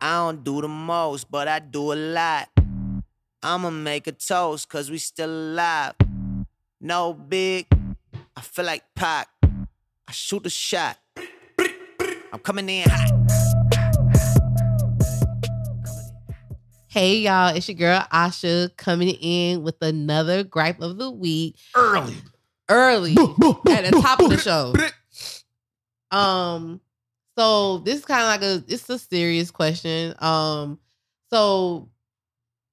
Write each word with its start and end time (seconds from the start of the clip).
I 0.00 0.16
don't 0.18 0.44
do 0.44 0.60
the 0.60 0.68
most, 0.68 1.30
but 1.30 1.48
I 1.48 1.58
do 1.58 1.92
a 1.92 1.94
lot. 1.94 2.48
I'ma 3.42 3.70
make 3.70 4.06
a 4.06 4.12
toast, 4.12 4.68
cause 4.68 4.90
we 4.90 4.98
still 4.98 5.30
alive. 5.30 5.94
No 6.80 7.12
big, 7.12 7.66
I 8.36 8.40
feel 8.40 8.64
like 8.64 8.84
Pac. 8.94 9.28
I 9.42 10.12
shoot 10.12 10.46
a 10.46 10.50
shot. 10.50 10.98
I'm 12.32 12.38
coming 12.42 12.68
in 12.68 12.88
hot. 12.88 13.10
Hey 16.86 17.18
y'all, 17.18 17.54
it's 17.54 17.68
your 17.68 17.76
girl 17.76 18.06
Asha 18.12 18.74
coming 18.76 19.10
in 19.20 19.62
with 19.62 19.82
another 19.82 20.44
gripe 20.44 20.80
of 20.80 20.98
the 20.98 21.10
week. 21.10 21.56
Early. 21.74 22.14
Early 22.68 23.12
at 23.12 23.84
the 23.90 24.00
top 24.00 24.20
of 24.20 24.30
the 24.30 24.38
show. 24.38 24.74
Um, 26.10 26.80
so 27.38 27.78
this 27.78 28.00
is 28.00 28.04
kind 28.04 28.22
of 28.22 28.26
like 28.26 28.42
a 28.42 28.72
it's 28.72 28.90
a 28.90 28.98
serious 28.98 29.52
question. 29.52 30.12
Um, 30.18 30.80
so 31.30 31.88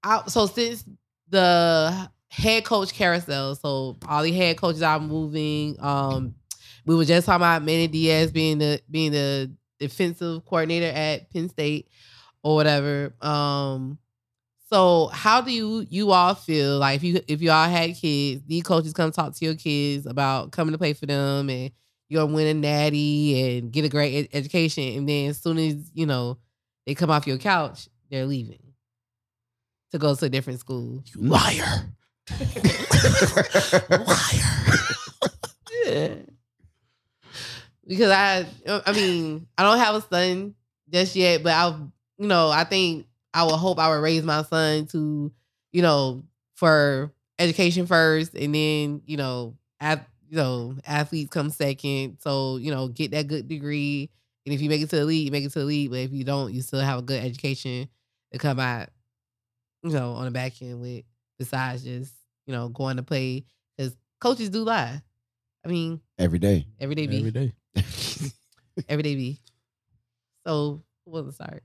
I 0.04 0.24
so 0.26 0.48
since 0.48 0.84
the 1.30 2.10
head 2.30 2.66
coach 2.66 2.92
carousel, 2.92 3.54
so 3.56 3.96
all 4.08 4.24
the 4.24 4.32
head 4.32 4.58
coaches 4.58 4.82
are 4.82 5.00
moving. 5.00 5.76
Um, 5.80 6.34
we 6.84 6.96
were 6.96 7.06
just 7.06 7.28
talking 7.28 7.44
about 7.44 7.64
Manny 7.64 7.88
Diaz 7.88 8.32
being 8.32 8.58
the 8.58 8.82
being 8.90 9.12
the 9.12 9.52
defensive 9.80 10.44
coordinator 10.46 10.88
at 10.88 11.30
Penn 11.32 11.48
State 11.50 11.88
or 12.42 12.56
whatever. 12.56 13.14
Um, 13.22 14.00
so 14.72 15.12
how 15.14 15.42
do 15.42 15.52
you 15.52 15.86
you 15.92 16.12
all 16.12 16.34
feel 16.34 16.80
like 16.80 16.96
if 16.96 17.04
you 17.04 17.22
if 17.28 17.40
you 17.40 17.52
all 17.52 17.70
had 17.70 17.94
kids, 17.96 18.42
these 18.48 18.64
coaches 18.64 18.94
come 18.94 19.12
talk 19.12 19.36
to 19.36 19.46
your 19.46 19.56
kids 19.56 20.08
about 20.08 20.52
coming 20.52 20.72
to 20.72 20.80
play 20.80 20.94
for 20.94 21.06
them 21.06 21.52
and 21.52 21.72
you're 22.10 22.24
gonna 22.24 22.34
win 22.36 22.48
a 22.48 22.54
natty 22.54 23.58
and 23.58 23.72
get 23.72 23.86
a 23.86 23.90
great 23.90 24.30
ed- 24.34 24.38
education, 24.38 24.84
and 24.98 25.08
then 25.10 25.30
as 25.30 25.42
soon 25.42 25.58
as 25.58 25.92
you 25.94 26.06
know 26.06 26.38
they 26.86 26.96
come 26.96 27.12
off 27.12 27.28
your 27.28 27.38
couch, 27.38 27.90
they're 28.10 28.26
leaving 28.26 28.60
to 29.92 29.98
go 29.98 30.16
to 30.16 30.26
a 30.26 30.30
different 30.30 30.60
school. 30.60 31.04
You 31.06 31.22
liar. 31.22 31.94
Yeah. 35.86 36.16
because 37.88 38.10
I, 38.10 38.46
I 38.86 38.92
mean, 38.94 39.48
I 39.58 39.64
don't 39.64 39.78
have 39.78 39.96
a 39.96 40.02
son 40.02 40.56
just 40.92 41.16
yet, 41.16 41.44
but 41.44 41.54
I, 41.54 41.78
you 42.18 42.28
know, 42.28 42.50
I 42.50 42.64
think 42.64 43.08
I 43.34 43.44
would 43.44 43.56
hope 43.56 43.80
I 43.80 43.90
would 43.90 44.02
raise 44.02 44.24
my 44.24 44.44
son 44.44 44.88
to, 44.88 45.32
you 45.72 45.82
know, 45.82 46.24
for 46.56 47.12
education 47.38 47.86
first, 47.86 48.34
and 48.34 48.56
then 48.56 49.02
you 49.06 49.18
know, 49.18 49.56
at 49.80 50.08
you 50.30 50.38
know, 50.38 50.76
athletes 50.86 51.30
come 51.32 51.50
second. 51.50 52.18
So 52.22 52.58
you 52.58 52.72
know, 52.72 52.88
get 52.88 53.12
that 53.12 53.28
good 53.28 53.48
degree, 53.48 54.10
and 54.46 54.54
if 54.54 54.62
you 54.62 54.70
make 54.70 54.82
it 54.82 54.90
to 54.92 54.98
the 54.98 55.06
league, 55.06 55.26
you 55.26 55.32
make 55.32 55.46
it 55.46 55.52
to 55.54 55.60
the 55.60 55.66
league. 55.66 55.90
But 55.92 56.00
if 56.00 56.12
you 56.12 56.24
don't, 56.24 56.54
you 56.54 56.62
still 56.62 56.80
have 56.82 57.00
a 57.00 57.04
good 57.04 57.24
education 57.24 57.88
to 58.32 58.38
come 58.38 58.60
out, 58.60 58.90
you 59.84 59.92
know, 59.92 60.14
on 60.14 60.26
the 60.26 60.32
back 60.32 60.62
end 60.62 60.82
with. 60.82 61.04
Besides 61.38 61.84
just 61.84 62.14
you 62.48 62.54
know 62.54 62.70
going 62.70 62.96
to 62.96 63.04
play, 63.04 63.44
because 63.78 63.94
coaches 64.22 64.50
do 64.50 64.64
lie. 64.64 65.02
I 65.66 65.68
mean, 65.68 66.00
Every 66.18 66.40
day. 66.40 66.66
every 66.80 66.96
day 66.96 67.08
be 67.08 67.18
Every 67.18 67.32
day. 67.32 67.54
every 68.88 69.04
day 69.04 69.16
be. 69.16 69.42
So 70.48 70.82
who 71.06 71.12
was 71.12 71.26
the 71.26 71.32
start? 71.34 71.64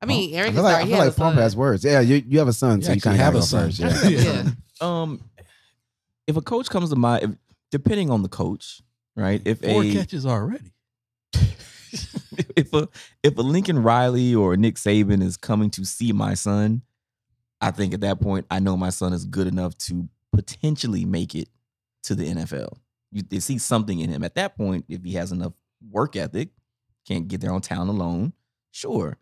I 0.00 0.06
mean, 0.06 0.32
Aaron 0.34 0.48
I 0.48 0.52
can 0.52 0.54
feel 0.54 0.62
like, 0.62 0.70
start. 0.72 0.82
I 0.82 0.86
He 0.86 0.90
feel 0.92 0.96
has 1.00 1.06
like 1.06 1.12
a 1.12 1.16
son. 1.16 1.26
Pump 1.26 1.38
has 1.40 1.56
words. 1.56 1.84
Yeah, 1.84 2.00
you, 2.00 2.22
you 2.26 2.38
have 2.38 2.48
a 2.48 2.52
son, 2.54 2.78
You 2.78 2.84
so 2.84 2.92
you 2.92 2.96
actually 2.96 3.00
kind 3.02 3.14
of 3.20 3.24
have 3.24 3.34
have 3.34 3.34
a 3.34 3.38
a 3.38 3.42
son. 3.42 3.66
first. 3.66 3.80
Yeah. 4.10 4.44
Yeah. 4.44 4.50
Um, 4.80 5.20
if 6.26 6.36
a 6.36 6.40
coach 6.40 6.70
comes 6.70 6.88
to 6.90 6.96
mind, 6.96 7.24
if, 7.24 7.30
depending 7.70 8.10
on 8.10 8.22
the 8.22 8.28
coach, 8.28 8.82
right? 9.16 9.40
If 9.44 9.60
Four 9.60 9.82
a 9.82 9.92
catches 9.92 10.26
already. 10.26 10.72
if 12.56 12.72
a 12.72 12.88
if 13.22 13.36
a 13.36 13.42
Lincoln 13.42 13.82
Riley 13.82 14.34
or 14.34 14.56
Nick 14.56 14.76
Saban 14.76 15.22
is 15.22 15.36
coming 15.36 15.70
to 15.70 15.84
see 15.84 16.12
my 16.12 16.34
son, 16.34 16.82
I 17.60 17.70
think 17.70 17.94
at 17.94 18.00
that 18.00 18.20
point 18.20 18.46
I 18.50 18.58
know 18.58 18.76
my 18.76 18.90
son 18.90 19.12
is 19.12 19.24
good 19.24 19.46
enough 19.46 19.76
to 19.78 20.08
potentially 20.32 21.04
make 21.04 21.34
it 21.34 21.48
to 22.04 22.14
the 22.14 22.26
NFL. 22.28 22.76
You 23.12 23.22
they 23.22 23.40
see 23.40 23.58
something 23.58 23.98
in 24.00 24.10
him 24.10 24.24
at 24.24 24.34
that 24.36 24.56
point. 24.56 24.84
If 24.88 25.04
he 25.04 25.14
has 25.14 25.32
enough 25.32 25.52
work 25.90 26.16
ethic, 26.16 26.50
can't 27.06 27.28
get 27.28 27.40
there 27.40 27.52
on 27.52 27.60
town 27.60 27.88
alone, 27.88 28.32
sure. 28.70 29.18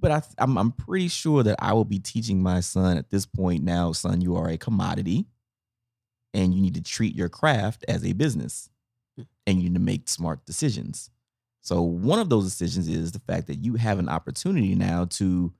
But 0.00 0.10
I, 0.10 0.22
I'm 0.38 0.56
I'm 0.58 0.72
pretty 0.72 1.08
sure 1.08 1.42
that 1.42 1.56
I 1.60 1.72
will 1.72 1.84
be 1.84 1.98
teaching 1.98 2.42
my 2.42 2.60
son 2.60 2.96
at 2.96 3.10
this 3.10 3.26
point 3.26 3.64
now, 3.64 3.92
son, 3.92 4.20
you 4.20 4.36
are 4.36 4.48
a 4.48 4.58
commodity, 4.58 5.26
and 6.38 6.54
you 6.54 6.62
need 6.62 6.76
to 6.76 6.82
treat 6.82 7.16
your 7.16 7.28
craft 7.28 7.84
as 7.88 8.04
a 8.04 8.12
business, 8.12 8.70
hmm. 9.16 9.22
and 9.46 9.58
you 9.58 9.68
need 9.68 9.74
to 9.74 9.80
make 9.80 10.08
smart 10.08 10.46
decisions. 10.46 11.10
So 11.60 11.82
one 11.82 12.20
of 12.20 12.30
those 12.30 12.44
decisions 12.48 12.88
is 12.88 13.10
the 13.10 13.18
fact 13.18 13.48
that 13.48 13.56
you 13.56 13.74
have 13.74 13.98
an 13.98 14.08
opportunity 14.08 14.76
now 14.76 15.06
to 15.10 15.52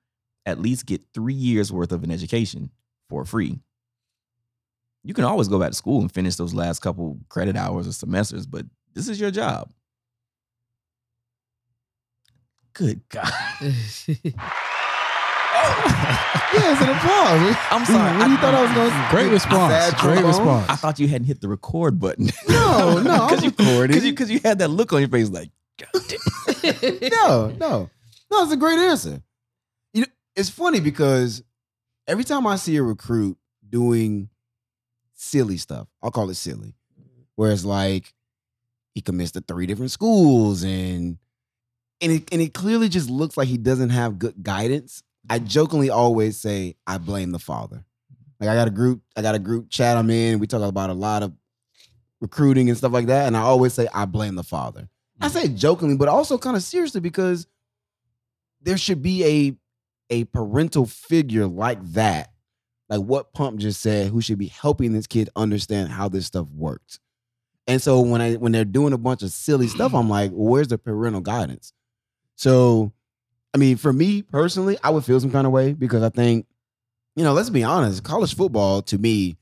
at 0.46 0.60
least 0.60 0.86
get 0.86 1.02
three 1.12 1.34
years 1.34 1.72
worth 1.72 1.90
of 1.90 2.04
an 2.04 2.12
education 2.12 2.70
for 3.10 3.24
free. 3.24 3.58
You 5.02 5.14
can 5.14 5.24
always 5.24 5.48
go 5.48 5.58
back 5.58 5.70
to 5.70 5.76
school 5.76 6.00
and 6.00 6.12
finish 6.12 6.36
those 6.36 6.54
last 6.54 6.78
couple 6.78 7.18
credit 7.28 7.56
hours 7.56 7.88
or 7.88 7.92
semesters, 7.92 8.46
but 8.46 8.64
this 8.94 9.08
is 9.08 9.20
your 9.20 9.32
job. 9.32 9.72
Good 12.72 13.02
God. 13.08 13.32
Yeah, 16.54 16.72
it's 16.72 16.80
an 16.80 16.88
applause. 16.88 17.56
I'm 17.70 17.84
sorry. 17.84 18.16
What 18.18 18.24
do 18.24 18.30
you 18.32 18.36
thought 18.38 18.54
I 18.54 18.62
was 18.62 18.72
going 18.72 18.90
to 18.90 19.06
Great 19.10 19.30
response. 19.30 19.72
Sad 19.72 19.94
Great 19.98 20.12
trombone? 20.20 20.26
response. 20.28 20.70
I 20.70 20.76
thought 20.76 20.98
you 20.98 21.06
hadn't 21.06 21.26
hit 21.26 21.42
the 21.42 21.48
record 21.48 21.98
button. 22.00 22.30
No, 22.48 23.00
no, 23.02 23.10
I'm 23.12 23.28
Because 23.28 23.44
you, 23.44 23.50
recording. 23.50 23.88
Because 23.94 24.04
you, 24.06 24.14
'cause 24.14 24.30
you 24.30 24.40
had 24.42 24.58
that 24.60 24.68
look 24.68 24.92
on 24.94 25.00
your 25.00 25.10
face 25.10 25.28
like, 25.28 25.50
God 25.78 26.02
damn. 26.08 27.10
no, 27.10 27.48
no, 27.60 27.90
no. 28.30 28.42
It's 28.42 28.52
a 28.52 28.56
great 28.56 28.78
answer. 28.78 29.22
You 29.92 30.02
know, 30.02 30.06
it's 30.36 30.48
funny 30.48 30.80
because 30.80 31.42
every 32.06 32.24
time 32.24 32.46
I 32.46 32.56
see 32.56 32.76
a 32.76 32.82
recruit 32.82 33.36
doing 33.68 34.30
silly 35.14 35.58
stuff, 35.58 35.86
I'll 36.02 36.10
call 36.10 36.30
it 36.30 36.34
silly, 36.36 36.74
where 37.36 37.52
it's 37.52 37.64
like 37.64 38.14
he 38.94 39.02
commits 39.02 39.32
to 39.32 39.42
three 39.42 39.66
different 39.66 39.90
schools 39.90 40.64
and 40.64 41.18
and 42.00 42.12
it, 42.12 42.28
and 42.32 42.40
it 42.40 42.54
clearly 42.54 42.88
just 42.88 43.10
looks 43.10 43.36
like 43.36 43.48
he 43.48 43.58
doesn't 43.58 43.90
have 43.90 44.18
good 44.18 44.42
guidance. 44.42 45.02
I 45.28 45.38
mm-hmm. 45.38 45.46
jokingly 45.46 45.90
always 45.90 46.36
say 46.38 46.76
I 46.86 46.98
blame 46.98 47.32
the 47.32 47.38
father. 47.38 47.84
Like 48.40 48.48
I 48.48 48.54
got 48.54 48.68
a 48.68 48.72
group, 48.72 49.02
I 49.16 49.22
got 49.22 49.34
a 49.34 49.40
group 49.40 49.70
chat 49.70 49.96
I'm 49.96 50.10
in. 50.10 50.38
We 50.38 50.46
talk 50.46 50.62
about 50.62 50.90
a 50.90 50.94
lot 50.94 51.22
of 51.22 51.32
recruiting 52.20 52.68
and 52.68 52.78
stuff 52.78 52.92
like 52.92 53.06
that, 53.06 53.26
and 53.26 53.36
I 53.36 53.40
always 53.40 53.74
say 53.74 53.88
I 53.92 54.04
blame 54.04 54.34
the 54.34 54.44
father. 54.44 54.88
I 55.20 55.26
mm-hmm. 55.26 55.38
say 55.38 55.48
jokingly, 55.48 55.96
but 55.96 56.08
also 56.08 56.38
kind 56.38 56.56
of 56.56 56.62
seriously 56.62 57.00
because 57.00 57.46
there 58.62 58.76
should 58.76 59.02
be 59.02 59.24
a 59.24 59.56
a 60.10 60.24
parental 60.24 60.86
figure 60.86 61.46
like 61.46 61.82
that, 61.92 62.32
like 62.88 63.00
what 63.00 63.32
Pump 63.32 63.60
just 63.60 63.80
said, 63.80 64.10
who 64.10 64.20
should 64.20 64.38
be 64.38 64.46
helping 64.46 64.92
this 64.92 65.06
kid 65.06 65.28
understand 65.36 65.90
how 65.90 66.08
this 66.08 66.26
stuff 66.26 66.48
works. 66.50 66.98
And 67.66 67.82
so 67.82 68.00
when 68.00 68.20
I 68.22 68.34
when 68.34 68.52
they're 68.52 68.64
doing 68.64 68.92
a 68.94 68.98
bunch 68.98 69.22
of 69.22 69.30
silly 69.30 69.68
stuff, 69.68 69.88
mm-hmm. 69.88 69.96
I'm 69.96 70.08
like, 70.08 70.30
well, 70.32 70.52
where's 70.52 70.68
the 70.68 70.78
parental 70.78 71.20
guidance? 71.20 71.72
So, 72.36 72.92
I 73.54 73.58
mean, 73.58 73.76
for 73.76 73.92
me 73.92 74.22
personally, 74.22 74.76
I 74.82 74.90
would 74.90 75.04
feel 75.04 75.20
some 75.20 75.30
kind 75.30 75.46
of 75.46 75.52
way 75.52 75.72
because 75.72 76.02
I 76.02 76.10
think, 76.10 76.46
you 77.16 77.24
know, 77.24 77.32
let's 77.32 77.50
be 77.50 77.64
honest, 77.64 78.04
college 78.04 78.34
football 78.34 78.82
to 78.82 78.98
me, 78.98 79.38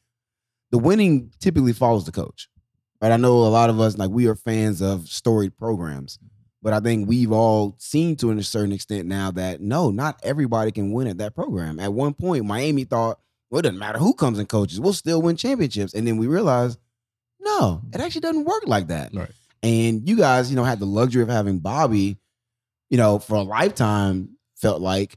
the 0.71 0.79
winning 0.79 1.33
typically 1.41 1.73
follows 1.73 2.05
the 2.05 2.13
coach. 2.13 2.49
Right. 3.01 3.13
I 3.13 3.17
know 3.17 3.33
a 3.33 3.49
lot 3.49 3.69
of 3.69 3.79
us, 3.81 3.99
like, 3.99 4.11
we 4.11 4.27
are 4.27 4.35
fans 4.35 4.81
of 4.81 5.09
storied 5.09 5.57
programs, 5.59 6.19
but 6.63 6.73
I 6.73 6.81
think 6.81 7.09
we've 7.09 7.33
all 7.33 7.77
seen 7.79 8.17
to 8.17 8.31
a 8.31 8.43
certain 8.43 8.73
extent 8.73 9.07
now 9.07 9.31
that 9.33 9.61
no, 9.61 9.91
not 9.91 10.19
everybody 10.23 10.73
can 10.73 10.93
win 10.93 11.07
at 11.07 11.19
that 11.19 11.35
program. 11.35 11.79
At 11.79 11.93
one 11.93 12.15
point, 12.15 12.47
Miami 12.47 12.85
thought, 12.85 13.21
well, 13.51 13.59
it 13.59 13.63
doesn't 13.63 13.79
matter 13.79 13.99
who 13.99 14.15
comes 14.15 14.39
in 14.39 14.47
coaches, 14.47 14.81
we'll 14.81 14.93
still 14.93 15.21
win 15.21 15.37
championships. 15.37 15.95
And 15.95 16.07
then 16.07 16.17
we 16.17 16.27
realized, 16.27 16.79
no, 17.41 17.83
it 17.93 18.01
actually 18.01 18.23
doesn't 18.23 18.45
work 18.45 18.63
like 18.67 18.89
that. 18.89 19.15
Right. 19.15 19.31
And 19.63 20.09
you 20.09 20.17
guys, 20.17 20.51
you 20.51 20.57
know, 20.57 20.65
had 20.65 20.81
the 20.81 20.87
luxury 20.87 21.23
of 21.23 21.29
having 21.29 21.59
Bobby, 21.59 22.17
you 22.91 22.97
know, 22.97 23.19
for 23.19 23.35
a 23.37 23.43
lifetime, 23.43 24.37
felt 24.57 24.81
like. 24.81 25.17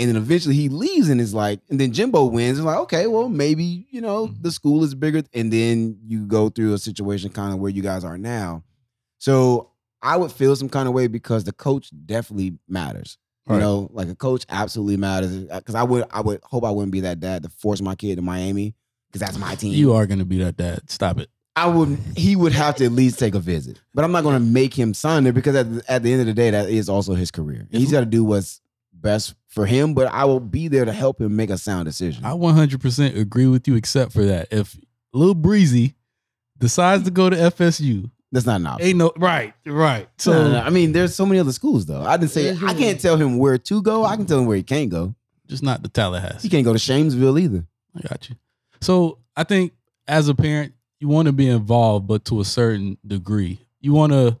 And 0.00 0.08
then 0.08 0.16
eventually 0.16 0.54
he 0.54 0.68
leaves 0.68 1.08
and 1.08 1.20
is 1.20 1.34
like, 1.34 1.60
and 1.68 1.80
then 1.80 1.92
Jimbo 1.92 2.26
wins. 2.26 2.58
And 2.58 2.66
like, 2.66 2.78
okay, 2.78 3.08
well, 3.08 3.28
maybe, 3.28 3.86
you 3.90 4.00
know, 4.00 4.28
mm-hmm. 4.28 4.42
the 4.42 4.52
school 4.52 4.84
is 4.84 4.94
bigger. 4.94 5.22
And 5.34 5.52
then 5.52 5.98
you 6.06 6.24
go 6.24 6.50
through 6.50 6.74
a 6.74 6.78
situation 6.78 7.30
kind 7.30 7.52
of 7.52 7.58
where 7.58 7.70
you 7.70 7.82
guys 7.82 8.04
are 8.04 8.16
now. 8.16 8.62
So 9.18 9.72
I 10.00 10.16
would 10.16 10.30
feel 10.30 10.54
some 10.54 10.68
kind 10.68 10.86
of 10.86 10.94
way 10.94 11.08
because 11.08 11.42
the 11.42 11.52
coach 11.52 11.90
definitely 12.06 12.58
matters. 12.68 13.18
You 13.48 13.54
Right. 13.54 13.60
know, 13.60 13.88
like 13.92 14.08
a 14.08 14.14
coach 14.14 14.44
absolutely 14.50 14.98
matters. 14.98 15.48
Uh, 15.50 15.58
because 15.58 15.74
I 15.74 15.82
would, 15.82 16.04
I 16.10 16.20
would 16.20 16.40
hope 16.44 16.64
I 16.64 16.70
wouldn't 16.70 16.92
be 16.92 17.00
that 17.00 17.18
dad 17.18 17.42
to 17.42 17.48
force 17.48 17.80
my 17.80 17.94
kid 17.96 18.16
to 18.16 18.22
Miami 18.22 18.74
because 19.08 19.20
that's 19.20 19.38
my 19.38 19.54
team. 19.56 19.72
You 19.72 19.94
are 19.94 20.06
going 20.06 20.18
to 20.20 20.26
be 20.26 20.38
that 20.38 20.56
dad. 20.56 20.88
Stop 20.90 21.18
it. 21.18 21.28
I 21.58 21.66
would. 21.66 21.98
He 22.16 22.36
would 22.36 22.52
have 22.52 22.76
to 22.76 22.84
at 22.84 22.92
least 22.92 23.18
take 23.18 23.34
a 23.34 23.40
visit, 23.40 23.80
but 23.94 24.04
I'm 24.04 24.12
not 24.12 24.22
going 24.22 24.34
to 24.34 24.44
make 24.44 24.72
him 24.72 24.94
sign 24.94 25.24
there 25.24 25.32
because 25.32 25.56
at 25.56 25.72
the, 25.72 25.82
at 25.90 26.02
the 26.02 26.12
end 26.12 26.20
of 26.20 26.26
the 26.26 26.34
day, 26.34 26.50
that 26.50 26.68
is 26.68 26.88
also 26.88 27.14
his 27.14 27.30
career. 27.30 27.66
He's 27.70 27.90
got 27.90 28.00
to 28.00 28.06
do 28.06 28.22
what's 28.22 28.60
best 28.92 29.34
for 29.48 29.66
him. 29.66 29.94
But 29.94 30.12
I 30.12 30.24
will 30.24 30.40
be 30.40 30.68
there 30.68 30.84
to 30.84 30.92
help 30.92 31.20
him 31.20 31.34
make 31.34 31.50
a 31.50 31.58
sound 31.58 31.86
decision. 31.86 32.24
I 32.24 32.30
100% 32.30 33.18
agree 33.18 33.46
with 33.46 33.66
you, 33.66 33.74
except 33.74 34.12
for 34.12 34.24
that. 34.24 34.48
If 34.52 34.78
Lil 35.12 35.34
Breezy 35.34 35.94
decides 36.58 37.04
to 37.04 37.10
go 37.10 37.30
to 37.30 37.36
FSU 37.36 38.10
That's 38.30 38.46
not 38.46 38.60
an 38.60 38.66
option. 38.66 38.88
Ain't 38.88 38.98
no 38.98 39.12
right, 39.16 39.54
right. 39.66 40.08
So 40.18 40.32
No, 40.32 40.44
no, 40.44 40.52
no. 40.52 40.60
I 40.60 40.70
mean, 40.70 40.92
there's 40.92 41.14
so 41.14 41.26
many 41.26 41.40
other 41.40 41.52
schools 41.52 41.86
though. 41.86 42.02
I 42.02 42.16
didn't 42.16 42.32
say 42.32 42.50
I 42.50 42.74
can't 42.74 43.00
tell 43.00 43.16
him 43.16 43.38
where 43.38 43.58
to 43.58 43.82
go. 43.82 44.04
I 44.04 44.16
can 44.16 44.26
tell 44.26 44.38
him 44.38 44.46
where 44.46 44.56
he 44.56 44.62
can't 44.62 44.90
go. 44.90 45.14
just 45.46 45.62
not 45.62 45.82
the 45.82 45.88
Tallahassee. 45.88 46.42
He 46.42 46.48
can't 46.48 46.64
go 46.64 46.72
to 46.72 46.78
Shamesville 46.78 47.40
either. 47.40 47.64
I 47.96 48.08
got 48.08 48.28
you. 48.28 48.36
So 48.80 49.18
I 49.36 49.44
think 49.44 49.72
as 50.06 50.28
a 50.28 50.34
parent, 50.34 50.74
you 51.00 51.08
want 51.08 51.26
to 51.26 51.32
be 51.32 51.48
involved, 51.48 52.06
but 52.06 52.24
to 52.26 52.40
a 52.40 52.44
certain 52.44 52.98
degree. 53.06 53.60
You 53.80 53.92
want 53.92 54.12
to, 54.12 54.38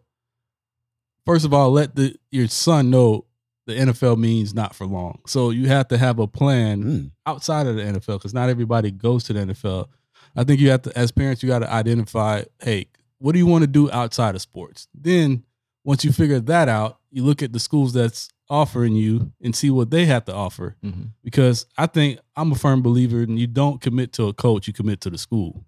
first 1.24 1.44
of 1.44 1.52
all, 1.54 1.70
let 1.70 1.94
the 1.96 2.16
your 2.30 2.48
son 2.48 2.90
know 2.90 3.24
the 3.66 3.74
NFL 3.74 4.16
means 4.18 4.54
not 4.54 4.74
for 4.74 4.86
long. 4.86 5.20
So 5.26 5.50
you 5.50 5.68
have 5.68 5.88
to 5.88 5.98
have 5.98 6.18
a 6.18 6.26
plan 6.26 6.82
Mm. 6.84 7.10
outside 7.26 7.66
of 7.66 7.76
the 7.76 7.82
NFL 7.82 8.14
because 8.18 8.32
not 8.34 8.48
everybody 8.48 8.90
goes 8.90 9.24
to 9.24 9.32
the 9.34 9.40
NFL. 9.40 9.88
I 10.34 10.44
think 10.44 10.60
you 10.60 10.70
have 10.70 10.82
to, 10.82 10.98
as 10.98 11.12
parents, 11.12 11.42
you 11.42 11.48
got 11.48 11.58
to 11.60 11.70
identify, 11.72 12.44
hey, 12.62 12.86
what 13.18 13.32
do 13.32 13.38
you 13.38 13.46
want 13.46 13.62
to 13.62 13.66
do 13.66 13.90
outside 13.90 14.34
of 14.34 14.40
sports? 14.40 14.88
Then 14.94 15.44
once 15.84 16.04
you 16.04 16.12
figure 16.12 16.40
that 16.40 16.68
out, 16.68 16.98
you 17.10 17.24
look 17.24 17.42
at 17.42 17.52
the 17.52 17.58
schools 17.60 17.92
that's 17.92 18.28
offering 18.50 18.94
you 18.94 19.32
and 19.42 19.54
see 19.54 19.68
what 19.68 19.90
they 19.90 20.06
have 20.06 20.24
to 20.24 20.34
offer 20.34 20.76
Mhm. 20.82 21.10
because 21.22 21.66
I 21.76 21.86
think 21.86 22.18
I'm 22.36 22.52
a 22.52 22.54
firm 22.54 22.80
believer 22.80 23.20
and 23.22 23.38
you 23.38 23.46
don't 23.46 23.80
commit 23.82 24.12
to 24.14 24.24
a 24.28 24.32
coach, 24.32 24.66
you 24.66 24.72
commit 24.72 25.02
to 25.02 25.10
the 25.10 25.18
school. 25.18 25.64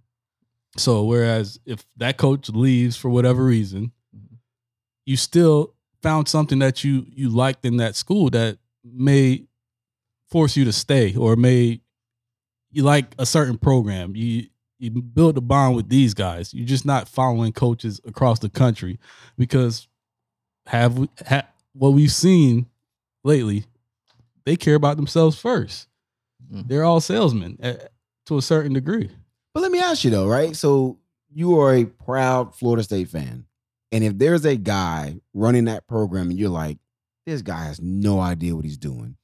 So 0.76 1.04
whereas 1.04 1.58
if 1.66 1.84
that 1.96 2.16
coach 2.16 2.48
leaves 2.48 2.96
for 2.96 3.08
whatever 3.08 3.44
reason, 3.44 3.92
you 5.04 5.16
still 5.16 5.74
found 6.02 6.28
something 6.28 6.60
that 6.60 6.84
you 6.84 7.06
you 7.08 7.28
liked 7.28 7.64
in 7.64 7.76
that 7.78 7.96
school 7.96 8.30
that 8.30 8.58
may 8.84 9.44
force 10.30 10.56
you 10.56 10.64
to 10.64 10.72
stay 10.72 11.14
or 11.16 11.36
may 11.36 11.80
you 12.70 12.82
like 12.84 13.14
a 13.18 13.26
certain 13.26 13.58
program. 13.58 14.14
You 14.14 14.46
you 14.78 14.90
build 14.90 15.36
a 15.36 15.42
bond 15.42 15.76
with 15.76 15.88
these 15.88 16.14
guys. 16.14 16.54
You're 16.54 16.66
just 16.66 16.86
not 16.86 17.08
following 17.08 17.52
coaches 17.52 18.00
across 18.06 18.38
the 18.38 18.48
country 18.48 18.98
because 19.36 19.88
have 20.66 20.96
we 20.98 21.08
ha, 21.28 21.42
what 21.72 21.90
we've 21.90 22.12
seen 22.12 22.66
lately, 23.24 23.64
they 24.46 24.56
care 24.56 24.76
about 24.76 24.96
themselves 24.96 25.38
first. 25.38 25.88
Mhm. 26.50 26.68
They're 26.68 26.84
all 26.84 27.00
salesmen 27.00 27.58
eh, 27.60 27.76
to 28.26 28.38
a 28.38 28.42
certain 28.42 28.72
degree. 28.72 29.10
But 29.54 29.60
let 29.60 29.72
me 29.72 29.80
ask 29.80 30.04
you 30.04 30.10
though, 30.10 30.26
right? 30.28 30.54
So 30.54 30.98
you 31.32 31.58
are 31.60 31.74
a 31.74 31.84
proud 31.84 32.54
Florida 32.54 32.82
State 32.82 33.08
fan. 33.08 33.46
And 33.92 34.04
if 34.04 34.16
there's 34.18 34.44
a 34.44 34.56
guy 34.56 35.16
running 35.34 35.64
that 35.64 35.86
program 35.88 36.30
and 36.30 36.38
you're 36.38 36.48
like, 36.48 36.78
this 37.26 37.42
guy 37.42 37.64
has 37.64 37.80
no 37.80 38.20
idea 38.20 38.54
what 38.54 38.64
he's 38.64 38.78
doing. 38.78 39.16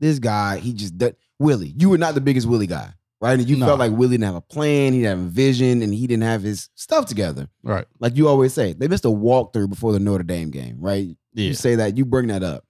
This 0.00 0.18
guy, 0.18 0.58
he 0.58 0.72
just 0.72 0.96
does 0.98 1.12
Willie, 1.38 1.74
you 1.78 1.88
were 1.90 1.98
not 1.98 2.14
the 2.14 2.20
biggest 2.20 2.46
Willie 2.46 2.66
guy, 2.66 2.90
right? 3.20 3.38
And 3.38 3.48
you 3.48 3.56
No. 3.56 3.66
felt 3.66 3.78
like 3.78 3.92
Willie 3.92 4.16
didn't 4.16 4.24
have 4.26 4.34
a 4.34 4.40
plan, 4.40 4.92
he 4.92 5.00
didn't 5.00 5.18
have 5.18 5.26
a 5.26 5.30
vision, 5.30 5.80
and 5.82 5.94
he 5.94 6.06
didn't 6.06 6.24
have 6.24 6.42
his 6.42 6.68
stuff 6.74 7.06
together. 7.06 7.48
Right. 7.62 7.86
Like 7.98 8.16
you 8.16 8.28
always 8.28 8.52
say, 8.52 8.72
they 8.74 8.88
missed 8.88 9.04
a 9.04 9.08
walkthrough 9.08 9.70
before 9.70 9.92
the 9.92 10.00
Notre 10.00 10.22
Dame 10.24 10.50
game, 10.50 10.76
right? 10.80 11.16
Yeah. 11.32 11.46
You 11.48 11.54
say 11.54 11.76
that, 11.76 11.96
you 11.96 12.04
bring 12.04 12.26
that 12.28 12.42
up. 12.42 12.64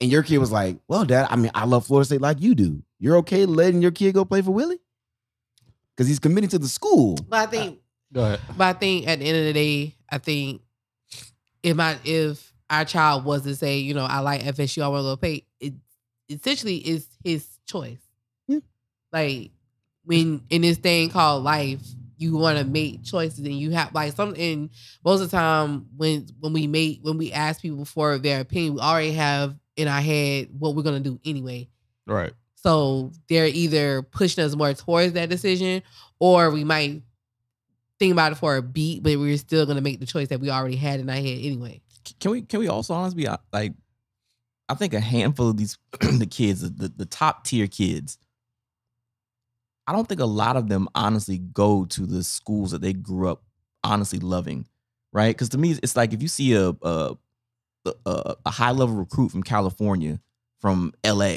And 0.00 0.10
your 0.10 0.22
kid 0.22 0.38
was 0.38 0.52
like, 0.52 0.78
Well, 0.88 1.04
Dad, 1.04 1.28
I 1.30 1.36
mean, 1.36 1.50
I 1.54 1.64
love 1.64 1.86
Florida 1.86 2.04
State 2.04 2.20
like 2.20 2.40
you 2.40 2.54
do. 2.54 2.82
You're 2.98 3.16
okay 3.18 3.44
letting 3.46 3.80
your 3.82 3.90
kid 3.92 4.14
go 4.14 4.24
play 4.24 4.42
for 4.42 4.50
Willie? 4.50 4.78
Because 5.96 6.08
he's 6.08 6.18
committing 6.18 6.50
to 6.50 6.58
the 6.58 6.68
school. 6.68 7.16
But 7.28 7.48
I 7.48 7.50
think 7.50 7.80
Go 8.14 8.24
ahead. 8.24 8.40
But 8.56 8.76
I 8.76 8.78
think 8.78 9.08
at 9.08 9.18
the 9.18 9.26
end 9.26 9.38
of 9.38 9.44
the 9.44 9.52
day, 9.52 9.96
I 10.08 10.18
think 10.18 10.62
if 11.62 11.76
my 11.76 11.98
if 12.04 12.52
our 12.70 12.84
child 12.84 13.24
was 13.24 13.42
to 13.42 13.56
say, 13.56 13.78
you 13.78 13.92
know, 13.92 14.04
I 14.04 14.20
like 14.20 14.42
FSU, 14.42 14.82
I 14.82 14.88
want 14.88 15.00
to 15.00 15.04
go 15.04 15.16
pay, 15.16 15.44
it 15.60 15.74
essentially 16.28 16.76
is 16.76 17.06
his 17.24 17.46
choice. 17.66 18.00
Yeah. 18.46 18.60
Like 19.12 19.50
when 20.04 20.42
in 20.48 20.62
this 20.62 20.78
thing 20.78 21.10
called 21.10 21.42
life, 21.42 21.82
you 22.16 22.36
want 22.36 22.58
to 22.58 22.64
make 22.64 23.02
choices 23.02 23.40
and 23.40 23.58
you 23.58 23.72
have 23.72 23.92
like 23.92 24.12
some 24.12 24.34
and 24.38 24.70
most 25.04 25.20
of 25.20 25.30
the 25.30 25.36
time 25.36 25.86
when 25.96 26.28
when 26.38 26.52
we 26.52 26.68
make 26.68 27.00
when 27.02 27.18
we 27.18 27.32
ask 27.32 27.60
people 27.60 27.84
for 27.84 28.16
their 28.18 28.40
opinion, 28.40 28.74
we 28.74 28.80
already 28.80 29.12
have 29.12 29.56
in 29.76 29.88
our 29.88 30.00
head 30.00 30.48
what 30.56 30.76
we're 30.76 30.84
gonna 30.84 31.00
do 31.00 31.18
anyway. 31.24 31.68
Right. 32.06 32.32
So 32.64 33.12
they're 33.28 33.46
either 33.46 34.00
pushing 34.00 34.42
us 34.42 34.56
more 34.56 34.72
towards 34.72 35.12
that 35.12 35.28
decision, 35.28 35.82
or 36.18 36.50
we 36.50 36.64
might 36.64 37.02
think 37.98 38.12
about 38.12 38.32
it 38.32 38.36
for 38.36 38.56
a 38.56 38.62
beat, 38.62 39.02
but 39.02 39.18
we're 39.18 39.36
still 39.36 39.66
gonna 39.66 39.82
make 39.82 40.00
the 40.00 40.06
choice 40.06 40.28
that 40.28 40.40
we 40.40 40.48
already 40.48 40.76
had 40.76 40.98
in 40.98 41.10
our 41.10 41.16
head 41.16 41.40
anyway. 41.42 41.82
Can 42.20 42.30
we 42.30 42.40
can 42.40 42.60
we 42.60 42.68
also 42.68 42.94
honestly 42.94 43.24
be 43.24 43.28
uh, 43.28 43.36
like 43.52 43.74
I 44.70 44.74
think 44.74 44.94
a 44.94 45.00
handful 45.00 45.50
of 45.50 45.58
these 45.58 45.76
the 46.00 46.26
kids, 46.26 46.62
the, 46.62 46.88
the 46.88 47.04
top 47.04 47.44
tier 47.44 47.66
kids, 47.66 48.16
I 49.86 49.92
don't 49.92 50.08
think 50.08 50.20
a 50.22 50.26
lot 50.26 50.56
of 50.56 50.70
them 50.70 50.88
honestly 50.94 51.36
go 51.36 51.84
to 51.84 52.06
the 52.06 52.24
schools 52.24 52.70
that 52.70 52.80
they 52.80 52.94
grew 52.94 53.28
up 53.28 53.42
honestly 53.82 54.20
loving, 54.20 54.66
right? 55.12 55.36
Because 55.36 55.50
to 55.50 55.58
me, 55.58 55.72
it's 55.82 55.96
like 55.96 56.14
if 56.14 56.22
you 56.22 56.28
see 56.28 56.54
a 56.54 56.70
a, 56.80 57.14
a 58.06 58.36
a 58.46 58.50
high 58.50 58.70
level 58.70 58.94
recruit 58.94 59.32
from 59.32 59.42
California, 59.42 60.18
from 60.60 60.94
LA, 61.06 61.36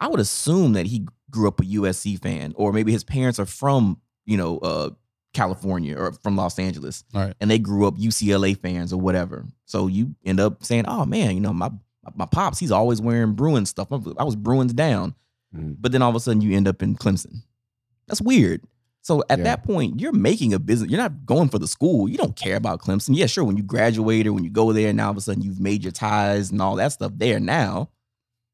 I 0.00 0.08
would 0.08 0.20
assume 0.20 0.74
that 0.74 0.86
he 0.86 1.06
grew 1.30 1.48
up 1.48 1.60
a 1.60 1.64
USC 1.64 2.20
fan, 2.20 2.52
or 2.56 2.72
maybe 2.72 2.92
his 2.92 3.04
parents 3.04 3.38
are 3.38 3.46
from 3.46 4.00
you 4.26 4.36
know 4.36 4.58
uh, 4.58 4.90
California 5.34 5.96
or 5.96 6.12
from 6.22 6.36
Los 6.36 6.58
Angeles 6.58 7.04
Right. 7.14 7.34
and 7.40 7.50
they 7.50 7.58
grew 7.58 7.86
up 7.86 7.96
UCLA 7.96 8.58
fans 8.58 8.92
or 8.92 9.00
whatever. 9.00 9.46
So 9.66 9.86
you 9.86 10.14
end 10.24 10.40
up 10.40 10.64
saying, 10.64 10.84
"Oh 10.88 11.04
man, 11.04 11.34
you 11.34 11.40
know 11.40 11.52
my 11.52 11.70
my 12.14 12.26
pops, 12.26 12.58
he's 12.58 12.70
always 12.72 13.00
wearing 13.00 13.32
Bruins 13.32 13.68
stuff. 13.70 13.88
I 13.90 14.24
was 14.24 14.36
Bruins 14.36 14.72
down." 14.72 15.14
Mhm. 15.54 15.76
But 15.80 15.92
then 15.92 16.02
all 16.02 16.10
of 16.10 16.16
a 16.16 16.20
sudden 16.20 16.40
you 16.42 16.56
end 16.56 16.68
up 16.68 16.82
in 16.82 16.96
Clemson. 16.96 17.42
That's 18.08 18.20
weird. 18.20 18.62
So 19.02 19.22
at 19.30 19.38
Yeah. 19.38 19.44
that 19.44 19.64
point, 19.64 20.00
you're 20.00 20.12
making 20.12 20.52
a 20.52 20.58
business. 20.58 20.90
You're 20.90 20.98
not 21.00 21.24
going 21.26 21.48
for 21.48 21.58
the 21.60 21.68
school. 21.68 22.08
You 22.08 22.18
don't 22.18 22.34
care 22.34 22.56
about 22.56 22.80
Clemson. 22.80 23.16
Yeah, 23.16 23.26
sure. 23.26 23.44
When 23.44 23.56
you 23.56 23.62
graduate 23.62 24.26
or 24.26 24.32
when 24.32 24.42
you 24.42 24.50
go 24.50 24.72
there, 24.72 24.92
now 24.92 25.06
all 25.06 25.10
of 25.12 25.16
a 25.16 25.20
sudden 25.20 25.42
you've 25.42 25.60
made 25.60 25.84
your 25.84 25.92
ties 25.92 26.50
and 26.50 26.60
all 26.60 26.74
that 26.76 26.92
stuff 26.92 27.12
there 27.16 27.38
now. 27.38 27.88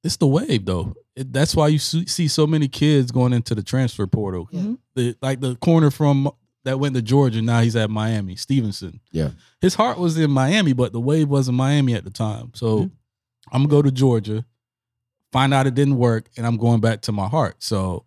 It's 0.04 0.16
the 0.16 0.26
wave 0.26 0.64
though. 0.64 0.94
It, 1.14 1.32
that's 1.32 1.54
why 1.54 1.68
you 1.68 1.78
see 1.78 2.06
see 2.06 2.26
so 2.28 2.46
many 2.46 2.68
kids 2.68 3.10
going 3.12 3.32
into 3.32 3.54
the 3.54 3.62
transfer 3.62 4.06
portal. 4.06 4.48
Yeah. 4.50 4.72
The 4.94 5.16
like 5.22 5.40
the 5.40 5.54
corner 5.56 5.90
from 5.90 6.30
that 6.64 6.78
went 6.80 6.94
to 6.94 7.02
Georgia. 7.02 7.42
Now 7.42 7.60
he's 7.60 7.76
at 7.76 7.90
Miami. 7.90 8.36
Stevenson. 8.36 9.00
Yeah. 9.10 9.30
His 9.60 9.74
heart 9.74 9.98
was 9.98 10.16
in 10.18 10.30
Miami, 10.30 10.72
but 10.72 10.92
the 10.92 11.00
wave 11.00 11.28
was 11.28 11.48
in 11.48 11.54
Miami 11.54 11.94
at 11.94 12.04
the 12.04 12.10
time. 12.10 12.50
So 12.54 12.78
Mhm. 12.80 12.90
I'm 13.52 13.62
gonna 13.62 13.70
go 13.70 13.82
to 13.82 13.90
Georgia, 13.90 14.44
find 15.32 15.52
out 15.54 15.66
it 15.66 15.74
didn't 15.74 15.96
work, 15.98 16.30
and 16.36 16.46
I'm 16.46 16.56
going 16.56 16.80
back 16.80 17.02
to 17.02 17.12
my 17.12 17.28
heart. 17.28 17.56
So 17.62 18.04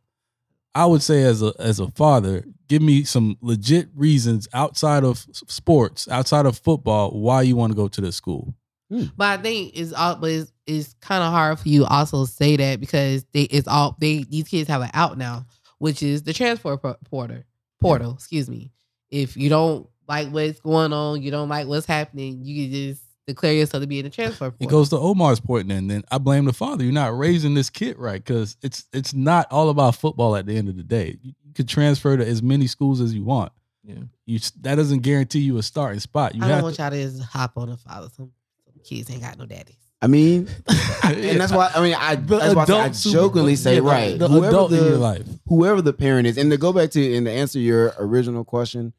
I 0.74 0.86
would 0.86 1.02
say 1.04 1.24
as 1.24 1.42
a 1.42 1.54
as 1.60 1.80
a 1.80 1.90
father, 1.92 2.46
give 2.68 2.82
me 2.82 3.04
some 3.04 3.38
legit 3.42 3.88
reasons 3.96 4.48
outside 4.54 5.04
of 5.06 5.26
sports, 5.48 6.08
outside 6.10 6.46
of 6.46 6.58
football, 6.58 7.12
why 7.12 7.42
you 7.44 7.56
want 7.56 7.72
to 7.72 7.76
go 7.78 7.88
to 7.88 8.02
this 8.02 8.16
school. 8.16 8.54
But 8.90 9.40
I 9.40 9.42
think 9.42 9.72
it's 9.78 9.94
all 9.94 10.16
but 10.16 10.32
it's, 10.32 10.52
it's 10.68 10.94
kind 11.02 11.24
of 11.24 11.32
hard 11.32 11.60
for 11.60 11.70
you 11.70 11.82
to 11.82 11.88
also 11.88 12.26
say 12.26 12.56
that 12.58 12.80
because 12.80 13.26
they 13.34 13.44
it's 13.44 13.68
all 13.68 13.96
they 14.00 14.24
these 14.24 14.48
kids 14.48 14.70
have 14.70 14.82
an 14.82 14.90
out 14.94 15.18
now, 15.18 15.46
which 15.78 16.02
is 16.02 16.24
the 16.24 16.34
transfer 16.34 16.78
po- 16.78 16.98
portal 17.10 17.44
portal. 17.80 18.14
Excuse 18.14 18.50
me. 18.50 18.72
If 19.10 19.38
you 19.38 19.50
don't 19.50 19.88
like 20.08 20.30
what's 20.30 20.60
going 20.60 20.94
on, 20.94 21.22
you 21.22 21.32
don't 21.32 21.50
like 21.50 21.68
what's 21.68 21.86
happening, 21.86 22.44
you 22.44 22.66
can 22.66 22.74
just 22.74 23.02
declare 23.28 23.54
yourself 23.54 23.82
to 23.82 23.88
be 23.88 24.00
in 24.00 24.06
the 24.06 24.12
transfer 24.12 24.52
portal. 24.52 24.68
It 24.68 24.70
goes 24.70 24.90
to 24.90 24.98
Omar's 24.98 25.40
point 25.40 25.68
then. 25.68 25.88
Then 25.88 26.04
I 26.12 26.18
blame 26.18 26.46
the 26.46 26.54
father. 26.54 26.84
You're 26.84 26.94
not 26.94 27.18
raising 27.18 27.54
this 27.54 27.70
kid 27.70 27.98
right 27.98 28.24
because 28.24 28.58
it's 28.62 28.86
it's 28.94 29.14
not 29.14 29.48
all 29.52 29.70
about 29.70 29.96
football 29.96 30.36
at 30.36 30.46
the 30.46 30.58
end 30.58 30.70
of 30.70 30.78
the 30.78 30.84
day. 30.84 31.18
You, 31.22 31.34
you 31.44 31.54
could 31.54 31.68
transfer 31.68 32.18
to 32.18 32.26
as 32.26 32.42
many 32.42 32.68
schools 32.68 33.02
as 33.02 33.14
you 33.14 33.24
want. 33.24 33.52
Yeah. 33.84 33.96
You 34.26 34.40
that 34.62 34.76
doesn't 34.76 35.02
guarantee 35.02 35.40
you 35.40 35.58
a 35.58 35.64
starting 35.64 36.00
spot. 36.00 36.34
You 36.34 36.44
I 36.44 36.48
don't 36.48 36.56
have 36.56 36.64
want 36.64 36.76
to, 36.76 36.82
y'all 36.82 36.92
to 36.92 37.04
just 37.04 37.22
hop 37.22 37.54
on 37.58 37.70
the 37.70 37.78
father. 37.78 38.10
Some, 38.16 38.32
some 38.66 38.82
kids 38.84 39.10
ain't 39.12 39.22
got 39.22 39.38
no 39.38 39.46
daddies. 39.46 39.78
I 40.06 40.08
mean, 40.08 40.48
and 41.04 41.40
that's 41.42 41.52
why 41.52 41.72
I 41.74 41.82
mean 41.82 41.96
I 41.98 42.14
that's 42.16 42.54
why 42.54 42.66
I, 42.70 42.84
I 42.86 42.90
jokingly 42.90 43.56
say 43.56 43.76
yeah, 43.76 43.82
right. 43.92 44.20
The, 44.20 44.28
whoever 44.28 44.48
adult 44.50 44.72
in 44.72 44.78
the 44.78 44.90
your 44.90 44.98
life. 45.00 45.28
whoever 45.48 45.82
the 45.82 45.94
parent 45.94 46.28
is, 46.28 46.38
and 46.38 46.52
to 46.52 46.58
go 46.58 46.72
back 46.72 46.92
to 46.92 47.16
and 47.16 47.26
to 47.26 47.32
answer 47.32 47.58
your 47.58 47.92
original 47.98 48.44
question, 48.44 48.94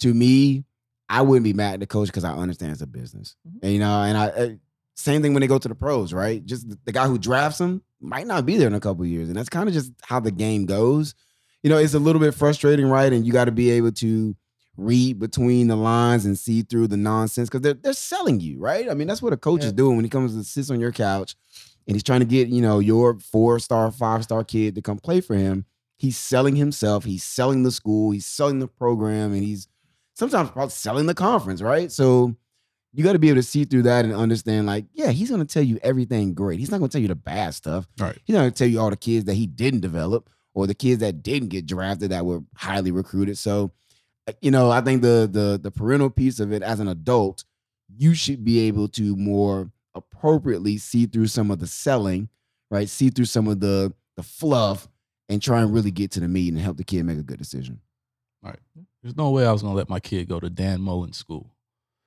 to 0.00 0.14
me, 0.14 0.64
I 1.10 1.20
wouldn't 1.22 1.44
be 1.44 1.52
mad 1.52 1.74
at 1.74 1.80
the 1.80 1.86
coach 1.86 2.08
because 2.08 2.24
I 2.24 2.32
understand 2.32 2.72
it's 2.72 2.80
a 2.80 2.86
business, 2.86 3.36
Mhm. 3.46 3.58
and 3.62 3.72
you 3.74 3.78
know, 3.80 4.02
and 4.02 4.16
I 4.16 4.58
same 4.94 5.20
thing 5.20 5.34
when 5.34 5.42
they 5.42 5.46
go 5.46 5.58
to 5.58 5.68
the 5.68 5.74
pros, 5.74 6.12
right? 6.14 6.44
Just 6.44 6.70
the, 6.70 6.78
the 6.86 6.92
guy 6.92 7.06
who 7.06 7.18
drafts 7.18 7.58
them 7.58 7.82
might 8.00 8.26
not 8.26 8.46
be 8.46 8.56
there 8.56 8.66
in 8.66 8.74
a 8.74 8.80
couple 8.80 9.02
of 9.04 9.08
years, 9.10 9.28
and 9.28 9.36
that's 9.36 9.50
kind 9.50 9.68
of 9.68 9.74
just 9.74 9.92
how 10.02 10.20
the 10.20 10.30
game 10.30 10.64
goes. 10.64 11.14
You 11.62 11.70
know, 11.70 11.76
it's 11.76 11.92
a 11.94 11.98
little 11.98 12.20
bit 12.20 12.32
frustrating, 12.34 12.86
right? 12.86 13.12
And 13.12 13.26
you 13.26 13.32
got 13.32 13.44
to 13.44 13.52
be 13.52 13.70
able 13.72 13.92
to 13.92 14.34
read 14.78 15.18
between 15.18 15.66
the 15.68 15.76
lines 15.76 16.24
and 16.24 16.38
see 16.38 16.62
through 16.62 16.86
the 16.86 16.96
nonsense 16.96 17.48
because 17.48 17.60
they're 17.62 17.74
they're 17.74 17.92
selling 17.92 18.40
you, 18.40 18.58
right? 18.58 18.88
I 18.90 18.94
mean, 18.94 19.08
that's 19.08 19.20
what 19.20 19.32
a 19.32 19.36
coach 19.36 19.60
Yeah. 19.62 19.66
is 19.66 19.72
doing 19.74 19.96
when 19.96 20.04
he 20.04 20.08
comes 20.08 20.34
and 20.34 20.46
sits 20.46 20.70
on 20.70 20.80
your 20.80 20.92
couch 20.92 21.34
and 21.86 21.94
he's 21.96 22.02
trying 22.02 22.20
to 22.20 22.26
get 22.26 22.48
you 22.48 22.62
know 22.62 22.78
your 22.78 23.18
four 23.18 23.58
star, 23.58 23.90
five 23.90 24.22
star 24.22 24.44
kid 24.44 24.74
to 24.76 24.82
come 24.82 24.98
play 24.98 25.20
for 25.20 25.34
him. 25.34 25.66
He's 25.98 26.16
selling 26.16 26.54
himself. 26.56 27.04
He's 27.04 27.24
selling 27.24 27.64
the 27.64 27.72
school. 27.72 28.12
He's 28.12 28.24
selling 28.24 28.60
the 28.60 28.68
program, 28.68 29.32
and 29.32 29.42
he's 29.42 29.66
sometimes 30.14 30.50
probably 30.50 30.70
selling 30.70 31.06
the 31.06 31.14
conference, 31.14 31.60
right? 31.60 31.90
So 31.90 32.36
you 32.92 33.02
got 33.04 33.12
to 33.14 33.18
be 33.18 33.28
able 33.28 33.36
to 33.40 33.42
see 33.42 33.64
through 33.64 33.82
that 33.82 34.04
and 34.04 34.14
understand, 34.14 34.66
like, 34.66 34.86
yeah, 34.92 35.10
he's 35.10 35.28
going 35.28 35.44
to 35.44 35.52
tell 35.52 35.62
you 35.62 35.78
everything 35.82 36.34
great. 36.34 36.58
He's 36.60 36.70
not 36.70 36.78
going 36.78 36.88
to 36.88 36.92
tell 36.92 37.02
you 37.02 37.08
the 37.08 37.14
bad 37.16 37.54
stuff. 37.54 37.86
Right. 37.98 38.16
He's 38.24 38.34
not 38.34 38.40
going 38.40 38.52
to 38.52 38.56
tell 38.58 38.68
you 38.68 38.80
all 38.80 38.90
the 38.90 38.96
kids 38.96 39.24
that 39.26 39.34
he 39.34 39.46
didn't 39.46 39.80
develop 39.80 40.30
or 40.54 40.66
the 40.66 40.74
kids 40.74 41.00
that 41.00 41.22
didn't 41.22 41.48
get 41.48 41.66
drafted 41.66 42.10
that 42.12 42.24
were 42.24 42.40
highly 42.56 42.90
recruited. 42.90 43.36
So 43.38 43.72
you 44.40 44.50
know, 44.50 44.70
I 44.70 44.80
think 44.80 45.02
the 45.02 45.28
the 45.30 45.58
the 45.62 45.70
parental 45.70 46.10
piece 46.10 46.40
of 46.40 46.52
it 46.52 46.62
as 46.62 46.80
an 46.80 46.88
adult, 46.88 47.44
you 47.96 48.14
should 48.14 48.44
be 48.44 48.60
able 48.60 48.88
to 48.88 49.16
more 49.16 49.70
appropriately 49.94 50.78
see 50.78 51.06
through 51.06 51.26
some 51.28 51.50
of 51.50 51.58
the 51.58 51.66
selling, 51.66 52.28
right? 52.70 52.88
See 52.88 53.10
through 53.10 53.24
some 53.26 53.48
of 53.48 53.60
the 53.60 53.92
the 54.16 54.22
fluff 54.22 54.88
and 55.28 55.40
try 55.42 55.60
and 55.60 55.72
really 55.72 55.90
get 55.90 56.10
to 56.12 56.20
the 56.20 56.28
meat 56.28 56.52
and 56.52 56.60
help 56.60 56.76
the 56.76 56.84
kid 56.84 57.04
make 57.04 57.18
a 57.18 57.22
good 57.22 57.38
decision. 57.38 57.80
Right. 58.42 58.58
There's 59.02 59.16
no 59.16 59.30
way 59.30 59.46
I 59.46 59.52
was 59.52 59.62
gonna 59.62 59.74
let 59.74 59.88
my 59.88 60.00
kid 60.00 60.28
go 60.28 60.40
to 60.40 60.50
Dan 60.50 60.80
Mullen 60.80 61.12
school. 61.12 61.50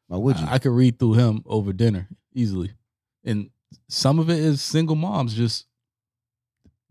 Why 0.08 0.18
would 0.18 0.40
you? 0.40 0.46
I, 0.46 0.54
I 0.54 0.60
could 0.60 0.72
read 0.72 1.00
through 1.00 1.14
him 1.14 1.44
over 1.46 1.72
dinner 1.74 2.08
easily, 2.34 2.72
and 3.24 3.50
some 3.90 4.20
of 4.20 4.30
it 4.30 4.40
is 4.40 4.62
single 4.62 4.96
moms 4.96 5.34
just 5.34 5.66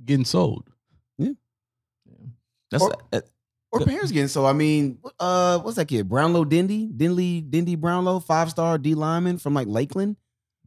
getting 0.05 0.25
sold. 0.25 0.71
Yeah. 1.19 1.33
That's 2.71 2.85
Or- 2.85 2.95
or 3.73 3.81
parents 3.81 4.11
getting 4.11 4.29
so 4.29 4.47
I 4.47 4.53
mean, 4.53 4.99
uh, 5.19 5.59
what's 5.61 5.77
that 5.77 5.87
kid? 5.89 6.09
Brownlow 6.09 6.45
Dindy, 6.45 6.87
Dinley 6.87 7.41
Dindy 7.41 7.77
Brownlow, 7.77 8.21
five 8.21 8.51
star 8.51 8.79
D 8.79 8.95
lineman 8.95 9.39
from 9.39 9.55
like 9.55 9.69
Lakeland 9.69 10.17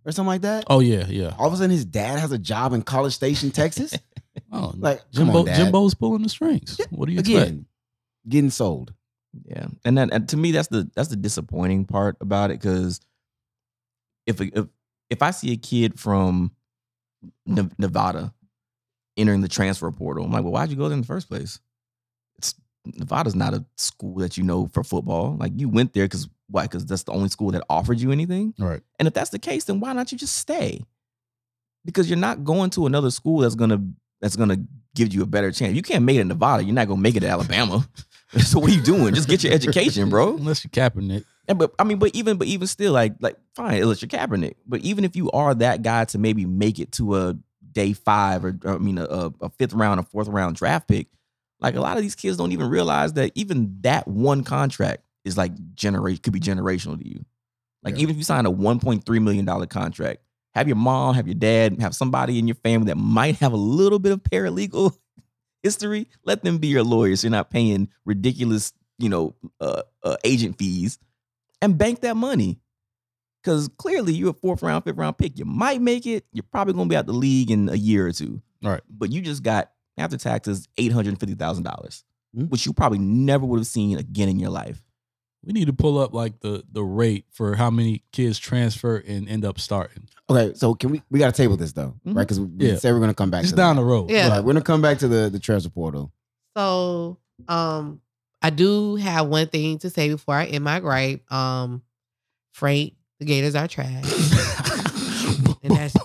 or 0.05 0.11
something 0.11 0.27
like 0.27 0.41
that. 0.41 0.65
Oh 0.67 0.79
yeah, 0.79 1.05
yeah. 1.07 1.33
All 1.37 1.47
of 1.47 1.53
a 1.53 1.57
sudden, 1.57 1.71
his 1.71 1.85
dad 1.85 2.19
has 2.19 2.31
a 2.31 2.37
job 2.37 2.73
in 2.73 2.81
College 2.81 3.13
Station, 3.13 3.51
Texas. 3.51 3.93
Oh, 4.51 4.73
like, 4.77 4.99
Jimbo, 5.11 5.39
on, 5.41 5.45
Jimbo's 5.45 5.93
pulling 5.93 6.23
the 6.23 6.29
strings. 6.29 6.79
What 6.89 7.05
do 7.05 7.11
you 7.13 7.19
expect? 7.19 7.41
Again, 7.41 7.65
getting 8.27 8.49
sold. 8.49 8.93
Yeah, 9.45 9.67
and 9.85 9.97
then 9.97 10.11
and 10.11 10.27
to 10.29 10.37
me, 10.37 10.51
that's 10.51 10.67
the 10.69 10.89
that's 10.95 11.09
the 11.09 11.15
disappointing 11.15 11.85
part 11.85 12.17
about 12.21 12.51
it 12.51 12.59
because 12.59 12.99
if 14.25 14.41
if 14.41 14.65
if 15.09 15.21
I 15.21 15.31
see 15.31 15.51
a 15.53 15.57
kid 15.57 15.99
from 15.99 16.51
Nevada 17.45 18.33
entering 19.17 19.41
the 19.41 19.47
transfer 19.47 19.91
portal, 19.91 20.25
I'm 20.25 20.31
like, 20.31 20.43
well, 20.43 20.53
why'd 20.53 20.69
you 20.69 20.75
go 20.75 20.87
there 20.87 20.95
in 20.95 21.01
the 21.01 21.07
first 21.07 21.29
place? 21.29 21.59
Nevada's 22.85 23.35
not 23.35 23.53
a 23.53 23.65
school 23.77 24.15
that 24.15 24.37
you 24.37 24.43
know 24.43 24.69
for 24.73 24.83
football. 24.83 25.37
Like 25.37 25.53
you 25.55 25.69
went 25.69 25.93
there 25.93 26.05
because 26.05 26.27
why? 26.49 26.63
Because 26.63 26.85
that's 26.85 27.03
the 27.03 27.11
only 27.11 27.29
school 27.29 27.51
that 27.51 27.63
offered 27.69 27.99
you 27.99 28.11
anything. 28.11 28.53
Right. 28.59 28.81
And 28.99 29.07
if 29.07 29.13
that's 29.13 29.29
the 29.29 29.39
case, 29.39 29.65
then 29.65 29.79
why 29.79 29.93
not 29.93 30.11
you 30.11 30.17
just 30.17 30.35
stay? 30.35 30.81
Because 31.85 32.09
you're 32.09 32.19
not 32.19 32.43
going 32.43 32.69
to 32.71 32.85
another 32.85 33.11
school 33.11 33.39
that's 33.39 33.55
gonna 33.55 33.83
that's 34.21 34.35
gonna 34.35 34.57
give 34.95 35.13
you 35.13 35.23
a 35.23 35.25
better 35.25 35.51
chance. 35.51 35.75
You 35.75 35.81
can't 35.81 36.03
make 36.05 36.17
it 36.17 36.21
in 36.21 36.27
Nevada. 36.27 36.63
You're 36.63 36.75
not 36.75 36.87
gonna 36.87 37.01
make 37.01 37.15
it 37.15 37.21
to 37.21 37.27
Alabama. 37.27 37.87
so 38.37 38.59
what 38.59 38.71
are 38.71 38.73
you 38.73 38.81
doing? 38.81 39.13
Just 39.13 39.27
get 39.27 39.43
your 39.43 39.53
education, 39.53 40.09
bro. 40.09 40.35
Unless 40.37 40.63
you're 40.63 40.71
Kaepernick. 40.71 41.25
And 41.47 41.59
but 41.59 41.73
I 41.77 41.83
mean, 41.83 41.99
but 41.99 42.15
even 42.15 42.37
but 42.37 42.47
even 42.47 42.67
still, 42.67 42.93
like 42.93 43.15
like 43.19 43.37
fine, 43.55 43.81
unless 43.81 44.01
you're 44.01 44.07
Kaepernick. 44.07 44.55
But 44.65 44.81
even 44.81 45.03
if 45.03 45.15
you 45.15 45.29
are 45.31 45.53
that 45.55 45.81
guy 45.81 46.05
to 46.05 46.17
maybe 46.17 46.45
make 46.45 46.79
it 46.79 46.93
to 46.93 47.17
a 47.17 47.35
day 47.69 47.91
five 47.91 48.45
or, 48.45 48.57
or 48.63 48.75
I 48.75 48.77
mean 48.77 48.97
a, 48.97 49.31
a 49.41 49.49
fifth 49.49 49.73
round, 49.73 49.99
a 49.99 50.03
fourth 50.03 50.29
round 50.29 50.55
draft 50.55 50.87
pick, 50.87 51.07
like 51.63 51.75
a 51.75 51.81
lot 51.81 51.97
of 51.97 52.03
these 52.03 52.15
kids 52.15 52.37
don't 52.37 52.51
even 52.51 52.69
realize 52.69 53.13
that 53.13 53.31
even 53.35 53.77
that 53.81 54.07
one 54.07 54.43
contract 54.43 55.03
is 55.25 55.37
like 55.37 55.51
generate 55.75 56.21
could 56.21 56.33
be 56.33 56.39
generational 56.39 56.99
to 56.99 57.07
you. 57.07 57.25
Like 57.83 57.95
Yeah. 57.95 58.01
even 58.03 58.11
if 58.11 58.17
you 58.17 58.23
sign 58.23 58.45
a 58.45 58.51
1.3 58.51 59.21
million 59.23 59.45
dollar 59.45 59.65
contract, 59.65 60.21
have 60.53 60.67
your 60.67 60.75
mom, 60.77 61.15
have 61.15 61.27
your 61.27 61.35
dad, 61.35 61.79
have 61.79 61.95
somebody 61.95 62.37
in 62.37 62.47
your 62.47 62.55
family 62.55 62.87
that 62.87 62.97
might 62.97 63.37
have 63.37 63.53
a 63.53 63.57
little 63.57 63.97
bit 63.99 64.11
of 64.11 64.21
paralegal 64.21 64.95
history. 65.63 66.07
Let 66.25 66.43
them 66.43 66.57
be 66.59 66.67
your 66.67 66.83
lawyers. 66.83 67.21
So 67.21 67.27
you're 67.27 67.31
not 67.31 67.49
paying 67.49 67.89
ridiculous, 68.05 68.73
you 68.99 69.09
know, 69.09 69.35
uh, 69.59 69.81
uh, 70.03 70.17
agent 70.23 70.57
fees, 70.59 70.99
and 71.61 71.77
bank 71.77 72.01
that 72.01 72.15
money. 72.17 72.59
Because 73.41 73.69
clearly 73.77 74.13
you're 74.13 74.29
a 74.29 74.33
fourth 74.33 74.61
round, 74.61 74.85
fifth 74.85 74.95
round 74.95 75.17
pick. 75.17 75.37
You 75.37 75.43
might 75.43 75.81
make 75.81 76.05
it. 76.05 76.25
You're 76.31 76.45
probably 76.49 76.73
going 76.75 76.87
to 76.87 76.89
be 76.93 76.95
out 76.95 77.07
the 77.07 77.11
league 77.13 77.51
in 77.51 77.67
a 77.67 77.75
year 77.75 78.07
or 78.07 78.11
two. 78.13 78.41
Right. 78.61 78.79
But 78.89 79.11
you 79.11 79.21
just 79.21 79.43
got 79.43 79.69
after 79.97 80.17
taxes 80.17 80.67
eight 80.77 80.91
hundred 80.91 81.19
fifty 81.19 81.35
thousand 81.35 81.63
dollars, 81.63 82.03
Mhm. 82.35 82.49
which 82.49 82.65
you 82.65 82.73
probably 82.73 82.99
never 82.99 83.45
would 83.45 83.59
have 83.59 83.67
seen 83.67 83.97
again 83.97 84.29
in 84.29 84.39
your 84.39 84.49
life. 84.49 84.81
We 85.45 85.51
need 85.51 85.65
to 85.65 85.73
pull 85.73 85.97
up 85.99 86.13
like 86.13 86.39
the 86.39 86.63
the 86.71 86.83
rate 86.83 87.25
for 87.31 87.55
how 87.55 87.69
many 87.69 88.03
kids 88.13 88.39
transfer 88.39 88.97
and 89.05 89.27
end 89.27 89.43
up 89.43 89.59
starting. 89.59 90.07
Okay, 90.29 90.53
so 90.55 90.73
can 90.73 90.89
we 90.91 91.01
we 91.11 91.19
got 91.19 91.33
to 91.35 91.41
table 91.41 91.57
this 91.57 91.73
though, 91.73 91.95
Mhm. 92.07 92.15
right? 92.15 92.23
Because 92.27 92.39
we 92.39 92.47
Yeah. 92.69 92.77
said 92.77 92.93
we're 92.93 93.01
gonna 93.01 93.13
come 93.13 93.29
back. 93.29 93.41
It's 93.43 93.51
to 93.51 93.55
down 93.57 93.75
that. 93.75 93.81
the 93.81 93.85
road. 93.87 94.09
Yeah. 94.09 94.29
Right, 94.29 94.39
we're 94.39 94.53
gonna 94.53 94.61
come 94.63 94.81
back 94.81 94.99
to 94.99 95.07
the 95.07 95.29
the 95.29 95.39
transfer 95.39 95.69
portal. 95.69 96.11
So, 96.55 97.17
um, 97.47 97.99
I 98.41 98.49
do 98.51 98.95
have 98.95 99.27
one 99.27 99.47
thing 99.47 99.79
to 99.79 99.89
say 99.89 100.09
before 100.09 100.35
I 100.35 100.45
end 100.45 100.63
my 100.63 100.79
gripe. 100.79 101.29
Um, 101.31 101.81
Frank, 102.53 102.93
the 103.19 103.25
Gators 103.25 103.55
are 103.55 103.67
trash, 103.67 104.03
and 105.63 105.75
that's 105.75 105.95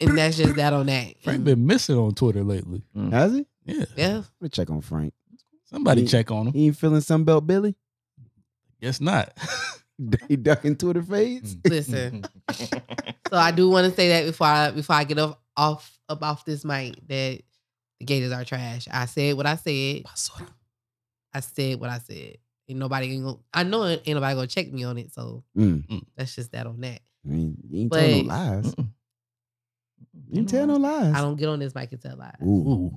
and 0.00 0.16
that's 0.18 0.36
just 0.36 0.54
that 0.56 0.72
on 0.72 0.86
that. 0.86 1.14
Frank 1.22 1.44
been 1.44 1.66
missing 1.66 1.96
on 1.96 2.14
Twitter 2.14 2.44
lately. 2.44 2.82
Mm. 2.96 3.12
Has 3.12 3.32
he? 3.34 3.46
Yeah. 3.64 3.84
Yeah, 3.96 4.14
Let 4.16 4.24
me 4.40 4.48
check 4.48 4.70
on 4.70 4.80
Frank. 4.80 5.12
Somebody 5.66 6.02
He- 6.02 6.06
check 6.08 6.30
on 6.30 6.46
him. 6.48 6.52
He 6.54 6.66
ain't 6.66 6.76
feeling 6.76 7.00
Sunbelt 7.00 7.46
Billy. 7.46 7.74
Guess 8.80 9.00
not. 9.00 9.32
He 10.28 10.36
ducking 10.36 10.76
Twitter 10.76 11.02
fades. 11.02 11.56
Mm. 11.56 11.70
listen. 11.70 12.24
so 13.28 13.36
I 13.36 13.50
do 13.50 13.68
want 13.68 13.90
to 13.90 13.96
say 13.96 14.08
that 14.10 14.26
before 14.26 14.46
I 14.46 14.70
before 14.70 14.94
I 14.94 15.02
get 15.02 15.18
off 15.18 15.36
off 15.56 15.98
up 16.08 16.22
off 16.22 16.44
this 16.44 16.64
mic 16.64 16.94
that 17.08 17.40
the 17.98 18.04
Gators 18.04 18.30
are 18.30 18.44
trash. 18.44 18.86
I 18.92 19.06
said 19.06 19.36
what 19.36 19.46
I 19.46 19.56
said. 19.56 20.04
I 21.34 21.40
said 21.40 21.80
what 21.80 21.90
I 21.90 21.98
said. 21.98 22.36
Ain't 22.68 22.78
nobody 22.78 23.12
ain't 23.12 23.24
gonna, 23.24 23.38
I 23.52 23.64
know 23.64 23.82
it 23.84 24.02
ain't 24.06 24.14
nobody 24.14 24.36
gonna 24.36 24.46
check 24.46 24.70
me 24.72 24.84
on 24.84 24.98
it. 24.98 25.12
So 25.12 25.42
Mm. 25.56 25.84
mm. 25.88 26.02
that's 26.16 26.36
just 26.36 26.52
that 26.52 26.68
on 26.68 26.80
that. 26.82 27.00
I 27.26 27.28
mean, 27.28 27.56
you 27.68 27.80
ain't 27.80 27.92
telling 27.92 28.10
no 28.18 28.22
But- 28.22 28.26
lies. 28.28 28.74
Mm-mm. 28.76 28.88
You 30.30 30.44
tell 30.44 30.66
no 30.66 30.76
lies. 30.76 31.14
I 31.14 31.20
don't 31.20 31.36
get 31.36 31.48
on 31.48 31.58
this 31.58 31.74
mic 31.74 31.92
and 31.92 32.00
tell 32.00 32.16
lies. 32.16 32.34
Ooh. 32.42 32.92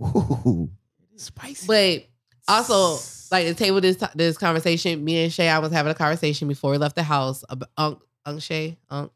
Ooh. 0.00 0.70
Spicy. 1.16 1.66
But 1.66 2.06
also, 2.52 2.98
like 3.30 3.46
the 3.46 3.54
table 3.54 3.80
this 3.80 3.96
this 4.14 4.38
conversation, 4.38 5.04
me 5.04 5.24
and 5.24 5.32
Shay, 5.32 5.48
I 5.48 5.58
was 5.58 5.72
having 5.72 5.90
a 5.90 5.94
conversation 5.94 6.48
before 6.48 6.70
we 6.72 6.78
left 6.78 6.96
the 6.96 7.02
house. 7.02 7.44
About, 7.48 7.70
Unc, 7.76 8.00
Unc 8.24 8.42
Shay, 8.42 8.78
Unc, 8.90 9.10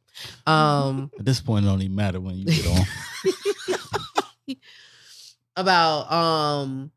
um, 0.47 1.11
At 1.19 1.25
this 1.25 1.41
point, 1.41 1.65
it 1.65 1.69
don't 1.69 1.81
even 1.83 1.97
matter 1.97 2.21
when 2.21 2.37
you 2.37 2.45
get 2.45 2.67
on. 2.67 2.87
about 5.55 6.11
um 6.11 6.91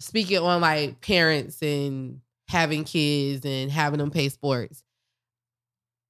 speaking 0.00 0.38
on 0.38 0.60
like 0.60 1.00
parents 1.00 1.62
and 1.62 2.20
having 2.48 2.82
kids 2.82 3.44
and 3.44 3.70
having 3.70 3.98
them 3.98 4.10
pay 4.10 4.28
sports. 4.28 4.82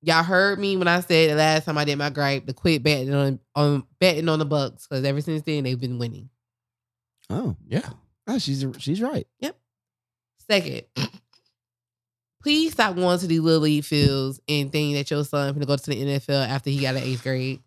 Y'all 0.07 0.23
heard 0.23 0.61
me 0.61 0.77
when 0.77 0.87
I 0.87 1.01
said 1.01 1.31
the 1.31 1.35
last 1.35 1.65
time 1.65 1.77
I 1.77 1.85
did 1.85 1.99
my 1.99 2.11
gripe 2.11 2.47
to 2.47 2.53
quit 2.53 2.81
betting 2.85 3.13
on 3.13 3.41
on 3.57 3.83
betting 3.99 4.29
on 4.29 4.39
the 4.39 4.45
Bucks 4.45 4.87
because 4.87 5.05
ever 5.05 5.21
since 5.21 5.43
then 5.43 5.65
they've 5.65 5.81
been 5.81 5.99
winning. 5.99 6.31
Oh, 7.29 7.57
yeah. 7.67 7.89
ah, 8.29 8.39
she's 8.39 8.65
she's 8.79 9.03
right. 9.03 9.27
Yep. 9.41 9.57
Second, 10.49 10.83
please 12.43 12.73
stop 12.73 12.95
going 12.95 13.19
to 13.19 13.27
these 13.27 13.41
little 13.41 13.63
league 13.63 13.83
fields 13.83 14.39
and 14.49 14.71
thinking 14.71 14.95
that 14.95 15.11
your 15.11 15.25
son 15.25 15.53
gonna 15.53 15.67
go 15.67 15.77
to 15.77 15.91
the 15.91 15.97
NFL 15.97 16.49
after 16.49 16.71
he 16.71 16.81
got 16.81 16.95
an 16.95 17.03
eighth 17.03 17.25
grade. 17.25 17.61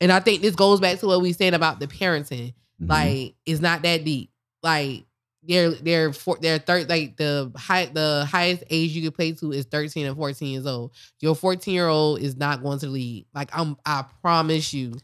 And 0.00 0.12
I 0.12 0.20
think 0.20 0.42
this 0.42 0.54
goes 0.54 0.78
back 0.78 1.00
to 1.00 1.06
what 1.08 1.22
we 1.22 1.32
said 1.32 1.54
about 1.54 1.80
the 1.80 1.88
parenting. 1.88 2.54
Mhm. 2.80 2.88
Like, 2.88 3.34
it's 3.46 3.60
not 3.60 3.82
that 3.82 4.04
deep. 4.04 4.30
Like, 4.62 5.06
they're 5.42 5.70
they're 5.70 6.12
for 6.12 6.38
they're 6.40 6.58
third 6.58 6.88
like 6.88 7.16
the 7.16 7.50
high 7.56 7.86
the 7.86 8.26
highest 8.30 8.62
age 8.70 8.92
you 8.92 9.02
can 9.02 9.12
play 9.12 9.32
to 9.32 9.52
is 9.52 9.64
13 9.66 10.06
and 10.06 10.16
14 10.16 10.48
years 10.48 10.66
old. 10.66 10.92
Your 11.20 11.34
14 11.34 11.74
year 11.74 11.88
old 11.88 12.20
is 12.20 12.36
not 12.36 12.62
going 12.62 12.78
to 12.78 12.86
the 12.86 12.92
league. 12.92 13.26
Like 13.34 13.50
I'm 13.52 13.76
I 13.84 14.04
promise 14.22 14.72
you. 14.72 14.94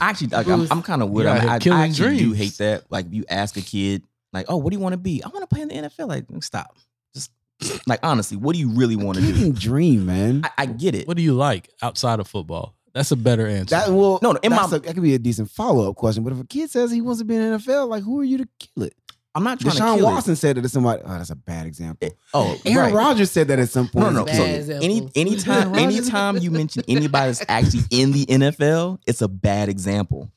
Actually, 0.00 0.28
like, 0.28 0.48
I'm, 0.48 0.66
I'm 0.70 0.82
kind 0.82 1.02
of 1.02 1.10
with. 1.10 1.24
You 1.26 1.30
I, 1.30 1.40
mean, 1.40 1.48
I, 1.48 1.54
I 1.54 1.58
killing 1.58 1.80
actually 1.80 2.18
do 2.18 2.32
hate 2.32 2.58
that. 2.58 2.84
Like, 2.90 3.06
if 3.06 3.14
you 3.14 3.24
ask 3.28 3.56
a 3.56 3.62
kid, 3.62 4.04
like, 4.32 4.46
"Oh, 4.48 4.56
what 4.56 4.70
do 4.70 4.76
you 4.76 4.82
want 4.82 4.94
to 4.94 4.98
be?" 4.98 5.22
I 5.22 5.28
want 5.28 5.42
to 5.42 5.46
play 5.46 5.62
in 5.62 5.68
the 5.68 5.74
NFL. 5.74 6.08
Like, 6.08 6.24
stop. 6.42 6.76
Just 7.14 7.30
like 7.86 8.00
honestly, 8.02 8.36
what 8.36 8.54
do 8.54 8.60
you 8.60 8.70
really 8.70 8.96
want 8.96 9.18
to 9.18 9.32
do? 9.32 9.52
dream, 9.52 10.06
man. 10.06 10.42
I, 10.44 10.50
I 10.58 10.66
get 10.66 10.94
it. 10.94 11.06
What 11.06 11.16
do 11.16 11.22
you 11.22 11.34
like 11.34 11.70
outside 11.82 12.20
of 12.20 12.28
football? 12.28 12.74
That's 12.94 13.10
a 13.10 13.16
better 13.16 13.46
answer. 13.46 13.74
That 13.74 13.90
well, 13.90 14.20
No, 14.22 14.32
no, 14.32 14.40
in 14.42 14.52
my- 14.52 14.64
a, 14.64 14.68
that 14.78 14.94
could 14.94 15.02
be 15.02 15.14
a 15.14 15.18
decent 15.18 15.50
follow 15.50 15.90
up 15.90 15.96
question. 15.96 16.22
But 16.22 16.32
if 16.32 16.40
a 16.40 16.46
kid 16.46 16.70
says 16.70 16.92
he 16.92 17.00
wants 17.00 17.18
to 17.18 17.24
be 17.24 17.34
in 17.34 17.50
the 17.52 17.58
NFL, 17.58 17.88
like 17.88 18.04
who 18.04 18.20
are 18.20 18.24
you 18.24 18.38
to 18.38 18.48
kill 18.60 18.84
it? 18.84 18.94
I'm 19.34 19.42
not 19.44 19.58
trying 19.60 19.74
to 19.74 19.80
Deshaun 19.82 19.96
kill 19.96 20.06
Watson 20.06 20.36
said 20.36 20.56
that 20.56 20.62
to 20.62 20.68
somebody. 20.68 21.02
Oh, 21.04 21.08
that's 21.18 21.30
a 21.30 21.34
bad 21.36 21.66
example. 21.66 22.08
Oh, 22.32 22.56
Aaron 22.64 22.78
right. 22.78 22.94
Rodgers 22.94 23.30
said 23.32 23.48
that 23.48 23.58
at 23.58 23.68
some 23.68 23.88
point. 23.88 24.06
no, 24.06 24.20
no. 24.20 24.24
Bad 24.26 24.36
So 24.36 24.44
example. 24.44 24.84
any 24.84 25.08
anytime 25.16 25.74
anytime 25.74 26.36
you 26.38 26.50
mention 26.52 26.84
anybody 26.86 27.32
that's 27.32 27.44
actually 27.48 27.82
in 27.90 28.12
the 28.12 28.26
NFL, 28.26 28.98
it's 29.06 29.22
a 29.22 29.28
bad 29.28 29.68
example. 29.68 30.30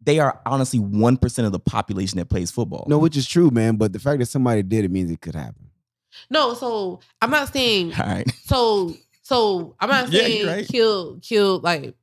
They 0.00 0.18
are 0.20 0.40
honestly 0.46 0.78
one 0.78 1.16
percent 1.18 1.44
of 1.46 1.52
the 1.52 1.58
population 1.58 2.18
that 2.18 2.30
plays 2.30 2.50
football. 2.50 2.86
No, 2.88 2.98
which 2.98 3.16
is 3.16 3.26
true, 3.26 3.50
man. 3.50 3.76
But 3.76 3.92
the 3.92 3.98
fact 3.98 4.20
that 4.20 4.26
somebody 4.26 4.62
did 4.62 4.84
it 4.86 4.90
means 4.90 5.10
it 5.10 5.20
could 5.20 5.34
happen. 5.34 5.68
No, 6.30 6.54
so 6.54 7.00
I'm 7.20 7.30
not 7.30 7.52
saying 7.52 7.92
All 8.00 8.06
right. 8.06 8.30
so 8.44 8.94
so 9.22 9.74
I'm 9.78 9.90
not 9.90 10.10
Yeah, 10.10 10.22
saying 10.22 10.38
you're 10.40 10.48
right. 10.54 10.66
kill 10.68 11.18
kill 11.20 11.58
like 11.60 11.94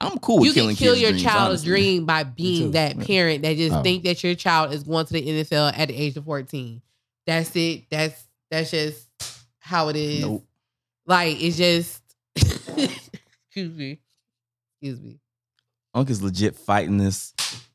I'm 0.00 0.18
cool 0.18 0.38
with 0.38 0.46
you 0.48 0.52
killing 0.54 0.76
can 0.76 0.84
kill 0.84 0.94
kids' 0.94 1.02
your 1.02 1.10
dreams, 1.12 1.22
child's 1.24 1.48
honestly. 1.62 1.68
dream 1.68 2.06
by 2.06 2.24
too. 2.24 2.30
being 2.36 2.70
that 2.72 2.96
Yeah. 2.96 3.04
parent 3.04 3.42
that 3.42 3.56
just 3.56 3.76
Oh. 3.76 3.82
think 3.82 4.04
that 4.04 4.22
your 4.24 4.34
child 4.34 4.72
is 4.72 4.82
going 4.84 5.06
to 5.06 5.12
the 5.12 5.22
NFL 5.28 5.72
at 5.76 5.88
the 5.88 5.94
age 5.96 6.16
of 6.16 6.24
14. 6.24 6.80
That's 7.26 7.54
it. 7.56 7.84
That's 7.90 8.22
that's 8.50 8.70
just 8.70 9.06
how 9.58 9.88
it 9.88 9.96
is. 9.96 10.20
Nope. 10.22 10.46
Like 11.06 11.40
it's 11.40 11.56
just 11.56 12.02
excuse 12.36 13.74
me. 13.76 14.00
Excuse 14.80 15.00
me. 15.00 15.18
Unc 15.94 16.08
is 16.08 16.22
legit 16.22 16.56
fighting 16.56 16.96
this 16.96 17.34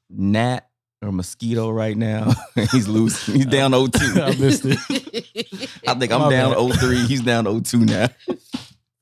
gnat 0.10 0.67
or 1.01 1.12
mosquito 1.12 1.70
right 1.70 1.96
now. 1.96 2.34
He's 2.72 2.88
loose. 2.88 3.25
He's 3.27 3.46
down 3.46 3.72
0-2. 3.72 4.22
I 4.22 4.39
missed 4.39 4.63
it. 4.65 5.70
I 5.88 5.94
think 5.94 6.12
I'm 6.12 6.22
My 6.22 6.29
down 6.32 6.51
bad. 6.53 6.58
0-3. 6.58 7.05
He's 7.08 7.22
down 7.22 7.46
0-2 7.46 7.86
now. 7.86 8.08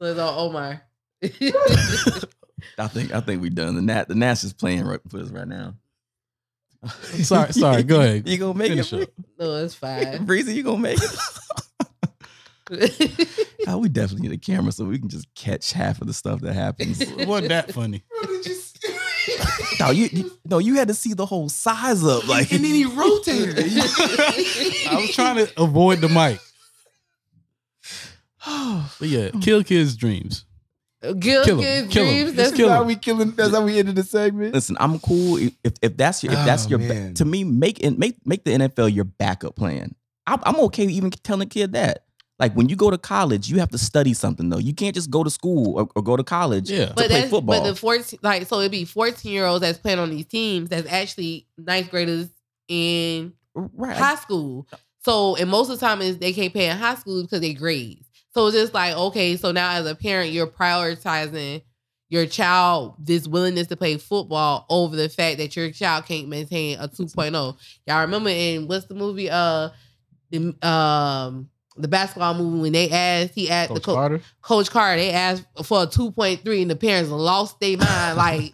So 0.02 0.08
it's 0.12 0.20
on 0.20 0.38
Omar. 0.38 0.82
I 2.78 2.88
think 2.88 3.14
I 3.14 3.20
think 3.22 3.42
we 3.42 3.50
done. 3.50 3.76
The 3.76 3.82
Nat 3.82 4.08
the 4.08 4.16
Nats 4.16 4.44
is 4.44 4.54
playing 4.54 4.86
right 4.86 5.00
for 5.10 5.20
us 5.20 5.30
right 5.30 5.48
now. 5.48 5.76
Sorry, 7.24 7.54
sorry. 7.54 7.84
Go 7.84 8.02
ahead. 8.02 8.28
You 8.30 8.38
gonna 8.38 8.58
make 8.58 8.70
Finish 8.70 8.92
it, 8.92 9.04
up. 9.04 9.10
no, 9.40 9.56
it's 9.64 9.74
fine. 9.76 10.26
Breezy? 10.26 10.54
You 10.56 10.64
gonna 10.64 10.80
make 10.80 11.00
it? 11.02 11.20
Oh, 13.68 13.78
we 13.78 13.88
definitely 13.88 14.28
need 14.28 14.36
a 14.36 14.38
camera 14.40 14.72
so 14.74 14.84
we 14.86 15.00
can 15.00 15.08
just 15.10 15.34
catch 15.36 15.72
half 15.72 16.02
of 16.02 16.08
the 16.08 16.14
stuff 16.14 16.42
that 16.42 16.54
happens. 16.54 17.00
It 17.00 17.28
wasn't 17.28 17.50
that 17.50 17.72
funny. 17.72 18.04
no, 19.80 19.92
you, 19.92 20.10
you 20.12 20.32
no, 20.46 20.58
you 20.60 20.76
had 20.76 20.90
to 20.90 20.94
see 20.94 21.14
the 21.14 21.26
whole 21.26 21.48
size 21.50 22.04
up. 22.04 22.28
Like 22.28 22.52
and 22.52 22.64
then 22.64 22.74
he 22.74 22.84
rotated. 22.86 23.58
I 23.60 24.96
was 25.00 25.12
trying 25.16 25.38
to 25.46 25.62
avoid 25.62 26.02
the 26.02 26.10
mic. 26.10 26.40
But 29.00 29.08
yeah, 29.08 29.30
kill 29.42 29.64
kids' 29.64 29.96
dreams. 29.96 30.44
Gil 31.20 31.44
Kill 31.44 31.58
'em. 31.60 31.64
Kids 31.64 31.94
Kill 31.94 32.04
'em. 32.04 32.10
Dreams. 32.10 32.24
Just 32.26 32.36
That's 32.38 32.52
kill 32.54 32.70
'em. 32.70 32.76
how 32.76 32.84
we 32.84 32.96
killing. 32.96 33.32
That's 33.32 33.52
how 33.54 33.64
we 33.66 33.78
ended 33.80 33.96
the 33.96 34.04
segment. 34.04 34.54
Listen, 34.54 34.78
I'm 34.80 35.00
cool 35.00 35.38
if 35.38 35.74
if 35.82 35.98
that's 35.98 36.24
your 36.24 36.34
if 36.34 36.40
oh, 36.40 36.46
that's 36.46 36.66
Oh, 36.66 36.70
your 36.70 36.80
ba- 36.80 37.14
to 37.14 37.26
me 37.26 37.44
make 37.44 37.80
it 37.84 37.98
make 37.98 38.16
make 38.26 38.44
the 38.46 38.52
NFL 38.52 38.94
your 38.94 39.06
backup 39.06 39.56
plan. 39.56 39.96
I'm, 40.26 40.40
I'm 40.44 40.56
okay 40.62 40.86
even 40.86 41.12
telling 41.12 41.46
a 41.48 41.50
kid 41.50 41.74
that. 41.74 42.06
Like 42.40 42.54
when 42.56 42.68
you 42.68 42.76
go 42.76 42.90
to 42.90 42.98
college, 42.98 43.48
you 43.50 43.60
have 43.60 43.70
to 43.70 43.78
study 43.78 44.14
something 44.14 44.50
though. 44.50 44.58
You 44.58 44.74
can't 44.74 44.96
just 44.96 45.10
go 45.12 45.24
to 45.24 45.30
school 45.30 45.78
or, 45.80 45.88
or 45.96 46.02
go 46.02 46.18
to 46.18 46.24
college 46.24 46.70
Yeah. 46.70 46.88
to 46.88 46.94
but 46.94 47.06
play 47.08 47.08
that's 47.20 47.30
football. 47.30 47.62
but 47.62 47.70
the 47.70 47.76
14 47.76 48.20
like 48.24 48.48
so 48.48 48.60
it'd 48.60 48.72
be 48.72 48.86
14 48.86 49.32
year 49.32 49.46
olds 49.46 49.62
that's 49.62 49.78
playing 49.78 50.00
on 50.00 50.10
these 50.10 50.26
teams 50.26 50.70
that's 50.70 50.92
actually 50.92 51.46
ninth 51.58 51.90
graders 51.92 52.28
in 52.68 53.34
right. 53.54 53.96
high 53.96 54.16
school. 54.16 54.68
So 55.06 55.36
and 55.36 55.50
most 55.50 55.70
of 55.70 55.80
the 55.80 55.86
time 55.86 56.02
is 56.02 56.18
they 56.18 56.34
can't 56.34 56.54
pay 56.54 56.70
in 56.70 56.78
high 56.78 56.96
school 56.96 57.22
because 57.22 57.42
they 57.42 57.54
grades. 57.54 58.08
So 58.34 58.48
it's 58.48 58.56
just 58.56 58.74
like, 58.74 58.96
okay, 58.96 59.38
so 59.38 59.52
now 59.52 59.72
as 59.74 59.86
a 59.86 59.96
parent, 59.96 60.32
you're 60.32 60.48
prioritizing 60.48 61.62
your 62.10 62.26
child 62.26 62.96
this 63.00 63.28
willingness 63.28 63.68
to 63.68 63.76
play 63.76 63.98
football 63.98 64.66
over 64.70 64.96
the 64.96 65.10
fact 65.10 65.38
that 65.38 65.56
your 65.56 65.72
child 65.72 66.06
can't 66.06 66.28
maintain 66.28 66.78
a 66.80 66.88
2.0. 66.88 67.58
Y'all 67.88 68.02
remember 68.02 68.30
in 68.30 68.68
what's 68.68 68.86
the 68.86 68.94
movie? 68.96 69.30
Uh 69.30 69.70
the 70.30 70.68
um 70.68 71.50
the 71.76 71.88
basketball 71.88 72.36
movie 72.36 72.62
when 72.62 72.72
they 72.74 72.90
asked 72.90 73.34
he 73.34 73.50
asked 73.50 73.70
Coach 73.70 73.82
the 73.82 73.86
coach 73.86 73.96
Carter. 73.96 74.22
Coach 74.42 74.70
Carter, 74.70 75.02
they 75.02 75.12
asked 75.12 75.46
for 75.64 75.84
a 75.84 75.88
2.3 75.88 76.62
and 76.62 76.70
the 76.72 76.76
parents 76.76 77.10
lost 77.10 77.60
their 77.60 77.78
mind. 77.78 78.18
Like, 78.18 78.54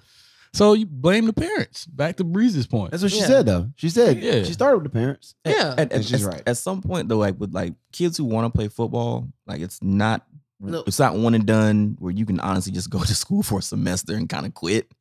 So 0.54 0.74
you 0.74 0.86
blame 0.86 1.26
the 1.26 1.34
parents. 1.34 1.86
Back 1.86 2.18
to 2.18 2.24
Breeze's 2.24 2.66
point. 2.68 2.92
That's 2.92 3.04
what 3.04 3.12
she 3.12 3.20
Yeah. 3.20 3.28
said 3.28 3.46
though. 3.46 3.70
She 3.76 3.90
said 3.90 4.22
Yeah. 4.22 4.44
she 4.44 4.54
started 4.54 4.78
with 4.78 4.86
the 4.92 4.98
parents. 4.98 5.36
Yeah. 5.46 5.74
At, 5.78 5.80
at, 5.80 5.94
And 5.94 6.06
she's 6.06 6.26
at- 6.26 6.34
right. 6.34 6.44
At 6.48 6.58
some 6.58 6.82
point 6.82 7.08
though, 7.10 7.18
like 7.18 7.40
with 7.40 7.54
like 7.54 7.74
kids 7.92 8.18
who 8.18 8.26
want 8.26 8.52
to 8.52 8.58
play 8.58 8.68
football, 8.68 9.28
like 9.48 9.62
it's 9.62 9.82
not 9.84 10.26
No. 10.60 10.84
it's 10.88 11.00
not 11.00 11.16
one 11.18 11.36
and 11.36 11.46
done 11.46 11.96
where 12.00 12.12
you 12.12 12.26
can 12.26 12.40
honestly 12.40 12.72
just 12.72 12.90
go 12.96 13.04
to 13.04 13.16
school 13.16 13.44
for 13.44 13.60
a 13.60 13.62
semester 13.62 14.16
and 14.16 14.28
kind 14.28 14.46
of 14.46 14.54
quit. 14.54 14.92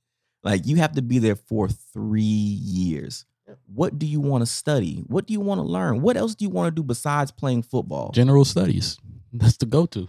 Like 0.45 0.67
you 0.67 0.77
have 0.77 0.93
to 0.93 1.03
be 1.03 1.19
there 1.19 1.37
for 1.37 1.69
three 1.69 2.23
years. 2.23 3.25
What 3.75 3.99
do 3.99 4.07
you 4.07 4.21
want 4.21 4.43
to 4.43 4.47
study? 4.47 5.03
What 5.07 5.27
do 5.27 5.33
you 5.33 5.41
want 5.41 5.59
to 5.61 5.67
learn? 5.67 6.03
What 6.03 6.19
else 6.19 6.35
do 6.35 6.45
you 6.45 6.51
want 6.51 6.67
to 6.67 6.71
do 6.71 6.85
besides 6.85 7.31
playing 7.31 7.63
football? 7.63 8.11
General 8.13 8.45
studies. 8.45 8.99
That's 9.33 9.57
the 9.57 9.65
go-to. 9.67 10.09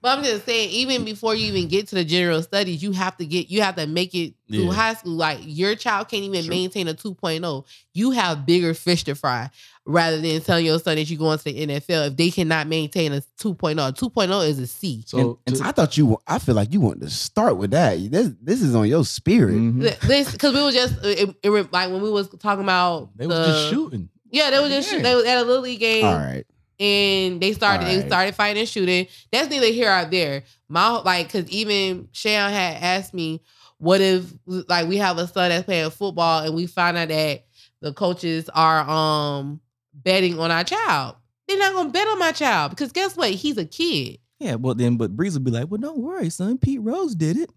But 0.00 0.18
I'm 0.18 0.24
just 0.24 0.44
saying, 0.46 0.70
even 0.70 1.04
before 1.04 1.34
you 1.34 1.46
even 1.52 1.68
get 1.68 1.88
to 1.88 1.94
the 1.94 2.04
general 2.04 2.42
studies, 2.42 2.82
you 2.82 2.92
have 2.92 3.16
to 3.18 3.26
get, 3.26 3.50
you 3.50 3.62
have 3.62 3.76
to 3.76 3.86
make 3.86 4.14
it 4.14 4.34
through 4.50 4.64
Yeah. 4.66 4.72
high 4.72 4.94
school. 4.94 5.12
Like, 5.12 5.40
your 5.42 5.74
child 5.74 6.08
can't 6.08 6.24
even 6.24 6.42
Sure. 6.42 6.50
maintain 6.50 6.88
a 6.88 6.94
2.0. 6.94 7.64
You 7.92 8.10
have 8.12 8.44
bigger 8.46 8.74
fish 8.74 9.04
to 9.04 9.14
fry 9.14 9.50
rather 9.86 10.20
than 10.20 10.40
telling 10.40 10.64
your 10.66 10.78
son 10.78 10.96
that 10.96 11.08
you're 11.10 11.18
going 11.18 11.36
to 11.38 11.44
the 11.44 11.60
NFL 11.66 12.06
if 12.08 12.16
they 12.16 12.30
cannot 12.30 12.66
maintain 12.66 13.12
a 13.12 13.22
2.0. 13.38 13.88
A 13.88 13.92
2.0 13.92 14.46
is 14.48 14.58
a 14.58 14.66
C. 14.66 15.02
So 15.06 15.18
And- 15.18 15.36
and 15.46 15.56
to- 15.56 15.64
I 15.66 15.72
thought 15.72 15.96
you. 15.96 16.18
I 16.26 16.38
feel 16.38 16.54
like 16.54 16.72
you 16.72 16.80
wanted 16.80 17.02
to 17.02 17.10
start 17.10 17.56
with 17.56 17.70
that. 17.72 18.10
This 18.10 18.30
this 18.42 18.62
is 18.62 18.74
on 18.74 18.88
your 18.88 19.04
spirit. 19.04 19.54
Mhm. 19.56 20.00
This, 20.00 20.30
because 20.32 20.54
we 20.54 20.62
was 20.62 20.74
just, 20.74 20.94
it, 21.04 21.34
it, 21.42 21.50
like, 21.72 21.90
when 21.90 22.00
we 22.02 22.10
was 22.10 22.28
talking 22.40 22.64
about, 22.64 23.10
they 23.16 23.26
was 23.26 23.46
just 23.46 23.70
shooting. 23.70 24.08
Yeah, 24.30 24.50
they 24.50 24.58
was 24.58 24.70
just, 24.70 24.92
Yeah. 24.92 25.02
they 25.02 25.14
was 25.14 25.24
at 25.24 25.38
a 25.38 25.42
little 25.44 25.62
league 25.62 25.78
game. 25.80 26.04
All 26.04 26.14
right. 26.14 26.44
And 26.80 27.40
they 27.40 27.52
started 27.52 27.86
they 27.86 28.06
started 28.06 28.34
fighting 28.34 28.60
and 28.60 28.68
shooting. 28.68 29.06
That's 29.30 29.48
neither 29.50 29.66
here 29.66 29.90
or 29.90 30.04
there. 30.04 30.42
My 30.68 30.88
like 30.88 31.32
because 31.32 31.48
even 31.50 32.08
Shayon 32.12 32.50
had 32.50 32.82
asked 32.82 33.14
me, 33.14 33.42
what 33.78 34.00
if 34.00 34.32
like 34.46 34.88
we 34.88 34.96
have 34.98 35.18
a 35.18 35.26
son 35.26 35.50
that's 35.50 35.64
playing 35.64 35.90
football 35.90 36.44
and 36.44 36.54
we 36.54 36.66
find 36.66 36.96
out 36.96 37.08
that 37.08 37.44
the 37.80 37.92
coaches 37.92 38.48
are 38.48 38.80
um 38.88 39.60
betting 39.92 40.38
on 40.40 40.50
our 40.50 40.64
child. 40.64 41.16
They're 41.46 41.58
not 41.58 41.74
gonna 41.74 41.90
bet 41.90 42.08
on 42.08 42.18
my 42.18 42.32
child 42.32 42.70
because 42.70 42.92
guess 42.92 43.16
what? 43.16 43.30
He's 43.30 43.58
a 43.58 43.64
kid. 43.66 44.18
Yeah, 44.40 44.56
well 44.56 44.74
then, 44.74 44.96
but 44.96 45.14
Breeze 45.14 45.34
would 45.34 45.44
be 45.44 45.50
like, 45.50 45.70
"Well, 45.70 45.80
don't 45.80 45.98
worry, 45.98 46.28
son. 46.30 46.58
Pete 46.58 46.80
Rose 46.82 47.14
did 47.14 47.36
it. 47.36 47.50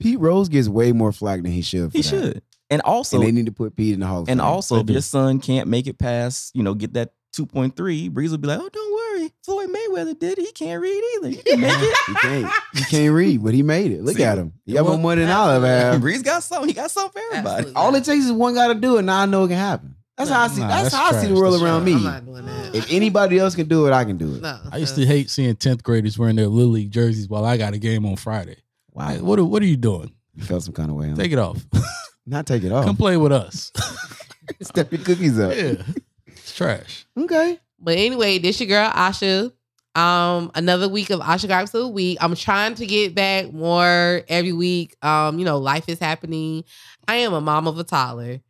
Pete 0.00 0.18
Rose 0.18 0.48
gets 0.48 0.68
way 0.68 0.92
more 0.92 1.12
flack 1.12 1.42
than 1.42 1.52
he 1.52 1.60
should. 1.62 1.90
For 1.92 1.98
He 1.98 2.02
that. 2.02 2.08
should." 2.08 2.42
And 2.70 2.82
also, 2.82 3.16
and 3.18 3.26
they 3.26 3.32
need 3.32 3.46
to 3.46 3.52
put 3.52 3.74
Pete 3.76 3.94
in 3.94 4.00
the 4.00 4.06
Hall 4.06 4.22
of 4.22 4.28
And 4.28 4.40
Fame. 4.40 4.46
also, 4.46 4.80
if 4.80 4.86
do. 4.86 4.92
your 4.92 5.02
son 5.02 5.40
can't 5.40 5.68
make 5.68 5.86
it 5.86 5.98
past, 5.98 6.54
you 6.54 6.62
know, 6.62 6.74
get 6.74 6.92
that 6.94 7.12
2.3, 7.34 8.10
Breeze 8.10 8.30
will 8.30 8.38
be 8.38 8.48
like, 8.48 8.58
oh, 8.60 8.68
don't 8.68 8.92
worry. 8.92 9.32
Floyd 9.44 9.68
Mayweather 9.70 10.18
did 10.18 10.38
it. 10.38 10.44
He 10.46 10.52
can't 10.52 10.80
read 10.80 11.02
either. 11.16 11.28
You 11.30 11.42
can 11.42 11.60
make 11.60 11.72
it. 11.72 11.96
he 12.06 12.14
can't. 12.14 12.52
He 12.74 12.84
can't 12.84 13.14
read, 13.14 13.42
but 13.42 13.54
he 13.54 13.62
made 13.62 13.92
it. 13.92 14.02
Look 14.02 14.16
See? 14.16 14.24
at 14.24 14.38
him. 14.38 14.52
He 14.66 14.74
got 14.74 14.86
more 14.86 14.98
money 14.98 15.22
than 15.22 15.30
I'll 15.30 15.50
ever 15.50 15.66
have. 15.66 16.00
Breeze 16.00 16.22
got 16.22 16.42
something. 16.42 16.68
He 16.68 16.74
got 16.74 16.90
something 16.90 17.12
for 17.12 17.34
everybody. 17.36 17.56
Absolutely. 17.68 17.74
All 17.80 17.94
it 17.94 18.04
takes 18.04 18.24
is 18.24 18.32
one 18.32 18.54
guy 18.54 18.68
to 18.68 18.74
do 18.74 18.98
it. 18.98 19.02
Now 19.02 19.20
I 19.20 19.26
know 19.26 19.44
it 19.44 19.48
can 19.48 19.56
happen. 19.56 19.94
That's 20.16 20.30
how 20.30 20.42
I 20.42 20.48
see. 20.48 20.60
Nah, 20.60 20.68
that's, 20.68 20.82
that's 20.90 20.94
how 20.94 21.16
I 21.16 21.22
see 21.22 21.28
the 21.28 21.34
world 21.34 21.54
That's 21.54 21.62
around 21.62 21.84
trash. 21.84 21.94
I'm 21.94 22.00
me. 22.00 22.04
not 22.04 22.26
doing 22.26 22.46
that. 22.46 22.74
If 22.74 22.92
anybody 22.92 23.38
else 23.38 23.54
can 23.54 23.68
do 23.68 23.86
it, 23.86 23.92
I 23.92 24.04
can 24.04 24.16
do 24.16 24.34
it. 24.34 24.42
no, 24.42 24.58
I 24.72 24.78
used 24.78 24.96
to 24.96 25.06
hate 25.06 25.30
seeing 25.30 25.54
10th 25.54 25.82
graders 25.84 26.18
wearing 26.18 26.34
their 26.36 26.48
Little 26.48 26.72
League 26.72 26.90
jerseys 26.90 27.28
while 27.28 27.44
I 27.44 27.56
got 27.56 27.72
a 27.72 27.78
game 27.78 28.04
on 28.04 28.16
Friday. 28.16 28.56
Like, 28.94 29.20
what, 29.20 29.38
are, 29.38 29.44
what 29.44 29.62
are 29.62 29.66
you 29.66 29.76
doing? 29.76 30.12
You 30.34 30.42
felt 30.42 30.64
some 30.64 30.74
kind 30.74 30.90
of 30.90 30.96
way. 30.96 31.10
Huh? 31.10 31.14
Take 31.16 31.30
it 31.30 31.38
off. 31.38 31.64
Not 32.28 32.46
take 32.46 32.62
it 32.62 32.72
off. 32.72 32.84
Come 32.84 32.96
play 32.96 33.16
with 33.16 33.32
us. 33.32 33.72
Step 34.62 34.92
your 34.92 35.02
cookies 35.02 35.38
up. 35.38 35.54
yeah. 35.54 35.82
It's 36.26 36.54
trash. 36.54 37.06
Okay. 37.16 37.58
But 37.78 37.96
anyway, 37.96 38.38
this 38.38 38.60
your 38.60 38.68
girl 38.68 38.90
Asha. 38.90 39.52
Um, 39.94 40.52
another 40.54 40.88
week 40.88 41.10
of 41.10 41.20
Asha 41.20 41.48
Gripes 41.48 41.74
of 41.74 41.80
the 41.80 41.88
Week. 41.88 42.18
I'm 42.20 42.34
trying 42.36 42.74
to 42.76 42.86
get 42.86 43.14
back 43.14 43.52
more 43.52 44.22
every 44.28 44.52
week. 44.52 44.94
Um, 45.02 45.38
you 45.38 45.44
know, 45.44 45.58
life 45.58 45.88
is 45.88 45.98
happening. 45.98 46.64
I 47.08 47.16
am 47.16 47.32
a 47.32 47.40
mom 47.40 47.66
of 47.66 47.78
a 47.78 47.84
toddler. 47.84 48.40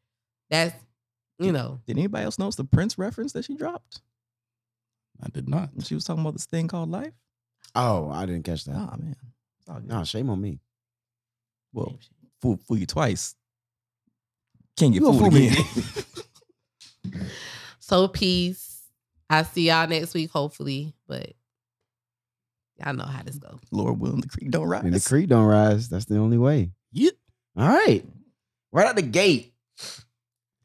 That's 0.50 0.74
you 1.38 1.52
know, 1.52 1.80
Did 1.86 1.96
anybody 1.98 2.24
else 2.24 2.38
notice 2.38 2.56
the 2.56 2.64
Prince 2.64 2.98
reference 2.98 3.32
that 3.32 3.44
she 3.44 3.54
dropped? 3.54 4.00
I 5.22 5.28
did 5.28 5.48
not. 5.48 5.70
She 5.84 5.94
was 5.94 6.04
talking 6.04 6.22
about 6.22 6.32
this 6.34 6.46
thing 6.46 6.66
called 6.66 6.90
life. 6.90 7.12
Oh, 7.76 8.10
I 8.10 8.26
didn't 8.26 8.42
catch 8.44 8.64
that. 8.64 8.74
Oh, 8.74 8.96
man. 8.96 9.14
It's 9.60 9.68
all 9.68 9.76
good. 9.76 9.88
No, 9.88 10.02
shame 10.04 10.30
on 10.30 10.40
me. 10.40 10.58
Well, 11.72 11.96
fool, 12.42 12.58
fool 12.66 12.76
you 12.78 12.86
twice. 12.86 13.36
Can't 14.78 14.92
get 14.92 15.00
You 15.02 15.06
gonna 15.06 15.18
fooled 15.18 15.34
again. 15.34 15.64
so 17.78 18.08
peace. 18.08 18.82
I 19.30 19.42
see 19.42 19.68
y'all 19.68 19.86
next 19.88 20.14
week, 20.14 20.30
hopefully. 20.30 20.94
But 21.06 21.32
y'all 22.82 22.94
know 22.94 23.04
how 23.04 23.22
this 23.22 23.36
goes. 23.38 23.58
Lord 23.70 24.00
willing, 24.00 24.20
the 24.20 24.28
creek 24.28 24.50
don't 24.50 24.66
rise. 24.68 24.84
And 24.84 24.94
the 24.94 25.00
creek 25.00 25.28
don't 25.28 25.44
rise. 25.46 25.88
That's 25.88 26.04
the 26.06 26.18
only 26.18 26.38
way. 26.38 26.70
Yeah. 26.92 27.10
All 27.56 27.68
right. 27.68 28.04
Right 28.72 28.86
out 28.86 28.96
the 28.96 29.02
gate. 29.02 29.52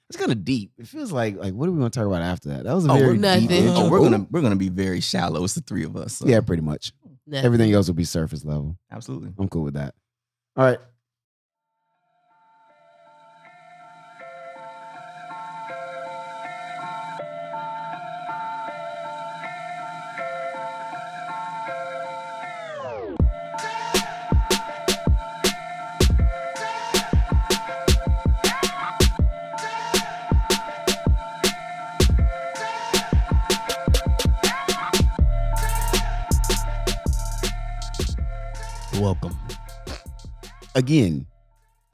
It's 0.09 0.19
kind 0.19 0.31
of 0.31 0.45
deep. 0.45 0.71
It 0.77 0.87
feels 0.87 1.11
like 1.11 1.37
like 1.37 1.53
what 1.53 1.67
are 1.67 1.71
we 1.71 1.77
gonna 1.79 1.89
talk 1.89 2.05
about 2.05 2.21
after 2.21 2.49
that? 2.49 2.65
That 2.65 2.73
was 2.75 2.85
a 2.85 2.91
Oh, 2.91 2.95
very 2.95 3.07
we're- 3.07 3.19
Nothing. 3.19 3.47
deep 3.47 3.61
Oh, 3.65 3.89
we're 3.89 3.99
gonna 3.99 4.27
we're 4.29 4.41
gonna 4.41 4.55
be 4.55 4.69
very 4.69 4.99
shallow. 5.01 5.43
It's 5.43 5.55
the 5.55 5.61
three 5.61 5.83
of 5.83 5.95
us. 5.97 6.17
so- 6.17 6.27
Yeah, 6.27 6.41
pretty 6.41 6.61
much. 6.61 6.93
Nothing. 7.25 7.45
Everything 7.45 7.73
else 7.73 7.87
will 7.87 7.95
be 7.95 8.03
surface 8.03 8.45
level. 8.45 8.77
absolutely. 8.91 9.31
I'm 9.39 9.47
cool 9.49 9.63
with 9.63 9.73
that. 9.75 9.95
All 10.55 10.65
right. 10.65 10.77
Again, 40.75 41.27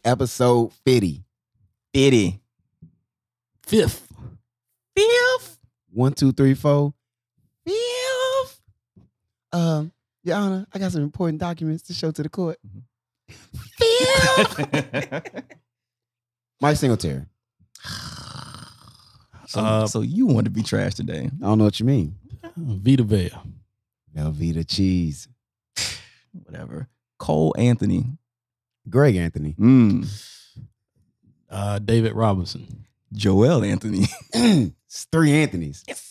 episode 0.06 0.72
50. 0.86 1.24
Fitty. 1.94 2.40
Fifth. 3.64 4.08
Fifth. 4.96 5.60
One, 5.92 6.14
two, 6.14 6.32
three, 6.32 6.54
four. 6.54 6.94
Fifth. 7.66 8.62
Um, 9.52 9.92
Your 10.24 10.38
Honor, 10.38 10.66
I 10.74 10.80
got 10.80 10.92
some 10.92 11.02
important 11.04 11.40
documents 11.40 11.84
to 11.84 11.94
show 11.94 12.12
to 12.12 12.24
the 12.24 12.30
court. 12.30 12.58
Fifth. 13.78 15.34
Mike 16.62 16.78
Singletary. 16.78 17.26
So, 19.48 19.62
Uh, 19.62 19.88
so 19.88 20.02
you 20.02 20.28
want 20.28 20.46
to 20.46 20.52
be 20.52 20.62
trash 20.62 20.94
today? 20.94 21.26
I 21.42 21.46
don't 21.46 21.58
know 21.58 21.64
what 21.66 21.80
you 21.80 21.86
mean. 21.86 22.16
Vita 22.56 23.04
Vea. 23.04 23.32
Velveeta 24.16 24.64
cheese. 24.68 25.28
Whatever. 26.44 26.88
Cole 27.18 27.56
Anthony. 27.58 28.06
Greg 28.90 29.16
Anthony. 29.16 29.56
Mm. 29.60 30.08
Uh, 31.50 31.80
David 31.80 32.14
Robinson. 32.14 32.86
Joel 33.14 33.64
Anthony. 33.64 34.06
it's 34.34 35.06
three 35.12 35.32
Anthonys. 35.32 35.84
Yes. 35.88 36.06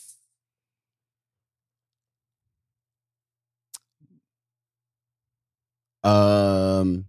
Um, 6.04 7.06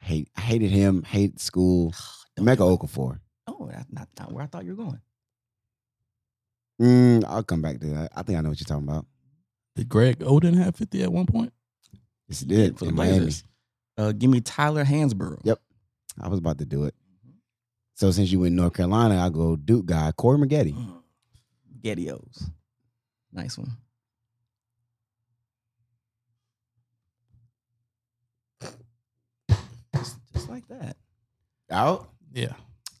hate 0.00 0.28
I 0.36 0.40
hated 0.40 0.70
him. 0.70 1.02
Hated 1.02 1.40
school. 1.40 1.92
Emeka 2.38 2.58
Okafor. 2.58 3.20
Oh, 3.46 3.68
that's 3.70 3.86
not, 3.90 4.08
not 4.18 4.32
where 4.32 4.44
I 4.44 4.46
thought 4.46 4.64
you 4.64 4.76
were 4.76 4.84
going. 4.84 5.00
Mm, 6.80 7.24
I'll 7.26 7.42
come 7.42 7.60
back 7.60 7.78
to 7.80 7.86
that. 7.86 8.12
I 8.16 8.22
think 8.22 8.38
I 8.38 8.40
know 8.40 8.48
what 8.50 8.60
you're 8.60 8.66
talking 8.66 8.88
about. 8.88 9.06
Did 9.76 9.88
Greg 9.88 10.18
Oden 10.20 10.56
have 10.56 10.76
50 10.76 11.02
at 11.02 11.12
one 11.12 11.26
point? 11.26 11.52
Yes, 12.30 12.40
he 12.40 12.46
did 12.46 12.78
for 12.78 12.84
the 12.84 12.90
in 12.90 12.96
Miami. 12.96 13.18
Blazers. 13.18 13.44
Uh, 13.98 14.12
give 14.12 14.30
me 14.30 14.40
Tyler 14.40 14.84
Hansbrough. 14.84 15.40
Yep. 15.42 15.58
I 16.20 16.28
was 16.28 16.38
about 16.38 16.58
to 16.58 16.64
do 16.64 16.84
it. 16.84 16.94
So 17.94 18.12
since 18.12 18.30
you 18.30 18.38
went 18.40 18.54
North 18.54 18.74
Carolina, 18.74 19.16
I'll 19.16 19.30
go 19.30 19.56
Duke 19.56 19.86
guy 19.86 20.12
Corey 20.12 20.38
Maggette. 20.38 20.72
Mm. 20.72 21.02
Gettios. 21.82 22.50
Nice 23.32 23.58
one. 23.58 23.72
Just, 29.94 30.16
just 30.32 30.48
like 30.48 30.68
that. 30.68 30.96
Out. 31.68 32.10
Yeah. 32.32 32.52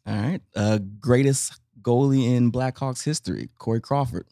All 0.06 0.16
right. 0.16 0.40
Uh, 0.56 0.78
greatest 0.98 1.58
goalie 1.80 2.36
in 2.36 2.50
Blackhawks 2.50 3.04
history, 3.04 3.48
Corey 3.58 3.80
Crawford. 3.80 4.26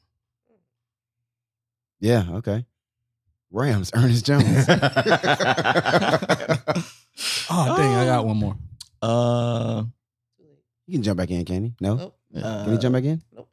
Yeah. 2.00 2.24
Okay. 2.30 2.66
Rams. 3.50 3.90
Ernest 3.94 4.26
Jones. 4.26 4.66
Oh, 7.50 7.76
dang, 7.76 7.94
I 7.96 8.04
got 8.04 8.26
one 8.26 8.37
more. 8.37 8.56
Uh, 9.02 9.84
you 10.87 10.92
can 10.94 11.02
jump 11.02 11.16
back 11.18 11.30
in, 11.30 11.44
can 11.44 11.64
you? 11.64 11.72
No. 11.80 11.94
Nope. 11.96 12.18
uh, 12.44 12.64
Can 12.64 12.72
you 12.74 12.78
jump 12.78 12.92
back 12.92 13.04
in? 13.04 13.22
Nope. 13.34 13.48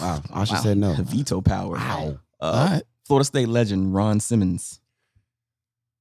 Wow. 0.00 0.22
I 0.34 0.44
should 0.44 0.58
said 0.58 0.76
no. 0.76 0.94
Veto 0.98 1.40
power. 1.40 1.76
Wow. 1.76 2.18
Uh, 2.40 2.44
All 2.44 2.66
right. 2.66 2.82
Florida 3.06 3.24
State 3.24 3.48
legend 3.48 3.94
Ron 3.94 4.20
Simmons. 4.20 4.80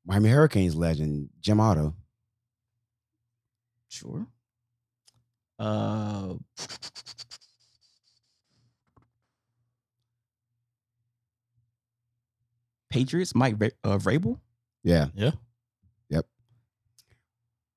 Miami 0.05 0.29
Hurricanes 0.29 0.75
legend 0.75 1.29
Jim 1.39 1.59
Otto. 1.59 1.93
Sure. 3.89 4.25
Uh, 5.57 6.33
Patriots 12.89 13.35
Mike 13.35 13.57
Va- 13.57 13.71
uh, 13.83 13.97
Vrabel. 13.97 14.39
Yeah. 14.83 15.07
Yeah. 15.13 15.31
Yep. 16.09 16.25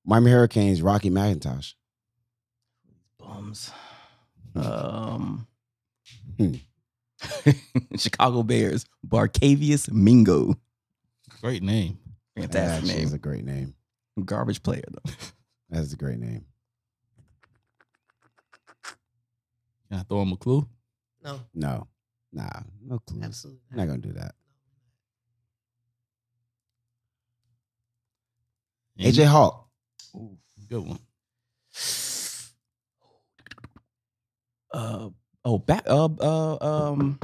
Miami 0.05 0.31
Hurricanes 0.31 0.81
Rocky 0.81 1.09
McIntosh. 1.09 1.73
Bums. 3.19 3.71
Um, 4.55 5.47
Hmm. 6.37 6.55
Chicago 7.97 8.43
Bears 8.43 8.85
Barkevious 9.07 9.89
Mingo. 9.91 10.55
Great 11.41 11.63
name. 11.63 11.99
Fantastic 12.35 12.87
That 12.87 12.95
name. 12.95 13.05
is 13.05 13.13
a 13.13 13.19
great 13.19 13.45
name. 13.45 13.75
Garbage 14.25 14.61
player 14.63 14.83
though. 14.91 15.11
That's 15.69 15.93
a 15.93 15.95
great 15.97 16.19
name. 16.19 16.45
Can 19.89 19.99
I 19.99 20.03
throw 20.03 20.21
him 20.21 20.31
a 20.33 20.37
clue? 20.37 20.67
No, 21.23 21.39
No. 21.53 21.87
Nah. 22.31 22.49
No 22.83 22.99
clue. 22.99 23.21
absolutely 23.23 23.61
I'm 23.71 23.77
not 23.77 23.85
gonna 23.87 23.99
do 23.99 24.13
that. 24.13 24.35
AJ 28.99 29.25
Hawk. 29.25 29.67
Good 30.69 30.87
one. 30.87 30.99
Uh 34.73 35.09
oh, 35.45 35.57
back 35.59 35.83
uh 35.87 36.09
uh 36.19 36.57
um 36.61 37.19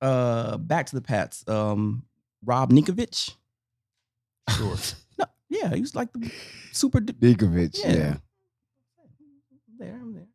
uh 0.00 0.56
back 0.58 0.86
to 0.86 0.96
the 0.96 1.02
Pats. 1.02 1.46
Um, 1.48 2.04
Rob 2.44 2.72
Ninkovich. 2.72 3.34
Sure. 4.56 4.76
No, 5.18 5.26
yeah, 5.50 5.74
he 5.74 5.82
was 5.82 5.94
like 5.94 6.10
the 6.14 6.30
super. 6.72 6.98
Dikovic. 7.00 7.76
Yeah. 7.78 7.92
yeah. 7.92 8.16
There, 9.78 9.92
I'm 10.00 10.14
there. 10.14 10.28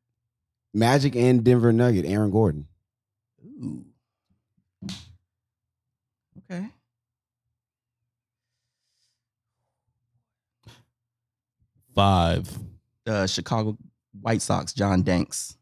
Magic 0.76 1.16
and 1.16 1.44
Denver 1.44 1.74
Nugget. 1.74 2.06
Aaron 2.06 2.30
Gordon. 2.30 2.68
Ooh. 3.44 3.84
Okay. 6.52 6.68
Five. 11.96 12.50
Uh, 13.08 13.26
Chicago 13.28 13.78
White 14.22 14.42
Sox, 14.42 14.74
John 14.74 15.02
Danks. 15.04 15.58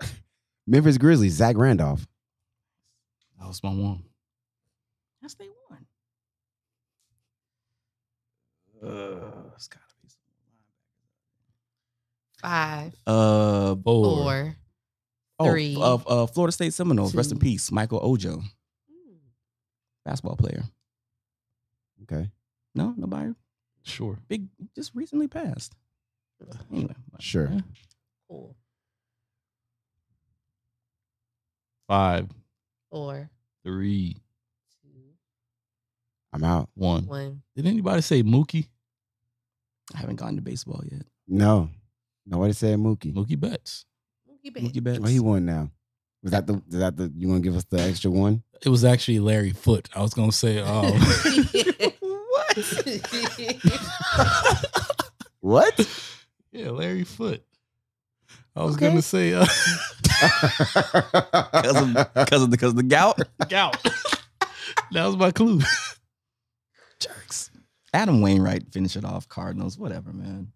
Memphis 0.66 0.98
Grizzlies. 0.98 1.34
Zach 1.34 1.56
Randolph. 1.56 2.06
That 3.38 3.46
was 3.48 3.62
my 3.62 3.70
one. 3.70 4.02
That's 5.22 5.34
they 5.34 5.46
won. 5.70 5.86
Uh, 8.82 9.50
it's 9.56 9.68
gotta 9.68 9.84
be 10.02 10.08
five, 12.40 12.94
Uh, 13.06 13.74
Four. 13.82 14.04
four. 14.04 14.56
oh, 15.40 15.50
Three. 15.50 15.76
uh, 15.76 15.94
uh, 16.06 16.26
Florida 16.26 16.52
State 16.52 16.72
Seminoles. 16.74 17.14
Rest 17.14 17.32
in 17.32 17.38
peace, 17.38 17.72
Michael 17.72 18.00
Ojo, 18.02 18.42
basketball 20.08 20.36
player. 20.36 20.62
Okay. 22.02 22.30
No, 22.74 22.94
nobody. 22.96 23.32
Sure. 23.82 24.18
Big, 24.28 24.46
just 24.74 24.92
recently 24.94 25.28
passed. 25.28 25.74
Anyway, 26.72 26.94
Sure. 27.18 27.50
Yeah. 27.52 27.60
Cool. 28.28 28.56
Five. 31.88 32.28
Four, 32.90 33.28
Three. 33.64 34.16
two, 34.82 34.88
I'm 36.32 36.44
out. 36.44 36.70
One. 36.74 37.06
one. 37.06 37.42
Did 37.54 37.66
anybody 37.66 38.00
say 38.00 38.22
Mookie? 38.22 38.68
I 39.94 39.98
haven't 39.98 40.16
gotten 40.16 40.36
to 40.36 40.42
baseball 40.42 40.82
yet. 40.90 41.02
No. 41.26 41.68
Nobody 42.26 42.52
said 42.54 42.78
Mookie. 42.78 43.12
Mookie 43.12 43.38
Betts. 43.38 43.84
Mookie 44.30 44.52
Betts. 44.54 44.66
Mookie 44.66 44.82
Betts. 44.84 45.00
Oh, 45.02 45.06
he 45.06 45.20
won 45.20 45.44
now. 45.44 45.70
Was 46.22 46.32
that 46.32 46.46
the? 46.46 46.54
Is 46.68 46.78
that 46.80 46.96
the? 46.96 47.12
You 47.14 47.28
want 47.28 47.42
to 47.42 47.48
give 47.48 47.56
us 47.56 47.64
the 47.64 47.80
extra 47.80 48.10
one? 48.10 48.42
It 48.64 48.68
was 48.68 48.84
actually 48.84 49.20
Larry 49.20 49.52
Foote. 49.52 49.88
I 49.94 50.02
was 50.02 50.14
gonna 50.14 50.32
say, 50.32 50.60
oh, 50.64 50.90
What? 52.00 52.58
What? 55.40 55.88
Yeah, 56.50 56.70
Larry 56.70 57.04
Foote. 57.04 57.44
I 58.56 58.64
was 58.64 58.74
Okay. 58.74 58.88
gonna 58.88 59.02
say 59.02 59.32
uh, 59.34 59.42
because 61.52 61.80
of 61.80 61.94
because 62.14 62.42
of 62.42 62.50
the 62.50 62.52
because 62.56 62.70
of 62.70 62.76
the 62.76 62.82
gout. 62.82 63.20
gout. 63.48 63.80
that 64.92 65.06
was 65.06 65.16
my 65.16 65.30
clue. 65.30 65.60
Jerks. 66.98 67.50
Adam 67.94 68.20
Wainwright 68.20 68.72
finish 68.72 68.96
it 68.96 69.04
off. 69.04 69.28
Cardinals, 69.28 69.78
whatever, 69.78 70.12
man. 70.12 70.50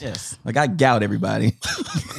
Yes, 0.00 0.38
Like 0.44 0.56
I 0.56 0.66
gout. 0.68 1.02
Everybody. 1.02 1.56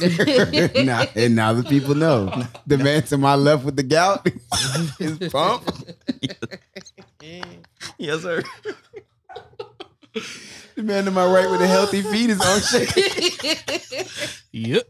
now, 0.84 1.04
and 1.16 1.34
now 1.34 1.52
the 1.52 1.64
people 1.68 1.94
know. 1.94 2.32
The 2.66 2.78
man 2.78 3.02
to 3.04 3.18
my 3.18 3.34
left 3.34 3.64
with 3.64 3.76
the 3.76 3.82
gout 3.82 4.26
is 5.00 5.18
pump. 5.30 5.68
yes, 7.98 8.22
sir. 8.22 8.42
The 10.76 10.82
man 10.82 11.04
to 11.06 11.10
my 11.10 11.26
right 11.26 11.50
with 11.50 11.60
the 11.60 11.66
healthy 11.66 12.02
feet 12.02 12.30
is 12.30 12.40
on 12.40 12.60
shake. 12.60 14.38
Yep. 14.52 14.86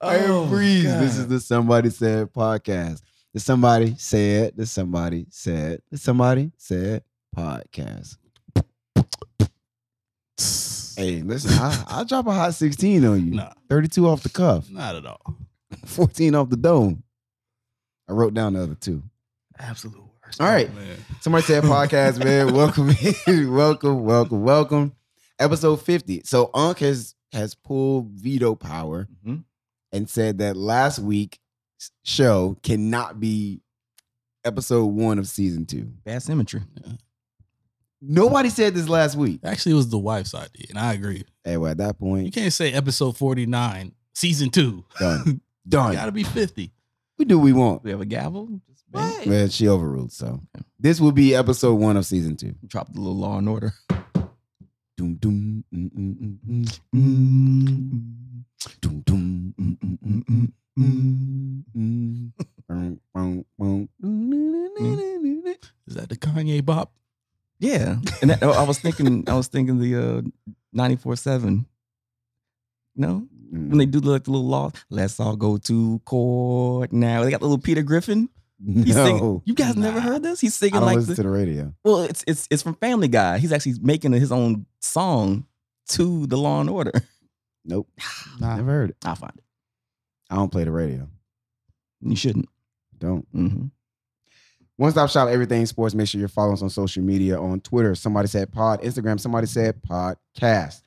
I 0.00 0.16
am 0.18 0.30
Oh, 0.30 0.46
Breeze. 0.46 0.84
God. 0.84 1.02
This 1.02 1.18
is 1.18 1.26
the 1.28 1.40
Somebody 1.40 1.90
Said 1.90 2.32
podcast. 2.32 3.02
The 3.32 3.40
Somebody 3.40 3.96
Said, 3.98 4.56
the 4.56 4.66
Somebody 4.66 5.26
Said, 5.30 5.82
the 5.90 5.98
Somebody 5.98 6.52
Said 6.58 7.02
podcast. 7.36 8.16
Hey, 10.96 11.22
listen, 11.22 11.50
I, 11.52 11.84
I'll 11.88 12.04
drop 12.04 12.26
a 12.26 12.32
hot 12.32 12.54
16 12.54 13.04
on 13.04 13.26
you. 13.26 13.34
Nah, 13.34 13.52
32 13.68 14.06
off 14.08 14.22
the 14.22 14.28
cuff, 14.28 14.70
not 14.70 14.94
at 14.96 15.06
all. 15.06 15.36
14 15.86 16.34
off 16.34 16.50
the 16.50 16.56
dome. 16.56 17.02
I 18.08 18.12
wrote 18.12 18.34
down 18.34 18.52
the 18.52 18.62
other 18.62 18.74
two. 18.74 19.02
Absolute 19.58 19.96
worst. 20.22 20.40
All 20.40 20.46
right. 20.46 20.72
Man. 20.74 20.96
Somebody 21.20 21.44
said 21.44 21.64
podcast, 21.64 22.22
man. 22.22 22.52
Welcome, 22.54 22.88
welcome, 23.54 24.04
welcome, 24.04 24.42
welcome. 24.42 24.92
Episode 25.38 25.80
50. 25.82 26.22
So 26.24 26.50
Unc 26.54 26.78
has 26.78 27.14
has 27.32 27.54
pulled 27.56 28.10
veto 28.10 28.54
power 28.54 29.08
Mhm. 29.26 29.42
and 29.92 30.08
said 30.08 30.38
that 30.38 30.56
last 30.56 31.00
week's 31.00 31.38
show 32.04 32.56
cannot 32.62 33.18
be 33.18 33.60
episode 34.44 34.84
one 34.86 35.18
of 35.18 35.26
season 35.26 35.66
two. 35.66 35.90
Bad 36.04 36.22
symmetry. 36.22 36.62
Nobody 38.06 38.50
said 38.50 38.74
this 38.74 38.88
last 38.88 39.16
week. 39.16 39.40
Actually, 39.44 39.72
it 39.72 39.76
was 39.76 39.88
the 39.88 39.98
wife's 39.98 40.34
idea, 40.34 40.66
and 40.70 40.78
I 40.78 40.92
agree. 40.92 41.24
Hey, 41.44 41.56
well, 41.56 41.70
at 41.70 41.78
that 41.78 41.98
point, 41.98 42.26
You 42.26 42.32
can't 42.32 42.52
say 42.52 42.72
episode 42.72 43.16
49, 43.16 43.92
season 44.14 44.50
two. 44.50 44.84
done. 44.98 45.40
Done. 45.68 45.94
Gotta 45.94 46.12
be 46.12 46.24
50. 46.24 46.70
We 47.18 47.24
do 47.24 47.38
what 47.38 47.44
we 47.44 47.54
want. 47.54 47.82
We 47.84 47.90
have 47.90 48.00
a 48.02 48.04
gavel. 48.04 48.60
Just 48.68 48.84
bang. 48.90 49.16
Right. 49.16 49.26
Man, 49.26 49.48
she 49.48 49.66
overruled. 49.66 50.12
So 50.12 50.42
this 50.78 51.00
will 51.00 51.12
be 51.12 51.34
episode 51.34 51.76
one 51.76 51.96
of 51.96 52.04
season 52.04 52.36
two. 52.36 52.54
Drop 52.66 52.92
the 52.92 53.00
little 53.00 53.16
law 53.16 53.38
and 53.38 53.48
order. 53.48 53.72
Doom 54.98 55.14
doom. 55.14 55.64
mm, 55.74 55.90
mm, 55.90 56.18
mm, 56.18 56.38
mm, 56.46 56.80
mm. 56.94 58.44
Doom 58.82 59.00
doom. 59.06 59.54
mm, 59.58 59.78
mm, 59.78 59.98
mm, 60.04 60.24
mm, 60.28 60.52
mm, 60.78 61.64
mm. 61.74 62.32
Boom, 62.68 63.44
boom, 63.58 63.88
boom. 63.98 65.54
Is 65.86 65.94
that 65.94 66.08
the 66.10 66.16
Kanye 66.16 66.62
bop? 66.64 66.92
Yeah, 67.60 67.96
and 68.20 68.30
that, 68.30 68.42
I 68.42 68.62
was 68.64 68.78
thinking, 68.78 69.24
I 69.28 69.34
was 69.34 69.46
thinking 69.48 69.78
the 69.78 69.96
uh, 69.96 70.22
ninety 70.72 70.96
four 70.96 71.16
seven. 71.16 71.66
No, 72.96 73.26
when 73.50 73.70
Mm. 73.70 73.78
they 73.78 73.86
do 73.86 74.00
like 74.00 74.24
the 74.24 74.30
little 74.32 74.46
law, 74.48 74.70
let's 74.90 75.18
all 75.20 75.36
go 75.36 75.56
to 75.58 76.00
court 76.04 76.92
now. 76.92 77.22
They 77.24 77.30
got 77.30 77.40
the 77.40 77.46
little 77.46 77.62
Peter 77.62 77.82
Griffin. 77.82 78.28
He's 78.64 78.94
singing. 78.94 79.18
No, 79.20 79.42
You 79.44 79.54
guys 79.54 79.76
never 79.76 80.00
heard 80.00 80.22
this? 80.22 80.40
He's 80.40 80.54
I 80.56 80.66
singing 80.66 80.74
don't 80.80 80.86
like 80.86 80.96
listen 80.96 81.10
the, 81.12 81.16
to 81.16 81.22
the 81.22 81.28
radio. 81.28 81.74
well, 81.84 82.00
it's 82.02 82.24
it's 82.26 82.46
it's 82.50 82.62
from 82.62 82.74
Family 82.76 83.08
Guy. 83.08 83.38
He's 83.38 83.52
actually 83.52 83.74
making 83.80 84.12
his 84.12 84.32
own 84.32 84.66
song 84.80 85.46
to 85.90 86.26
the 86.26 86.36
Law 86.36 86.60
and 86.60 86.70
Order. 86.70 86.92
Nope, 87.64 87.88
Nah. 88.40 88.56
never 88.56 88.70
heard 88.70 88.90
it. 88.90 88.96
I'll 89.04 89.14
find 89.16 89.32
it. 89.36 89.44
I 90.30 90.36
don't 90.36 90.50
play 90.52 90.64
the 90.64 90.70
radio. 90.70 91.08
You 92.00 92.16
shouldn't. 92.16 92.48
Don't. 92.98 93.26
hmm 93.32 93.66
One 94.76 94.90
stop 94.90 95.08
shop, 95.08 95.28
everything 95.28 95.64
sports. 95.66 95.94
Make 95.94 96.08
sure 96.08 96.18
you're 96.18 96.28
following 96.28 96.54
us 96.54 96.62
on 96.62 96.68
social 96.68 97.02
media 97.02 97.38
on 97.38 97.60
Twitter. 97.60 97.94
Somebody 97.94 98.26
said 98.26 98.50
pod, 98.50 98.82
Instagram. 98.82 99.20
Somebody 99.20 99.46
said 99.46 99.80
podcast. 99.82 100.82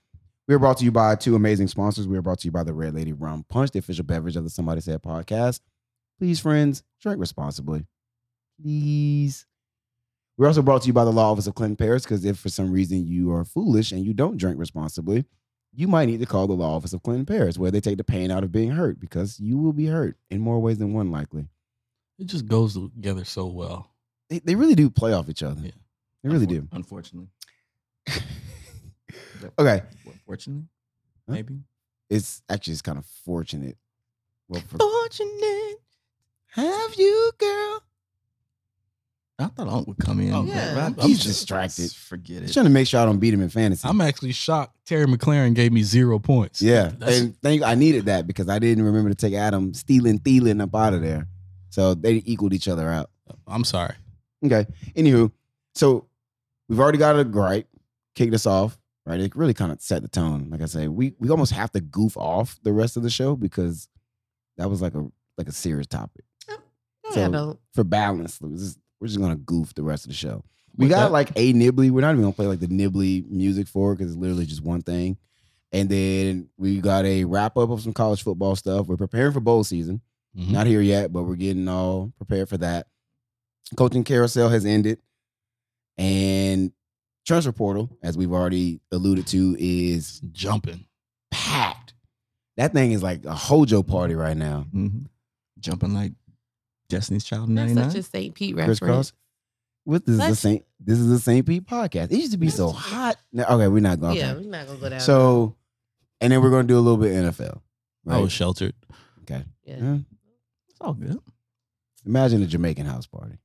We 0.46 0.56
are 0.56 0.60
brought 0.60 0.78
to 0.80 0.86
you 0.86 0.92
by 0.92 1.16
two 1.16 1.36
amazing 1.36 1.70
sponsors. 1.70 2.08
We 2.08 2.18
are 2.18 2.22
brought 2.22 2.40
to 2.40 2.48
you 2.48 2.52
by 2.52 2.64
the 2.64 2.74
Red 2.74 2.96
Lady 2.96 3.14
Rum 3.14 3.46
Punch, 3.50 3.72
the 3.72 3.80
official 3.80 4.04
beverage 4.04 4.36
of 4.36 4.44
the 4.44 4.50
Somebody 4.50 4.82
Said 4.82 5.02
podcast. 5.02 5.62
Please, 6.20 6.40
friends, 6.40 6.84
drink 7.02 7.20
responsibly. 7.20 7.86
Please. 8.62 9.46
We're 10.38 10.48
also 10.48 10.62
brought 10.62 10.82
to 10.82 10.88
you 10.88 10.94
by 10.94 11.06
the 11.06 11.12
Law 11.12 11.32
Office 11.32 11.48
of 11.48 11.56
Clinton 11.56 11.78
Paris 11.78 12.04
because 12.04 12.26
if 12.26 12.38
for 12.38 12.50
some 12.50 12.72
reason 12.72 13.08
you 13.08 13.32
are 13.34 13.46
foolish 13.46 13.92
and 13.92 14.06
you 14.06 14.14
don't 14.14 14.38
drink 14.38 14.60
responsibly, 14.60 15.26
you 15.74 15.88
might 15.88 16.06
need 16.06 16.20
to 16.20 16.26
call 16.26 16.48
the 16.48 16.54
Law 16.54 16.76
Office 16.76 16.94
of 16.94 17.04
Clinton 17.04 17.26
Paris, 17.26 17.58
where 17.58 17.72
they 17.72 17.82
take 17.82 17.98
the 17.98 18.04
pain 18.04 18.32
out 18.32 18.44
of 18.44 18.52
being 18.52 18.72
hurt 18.72 19.00
because 19.00 19.40
you 19.40 19.58
will 19.58 19.74
be 19.74 19.86
hurt 19.86 20.18
in 20.30 20.42
more 20.42 20.60
ways 20.60 20.78
than 20.78 20.94
one, 20.94 21.12
likely. 21.12 21.48
It 22.20 22.26
just 22.28 22.48
goes 22.48 22.74
together 22.74 23.24
so 23.26 23.46
well. 23.48 23.92
They, 24.30 24.40
they 24.40 24.56
really 24.56 24.76
do 24.76 24.90
play 24.90 25.14
off 25.14 25.30
each 25.30 25.44
other. 25.44 25.62
Yeah. 25.62 25.72
They 26.24 26.30
really 26.30 26.46
do. 26.48 26.68
Unfortunately. 26.72 27.30
Okay. 29.60 29.82
Fortunately. 30.26 30.64
Huh? 31.28 31.34
Maybe. 31.36 31.60
It's 32.10 32.42
actually 32.50 32.74
it's 32.74 32.82
kind 32.82 32.98
of 32.98 33.06
fortunate. 33.26 33.78
Well, 34.50 34.62
for, 34.68 34.78
Fortunate. 34.78 35.76
have 36.54 36.96
you, 36.96 37.32
girl? 37.38 37.84
I 39.40 39.46
thought 39.48 39.68
Unc 39.68 39.88
would 39.88 39.98
come 40.00 40.20
in. 40.22 40.34
Oh, 40.34 40.44
Yeah. 40.44 40.90
but 40.96 41.06
He's 41.06 41.18
just- 41.18 41.28
distracted. 41.40 41.92
Forget 41.92 42.42
Just 42.42 42.52
it. 42.52 42.54
trying 42.54 42.66
to 42.66 42.72
make 42.72 42.88
sure 42.88 43.00
I 43.00 43.06
don't 43.06 43.20
beat 43.20 43.34
him 43.34 43.42
in 43.42 43.50
fantasy. 43.50 43.88
I'm 43.88 44.02
actually 44.02 44.32
shocked. 44.32 44.76
Terry 44.86 45.06
McLaurin 45.06 45.54
gave 45.54 45.72
me 45.72 45.84
zero 45.84 46.18
points. 46.18 46.62
yeah, 46.62 46.90
That's- 46.98 47.20
and 47.20 47.40
thank 47.42 47.62
I 47.62 47.76
needed 47.76 48.06
that 48.06 48.26
because 48.26 48.50
I 48.50 48.58
didn't 48.58 48.84
remember 48.86 49.10
to 49.10 49.16
take 49.16 49.34
Adam 49.36 49.74
stealing, 49.76 50.20
Thielen 50.20 50.62
up 50.62 50.74
out 50.74 50.94
of 50.94 51.02
there. 51.02 51.28
So 51.78 51.94
they 51.94 52.24
equaled 52.26 52.54
each 52.54 52.68
other 52.68 52.90
out. 52.90 53.12
I'm 53.48 53.64
sorry. 53.64 53.94
Okay. 54.44 54.66
Anywho, 54.96 55.32
so 55.76 56.08
we've 56.68 56.80
already 56.80 56.98
got 56.98 57.20
a 57.20 57.24
gripe, 57.24 57.68
kicked 58.16 58.34
us 58.34 58.48
off, 58.48 58.80
right? 59.06 59.20
It 59.20 59.36
really 59.36 59.54
kind 59.54 59.72
of 59.72 59.80
set 59.80 60.02
the 60.02 60.08
tone. 60.08 60.48
Like 60.50 60.64
I 60.64 60.66
say, 60.66 60.88
we 60.88 61.14
we 61.20 61.30
almost 61.30 61.52
have 61.54 61.72
to 61.74 61.80
goof 61.80 62.18
off 62.18 62.58
the 62.64 62.74
rest 62.74 62.98
of 62.98 63.04
the 63.04 63.12
show 63.12 63.36
because 63.36 63.88
that 64.58 64.72
was 64.72 64.82
like 64.82 64.96
a 64.96 65.06
like 65.38 65.48
a 65.48 65.52
serious 65.52 65.86
topic. 65.86 66.26
Oh, 66.50 66.58
yeah, 67.10 67.14
So- 67.14 67.26
I 67.26 67.30
don't. 67.30 67.60
For 67.76 67.84
balance, 67.84 68.40
we're 68.42 68.58
just, 68.58 68.80
we're 69.00 69.06
just 69.08 69.20
gonna 69.20 69.36
goof 69.36 69.76
the 69.76 69.84
rest 69.84 70.06
of 70.06 70.10
the 70.10 70.16
show. 70.16 70.44
We 70.78 70.86
With 70.86 70.90
got 70.96 71.04
that- 71.06 71.12
like 71.12 71.30
a 71.36 71.54
nibbly. 71.54 71.92
We're 71.92 72.02
not 72.02 72.10
even 72.14 72.22
gonna 72.22 72.34
play 72.34 72.48
like 72.48 72.60
the 72.60 72.68
nibbly 72.70 73.24
music 73.30 73.68
for 73.68 73.92
it 73.92 73.98
because 73.98 74.14
it's 74.14 74.20
literally 74.20 74.48
just 74.48 74.64
one 74.64 74.82
thing. 74.82 75.18
And 75.72 75.90
then 75.90 76.50
we 76.58 76.82
got 76.82 77.06
a 77.06 77.24
wrap 77.26 77.56
up 77.56 77.70
of 77.70 77.82
some 77.82 77.94
college 77.94 78.24
football 78.24 78.56
stuff. 78.56 78.88
We're 78.88 78.98
preparing 78.98 79.32
for 79.34 79.42
bowl 79.42 79.64
season. 79.64 80.02
Mhm. 80.36 80.52
Not 80.52 80.68
here 80.68 80.82
yet, 80.82 81.12
but 81.14 81.24
we're 81.24 81.36
getting 81.36 81.68
all 81.68 82.14
prepared 82.18 82.50
for 82.50 82.58
that. 82.58 82.88
Coaching 83.76 84.04
carousel 84.04 84.50
has 84.50 84.66
ended. 84.66 85.00
And 85.98 86.72
transfer 87.26 87.52
portal, 87.52 87.90
as 88.04 88.18
we've 88.18 88.32
already 88.32 88.80
alluded 88.92 89.28
to, 89.28 89.56
is 89.60 90.22
jumping. 90.32 90.86
packed. 91.30 91.94
That 92.56 92.72
thing 92.74 92.92
is 92.94 93.04
like 93.04 93.26
a 93.26 93.36
Hojo 93.36 93.84
party 93.84 94.16
right 94.16 94.36
now. 94.38 94.66
Mhm. 94.74 95.08
Jumping 95.60 95.94
like 95.94 96.14
Destiny's 96.90 97.26
Child 97.26 97.50
in 97.50 97.56
That's 97.56 97.74
99. 97.74 97.92
such 97.92 98.00
a 98.00 98.04
St. 98.04 98.34
Pete 98.34 98.56
reference. 98.56 98.80
Crisscross. 98.80 99.14
What 99.84 100.06
this 100.06 100.14
is 100.14 100.20
the 100.20 100.24
Let's- 100.28 100.40
Saint 100.40 100.66
this 100.80 101.00
is 101.00 101.10
the 101.10 101.20
St. 101.20 101.46
Pete 101.46 101.66
podcast. 101.66 102.12
It 102.12 102.18
used 102.18 102.32
to 102.32 102.38
be 102.38 102.50
so 102.50 102.70
hot. 102.70 103.18
No, 103.34 103.44
okay, 103.46 103.68
we're 103.68 103.80
not 103.82 104.00
going. 104.00 104.16
Yeah, 104.18 104.32
Okay. 104.34 104.46
we're 104.46 104.52
not 104.52 104.68
gonna 104.68 104.80
go 104.80 104.90
down. 104.90 105.00
So 105.02 105.56
and 106.22 106.32
then 106.32 106.42
we're 106.42 106.50
gonna 106.50 106.68
do 106.68 106.78
a 106.78 106.82
little 106.82 106.98
bit 106.98 107.12
NFL. 107.14 107.62
I 108.08 108.12
Right? 108.14 108.22
was 108.22 108.32
sheltered. 108.32 108.74
okay. 109.22 109.44
yeah. 109.66 109.78
Yeah. 109.82 109.98
It's 110.78 110.86
all 110.86 110.94
good. 110.94 111.20
Imagine 112.06 112.44
a 112.44 112.46
Jamaican 112.46 112.86
house 112.86 113.08
party. 113.08 113.40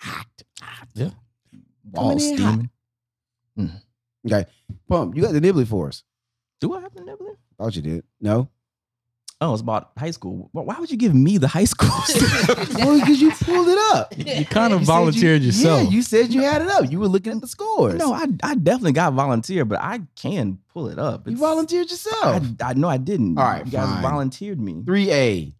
Hot. 0.00 0.26
Yeah. 0.94 1.10
Balls 1.84 2.24
in 2.24 2.38
hot. 2.38 2.48
steaming. 2.54 2.70
Mm. 3.58 3.82
Okay. 4.26 4.50
Pump, 4.88 5.14
you 5.16 5.22
got 5.22 5.32
the 5.32 5.40
nibbly 5.40 5.66
for 5.66 5.88
us. 5.88 6.02
Do 6.60 6.74
I 6.74 6.80
have 6.80 6.94
the 6.94 7.02
nibbler? 7.04 7.36
Thought 7.58 7.76
you 7.76 7.82
did. 7.82 8.04
No? 8.20 8.48
Oh, 9.40 9.52
it's 9.52 9.60
about 9.62 9.90
high 9.98 10.10
school. 10.12 10.48
Why 10.52 10.62
why 10.62 10.80
would 10.80 10.90
you 10.90 10.96
give 10.96 11.14
me 11.14 11.36
the 11.38 11.46
high 11.46 11.64
school? 11.64 11.90
stuff? 12.04 12.74
well, 12.74 12.98
because 12.98 13.20
you 13.20 13.30
pulled 13.32 13.68
it 13.68 13.78
up. 13.94 14.12
You 14.16 14.44
kind 14.46 14.72
of 14.72 14.80
You 14.80 14.86
said 14.86 14.92
volunteered 14.92 15.40
you, 15.42 15.46
yourself. 15.48 15.82
Yeah, 15.84 15.88
you 15.90 16.02
said 16.02 16.32
you 16.34 16.40
had 16.42 16.62
it 16.62 16.68
up. 16.68 16.90
You 16.90 16.98
were 16.98 17.06
looking 17.06 17.34
at 17.34 17.40
the 17.42 17.46
scores. 17.46 17.94
no, 17.96 18.12
I 18.14 18.26
I 18.42 18.54
definitely 18.56 18.92
got 18.92 19.12
volunteer, 19.12 19.64
but 19.66 19.80
I 19.80 20.00
can 20.16 20.58
pull 20.72 20.88
it 20.88 20.98
up. 20.98 21.26
you 21.26 21.34
It's- 21.34 21.40
volunteered 21.40 21.90
yourself. 21.90 22.42
I, 22.60 22.70
I 22.70 22.74
know 22.74 22.88
I 22.88 22.96
didn't. 22.96 23.38
All 23.38 23.44
right, 23.44 23.64
you 23.66 23.70
guys 23.70 23.86
fine. 23.86 24.02
volunteered 24.02 24.58
me. 24.60 24.82
3A. 24.84 25.54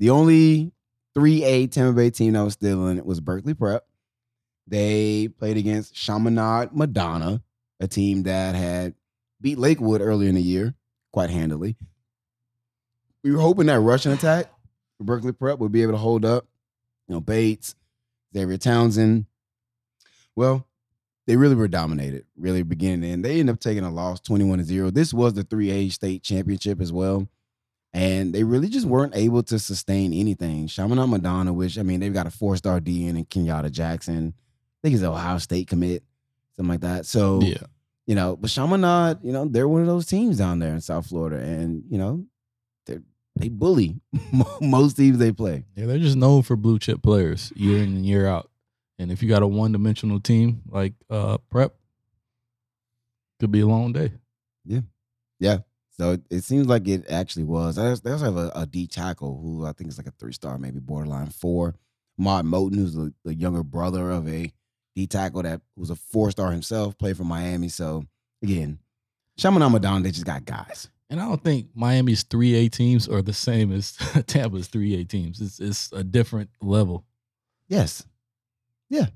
The 0.00 0.08
only 0.08 0.72
3A 1.14 1.70
Tampa 1.70 1.94
Bay 1.94 2.08
team 2.08 2.32
that 2.32 2.42
was 2.42 2.54
still 2.54 2.88
in 2.88 2.96
it 2.96 3.04
was 3.04 3.20
Berkeley 3.20 3.52
Prep. 3.52 3.84
They 4.66 5.28
played 5.28 5.58
against 5.58 5.94
Chaminade 5.94 6.70
Madonna, 6.72 7.42
a 7.80 7.86
team 7.86 8.22
that 8.22 8.54
had 8.54 8.94
beat 9.42 9.58
Lakewood 9.58 10.00
earlier 10.00 10.30
in 10.30 10.36
the 10.36 10.42
year 10.42 10.74
quite 11.12 11.28
handily. 11.28 11.76
We 13.22 13.32
were 13.32 13.40
hoping 13.42 13.66
that 13.66 13.80
rushing 13.80 14.12
attack 14.12 14.50
Berkeley 14.98 15.32
Prep 15.32 15.58
would 15.58 15.72
be 15.72 15.82
able 15.82 15.92
to 15.92 15.98
hold 15.98 16.24
up. 16.24 16.46
You 17.06 17.16
know, 17.16 17.20
Bates, 17.20 17.74
Xavier 18.34 18.56
Townsend. 18.56 19.26
Well, 20.34 20.66
they 21.26 21.36
really 21.36 21.56
were 21.56 21.68
dominated, 21.68 22.24
really 22.38 22.62
beginning 22.62 23.12
and 23.12 23.22
they 23.22 23.40
ended 23.40 23.54
up 23.54 23.60
taking 23.60 23.84
a 23.84 23.90
loss 23.90 24.20
21 24.20 24.60
to 24.60 24.64
0. 24.64 24.90
This 24.92 25.12
was 25.12 25.34
the 25.34 25.44
3A 25.44 25.92
state 25.92 26.22
championship 26.22 26.80
as 26.80 26.90
well. 26.90 27.28
And 27.92 28.32
they 28.32 28.44
really 28.44 28.68
just 28.68 28.86
weren't 28.86 29.16
able 29.16 29.42
to 29.44 29.58
sustain 29.58 30.12
anything. 30.12 30.68
Chaminade 30.68 31.08
Madonna, 31.08 31.52
which 31.52 31.76
I 31.76 31.82
mean, 31.82 32.00
they've 32.00 32.14
got 32.14 32.26
a 32.26 32.30
four-star 32.30 32.80
DN 32.80 33.10
and 33.10 33.28
Kenyatta 33.28 33.70
Jackson. 33.70 34.34
I 34.36 34.78
think 34.82 34.92
he's 34.92 35.02
an 35.02 35.08
Ohio 35.08 35.38
State 35.38 35.66
commit, 35.66 36.04
something 36.56 36.70
like 36.70 36.80
that. 36.80 37.04
So 37.04 37.40
yeah. 37.42 37.56
you 38.06 38.14
know, 38.14 38.36
but 38.36 38.50
Chaminade, 38.50 39.18
you 39.22 39.32
know, 39.32 39.44
they're 39.44 39.68
one 39.68 39.80
of 39.80 39.88
those 39.88 40.06
teams 40.06 40.38
down 40.38 40.60
there 40.60 40.72
in 40.72 40.80
South 40.80 41.06
Florida, 41.06 41.38
and 41.38 41.82
you 41.90 41.98
know, 41.98 42.24
they 42.86 42.98
they 43.34 43.48
bully 43.48 44.00
most 44.60 44.96
teams 44.96 45.18
they 45.18 45.32
play. 45.32 45.64
Yeah, 45.74 45.86
they're 45.86 45.98
just 45.98 46.16
known 46.16 46.42
for 46.42 46.56
blue 46.56 46.78
chip 46.78 47.02
players 47.02 47.52
year 47.56 47.78
in 47.78 47.96
and 47.96 48.06
year 48.06 48.26
out. 48.26 48.50
And 49.00 49.10
if 49.10 49.22
you 49.22 49.28
got 49.28 49.42
a 49.42 49.46
one 49.46 49.72
dimensional 49.72 50.20
team 50.20 50.62
like 50.68 50.94
uh 51.10 51.38
prep, 51.50 51.74
could 53.40 53.50
be 53.50 53.60
a 53.60 53.66
long 53.66 53.92
day. 53.92 54.12
So 56.00 56.12
it, 56.12 56.22
it 56.30 56.44
seems 56.44 56.66
like 56.66 56.88
it 56.88 57.04
actually 57.10 57.44
was. 57.44 57.76
They 57.76 57.86
also 57.86 58.00
they 58.02 58.10
also 58.10 58.24
have 58.24 58.36
a, 58.38 58.50
a 58.54 58.64
D 58.64 58.86
tackle 58.86 59.38
who 59.38 59.66
I 59.66 59.72
think 59.72 59.90
is 59.90 59.98
like 59.98 60.06
a 60.06 60.12
three 60.12 60.32
star, 60.32 60.56
maybe 60.56 60.80
borderline 60.80 61.26
four. 61.26 61.74
Maud 62.16 62.46
Moten, 62.46 62.76
who's 62.76 62.94
the, 62.94 63.12
the 63.22 63.34
younger 63.34 63.62
brother 63.62 64.10
of 64.10 64.26
a 64.26 64.50
D 64.96 65.06
tackle 65.06 65.42
that 65.42 65.60
was 65.76 65.90
a 65.90 65.94
four 65.94 66.30
star 66.30 66.52
himself, 66.52 66.96
played 66.96 67.18
for 67.18 67.24
Miami. 67.24 67.68
So 67.68 68.06
again, 68.42 68.78
Chaminade 69.36 69.72
Madonna, 69.72 70.02
they 70.02 70.10
just 70.10 70.24
got 70.24 70.46
guys. 70.46 70.88
And 71.10 71.20
I 71.20 71.28
don't 71.28 71.44
think 71.44 71.66
Miami's 71.74 72.22
three 72.22 72.54
A 72.54 72.70
teams 72.70 73.06
are 73.06 73.20
the 73.20 73.34
same 73.34 73.70
as 73.70 73.92
Tampa's 74.26 74.68
three 74.68 74.98
A 74.98 75.04
teams. 75.04 75.38
It's 75.42 75.60
it's 75.60 75.92
a 75.92 76.02
different 76.02 76.48
level. 76.62 77.04
Yes, 77.68 77.96
So, 77.96 78.06
yeah. 78.88 79.06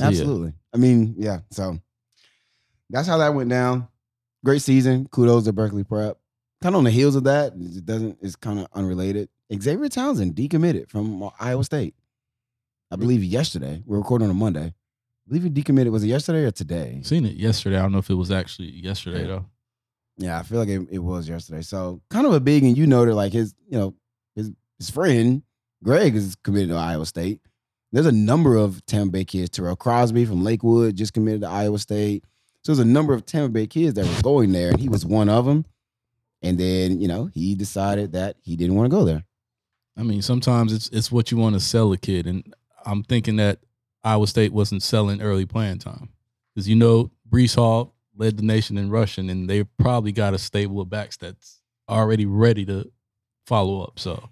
Absolutely. 0.00 0.52
I 0.72 0.76
mean, 0.76 1.16
yeah. 1.18 1.40
So 1.50 1.80
that's 2.88 3.08
how 3.08 3.18
that 3.18 3.34
went 3.34 3.50
down. 3.50 3.88
Great 4.44 4.62
season. 4.62 5.06
Kudos 5.10 5.44
to 5.44 5.52
Berkeley 5.52 5.84
Prep. 5.84 6.18
Kind 6.62 6.74
of 6.74 6.78
on 6.78 6.84
the 6.84 6.90
heels 6.90 7.14
of 7.14 7.24
that, 7.24 7.52
it 7.56 7.84
doesn't. 7.86 8.18
It's 8.20 8.36
kind 8.36 8.58
of 8.58 8.66
unrelated. 8.72 9.28
Xavier 9.52 9.88
Townsend 9.88 10.34
decommitted 10.34 10.90
from 10.90 11.30
Iowa 11.38 11.62
State. 11.64 11.94
I 12.90 12.96
believe 12.96 13.22
yesterday. 13.22 13.82
We're 13.86 13.98
recording 13.98 14.26
on 14.26 14.30
a 14.32 14.34
Monday. 14.34 14.66
I 14.74 15.28
believe 15.28 15.44
he 15.44 15.50
decommitted. 15.50 15.90
Was 15.92 16.02
it 16.04 16.08
yesterday 16.08 16.44
or 16.44 16.50
today? 16.50 17.00
Seen 17.04 17.26
it 17.26 17.36
yesterday. 17.36 17.76
I 17.78 17.82
don't 17.82 17.92
know 17.92 17.98
if 17.98 18.10
it 18.10 18.14
was 18.14 18.30
actually 18.30 18.70
yesterday 18.70 19.20
Yeah. 19.22 19.26
though. 19.26 19.46
Yeah, 20.20 20.38
I 20.40 20.42
feel 20.42 20.58
like 20.58 20.68
it, 20.68 20.88
it 20.90 20.98
was 20.98 21.28
yesterday. 21.28 21.62
So 21.62 22.00
kind 22.10 22.26
of 22.26 22.32
a 22.32 22.40
big, 22.40 22.64
and 22.64 22.76
you 22.76 22.86
noted 22.88 23.14
like 23.14 23.32
his, 23.32 23.54
you 23.68 23.78
know, 23.78 23.94
his 24.34 24.50
his 24.78 24.90
friend 24.90 25.42
Greg 25.84 26.16
is 26.16 26.34
committed 26.42 26.70
to 26.70 26.74
Iowa 26.76 27.06
State. 27.06 27.40
There's 27.92 28.06
a 28.06 28.12
number 28.12 28.56
of 28.56 28.84
Tampa 28.86 29.12
Bay 29.12 29.24
kids. 29.24 29.50
Terrell 29.50 29.76
Crosby 29.76 30.24
from 30.24 30.42
Lakewood 30.42 30.96
just 30.96 31.12
committed 31.14 31.42
to 31.42 31.48
Iowa 31.48 31.78
State. 31.78 32.24
So 32.68 32.74
there's 32.74 32.86
a 32.86 32.90
number 32.90 33.14
of 33.14 33.24
Tampa 33.24 33.48
Bay 33.48 33.66
kids 33.66 33.94
that 33.94 34.04
were 34.04 34.20
going 34.20 34.52
there, 34.52 34.68
and 34.68 34.78
he 34.78 34.90
was 34.90 35.02
one 35.02 35.30
of 35.30 35.46
them. 35.46 35.64
And 36.42 36.58
then 36.58 37.00
you 37.00 37.08
know 37.08 37.24
he 37.24 37.54
decided 37.54 38.12
that 38.12 38.36
he 38.42 38.56
didn't 38.56 38.74
want 38.74 38.90
to 38.90 38.94
go 38.94 39.06
there. 39.06 39.24
I 39.96 40.02
mean, 40.02 40.20
sometimes 40.20 40.74
it's 40.74 40.86
it's 40.88 41.10
what 41.10 41.30
you 41.30 41.38
want 41.38 41.54
to 41.54 41.60
sell 41.60 41.90
a 41.94 41.96
kid, 41.96 42.26
and 42.26 42.54
I'm 42.84 43.04
thinking 43.04 43.36
that 43.36 43.60
Iowa 44.04 44.26
State 44.26 44.52
wasn't 44.52 44.82
selling 44.82 45.22
early 45.22 45.46
playing 45.46 45.78
time 45.78 46.10
because 46.54 46.68
you 46.68 46.76
know 46.76 47.10
Breece 47.26 47.54
Hall 47.54 47.94
led 48.14 48.36
the 48.36 48.44
nation 48.44 48.76
in 48.76 48.90
rushing, 48.90 49.30
and 49.30 49.48
they 49.48 49.64
probably 49.64 50.12
got 50.12 50.34
a 50.34 50.38
stable 50.38 50.78
of 50.82 50.90
backs 50.90 51.16
that's 51.16 51.62
already 51.88 52.26
ready 52.26 52.66
to 52.66 52.92
follow 53.46 53.80
up. 53.80 53.98
So 53.98 54.28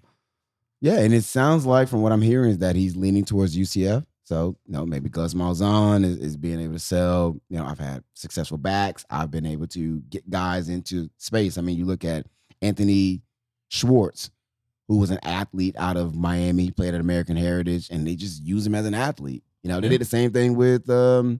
Yeah, 0.79 0.99
and 0.99 1.11
it 1.11 1.23
sounds 1.23 1.65
like 1.65 1.87
from 1.87 2.03
what 2.03 2.11
I'm 2.11 2.21
hearing 2.21 2.51
is 2.51 2.59
that 2.59 2.75
he's 2.75 2.95
leaning 2.95 3.25
towards 3.25 3.57
UCF. 3.57 4.05
So, 4.27 4.57
you 4.65 4.73
know, 4.73 4.85
maybe 4.85 5.07
Gus 5.07 5.33
Malzahn 5.33 6.03
is, 6.03 6.17
is 6.17 6.35
being 6.35 6.59
able 6.59 6.73
to 6.73 6.79
sell. 6.79 7.39
You 7.47 7.59
know, 7.59 7.65
I've 7.65 7.79
had 7.79 8.03
successful 8.13 8.57
backs. 8.57 9.05
I've 9.09 9.31
been 9.31 9.45
able 9.45 9.67
to 9.67 10.01
get 10.09 10.29
guys 10.29 10.67
into 10.67 11.09
space. 11.15 11.57
I 11.57 11.61
mean, 11.61 11.77
you 11.77 11.85
look 11.85 12.03
at 12.03 12.25
Anthony 12.61 13.21
Schwartz, 13.69 14.29
who 14.89 14.97
was 14.97 15.11
an 15.11 15.19
athlete 15.23 15.75
out 15.77 15.95
of 15.95 16.13
Miami, 16.13 16.71
played 16.71 16.93
at 16.93 16.99
American 16.99 17.37
Heritage, 17.37 17.87
and 17.89 18.05
they 18.05 18.15
just 18.15 18.43
use 18.43 18.67
him 18.67 18.75
as 18.75 18.85
an 18.85 18.93
athlete. 18.93 19.43
You 19.63 19.69
know, 19.69 19.79
they 19.79 19.87
did 19.87 20.01
the 20.01 20.05
same 20.05 20.33
thing 20.33 20.57
with 20.57 20.89
um, 20.89 21.39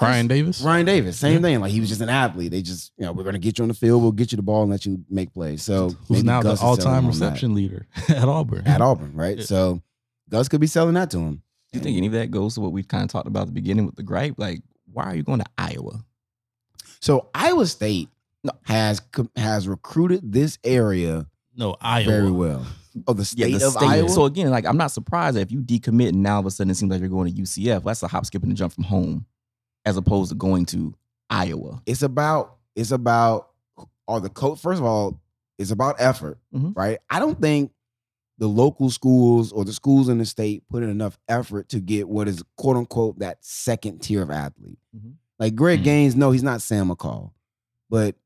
Ryan 0.00 0.28
Davis, 0.28 0.60
Ryan 0.60 0.86
Davis, 0.86 1.18
same 1.18 1.34
Yeah. 1.34 1.40
thing. 1.40 1.60
Like 1.60 1.72
he 1.72 1.80
was 1.80 1.88
just 1.88 2.00
an 2.00 2.08
athlete. 2.08 2.52
They 2.52 2.62
just, 2.62 2.92
you 2.96 3.04
know, 3.06 3.12
we're 3.12 3.24
gonna 3.24 3.38
get 3.40 3.58
you 3.58 3.62
on 3.64 3.68
the 3.68 3.74
field, 3.74 4.02
we'll 4.02 4.12
get 4.12 4.30
you 4.30 4.36
the 4.36 4.42
ball 4.42 4.62
and 4.62 4.70
let 4.70 4.86
you 4.86 5.04
make 5.10 5.32
plays. 5.34 5.62
So 5.64 5.90
who's 6.06 6.22
now 6.22 6.42
Gus 6.42 6.60
the 6.60 6.64
all-time 6.66 6.86
him 6.86 7.10
on 7.10 7.18
that 7.18 7.26
reception 7.26 7.54
leader 7.54 7.88
at 8.08 8.28
Auburn. 8.28 8.66
at 8.68 8.80
Auburn, 8.80 9.14
right? 9.14 9.38
Yeah. 9.38 9.44
So 9.44 9.82
Gus 10.30 10.48
could 10.48 10.60
be 10.60 10.66
selling 10.66 10.94
that 10.94 11.10
to 11.10 11.18
him. 11.18 11.42
Do 11.72 11.78
you 11.78 11.80
think 11.84 11.96
any 11.96 12.06
of 12.06 12.12
that 12.14 12.30
goes 12.30 12.54
to 12.54 12.60
what 12.60 12.72
we 12.72 12.82
kind 12.82 13.04
of 13.04 13.10
talked 13.10 13.26
about 13.28 13.42
at 13.42 13.46
the 13.48 13.52
beginning 13.52 13.86
with 13.86 13.96
the 13.96 14.02
gripe? 14.02 14.34
Like, 14.38 14.62
why 14.92 15.04
are 15.04 15.14
you 15.14 15.22
going 15.22 15.40
to 15.40 15.46
Iowa? 15.58 16.04
So 17.00 17.28
Iowa 17.34 17.66
State 17.66 18.08
No. 18.42 18.52
has 18.64 19.02
has 19.36 19.68
recruited 19.68 20.32
this 20.32 20.58
area 20.64 21.26
No, 21.56 21.76
Iowa. 21.80 22.06
very 22.06 22.30
well. 22.30 22.66
Oh, 23.06 23.12
the 23.12 23.20
Yeah, 23.36 23.46
state 23.46 23.58
the 23.58 23.66
of 23.66 23.72
state. 23.74 23.86
Iowa. 23.88 24.08
So 24.08 24.24
again, 24.24 24.50
like 24.50 24.66
I'm 24.66 24.76
not 24.76 24.90
surprised 24.90 25.36
that 25.36 25.42
if 25.42 25.52
you 25.52 25.60
decommit 25.60 26.08
and 26.08 26.22
now 26.22 26.34
all 26.34 26.40
of 26.40 26.46
a 26.46 26.50
sudden 26.50 26.70
it 26.70 26.74
seems 26.74 26.90
like 26.90 27.00
you're 27.00 27.08
going 27.08 27.32
to 27.32 27.42
UCF. 27.42 27.84
That's 27.84 28.02
a 28.02 28.08
hop, 28.08 28.26
skip, 28.26 28.42
and 28.42 28.50
a 28.50 28.54
jump 28.54 28.72
from 28.72 28.84
home, 28.84 29.26
as 29.84 29.96
opposed 29.96 30.30
to 30.30 30.34
going 30.34 30.66
to 30.66 30.94
Iowa. 31.28 31.80
it's 31.86 32.02
about 32.02 32.56
it's 32.74 32.90
about 32.90 33.48
or 34.08 34.20
the 34.20 34.28
coach. 34.28 34.58
First 34.60 34.80
of 34.80 34.86
all, 34.86 35.20
it's 35.58 35.70
about 35.70 35.96
effort, 35.98 36.38
Mhm. 36.54 36.74
right? 36.76 36.98
I 37.08 37.20
don't 37.20 37.40
think 37.40 37.70
the 38.40 38.48
local 38.48 38.90
schools 38.90 39.52
or 39.52 39.64
the 39.64 39.72
schools 39.72 40.08
in 40.08 40.18
the 40.18 40.24
state 40.26 40.64
put 40.68 40.82
in 40.82 40.88
enough 40.90 41.16
effort 41.28 41.68
to 41.68 41.78
get 41.78 42.08
what 42.08 42.26
is 42.26 42.42
quote 42.56 42.76
unquote 42.76 43.18
that 43.20 43.38
second 43.44 44.00
tier 44.00 44.22
of 44.22 44.30
athlete. 44.30 44.78
Mhm. 44.96 45.12
Like 45.38 45.54
Greg 45.54 45.80
Mhm. 45.80 45.84
Gaines, 45.84 46.16
no, 46.16 46.32
he's 46.32 46.42
not 46.42 46.60
Sam 46.62 46.88
McCall, 46.88 47.30
but 47.88 48.16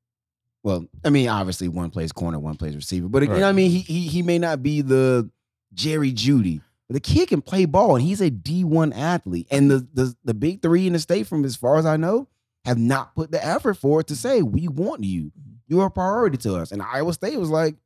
well, 0.63 0.87
I 1.05 1.11
mean, 1.11 1.29
obviously 1.29 1.69
one 1.69 1.91
plays 1.91 2.11
corner, 2.13 2.39
one 2.39 2.57
plays 2.57 2.75
receiver, 2.75 3.09
but 3.09 3.21
you 3.23 3.29
know 3.29 3.35
Right. 3.35 3.41
what 3.43 3.49
I 3.49 3.53
mean. 3.53 3.71
He 3.71 3.81
he 3.81 4.07
he 4.09 4.23
may 4.23 4.39
not 4.39 4.63
be 4.63 4.81
the 4.81 5.29
Jerry 5.75 6.11
Jeudy, 6.13 6.63
but 6.89 6.95
the 6.95 7.01
kid 7.01 7.29
can 7.29 7.43
play 7.43 7.65
ball, 7.67 7.97
and 7.97 8.05
he's 8.05 8.21
a 8.23 8.31
D 8.31 8.65
one 8.65 8.93
athlete. 8.93 9.47
And 9.51 9.71
the 9.71 9.87
the 9.93 10.17
the 10.25 10.33
big 10.35 10.63
three 10.63 10.87
in 10.87 10.95
the 10.95 10.99
state, 11.01 11.27
from 11.27 11.45
as 11.45 11.57
far 11.57 11.77
as 11.77 11.85
I 11.85 11.97
know, 11.99 12.29
have 12.65 12.79
not 12.79 13.15
put 13.15 13.31
the 13.31 13.45
effort 13.45 13.75
forward 13.75 14.07
to 14.07 14.17
say 14.17 14.41
we 14.43 14.69
want 14.69 15.05
you. 15.05 15.33
You're 15.67 15.87
a 15.87 15.91
priority 15.91 16.37
to 16.39 16.55
us. 16.57 16.71
And 16.73 16.81
Iowa 16.81 17.13
State 17.15 17.39
was 17.39 17.51
like, 17.51 17.77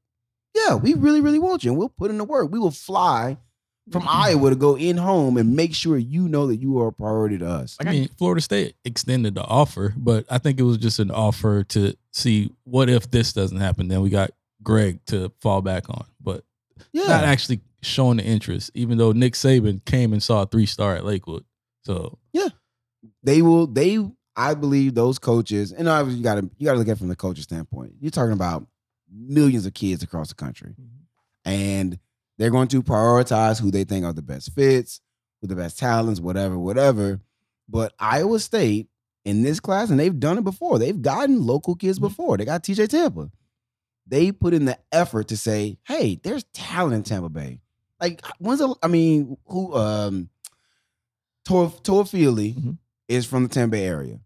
yeah, 0.54 0.74
we 0.74 0.94
really 0.94 1.20
really 1.20 1.38
want 1.38 1.64
you, 1.64 1.70
and 1.70 1.78
we'll 1.78 1.88
put 1.88 2.10
in 2.10 2.18
the 2.18 2.24
work. 2.24 2.50
We 2.50 2.58
will 2.58 2.70
fly 2.70 3.38
from 3.90 4.02
mm-hmm. 4.02 4.22
Iowa 4.22 4.50
to 4.50 4.56
go 4.56 4.76
in 4.76 4.96
home 4.96 5.36
and 5.36 5.56
make 5.56 5.74
sure 5.74 5.96
you 5.96 6.28
know 6.28 6.46
that 6.48 6.56
you 6.56 6.78
are 6.80 6.88
a 6.88 6.92
priority 6.92 7.38
to 7.38 7.48
us. 7.48 7.76
I 7.80 7.90
mean, 7.90 8.08
Florida 8.18 8.40
State 8.40 8.74
extended 8.84 9.34
the 9.34 9.44
offer, 9.44 9.94
but 9.96 10.26
I 10.30 10.38
think 10.38 10.60
it 10.60 10.64
was 10.64 10.76
just 10.76 10.98
an 10.98 11.10
offer 11.10 11.64
to 11.64 11.94
see 12.12 12.52
what 12.64 12.90
if 12.90 13.10
this 13.10 13.32
doesn't 13.32 13.58
happen. 13.58 13.88
Then 13.88 14.02
we 14.02 14.10
got 14.10 14.32
Greg 14.62 15.00
to 15.06 15.32
fall 15.40 15.62
back 15.62 15.88
on, 15.88 16.04
but 16.20 16.44
Yeah, 16.92 17.06
not 17.06 17.24
actually 17.24 17.60
showing 17.82 18.18
the 18.18 18.24
interest. 18.24 18.70
Even 18.74 18.98
though 18.98 19.12
Nick 19.12 19.34
Saban 19.34 19.84
came 19.84 20.12
and 20.12 20.22
saw 20.22 20.42
a 20.42 20.46
three 20.46 20.66
star 20.66 20.96
at 20.96 21.04
Lakewood, 21.04 21.44
so 21.82 22.18
yeah, 22.32 22.48
they 23.22 23.42
will 23.42 23.66
they 23.66 23.98
i 24.36 24.54
believe 24.54 24.94
those 24.94 25.18
coaches 25.18 25.72
and 25.72 25.88
obviously 25.88 26.18
you 26.18 26.24
gotta 26.24 26.48
you 26.58 26.64
gotta 26.64 26.78
look 26.78 26.88
at 26.88 26.92
it 26.92 26.98
from 26.98 27.08
the 27.08 27.16
coach's 27.16 27.44
standpoint 27.44 27.92
you're 28.00 28.10
talking 28.10 28.32
about 28.32 28.66
millions 29.12 29.66
of 29.66 29.74
kids 29.74 30.02
across 30.02 30.28
the 30.28 30.34
country. 30.34 30.74
And 31.44 31.98
they're 32.36 32.50
going 32.50 32.68
to 32.68 32.82
prioritize 32.82 33.60
who 33.60 33.70
they 33.70 33.84
think 33.84 34.04
are 34.04 34.12
the 34.12 34.22
best 34.22 34.52
fits 34.54 35.00
who 35.40 35.46
the 35.46 35.54
best 35.56 35.78
talents 35.78 36.20
whatever 36.20 36.58
whatever. 36.58 37.20
But 37.68 37.92
iowa 37.98 38.38
state 38.40 38.88
in 39.24 39.42
this 39.42 39.60
class 39.60 39.90
and 39.90 39.98
they've 40.00 40.18
done 40.18 40.38
it 40.38 40.44
before. 40.44 40.78
They've 40.78 41.00
gotten 41.00 41.44
local 41.46 41.74
kids 41.76 41.98
before. 41.98 42.36
They 42.36 42.44
got 42.44 42.62
tj 42.64 42.88
tampa. 42.88 43.30
They 44.06 44.32
put 44.32 44.54
in 44.54 44.64
the 44.64 44.78
effort 44.92 45.28
to 45.28 45.36
say 45.36 45.78
hey 45.86 46.18
there's 46.22 46.44
talent 46.54 46.94
in 46.94 47.02
tampa 47.02 47.28
bay. 47.28 47.60
Like 48.00 48.24
when's 48.38 48.60
the, 48.60 48.74
i 48.82 48.88
mean 48.88 49.36
who 49.46 49.74
um 49.74 50.28
Tor 51.44 51.70
Torfield 51.82 52.54
Mhm. 52.54 52.78
is 53.08 53.24
from 53.26 53.44
the 53.44 53.48
Tampa 53.48 53.72
Bay 53.72 53.84
area. 53.86 54.20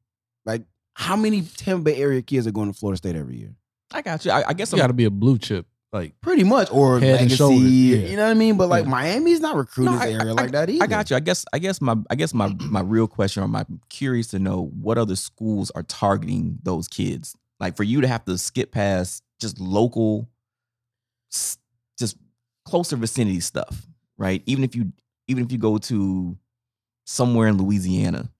Like, 0.44 0.64
how 0.94 1.14
many 1.14 1.42
Tampa 1.42 1.84
Bay 1.84 1.96
area 1.96 2.20
kids 2.20 2.46
are 2.48 2.50
going 2.52 2.72
to 2.72 2.76
Florida 2.78 2.96
State 2.96 3.14
every 3.16 3.36
year? 3.38 3.54
I 3.94 4.02
got 4.02 4.24
you. 4.24 4.30
I, 4.30 4.48
I 4.48 4.52
guess 4.52 4.72
it's 4.72 4.80
got 4.80 4.88
to 4.88 4.92
be 4.92 5.04
a 5.04 5.10
blue 5.10 5.38
chip. 5.38 5.66
Like 5.92 6.18
Pretty 6.22 6.42
much, 6.44 6.70
or 6.72 6.98
Head 7.00 7.10
and 7.10 7.20
legacy. 7.20 7.36
shoulders, 7.36 7.70
yeah. 7.70 7.96
You 8.08 8.16
know 8.16 8.24
what 8.24 8.30
I 8.30 8.34
mean? 8.34 8.56
But 8.56 8.70
like 8.70 8.84
Yeah. 8.84 8.90
Miami's 8.90 9.40
not 9.40 9.56
recruiting 9.56 9.92
No, 9.92 9.98
this 10.00 10.08
I- 10.08 10.12
area 10.12 10.30
I- 10.32 10.34
like 10.34 10.50
that 10.52 10.70
either. 10.70 10.82
I 10.82 10.86
got 10.86 11.10
you. 11.10 11.16
I 11.16 11.20
guess. 11.20 11.44
I 11.52 11.58
guess 11.58 11.80
my. 11.82 11.96
I 12.10 12.14
guess 12.14 12.32
my. 12.32 12.48
My 12.70 12.80
real 12.80 13.06
question, 13.06 13.42
or 13.42 13.48
my 13.48 13.66
curious 13.90 14.28
to 14.28 14.38
know, 14.38 14.70
what 14.80 14.96
other 14.96 15.16
schools 15.16 15.70
are 15.72 15.82
targeting 15.82 16.58
those 16.62 16.88
kids? 16.88 17.36
Like 17.60 17.76
for 17.76 17.82
you 17.84 18.00
to 18.00 18.08
have 18.08 18.24
to 18.24 18.38
skip 18.38 18.72
past 18.72 19.22
just 19.40 19.60
local, 19.60 20.28
s- 21.32 21.58
just 21.98 22.16
closer 22.64 22.96
vicinity 22.96 23.40
stuff, 23.40 23.86
right? 24.16 24.42
Even 24.46 24.64
if 24.64 24.74
you, 24.74 24.92
even 25.28 25.44
if 25.44 25.52
you 25.52 25.58
go 25.58 25.78
to 25.78 26.36
somewhere 27.06 27.48
in 27.48 27.58
Louisiana, 27.58 28.30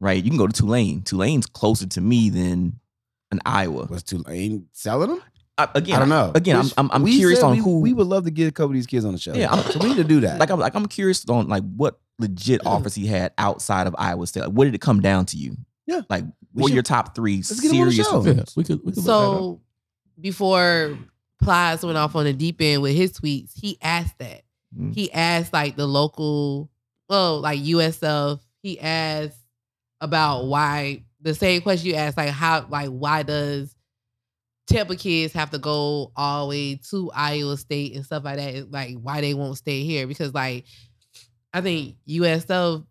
right? 0.00 0.22
You 0.22 0.30
can 0.30 0.38
go 0.38 0.46
to 0.46 0.52
Tulane. 0.52 1.02
Tulane's 1.02 1.46
closer 1.46 1.86
to 1.86 2.00
me 2.00 2.30
than 2.30 2.79
an 3.30 3.40
Iowa. 3.46 3.86
Was 3.86 4.02
Tulane 4.02 4.66
selling 4.72 5.10
them? 5.10 5.22
I, 5.58 5.68
again, 5.74 5.96
I 5.96 5.98
don't 5.98 6.08
know. 6.08 6.32
Again, 6.34 6.56
I'm, 6.56 6.70
I'm, 6.78 6.90
I'm 6.92 7.02
we 7.02 7.16
curious 7.18 7.42
on 7.42 7.52
we, 7.52 7.58
who 7.58 7.80
we 7.80 7.92
would 7.92 8.06
love 8.06 8.24
to 8.24 8.30
get 8.30 8.48
a 8.48 8.52
couple 8.52 8.70
of 8.70 8.74
these 8.74 8.86
kids 8.86 9.04
on 9.04 9.12
the 9.12 9.18
show. 9.18 9.34
Yeah, 9.34 9.52
I'm- 9.52 9.62
so 9.70 9.78
we 9.78 9.90
need 9.90 9.96
to 9.98 10.04
do 10.04 10.20
that. 10.20 10.38
like 10.40 10.50
I'm 10.50 10.58
like 10.58 10.74
I'm 10.74 10.86
curious 10.86 11.24
on 11.28 11.48
like 11.48 11.62
what 11.76 12.00
legit 12.18 12.66
offers 12.66 12.94
he 12.94 13.06
had 13.06 13.32
outside 13.38 13.86
of 13.86 13.94
Iowa 13.98 14.26
State. 14.26 14.40
Like, 14.44 14.50
what 14.52 14.64
did 14.64 14.74
it 14.74 14.80
come 14.80 15.00
down 15.00 15.26
to 15.26 15.36
you? 15.36 15.56
Yeah. 15.86 16.00
like 16.08 16.24
We 16.24 16.62
what 16.62 16.64
are 16.64 16.68
should- 16.68 16.74
your 16.74 16.82
top 16.82 17.14
three 17.14 17.36
Let's 17.36 17.60
get 17.60 17.72
on 17.72 17.86
the 17.86 17.92
serious 17.92 18.08
show. 18.08 18.24
yeah, 18.24 18.42
we 18.56 18.64
could 18.64 18.80
we 18.84 18.92
could 18.92 19.02
So 19.04 19.60
before 20.20 20.98
Plies 21.42 21.82
went 21.84 21.96
off 21.98 22.14
on 22.16 22.24
the 22.24 22.32
deep 22.32 22.60
end 22.60 22.82
with 22.82 22.94
his 22.94 23.12
tweets, 23.12 23.50
he 23.54 23.78
asked 23.82 24.18
that. 24.18 24.42
Mhm. 24.78 24.94
He 24.94 25.10
asked 25.12 25.52
like 25.52 25.76
the 25.76 25.86
local, 25.86 26.70
well, 27.08 27.40
like 27.40 27.60
USF. 27.60 28.40
He 28.62 28.78
asked 28.78 29.38
about 30.00 30.46
why 30.46 31.02
the 31.22 31.34
same 31.34 31.62
question 31.62 31.90
you 31.90 31.94
asked, 31.96 32.16
like 32.16 32.30
how, 32.30 32.66
like 32.68 32.88
why 32.88 33.22
does 33.22 33.74
Tampa 34.66 34.96
kids 34.96 35.32
have 35.34 35.50
to 35.50 35.58
go 35.58 36.12
all 36.16 36.46
the 36.46 36.50
way 36.50 36.80
to 36.90 37.10
Iowa 37.14 37.56
State 37.56 37.94
and 37.94 38.04
stuff 38.04 38.24
like 38.24 38.36
that? 38.36 38.70
Like 38.70 38.96
why 39.00 39.20
they 39.20 39.34
won't 39.34 39.58
stay 39.58 39.82
here? 39.82 40.06
Because 40.06 40.32
like 40.34 40.64
I 41.52 41.60
think 41.60 41.96
USF 42.08 42.86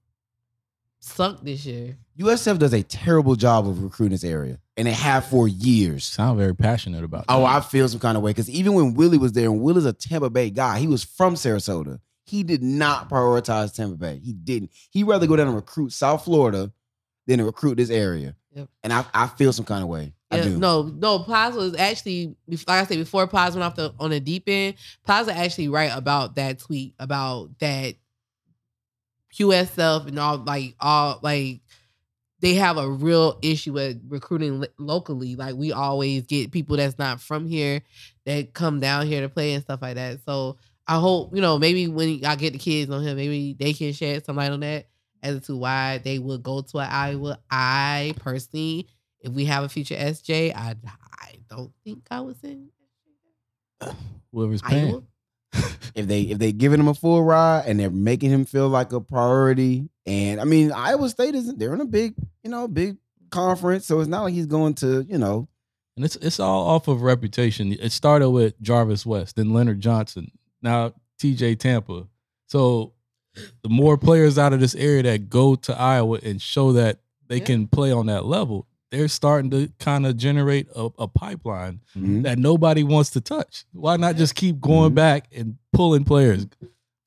sunk 1.00 1.44
this 1.44 1.66
year. 1.66 1.98
USF 2.20 2.60
does 2.60 2.74
a 2.74 2.84
terrible 2.84 3.36
job 3.36 3.68
of 3.68 3.82
recruiting 3.82 4.12
this 4.12 4.24
area, 4.24 4.60
and 4.76 4.88
they 4.88 4.92
have 4.92 5.26
for 5.26 5.48
at 5.48 5.54
years. 5.54 6.04
Sound 6.04 6.38
very 6.38 6.56
passionate 6.56 7.04
about. 7.04 7.26
Oh. 7.30 7.46
I 7.46 7.62
feel 7.62 7.88
some 7.88 8.00
kind 8.00 8.18
of 8.18 8.24
way 8.24 8.32
because 8.32 8.50
even 8.50 8.74
when 8.74 8.94
Willie 8.94 9.18
was 9.18 9.32
there, 9.32 9.46
and 9.46 9.62
Willie's 9.62 9.86
a 9.86 9.94
Tampa 9.94 10.30
Bay 10.30 10.50
guy, 10.50 10.80
he 10.80 10.88
was 10.88 11.04
from 11.04 11.36
Sarasota. 11.36 12.00
He 12.26 12.44
did 12.44 12.62
not 12.62 13.10
prioritize 13.10 13.74
Tampa 13.74 13.96
Bay. 13.96 14.20
He 14.24 14.34
didn't. 14.34 14.72
He'd 14.92 15.06
rather 15.06 15.26
go 15.26 15.36
down 15.36 15.48
and 15.48 15.56
recruit 15.56 15.94
South 15.94 16.26
Florida 16.26 16.72
than 17.30 17.40
to 17.40 17.46
recruit 17.46 17.76
this 17.76 17.90
area. 17.90 18.36
Yep. 18.54 18.68
And 18.84 18.92
I, 18.92 19.06
I 19.14 19.28
feel 19.28 19.54
some 19.54 19.66
kind 19.66 19.84
of 19.84 19.88
way. 19.90 20.14
I 20.32 20.38
Yeah, 20.38 20.44
do. 20.44 20.58
no, 20.58 20.82
no. 20.84 21.20
Plies 21.20 21.54
was 21.56 21.76
actually, 21.76 22.36
like 22.48 22.68
I 22.68 22.84
said, 22.86 22.98
before 22.98 23.26
Plies 23.28 23.54
went 23.54 23.64
off 23.64 23.76
the 23.76 23.94
on 24.00 24.10
the 24.10 24.20
deep 24.20 24.44
end, 24.48 24.76
Plies 25.06 25.28
actually 25.28 25.70
right 25.70 25.92
about 25.96 26.36
that 26.36 26.60
tweet 26.60 26.96
about 27.00 27.58
that 27.60 27.96
USF 29.40 30.08
and 30.08 30.20
all 30.20 30.38
like 30.38 30.76
all 30.80 31.20
like 31.22 31.62
they 32.42 32.56
have 32.56 32.78
a 32.78 32.90
real 32.90 33.38
issue 33.42 33.74
with 33.74 34.02
recruiting 34.08 34.62
lo- 34.62 34.68
locally. 34.78 35.36
Like 35.36 35.56
we 35.56 35.72
always 35.72 36.24
get 36.26 36.52
people 36.52 36.78
that's 36.78 36.98
not 36.98 37.22
from 37.22 37.46
here 37.48 37.82
that 38.26 38.54
come 38.54 38.80
down 38.80 39.08
here 39.08 39.22
to 39.22 39.30
play 39.30 39.54
and 39.54 39.64
stuff 39.64 39.82
like 39.82 39.96
that. 39.96 40.20
So 40.26 40.58
I 40.88 41.00
hope 41.00 41.36
you 41.36 41.42
know 41.42 41.60
maybe 41.60 41.88
when 41.88 42.26
I 42.26 42.36
get 42.36 42.54
the 42.54 42.60
kids 42.60 42.90
on 42.90 43.04
him, 43.04 43.18
maybe 43.18 43.54
they 43.60 43.74
can 43.74 43.94
shed 43.94 44.26
some 44.26 44.36
light 44.36 44.52
on 44.52 44.62
that 44.62 44.88
as 45.24 45.42
to 45.48 45.56
why 45.56 46.00
they 46.00 46.20
would 46.20 46.44
go 46.44 46.62
to 46.62 46.78
Iowa. 46.78 47.40
I 47.50 48.14
personally, 48.20 48.88
if 49.22 49.32
we 49.34 49.46
have 49.46 49.64
a 49.64 49.70
future 49.70 49.96
SJ, 49.96 50.56
I 50.56 50.76
I 51.20 51.36
don't 51.50 51.72
think 51.84 52.04
I 52.10 52.22
was 52.22 52.38
in 52.44 52.70
Whoever's 54.32 54.62
paying. 54.62 55.06
If 55.96 56.08
they 56.08 56.22
if 56.22 56.38
they 56.38 56.52
giving 56.52 56.80
him 56.80 56.88
a 56.88 56.94
full 56.94 57.24
ride 57.24 57.64
and 57.66 57.80
they're 57.80 57.90
making 57.90 58.30
him 58.30 58.46
feel 58.46 58.70
like 58.70 58.94
a 58.94 59.02
priority, 59.02 59.90
and 60.06 60.40
I 60.40 60.44
mean 60.44 60.72
Iowa 60.72 61.10
State 61.10 61.34
isn't 61.34 61.58
they're 61.58 61.74
in 61.74 61.82
a 61.82 61.86
big 61.86 62.14
you 62.44 62.52
know 62.52 62.68
big 62.68 62.98
conference, 63.32 63.88
so 63.88 64.00
it's 64.00 64.08
not 64.08 64.22
like 64.24 64.34
he's 64.34 64.46
going 64.46 64.76
to 64.76 65.02
you 65.10 65.18
know 65.18 65.50
And 65.96 66.06
it's 66.06 66.16
it's 66.18 66.40
all 66.40 66.68
off 66.68 66.88
of 66.88 67.02
reputation. 67.02 67.74
It 67.74 67.92
started 67.92 68.30
with 68.30 68.62
Jarvis 68.62 69.06
West, 69.06 69.36
then 69.36 69.52
Leonard 69.52 69.82
Johnson, 69.82 70.32
now 70.62 70.94
TJ 71.20 71.58
Tampa. 71.60 72.08
So 72.46 72.94
the 73.36 73.70
more 73.70 73.98
players 73.98 74.38
out 74.38 74.54
of 74.54 74.60
this 74.60 74.76
area 74.76 75.04
that 75.04 75.30
go 75.30 75.56
to 75.56 75.78
Iowa 75.78 76.20
and 76.24 76.42
show 76.42 76.74
that 76.74 77.00
they 77.28 77.38
Yeah. 77.38 77.46
can 77.46 77.68
play 77.68 77.92
on 77.92 78.08
that 78.08 78.26
level, 78.26 78.68
they're 78.92 79.08
starting 79.08 79.52
to 79.52 79.72
kind 79.80 80.06
of 80.06 80.18
generate 80.18 80.68
a, 80.76 80.90
a 80.98 81.08
pipeline 81.08 81.82
mhm. 81.96 82.24
that 82.24 82.40
nobody 82.40 82.84
wants 82.84 83.12
to 83.12 83.22
touch. 83.22 83.66
Why 83.72 83.98
not 83.98 84.16
just 84.16 84.34
keep 84.36 84.60
going 84.60 84.92
Mhm. 84.92 84.96
back 84.96 85.28
and 85.36 85.56
pulling 85.74 86.04
players 86.06 86.48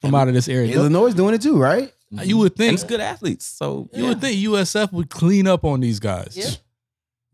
from 0.00 0.14
out 0.14 0.28
of 0.28 0.34
this 0.34 0.48
area? 0.48 0.74
Illinois 0.76 1.06
is 1.08 1.14
doing 1.14 1.34
it 1.34 1.42
too, 1.42 1.58
right? 1.58 1.92
You 2.10 2.36
would 2.38 2.52
and 2.52 2.58
think 2.58 2.74
it's 2.74 2.84
good 2.84 3.00
athletes. 3.00 3.46
So 3.46 3.88
you 3.94 4.06
would 4.06 4.20
think 4.20 4.38
USF 4.38 4.92
would 4.92 5.08
clean 5.08 5.46
up 5.46 5.64
on 5.64 5.80
these 5.80 5.98
guys. 5.98 6.36
Yeah. 6.36 6.50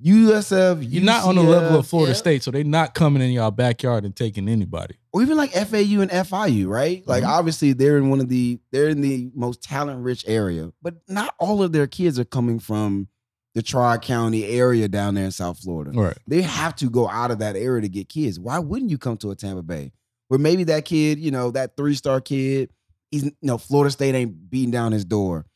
USF, 0.05 0.87
You're 0.89 1.03
not 1.03 1.25
on 1.25 1.35
the 1.35 1.43
level 1.43 1.79
of 1.79 1.87
Florida 1.87 2.13
yeah. 2.13 2.17
State, 2.19 2.43
so 2.43 2.51
they're 2.51 2.63
not 2.65 2.95
coming 2.95 3.23
in 3.23 3.31
y'all 3.31 3.51
backyard 3.51 4.05
and 4.05 4.15
taking 4.15 4.49
anybody. 4.49 4.95
or 5.13 5.23
even 5.23 5.37
like 5.37 5.51
FAU 5.53 6.01
and 6.01 6.11
FIU, 6.11 6.69
right? 6.69 7.03
Like 7.07 7.25
Mhm. 7.25 7.29
obviously 7.29 7.73
they're 7.73 7.97
in 7.99 8.09
one 8.09 8.21
of 8.21 8.29
the 8.29 8.61
they're 8.71 8.89
in 8.91 9.01
the 9.01 9.31
most 9.35 9.61
talent 9.63 10.01
rich 10.03 10.25
area, 10.29 10.71
but 10.83 10.97
not 11.09 11.35
all 11.41 11.63
of 11.63 11.73
their 11.73 11.87
kids 11.89 12.19
are 12.19 12.25
coming 12.25 12.59
from 12.61 13.09
the 13.55 13.63
Tri 13.63 13.97
County 13.99 14.45
area 14.45 14.87
down 14.87 15.15
there 15.15 15.25
in 15.25 15.33
South 15.33 15.59
Florida. 15.59 15.91
Right. 15.93 16.17
They 16.29 16.43
have 16.43 16.77
to 16.77 16.89
go 16.91 17.09
out 17.09 17.31
of 17.33 17.41
that 17.41 17.57
area 17.57 17.81
to 17.83 17.89
get 17.89 18.09
kids. 18.09 18.39
Why 18.39 18.59
wouldn't 18.61 18.91
you 18.91 18.99
come 18.99 19.17
to 19.19 19.31
a 19.33 19.35
Tampa 19.35 19.63
Bay 19.63 19.91
where 20.29 20.39
maybe 20.39 20.63
that 20.65 20.85
kid, 20.85 21.19
you 21.19 21.31
know, 21.33 21.51
that 21.51 21.77
three 21.77 21.95
star 21.95 22.21
kid, 22.21 22.71
he's 23.11 23.25
you 23.25 23.33
know 23.43 23.59
Florida 23.59 23.91
State 23.91 24.15
ain't 24.15 24.49
beating 24.51 24.71
down 24.71 24.93
his 24.93 25.05
door. 25.05 25.47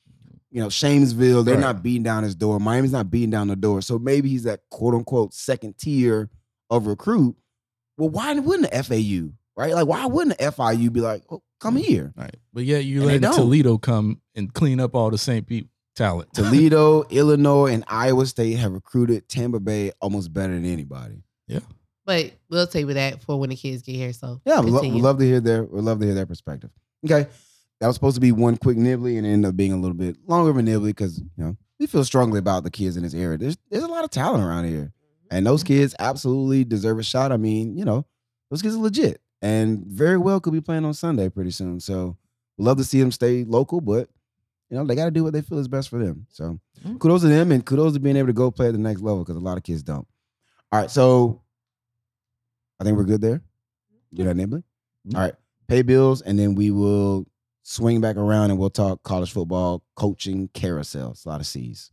You 0.53 0.61
know, 0.61 0.69
Shamesville, 0.69 1.45
they're 1.45 1.55
Right. 1.55 1.61
not 1.61 1.83
beating 1.83 2.03
down 2.03 2.23
his 2.25 2.35
door. 2.35 2.61
Miami's 2.61 2.93
not 2.93 3.11
beating 3.11 3.31
down 3.31 3.49
the 3.49 3.57
door. 3.57 3.81
So 3.81 3.99
maybe 3.99 4.29
he's 4.29 4.43
that 4.43 4.61
quote 4.71 4.95
unquote 4.95 5.33
second 5.33 5.79
tier 5.79 6.31
of 6.69 6.87
recruit. 6.87 7.37
Well, 7.97 8.11
why 8.11 8.35
wouldn't 8.35 8.71
the 8.71 8.77
FAU, 8.77 9.33
right? 9.57 9.75
Like, 9.75 9.87
why 9.87 10.07
wouldn't 10.07 10.37
the 10.37 10.45
FIU 10.45 10.93
be 10.93 11.01
like, 11.01 11.23
oh, 11.31 11.43
come 11.59 11.77
mm-hmm. 11.77 11.85
here? 11.85 12.13
Right. 12.17 12.37
But 12.53 12.65
yet 12.65 12.85
you 12.85 13.01
And 13.01 13.03
they 13.03 13.15
letting 13.15 13.23
don't. 13.23 13.37
Toledo 13.37 13.79
come 13.79 14.21
and 14.35 14.53
clean 14.53 14.79
up 14.79 14.95
all 14.95 15.11
the 15.11 15.19
St. 15.19 15.47
Pete 15.47 15.69
talent. 15.97 16.31
Toledo, 16.35 17.05
Illinois, 17.05 17.73
and 17.73 17.85
Iowa 17.89 18.27
State 18.27 18.59
have 18.59 18.73
recruited 18.73 19.29
Tampa 19.29 19.59
Bay 19.59 19.93
almost 20.01 20.33
better 20.33 20.53
than 20.53 20.67
anybody. 20.67 21.23
Yeah. 21.47 21.61
But 22.05 22.33
we'll 22.51 22.67
table 22.67 22.95
that 22.95 23.23
for 23.23 23.39
when 23.39 23.51
the 23.51 23.57
kids 23.57 23.83
get 23.83 23.95
here. 23.95 24.13
So 24.13 24.41
Yeah, 24.45 24.61
we'd, 24.61 24.71
lo- 24.71 24.83
we'd 24.83 25.01
love 25.01 25.19
to 25.19 25.25
hear 25.25 25.41
their 25.41 25.63
we'd 25.63 25.85
love 25.85 26.01
to 26.01 26.07
hear 26.07 26.15
their 26.15 26.27
perspective. 26.27 26.71
Okay. 27.05 27.29
That 27.83 27.89
was 27.89 27.97
supposed 27.97 28.15
to 28.15 28.21
be 28.21 28.31
one 28.31 28.57
quick 28.59 28.77
nibbly 28.77 29.19
and 29.19 29.27
it 29.27 29.31
ended 29.31 29.49
up 29.49 29.57
being 29.57 29.73
a 29.73 29.77
little 29.77 29.97
bit 29.97 30.17
longer 30.29 30.51
of 30.51 30.57
a 30.57 30.63
nibbly 30.63 30.91
because 30.91 31.19
you 31.19 31.27
know 31.37 31.57
we 31.81 31.89
feel 31.89 32.05
strongly 32.05 32.39
about 32.39 32.63
the 32.63 32.71
kids 32.71 32.97
in 32.97 33.03
this 33.03 33.13
area. 33.13 33.37
There's 33.37 33.57
there's 33.71 33.83
a 33.83 33.89
lot 33.89 34.05
of 34.05 34.11
talent 34.11 34.45
around 34.45 34.67
here. 34.67 34.93
And 35.33 35.45
those 35.45 35.65
kids 35.65 35.93
absolutely 35.99 36.63
deserve 36.63 37.01
a 37.01 37.03
shot. 37.03 37.33
I 37.33 37.39
mean, 37.39 37.77
you 37.77 37.85
know, 37.85 38.07
those 38.53 38.63
kids 38.63 38.77
are 38.77 38.79
legit 38.79 39.21
and 39.41 39.85
very 39.85 40.17
well 40.17 40.39
could 40.39 40.53
be 40.53 40.61
playing 40.61 40.85
on 40.85 40.95
Sunday 40.95 41.29
pretty 41.29 41.51
soon. 41.51 41.81
So 41.81 42.17
love 42.57 42.77
to 42.77 42.85
see 42.85 43.01
them 43.01 43.11
stay 43.11 43.43
local, 43.43 43.81
but 43.81 44.09
you 44.71 44.77
know, 44.77 44.85
they 44.85 44.95
got 44.95 45.07
to 45.07 45.11
do 45.11 45.25
what 45.25 45.33
they 45.33 45.43
feel 45.43 45.59
is 45.59 45.67
best 45.67 45.89
for 45.89 45.99
them. 45.99 46.27
So 46.31 46.61
Mm. 46.87 47.01
kudos 47.01 47.23
to 47.23 47.27
them 47.29 47.51
and 47.51 47.67
kudos 47.67 47.95
to 47.95 47.99
being 48.01 48.15
able 48.17 48.29
to 48.29 48.33
go 48.33 48.53
play 48.53 48.69
at 48.69 48.75
the 48.75 48.79
next 48.79 49.01
level 49.01 49.25
because 49.25 49.37
a 49.37 49.41
lot 49.41 49.57
of 49.57 49.65
kids 49.65 49.83
don't. 49.83 50.07
All 50.71 50.81
right, 50.81 50.91
so 50.91 51.43
I 52.79 52.85
think 52.85 52.97
we're 52.97 53.03
good 53.05 53.21
there. 53.23 53.43
Nibbling. 54.13 54.63
Mhm. 55.09 55.15
All 55.17 55.21
right, 55.21 55.35
pay 55.67 55.83
bills, 55.83 56.23
and 56.23 56.39
then 56.39 56.55
we 56.55 56.71
will 56.71 57.27
swing 57.63 58.01
back 58.01 58.17
around 58.17 58.51
and 58.51 58.59
we'll 58.59 58.71
talk 58.71 59.03
college 59.03 59.33
football 59.33 59.83
coaching 59.95 60.49
carousel. 60.53 61.17
A 61.25 61.29
lot 61.29 61.41
of 61.41 61.47
C's. 61.47 61.91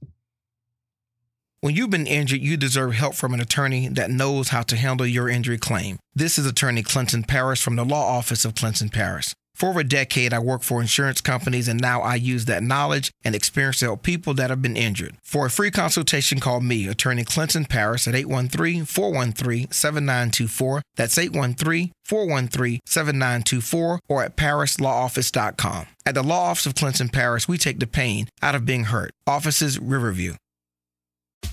When 1.61 1.75
you've 1.75 1.89
been 1.89 2.07
injured, 2.07 2.39
you 2.39 2.55
deserve 2.55 2.93
help 2.93 3.15
from 3.15 3.33
an 3.33 3.41
attorney 3.41 3.89
that 3.89 4.09
knows 4.09 4.49
how 4.49 4.61
to 4.61 4.77
handle 4.77 5.05
your 5.05 5.27
injury 5.27 5.57
claim. 5.57 5.99
This 6.15 6.37
is 6.37 6.45
attorney 6.45 6.83
Clinton 6.83 7.23
Paris 7.23 7.61
from 7.61 7.75
the 7.75 7.83
law 7.83 8.17
office 8.17 8.45
of 8.45 8.55
Clinton 8.55 8.87
Paris. 8.87 9.35
For 9.59 9.77
a 9.77 9.83
decade, 9.83 10.33
I 10.33 10.39
worked 10.39 10.63
for 10.63 10.79
insurance 10.79 11.19
companies, 11.19 11.67
and 11.67 11.81
now 11.81 11.99
I 11.99 12.15
use 12.15 12.45
that 12.45 12.63
knowledge 12.63 13.11
and 13.25 13.35
experience 13.35 13.79
to 13.79 13.87
help 13.87 14.03
people 14.03 14.33
that 14.35 14.49
have 14.49 14.61
been 14.61 14.77
injured. 14.77 15.17
For 15.21 15.47
a 15.47 15.49
free 15.49 15.69
consultation, 15.69 16.39
call 16.39 16.61
me, 16.61 16.87
attorney 16.87 17.25
Clinton 17.25 17.65
Paris, 17.65 18.07
at 18.07 18.15
813 18.15 18.85
413 18.85 19.69
7924. 19.69 20.81
That's 20.95 21.17
813 21.17 21.91
413 22.05 22.79
7924 22.85 23.99
or 24.07 24.23
at 24.23 24.37
parislawoffice.com. 24.37 25.87
At 26.05 26.15
the 26.15 26.23
Law 26.23 26.45
Office 26.45 26.65
of 26.65 26.75
Clinton 26.75 27.09
Paris, 27.09 27.49
we 27.49 27.57
take 27.57 27.79
the 27.79 27.87
pain 27.87 28.29
out 28.41 28.55
of 28.55 28.65
being 28.65 28.85
hurt. 28.85 29.11
Offices 29.27 29.77
Riverview. 29.77 30.35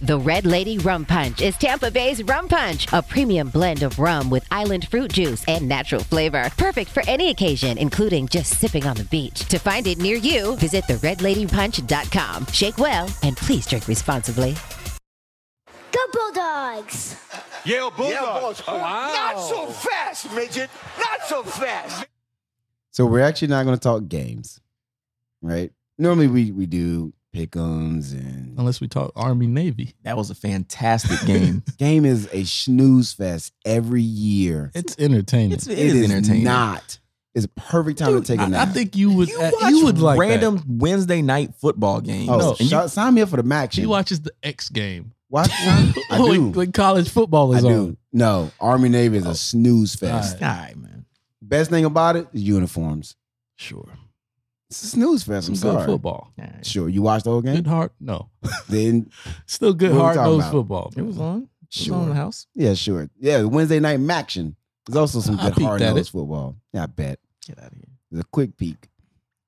The 0.03 0.19
Red 0.19 0.45
Lady 0.45 0.77
Rum 0.77 1.07
Punch 1.07 1.41
is 1.41 1.57
Tampa 1.57 1.91
Bay's 1.91 2.23
rum 2.25 2.49
punch, 2.49 2.87
a 2.93 3.01
premium 3.01 3.49
blend 3.49 3.83
of 3.83 3.99
rum 3.99 4.29
with 4.29 4.47
island 4.51 4.87
fruit 4.89 5.11
juice 5.11 5.43
and 5.49 5.67
natural 5.67 6.03
flavor. 6.03 6.51
Perfect 6.59 6.91
for 6.91 7.03
any 7.09 7.31
occasion, 7.31 7.79
including 7.79 8.29
just 8.29 8.61
sipping 8.61 8.85
on 8.87 8.97
the 8.97 9.05
beach. 9.05 9.47
To 9.49 9.59
find 9.59 9.87
it 9.87 9.97
near 9.97 10.17
you, 10.17 10.55
visit 10.57 10.85
theredladypunch.com. 10.85 12.47
Shake 12.53 12.77
well 12.77 13.09
and 13.23 13.39
please 13.39 13.67
drink 13.67 13.89
responsibly. 13.89 14.55
Go 15.93 16.01
Bulldogs! 16.13 17.17
Yale 17.65 17.91
Bulldogs. 17.91 18.63
Oh, 18.69 18.77
wow! 18.77 19.13
Not 19.15 19.41
so 19.41 19.67
fast, 19.67 20.31
midget. 20.35 20.69
Not 20.99 21.23
so 21.27 21.43
fast. 21.43 22.07
So 22.91 23.07
we're 23.07 23.21
actually 23.21 23.49
not 23.49 23.65
going 23.65 23.77
to 23.77 23.81
talk 23.83 24.09
games, 24.09 24.61
right? 25.41 25.73
Normally 25.97 26.29
we 26.29 26.53
we 26.53 26.67
do 26.67 27.15
pick'ems 27.37 28.13
and 28.13 28.59
Unless 28.59 28.81
we 28.81 28.89
talk 28.89 29.13
Army 29.17 29.47
Navy. 29.47 29.95
that 30.03 30.17
was 30.17 30.31
a 30.31 30.35
fantastic 30.35 31.25
game. 31.27 31.63
game 31.79 32.05
is 32.05 32.29
a 32.33 32.45
snooze 32.45 33.13
fest 33.13 33.53
every 33.65 34.03
year. 34.03 34.71
It's 34.75 34.97
entertaining. 34.99 35.53
it's, 35.53 35.67
It 35.67 35.79
it 35.79 35.87
is 35.97 36.11
entertaining. 36.11 36.45
Not. 36.45 36.99
It's 37.35 37.45
a 37.45 37.49
perfect 37.51 37.99
time 37.99 38.13
Dude, 38.13 38.25
to 38.25 38.33
take 38.37 38.41
a 38.47 38.49
nap. 38.49 38.69
I 38.69 38.73
think 38.73 38.97
you 38.97 39.13
would 39.13 39.29
You 39.29 39.39
uh, 39.39 39.51
watch 39.61 39.71
you 39.71 39.85
would 39.85 39.99
like 39.99 40.19
random 40.19 40.57
that. 40.57 40.65
Wednesday 40.67 41.21
night 41.21 41.55
football 41.61 42.01
games. 42.01 42.31
oh, 42.31 42.39
No, 42.39 42.51
and 42.53 42.61
you- 42.61 42.69
shot- 42.69 42.91
sign 42.91 43.13
me 43.15 43.21
up 43.21 43.29
for 43.29 43.37
the 43.37 43.43
max. 43.43 43.75
She 43.75 43.85
watches 43.85 44.21
the 44.23 44.33
X 44.43 44.71
game. 44.71 45.13
Watch. 45.29 45.51
I 45.53 45.93
do. 46.17 46.23
when, 46.23 46.53
when 46.53 46.73
college 46.73 47.11
football 47.11 47.53
I 47.55 47.59
is 47.59 47.63
do. 47.65 47.69
on. 47.69 47.97
No, 48.13 48.51
Army 48.59 48.89
Navy 48.89 49.19
is 49.19 49.27
Oh. 49.27 49.31
a 49.31 49.35
snooze 49.35 49.95
fest. 49.95 50.41
All 50.43 50.49
all 50.49 50.57
right, 50.57 50.77
man. 50.77 51.05
Best 51.43 51.69
thing 51.69 51.85
about 51.85 52.17
it 52.17 52.27
is 52.33 52.43
uniforms. 52.43 53.17
Sure. 53.57 53.87
It's 54.69 54.83
a 54.83 54.87
snooze 54.89 55.23
fest. 55.23 55.47
Some 55.47 55.55
I'm 55.55 55.61
good 55.61 55.73
sorry. 55.81 55.87
football. 55.87 56.33
All 56.39 56.45
right. 56.45 56.67
Sure. 56.67 56.89
You 56.89 57.03
watched 57.03 57.25
the 57.25 57.31
whole 57.31 57.41
game? 57.43 57.55
Good 57.57 57.67
heart. 57.69 57.93
No. 58.01 58.29
Then 58.69 59.11
Still 59.47 59.73
good 59.75 59.91
What 59.91 59.97
we 59.97 60.01
hard 60.03 60.15
talking 60.17 60.39
about? 60.41 60.51
football. 60.53 60.93
It 60.97 61.03
was 61.03 61.19
on. 61.19 61.37
It 61.37 61.41
was 61.43 61.49
Sure. 61.85 61.95
on 61.97 62.03
in 62.05 62.09
the 62.11 62.15
house. 62.15 62.47
yeah, 62.55 62.75
sure. 62.75 63.09
Yeah, 63.19 63.43
Wednesday 63.43 63.79
night 63.81 64.01
action. 64.11 64.57
There's 64.87 64.97
also 64.97 65.21
some 65.21 65.39
I 65.39 65.45
good 65.49 65.55
peeked 65.57 65.67
hard 65.67 65.83
at 65.83 65.95
nosed 65.95 66.09
it. 66.09 66.13
football. 66.13 66.57
Yeah, 66.73 66.85
I 66.85 66.87
bet. 66.87 67.19
Get 67.47 67.59
out 67.59 67.67
of 67.73 67.75
here. 67.75 67.85
It's 68.13 68.21
a 68.21 68.25
quick 68.25 68.57
peek. 68.57 68.89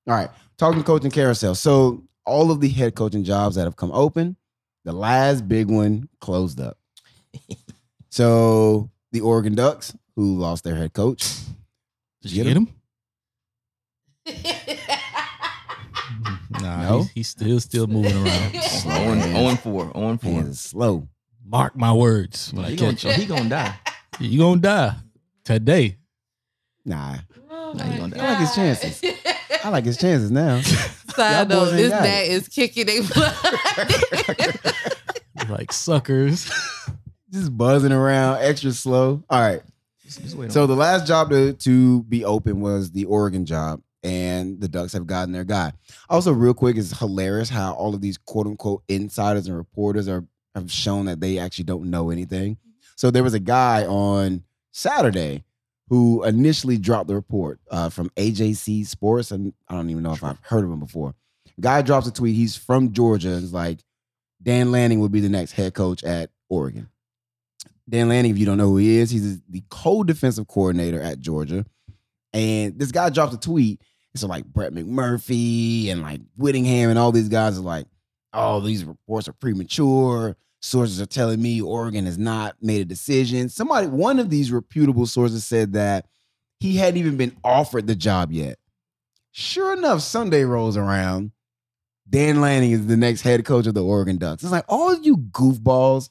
All 0.06 0.14
right. 0.14 0.30
Talking 0.56 0.82
coaching 0.84 1.10
carousel. 1.10 1.54
So 1.54 2.02
all 2.26 2.50
of 2.50 2.60
the 2.60 2.68
head 2.68 2.94
coaching 2.94 3.24
jobs 3.24 3.56
that 3.56 3.64
have 3.64 3.76
come 3.76 3.92
open, 3.92 4.36
the 4.84 4.92
last 4.92 5.46
big 5.48 5.68
one 5.68 6.08
closed 6.20 6.60
up. 6.60 6.76
so 8.10 8.90
the 9.12 9.20
Oregon 9.20 9.54
Ducks, 9.54 9.94
who 10.16 10.36
lost 10.38 10.64
their 10.64 10.74
head 10.76 10.92
coach, 10.92 11.24
Did 12.22 12.32
you 12.32 12.44
Get 12.44 12.48
get 12.50 12.56
him? 12.56 12.68
Nah, 16.62 16.82
No. 16.82 16.98
he's, 17.02 17.10
he's 17.10 17.28
still 17.28 17.60
still 17.60 17.86
moving 17.86 18.16
around. 18.16 18.54
Slow 18.62 18.92
0 18.92 19.14
man. 19.16 19.34
0 19.34 19.48
and 19.48 19.60
4. 19.60 19.92
0 19.92 20.08
and 20.08 20.20
4. 20.20 20.32
Man, 20.32 20.54
slow. 20.54 21.08
Mark 21.46 21.76
my 21.76 21.92
words. 21.92 22.52
When 22.52 22.64
I 22.64 22.70
He 22.70 22.76
gonna, 22.76 22.92
catch 22.92 23.04
you, 23.04 23.12
he 23.12 23.26
gonna 23.26 23.48
die. 23.48 23.74
you 24.20 24.38
gonna 24.38 24.60
die 24.60 24.94
today. 25.44 25.96
Nah, 26.84 27.18
Oh 27.50 27.72
Nah, 27.74 27.92
you 27.92 27.98
gonna 27.98 28.16
die. 28.16 28.24
I 28.26 28.30
like 28.30 28.38
his 28.40 28.54
chances. 28.54 29.02
I 29.64 29.68
like 29.70 29.84
his 29.84 29.96
chances 29.98 30.30
now. 30.30 30.56
Y'all 30.56 30.64
Side 31.14 31.48
note, 31.48 31.58
boys 31.64 31.68
ain't 31.70 31.76
this 31.78 31.90
got 31.90 32.02
gnat 32.02 32.24
it. 32.24 32.30
is 32.32 32.48
kicking 32.48 32.86
their 32.86 33.02
blood. 33.02 33.34
like 35.48 35.72
suckers. 35.72 36.50
Just 37.32 37.56
buzzing 37.56 37.92
around, 37.92 38.38
extra 38.40 38.70
slow. 38.72 39.22
All 39.28 39.40
right. 39.40 39.62
Just, 40.04 40.20
just 40.22 40.52
So 40.52 40.62
on 40.62 40.68
the 40.68 40.76
last 40.76 41.06
job 41.06 41.30
to, 41.30 41.52
to 41.54 42.02
be 42.04 42.24
open 42.24 42.60
was 42.60 42.90
the 42.92 43.04
Oregon 43.06 43.44
job, 43.44 43.80
and 44.02 44.60
the 44.60 44.68
Ducks 44.68 44.92
have 44.92 45.06
gotten 45.06 45.32
their 45.32 45.44
guy. 45.44 45.72
Also, 46.08 46.32
real 46.32 46.54
quick, 46.54 46.76
it's 46.76 46.98
hilarious 46.98 47.48
how 47.48 47.72
all 47.74 47.94
of 47.94 48.00
these 48.00 48.18
quote 48.18 48.46
unquote 48.46 48.82
insiders 48.88 49.46
and 49.46 49.56
reporters 49.56 50.08
are 50.08 50.24
have 50.54 50.70
shown 50.70 51.06
that 51.06 51.20
they 51.20 51.38
actually 51.38 51.64
don't 51.64 51.90
know 51.90 52.10
anything. 52.10 52.56
So 52.96 53.10
there 53.10 53.22
was 53.22 53.34
a 53.34 53.40
guy 53.40 53.84
on 53.84 54.42
Saturday 54.72 55.44
who 55.88 56.24
initially 56.24 56.76
dropped 56.76 57.08
the 57.08 57.14
report 57.14 57.60
uh, 57.70 57.88
from 57.88 58.10
AJC 58.10 58.86
Sports, 58.86 59.30
and 59.30 59.52
I 59.68 59.74
don't 59.74 59.90
even 59.90 60.02
know 60.02 60.12
if 60.12 60.24
I've 60.24 60.40
heard 60.42 60.64
of 60.64 60.70
him 60.70 60.80
before. 60.80 61.14
Guy 61.60 61.82
drops 61.82 62.06
a 62.06 62.12
tweet. 62.12 62.36
He's 62.36 62.56
from 62.56 62.92
Georgia. 62.92 63.36
It's 63.36 63.52
like 63.52 63.80
Dan 64.42 64.70
Lanning 64.70 65.00
will 65.00 65.08
be 65.08 65.20
the 65.20 65.28
next 65.28 65.52
head 65.52 65.74
coach 65.74 66.04
at 66.04 66.30
Oregon. 66.48 66.88
Dan 67.88 68.08
Lanning, 68.08 68.30
if 68.30 68.38
you 68.38 68.46
don't 68.46 68.58
know 68.58 68.68
who 68.68 68.76
he 68.76 68.98
is, 68.98 69.10
he's 69.10 69.40
the 69.48 69.62
co-defensive 69.70 70.46
coordinator 70.46 71.00
at 71.00 71.20
Georgia. 71.20 71.64
And 72.32 72.78
this 72.78 72.92
guy 72.92 73.10
dropped 73.10 73.34
a 73.34 73.38
tweet. 73.38 73.80
So 74.14 74.26
like 74.26 74.44
Brett 74.46 74.72
McMurphy 74.72 75.88
and 75.88 76.02
like 76.02 76.20
Whittingham 76.36 76.90
and 76.90 76.98
all 76.98 77.12
these 77.12 77.28
guys 77.28 77.58
are 77.58 77.62
like, 77.62 77.86
oh, 78.32 78.60
these 78.60 78.84
reports 78.84 79.28
are 79.28 79.32
premature. 79.32 80.36
Sources 80.60 81.00
are 81.00 81.06
telling 81.06 81.40
me 81.40 81.60
Oregon 81.60 82.04
has 82.06 82.18
not 82.18 82.56
made 82.60 82.80
a 82.80 82.84
decision. 82.84 83.48
Somebody, 83.48 83.86
one 83.86 84.18
of 84.18 84.28
these 84.28 84.50
reputable 84.50 85.06
sources 85.06 85.44
said 85.44 85.74
that 85.74 86.06
he 86.58 86.76
hadn't 86.76 86.98
even 86.98 87.16
been 87.16 87.36
offered 87.44 87.86
the 87.86 87.94
job 87.94 88.32
yet. 88.32 88.58
Sure 89.30 89.72
enough, 89.72 90.00
Sunday 90.00 90.42
rolls 90.42 90.76
around. 90.76 91.30
Dan 92.10 92.40
Lanning 92.40 92.72
is 92.72 92.86
the 92.86 92.96
next 92.96 93.20
head 93.20 93.44
coach 93.44 93.66
of 93.66 93.74
the 93.74 93.84
Oregon 93.84 94.16
Ducks. 94.16 94.42
It's 94.42 94.50
like 94.50 94.64
all 94.68 94.98
you 94.98 95.16
goofballs, 95.16 96.08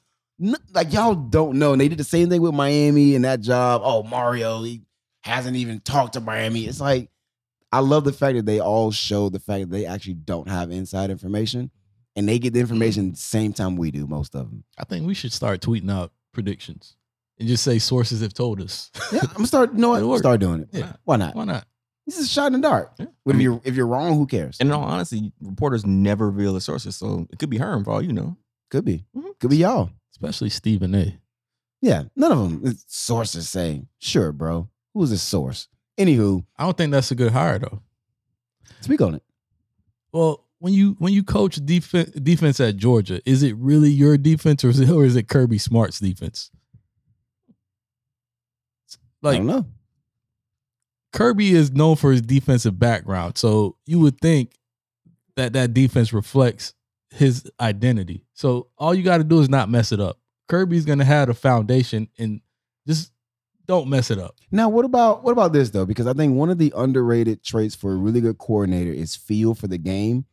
like 0.74 0.93
y'all 0.93 1.15
don't 1.15 1.59
know. 1.59 1.74
And 1.74 1.82
they 1.82 1.89
did 1.89 1.97
the 1.97 2.05
same 2.05 2.30
thing 2.30 2.41
with 2.41 2.53
Miami 2.53 3.15
and 3.15 3.26
that 3.26 3.41
job. 3.41 3.82
Oh, 3.84 4.03
Mario, 4.03 4.61
he 4.63 4.82
hasn't 5.28 5.55
even 5.57 5.80
talked 5.80 6.13
to 6.13 6.21
Miami. 6.21 6.65
It's 6.65 6.82
like 6.82 7.09
I 7.71 7.80
love 7.80 8.03
the 8.05 8.13
fact 8.13 8.38
that 8.38 8.45
they 8.45 8.59
all 8.59 8.91
show 8.91 9.30
the 9.30 9.39
fact 9.39 9.61
that 9.61 9.71
they 9.71 9.86
actually 9.86 10.13
don't 10.15 10.47
have 10.47 10.71
inside 10.71 11.09
information, 11.09 11.69
and 12.15 12.28
they 12.28 12.39
get 12.39 12.53
the 12.53 12.59
information 12.59 13.11
the 13.11 13.17
same 13.17 13.53
time 13.53 13.75
we 13.75 13.91
do. 13.91 14.07
Most 14.07 14.36
of 14.36 14.49
them. 14.49 14.63
I 14.78 14.86
think 14.86 15.05
we 15.05 15.13
should 15.13 15.34
start 15.34 15.61
tweeting 15.61 15.91
out 15.91 16.11
predictions 16.34 16.95
and 17.39 17.47
just 17.47 17.63
say 17.63 17.78
sources 17.80 18.21
have 18.21 18.34
told 18.34 18.61
us. 18.61 18.89
Yeah, 19.11 19.19
I'm 19.21 19.28
gonna 19.34 19.47
start. 19.47 19.73
You 19.73 19.80
know 19.80 19.89
what? 19.89 19.97
It'll. 20.01 20.17
Start 20.17 20.39
doing 20.39 20.61
it. 20.61 20.69
Yeah. 20.71 20.93
Why 21.03 21.17
not? 21.17 21.36
Why 21.36 21.43
not? 21.45 21.65
This 22.05 22.17
is 22.17 22.25
a 22.28 22.30
shot 22.30 22.47
in 22.47 22.53
the 22.53 22.59
dark. 22.59 22.93
Yeah. 22.97 23.07
If 23.25 23.36
you're 23.41 23.61
if 23.65 23.75
you're 23.75 23.86
wrong, 23.88 24.15
who 24.17 24.25
cares? 24.28 24.57
And 24.61 24.69
in 24.69 24.73
all 24.73 24.84
honesty, 24.86 25.34
reporters 25.41 25.86
never 25.86 26.30
reveal 26.30 26.53
the 26.53 26.61
sources, 26.61 26.95
so 26.95 27.28
it 27.32 27.38
could 27.39 27.49
be 27.49 27.57
her 27.57 27.84
for 27.84 27.91
all 27.91 28.01
you 28.01 28.13
know. 28.13 28.38
Could 28.71 28.86
be. 28.86 29.03
Mhm. 29.15 29.38
Could 29.39 29.49
be 29.49 29.57
y'all. 29.57 29.89
Especially 30.11 30.49
Stephen 30.49 30.95
A. 30.95 31.19
Yeah. 31.82 32.03
None 32.15 32.32
of 32.32 32.38
them. 32.63 32.78
Sources 32.88 33.47
say, 33.49 33.84
sure, 33.99 34.32
bro. 34.32 34.67
Who's 34.98 35.12
the 35.12 35.18
source? 35.20 35.68
Anywho, 36.00 36.43
I 36.58 36.64
don't 36.64 36.76
think 36.76 36.91
that's 36.91 37.12
a 37.12 37.16
good 37.16 37.32
hire 37.32 37.60
though. 37.60 37.82
speak 38.82 39.00
on 39.00 39.14
it. 39.14 39.24
Well, 40.12 40.43
when 40.58 40.74
you 40.74 40.95
when 40.98 41.14
you 41.14 41.24
coach 41.24 41.58
defense 41.64 42.10
defense 42.12 42.60
at 42.60 42.78
Georgia, 42.78 43.22
is 43.30 43.43
it 43.43 43.56
really 43.58 43.91
your 43.91 44.18
defense 44.18 44.64
or 44.64 44.70
is 44.70 44.80
it, 44.80 44.89
or 44.89 45.06
is 45.06 45.16
it 45.16 45.28
Kirby 45.28 45.60
Smart's 45.60 46.00
defense? 46.00 46.50
I 48.91 49.28
Like 49.28 49.38
don't 49.38 49.45
know. 49.45 49.66
Kirby 51.14 51.52
is 51.52 51.72
known 51.72 51.95
for 51.95 52.12
his 52.12 52.22
defensive 52.22 52.80
background, 52.80 53.38
so 53.38 53.76
you 53.86 54.00
would 54.00 54.20
think 54.20 54.54
that 55.36 55.54
that 55.54 55.76
defense 55.76 56.12
reflects 56.12 56.74
his 57.12 57.50
identity. 57.60 58.26
So 58.34 58.70
all 58.80 58.95
you 58.95 59.04
got 59.04 59.20
to 59.20 59.24
do 59.24 59.39
is 59.41 59.50
not 59.50 59.70
mess 59.70 59.91
it 59.91 60.00
up. 60.00 60.18
Kirby's 60.48 60.86
gonna 60.86 61.06
have 61.06 61.30
a 61.30 61.36
foundation, 61.36 62.08
and 62.18 62.41
just 62.41 62.47
don't 63.68 63.89
mess 63.89 64.09
it 64.11 64.18
up. 64.20 64.36
Now, 64.51 64.70
what 64.70 64.86
about 64.86 65.24
what 65.24 65.32
about 65.32 65.53
this 65.53 65.70
though? 65.72 65.86
Because 65.86 66.07
I 66.07 66.13
think 66.13 66.36
one 66.36 66.49
of 66.49 66.57
the 66.57 66.74
underrated 66.76 67.43
traits 67.43 67.76
for 67.76 67.91
a 67.91 67.95
really 67.95 68.22
good 68.22 68.38
coordinator 68.38 68.91
is 68.91 69.15
feel 69.15 69.53
for 69.55 69.68
the 69.68 69.78
game 69.78 70.26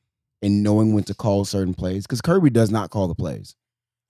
and 0.42 0.62
knowing 0.62 0.92
when 0.94 1.04
to 1.04 1.14
call 1.14 1.44
certain 1.44 1.74
plays. 1.74 2.06
Because 2.06 2.20
Kirby 2.20 2.50
does 2.50 2.70
not 2.70 2.90
call 2.90 3.08
the 3.08 3.14
plays. 3.14 3.54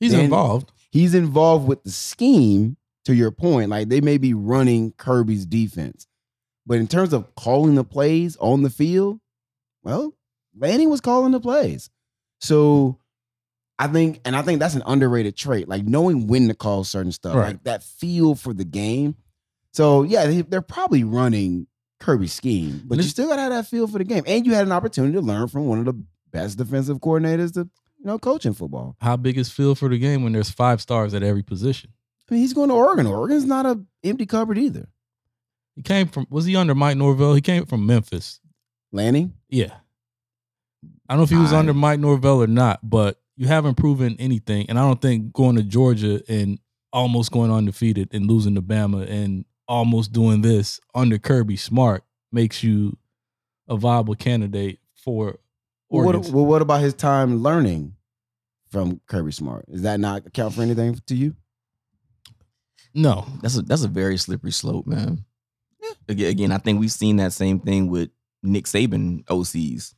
He's 0.01 0.13
Then- 0.13 0.25
involved. 0.25 0.73
He's 0.91 1.15
involved 1.15 1.67
with 1.67 1.83
the 1.85 1.91
scheme. 1.91 2.77
To 3.07 3.15
your 3.15 3.31
point, 3.31 3.69
like 3.69 3.91
they 3.91 4.01
may 4.01 4.17
be 4.17 4.33
running 4.33 4.93
Kirby's 4.93 5.45
defense, 5.45 6.07
but 6.67 6.79
in 6.79 6.87
terms 6.89 7.13
of 7.13 7.35
calling 7.35 7.75
the 7.75 7.85
plays 7.85 8.35
on 8.39 8.63
the 8.63 8.71
field, 8.71 9.21
well, 9.83 10.15
Lanning 10.59 10.89
was 10.89 11.03
calling 11.03 11.33
the 11.33 11.39
plays. 11.41 11.91
So 12.41 12.97
I 13.79 13.89
think, 13.89 14.21
and 14.25 14.37
I 14.37 14.43
think 14.43 14.61
that's 14.61 14.75
an 14.77 14.83
underrated 14.87 15.37
trait, 15.37 15.69
like 15.69 15.85
knowing 15.85 16.27
when 16.29 16.49
to 16.49 16.55
call 16.55 16.85
certain 16.85 17.11
stuff, 17.13 17.35
Right. 17.35 17.47
like 17.49 17.65
that 17.65 17.83
feel 17.83 18.35
for 18.35 18.55
the 18.55 18.65
game. 18.65 19.17
So 19.73 20.03
yeah, 20.05 20.27
they, 20.27 20.43
they're 20.43 20.63
probably 20.63 21.03
running 21.05 21.67
Kirby's 22.01 22.33
scheme, 22.33 22.83
but 22.87 22.99
you 22.99 23.03
still 23.05 23.29
gotta 23.29 23.43
have 23.43 23.53
that 23.53 23.67
feel 23.67 23.87
for 23.89 23.99
the 23.99 24.05
game, 24.05 24.23
and 24.27 24.47
you 24.47 24.55
had 24.55 24.67
an 24.67 24.73
opportunity 24.73 25.15
to 25.15 25.21
learn 25.21 25.49
from 25.49 25.67
one 25.67 25.81
of 25.81 25.85
the 25.87 26.01
best 26.31 26.59
defensive 26.59 26.99
coordinators 26.99 27.53
to 27.55 27.61
you 27.99 28.05
know 28.05 28.19
coach 28.19 28.47
in 28.47 28.55
football. 28.55 28.95
How 29.01 29.17
big 29.17 29.39
is 29.39 29.51
feel 29.51 29.75
for 29.75 29.89
the 29.89 29.99
game 29.99 30.23
when 30.23 30.33
there's 30.33 30.51
five 30.51 30.81
stars 30.81 31.13
at 31.15 31.23
every 31.25 31.43
position? 31.43 31.91
I 32.31 32.35
mean, 32.35 32.41
he's 32.43 32.53
going 32.55 32.69
to 32.69 32.75
Oregon. 32.75 33.07
Oregon's 33.07 33.45
not 33.45 33.67
a 33.67 33.81
empty 34.05 34.27
cupboard 34.27 34.59
either. 34.59 34.89
He 35.77 35.83
came 35.83 36.07
from 36.07 36.27
was 36.31 36.45
he 36.45 36.55
under 36.55 36.75
Mike 36.75 36.97
Norvell? 36.97 37.35
He 37.35 37.41
came 37.41 37.67
from 37.67 37.85
Memphis. 37.87 38.39
Lanning, 38.93 39.33
Yeah. 39.49 39.75
I 41.09 41.15
don't 41.15 41.19
know 41.19 41.25
if 41.25 41.31
he 41.31 41.37
was 41.37 41.53
I- 41.53 41.59
under 41.59 41.75
Mike 41.75 41.99
Norvell 42.01 42.43
or 42.43 42.47
not, 42.47 42.79
but 42.89 43.21
you 43.37 43.47
haven't 43.47 43.77
proven 43.77 44.17
anything. 44.19 44.67
And 44.69 44.79
I 44.79 44.83
don't 44.83 45.01
think 45.01 45.33
going 45.33 45.57
to 45.57 45.63
Georgia 45.63 46.23
and 46.29 46.59
almost 46.93 47.33
going 47.33 47.51
undefeated 47.51 48.09
and 48.13 48.27
losing 48.27 48.55
to 48.55 48.63
Bama 48.63 49.09
and 49.11 49.45
almost 49.67 50.13
doing 50.13 50.43
this 50.43 50.81
under 50.95 51.19
Kirby 51.19 51.57
Smart 51.57 52.05
makes 52.31 52.63
you 52.63 52.97
a 53.69 53.77
viable 53.77 54.15
candidate 54.15 54.79
for 54.95 55.39
well 55.89 56.05
Oregon. 56.07 56.23
what, 56.23 56.31
well, 56.33 56.47
what 56.47 56.63
about 56.63 56.81
his 56.81 56.95
time 56.95 57.43
learning 57.43 57.95
from 58.71 59.01
Kirby 59.07 59.33
Smart? 59.33 59.67
Does 59.71 59.83
that 59.83 60.01
not 60.01 60.33
count 60.33 60.55
for 60.55 60.63
anything 60.63 60.99
to 61.07 61.15
you? 61.15 61.35
no. 62.95 63.27
That's 63.43 63.57
a 63.57 63.63
that's 63.63 63.83
a 63.85 63.89
very 63.89 64.17
slippery 64.17 64.53
slope, 64.53 64.87
man. 64.87 65.25
Again, 66.09 66.31
again, 66.31 66.53
I 66.53 66.59
think 66.59 66.81
we've 66.81 66.93
seen 66.93 67.17
that 67.17 67.33
same 67.33 67.61
thing 67.61 67.89
with 67.89 68.11
Nick 68.43 68.67
Saban 68.67 69.25
OCs, 69.25 69.95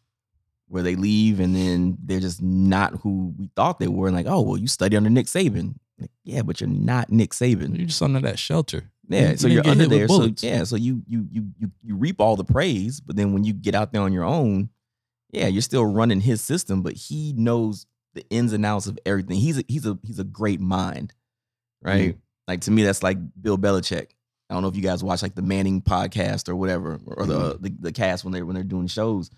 where 0.69 0.83
they 0.83 0.97
leave 0.97 1.41
and 1.41 1.55
then 1.55 1.97
they're 2.03 2.21
just 2.21 2.43
not 2.43 2.95
who 3.03 3.33
we 3.39 3.51
thought 3.55 3.79
they 3.79 3.89
were. 3.89 4.09
And 4.09 4.17
like, 4.17 4.27
oh 4.27 4.41
well, 4.41 4.57
you 4.57 4.67
study 4.67 4.97
under 4.97 5.11
Nick 5.11 5.27
Saban. 5.27 5.77
Like, 5.99 6.11
yeah, 6.25 6.43
but 6.43 6.61
you're 6.61 6.69
not 6.69 7.11
Nick 7.11 7.31
Saban. 7.31 7.77
You're 7.77 7.87
just 7.87 8.03
under 8.03 8.21
that 8.21 8.39
shelter. 8.39 8.91
Yeah, 9.09 9.31
You 9.31 9.37
so 9.37 9.49
you're 9.49 9.67
under 9.67 9.87
there. 9.87 10.09
So 10.09 10.31
yeah, 10.41 10.65
so 10.65 10.77
you 10.77 11.03
you 11.07 11.27
you 11.31 11.47
you 11.59 11.71
you 11.83 11.97
reap 11.97 12.21
all 12.21 12.37
the 12.37 12.45
praise, 12.45 13.01
but 13.01 13.17
then 13.17 13.33
when 13.33 13.45
you 13.45 13.53
get 13.53 13.75
out 13.75 13.93
there 13.93 14.03
on 14.03 14.13
your 14.13 14.25
own, 14.25 14.71
yeah, 15.31 15.47
you're 15.47 15.63
still 15.63 15.87
running 15.87 16.21
his 16.21 16.41
system, 16.41 16.83
but 16.83 16.95
he 16.95 17.33
knows 17.37 17.87
the 18.15 18.25
ins 18.31 18.53
and 18.53 18.67
outs 18.67 18.87
of 18.87 18.99
everything. 19.07 19.39
He's 19.39 19.59
a 19.59 19.65
he's 19.69 19.87
a 19.87 19.99
he's 20.03 20.19
a 20.19 20.25
great 20.25 20.61
mind, 20.61 21.13
right? 21.83 22.11
Mm-hmm. 22.11 22.19
Like 22.49 22.63
to 22.63 22.71
me, 22.71 22.83
that's 22.83 23.03
like 23.03 23.19
Bill 23.41 23.59
Belichick. 23.59 24.09
I 24.49 24.55
don't 24.55 24.63
know 24.63 24.69
if 24.69 24.77
you 24.77 24.83
guys 24.83 25.03
watch 25.03 25.23
like 25.23 25.35
the 25.35 25.43
Manning 25.43 25.83
podcast 25.83 26.49
or 26.49 26.57
whatever, 26.57 26.99
or 27.07 27.27
the 27.27 27.55
mm-hmm. 27.55 27.63
the, 27.63 27.77
the 27.81 27.93
cast 27.93 28.25
when 28.25 28.33
they're 28.33 28.47
when 28.47 28.55
they're 28.55 28.65
doing 28.65 28.87
shows. 28.87 29.31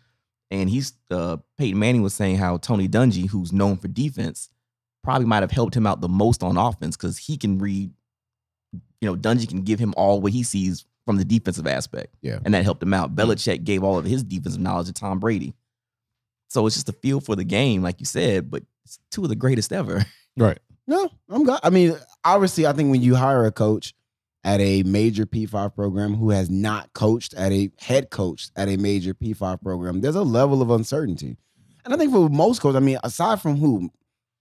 And 0.50 0.70
he's 0.70 0.94
uh 1.10 1.38
Peyton 1.56 1.78
Manning 1.78 2.02
was 2.02 2.14
saying 2.14 2.36
how 2.36 2.56
Tony 2.58 2.88
Dungy, 2.88 3.28
who's 3.28 3.52
known 3.52 3.76
for 3.76 3.88
defense, 3.88 4.50
probably 5.04 5.26
might 5.26 5.42
have 5.42 5.50
helped 5.50 5.76
him 5.76 5.86
out 5.86 6.00
the 6.00 6.08
most 6.08 6.42
on 6.42 6.56
offense 6.56 6.96
because 6.96 7.18
he 7.18 7.36
can 7.36 7.58
read 7.58 7.90
you 9.00 9.08
know, 9.08 9.16
Dungy 9.16 9.48
can 9.48 9.62
give 9.62 9.78
him 9.78 9.94
all 9.96 10.20
what 10.20 10.32
he 10.32 10.42
sees 10.42 10.84
from 11.06 11.16
the 11.16 11.24
defensive 11.24 11.66
aspect. 11.66 12.14
Yeah. 12.20 12.38
And 12.44 12.52
that 12.54 12.64
helped 12.64 12.82
him 12.82 12.92
out. 12.92 13.14
Belichick 13.14 13.64
gave 13.64 13.82
all 13.82 13.98
of 13.98 14.04
his 14.04 14.22
defensive 14.22 14.60
knowledge 14.60 14.88
to 14.88 14.92
Tom 14.92 15.18
Brady. 15.18 15.54
So 16.48 16.66
it's 16.66 16.76
just 16.76 16.88
a 16.88 16.92
feel 16.92 17.20
for 17.20 17.36
the 17.36 17.44
game, 17.44 17.82
like 17.82 18.00
you 18.00 18.06
said, 18.06 18.50
but 18.50 18.62
it's 18.84 18.98
two 19.10 19.22
of 19.22 19.28
the 19.28 19.36
greatest 19.36 19.72
ever. 19.72 20.04
Right. 20.36 20.60
No, 20.86 21.10
I'm 21.28 21.42
got. 21.42 21.58
I 21.64 21.70
mean, 21.70 21.96
obviously, 22.24 22.64
I 22.64 22.72
think 22.72 22.92
when 22.92 23.02
you 23.02 23.16
hire 23.16 23.44
a 23.44 23.50
coach 23.50 23.92
at 24.48 24.62
a 24.62 24.82
major 24.84 25.26
P5 25.26 25.74
program 25.74 26.14
who 26.14 26.30
has 26.30 26.48
not 26.48 26.90
coached 26.94 27.34
at 27.34 27.52
a 27.52 27.70
head 27.78 28.08
coach 28.08 28.48
at 28.56 28.66
a 28.66 28.78
major 28.78 29.12
P5 29.12 29.60
program, 29.60 30.00
there's 30.00 30.14
a 30.14 30.22
level 30.22 30.62
of 30.62 30.70
uncertainty. 30.70 31.36
And 31.84 31.92
I 31.92 31.98
think 31.98 32.10
for 32.12 32.30
most 32.30 32.62
coaches, 32.62 32.76
I 32.76 32.80
mean, 32.80 32.96
aside 33.04 33.42
from 33.42 33.58
who, 33.58 33.90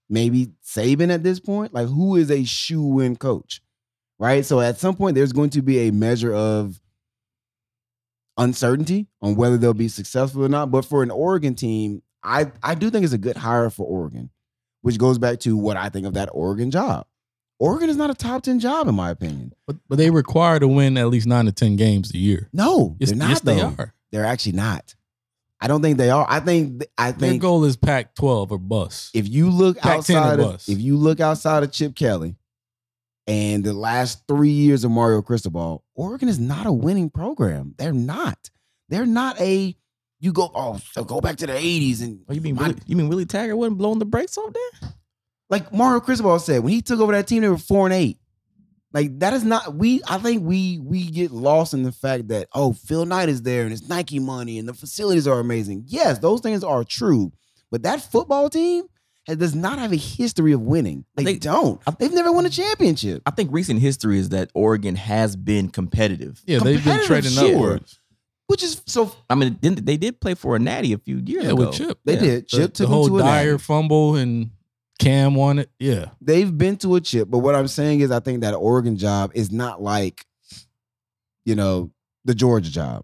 maybe 0.09 0.53
Saban 0.65 1.13
at 1.13 1.23
this 1.23 1.41
point, 1.41 1.73
like 1.73 1.89
who 1.89 2.15
is 2.15 2.31
a 2.31 2.45
shoe 2.45 3.01
in 3.01 3.17
coach, 3.17 3.61
right? 4.17 4.45
So 4.45 4.61
at 4.61 4.79
some 4.79 4.95
point, 4.95 5.15
there's 5.15 5.33
going 5.33 5.49
to 5.49 5.61
be 5.61 5.89
a 5.89 5.91
measure 5.91 6.33
of 6.33 6.79
uncertainty 8.37 9.07
on 9.21 9.35
whether 9.35 9.57
they'll 9.57 9.73
be 9.73 9.89
successful 9.89 10.45
or 10.45 10.49
not. 10.49 10.71
But 10.71 10.85
for 10.85 11.03
an 11.03 11.11
Oregon 11.11 11.53
team, 11.53 12.01
I 12.23 12.49
I 12.63 12.75
do 12.75 12.89
think 12.89 13.03
it's 13.03 13.11
a 13.11 13.17
good 13.17 13.35
hire 13.35 13.69
for 13.69 13.85
Oregon, 13.85 14.29
which 14.83 14.97
goes 14.97 15.17
back 15.17 15.39
to 15.39 15.57
what 15.57 15.75
I 15.75 15.89
think 15.89 16.07
of 16.07 16.13
that 16.13 16.29
Oregon 16.31 16.71
job. 16.71 17.07
Oregon 17.59 17.89
is 17.89 17.97
not 17.97 18.09
a 18.09 18.13
top 18.13 18.43
10 18.43 18.59
job, 18.59 18.87
in 18.87 18.95
my 18.95 19.09
opinion. 19.09 19.53
But 19.65 19.77
but 19.89 19.97
they 19.97 20.09
require 20.11 20.59
to 20.59 20.67
win 20.67 20.97
at 20.97 21.07
least 21.07 21.25
nine 21.27 21.45
to 21.45 21.51
ten 21.51 21.75
games 21.75 22.13
a 22.13 22.17
year. 22.17 22.49
No, 22.53 22.95
Yes, 22.99 23.09
they're 23.09 23.17
not. 23.17 23.29
yes, 23.29 23.39
they 23.41 23.61
are. 23.61 23.93
They're 24.11 24.25
actually 24.25 24.51
not. 24.53 24.93
I 25.59 25.67
don't 25.67 25.81
think 25.81 25.97
they 25.97 26.11
are. 26.11 26.25
I 26.29 26.39
think 26.39 26.85
I 26.99 27.11
think 27.11 27.19
Their 27.19 27.49
goal 27.49 27.65
is 27.65 27.75
Pac 27.75 28.13
twelve 28.13 28.51
or 28.51 28.59
bust. 28.59 29.09
if 29.15 29.27
you 29.27 29.49
look 29.49 29.79
Pac-10 29.79 29.97
outside 30.15 30.39
of, 30.39 30.63
if 30.69 30.79
you 30.79 30.97
look 30.97 31.19
outside 31.19 31.63
of 31.63 31.71
Chip 31.71 31.95
Kelly 31.95 32.35
and 33.25 33.63
the 33.63 33.73
last 33.73 34.27
three 34.27 34.51
years 34.51 34.83
of 34.83 34.91
Mario 34.91 35.21
Cristobal, 35.23 35.83
Oregon 35.95 36.29
is 36.29 36.37
not 36.39 36.67
a 36.67 36.71
winning 36.71 37.09
program. 37.09 37.73
They're 37.77 37.91
not. 37.91 38.51
They're 38.89 39.07
not 39.07 39.41
a 39.41 39.75
you 40.19 40.31
go 40.31 40.51
oh 40.55 40.79
so 40.91 41.03
go 41.03 41.21
back 41.21 41.37
to 41.37 41.47
the 41.47 41.53
80s 41.53 42.01
and 42.03 42.19
Oh, 42.29 42.33
you 42.33 42.41
mean 42.41 42.55
My- 42.55 42.67
Willie, 42.69 42.79
you 42.85 42.95
mean 42.95 43.09
Willie 43.09 43.25
Taggart 43.25 43.57
wasn't 43.57 43.77
blowing 43.79 43.99
the 43.99 44.05
brakes 44.05 44.37
off 44.37 44.53
there? 44.53 44.89
Like 45.49 45.73
Mario 45.73 45.99
Cristobal 45.99 46.39
said 46.39 46.63
when 46.63 46.73
he 46.73 46.81
took 46.81 46.99
over 46.99 47.11
that 47.13 47.27
team 47.27 47.41
they 47.41 47.49
were 47.49 47.57
four 47.57 47.85
and 47.85 47.93
eight. 47.93 48.17
Like 48.93 49.19
that 49.19 49.33
is 49.33 49.43
not 49.43 49.75
we. 49.75 50.01
I 50.07 50.17
think 50.17 50.43
we 50.43 50.79
we 50.79 51.09
get 51.11 51.31
lost 51.31 51.73
in 51.73 51.83
the 51.83 51.91
fact 51.91 52.29
that 52.29 52.47
oh 52.53 52.73
Phil 52.73 53.05
Knight 53.05 53.29
is 53.29 53.41
there 53.41 53.63
and 53.63 53.73
it's 53.73 53.87
Nike 53.87 54.17
money 54.19 54.57
and 54.59 54.67
the 54.67 54.73
facilities 54.73 55.27
are 55.27 55.39
amazing. 55.39 55.83
Yes, 55.87 56.19
those 56.19 56.41
things 56.41 56.63
are 56.63 56.83
true, 56.83 57.31
but 57.69 57.83
that 57.83 58.01
football 58.01 58.49
team 58.49 58.85
has, 59.27 59.35
does 59.37 59.53
not 59.53 59.77
have 59.77 59.91
a 59.91 59.97
history 59.97 60.53
of 60.53 60.61
winning. 60.61 61.03
They, 61.15 61.23
They- 61.25 61.35
don't. 61.37 61.81
They've 61.99 62.13
never 62.13 62.31
won 62.31 62.45
a 62.45 62.49
championship. 62.49 63.21
I 63.25 63.31
think 63.31 63.49
recent 63.51 63.81
history 63.81 64.19
is 64.19 64.29
that 64.29 64.49
Oregon 64.55 64.95
has 64.95 65.35
been 65.35 65.67
competitive. 65.69 66.41
Yeah, 66.47 66.59
they've 66.59 66.83
been 66.83 66.97
Competitive, 66.99 67.07
trading 67.07 67.31
sure. 67.31 67.55
upwards. 67.73 67.99
Which 68.47 68.63
is 68.63 68.81
so 68.85 69.11
I 69.29 69.35
mean, 69.35 69.57
they 69.61 69.97
did 69.97 70.21
play 70.21 70.33
for 70.33 70.55
a 70.55 70.59
natty 70.59 70.93
a 70.93 70.97
few 70.97 71.17
years 71.17 71.43
Yeah, 71.43 71.51
ago. 71.51 71.67
with 71.67 71.73
Chip. 71.73 71.99
they 72.05 72.13
Yeah. 72.13 72.19
did. 72.21 72.47
Chip 72.47 72.61
the 72.61 72.67
took 72.69 72.77
them 72.77 72.89
whole 72.89 73.07
to 73.09 73.17
a 73.17 73.21
Dyer 73.21 73.51
natty. 73.51 73.63
fumble 73.63 74.15
and 74.15 74.51
Cam 74.99 75.35
won 75.35 75.59
it. 75.59 75.69
Yeah. 75.79 76.07
they've 76.21 76.55
been 76.55 76.77
to 76.77 76.95
a 76.95 77.01
chip, 77.01 77.29
but 77.29 77.39
what 77.39 77.55
I'm 77.55 77.67
saying 77.67 77.99
is 77.99 78.11
I 78.11 78.19
think 78.19 78.41
that 78.41 78.53
Oregon 78.53 78.97
job 78.97 79.31
is 79.35 79.51
not 79.51 79.81
like, 79.81 80.25
you 81.45 81.55
know, 81.55 81.91
the 82.25 82.35
Georgia 82.35 82.71
job. 82.71 83.03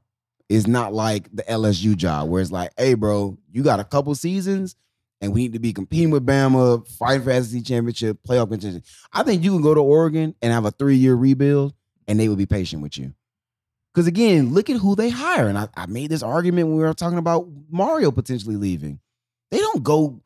It's 0.50 0.68
not 0.68 0.94
like 0.94 1.30
the 1.34 1.44
LSU 1.44 1.96
job 1.96 2.30
where 2.30 2.42
it's 2.42 2.52
like, 2.52 2.72
hey, 2.78 2.94
bro, 2.96 3.38
you 3.52 3.64
got 3.64 3.80
a 3.80 3.84
couple 3.84 4.14
seasons 4.16 4.76
and 5.22 5.34
we 5.34 5.44
need 5.44 5.54
to 5.54 5.60
be 5.60 5.72
competing 5.72 6.12
with 6.12 6.26
Bama, 6.26 6.86
fighting 6.88 7.24
for 7.24 7.42
SEC 7.42 7.64
championship, 7.64 8.18
playoff 8.28 8.50
contention. 8.50 8.84
I 9.14 9.24
think 9.24 9.44
you 9.44 9.52
can 9.52 9.62
go 9.62 9.74
to 9.74 9.80
Oregon 9.80 10.36
and 10.42 10.52
have 10.52 10.66
a 10.66 10.72
three-year 10.72 11.16
rebuild 11.16 11.74
and 12.08 12.20
they 12.20 12.28
would 12.28 12.38
be 12.38 12.46
patient 12.46 12.82
with 12.82 12.98
you. 12.98 13.14
Because 13.94 14.08
again, 14.08 14.54
look 14.54 14.70
at 14.70 14.78
who 14.78 14.96
they 14.96 15.10
hire. 15.10 15.48
And 15.48 15.58
I, 15.58 15.70
I 15.78 15.86
made 15.86 16.10
this 16.10 16.24
argument 16.24 16.68
when 16.68 16.78
we 16.78 16.84
were 16.84 16.94
talking 16.94 17.20
about 17.20 17.48
Mario 17.70 18.12
potentially 18.12 18.56
leaving. 18.56 19.00
They 19.52 19.60
don't 19.60 19.84
go 19.84 20.22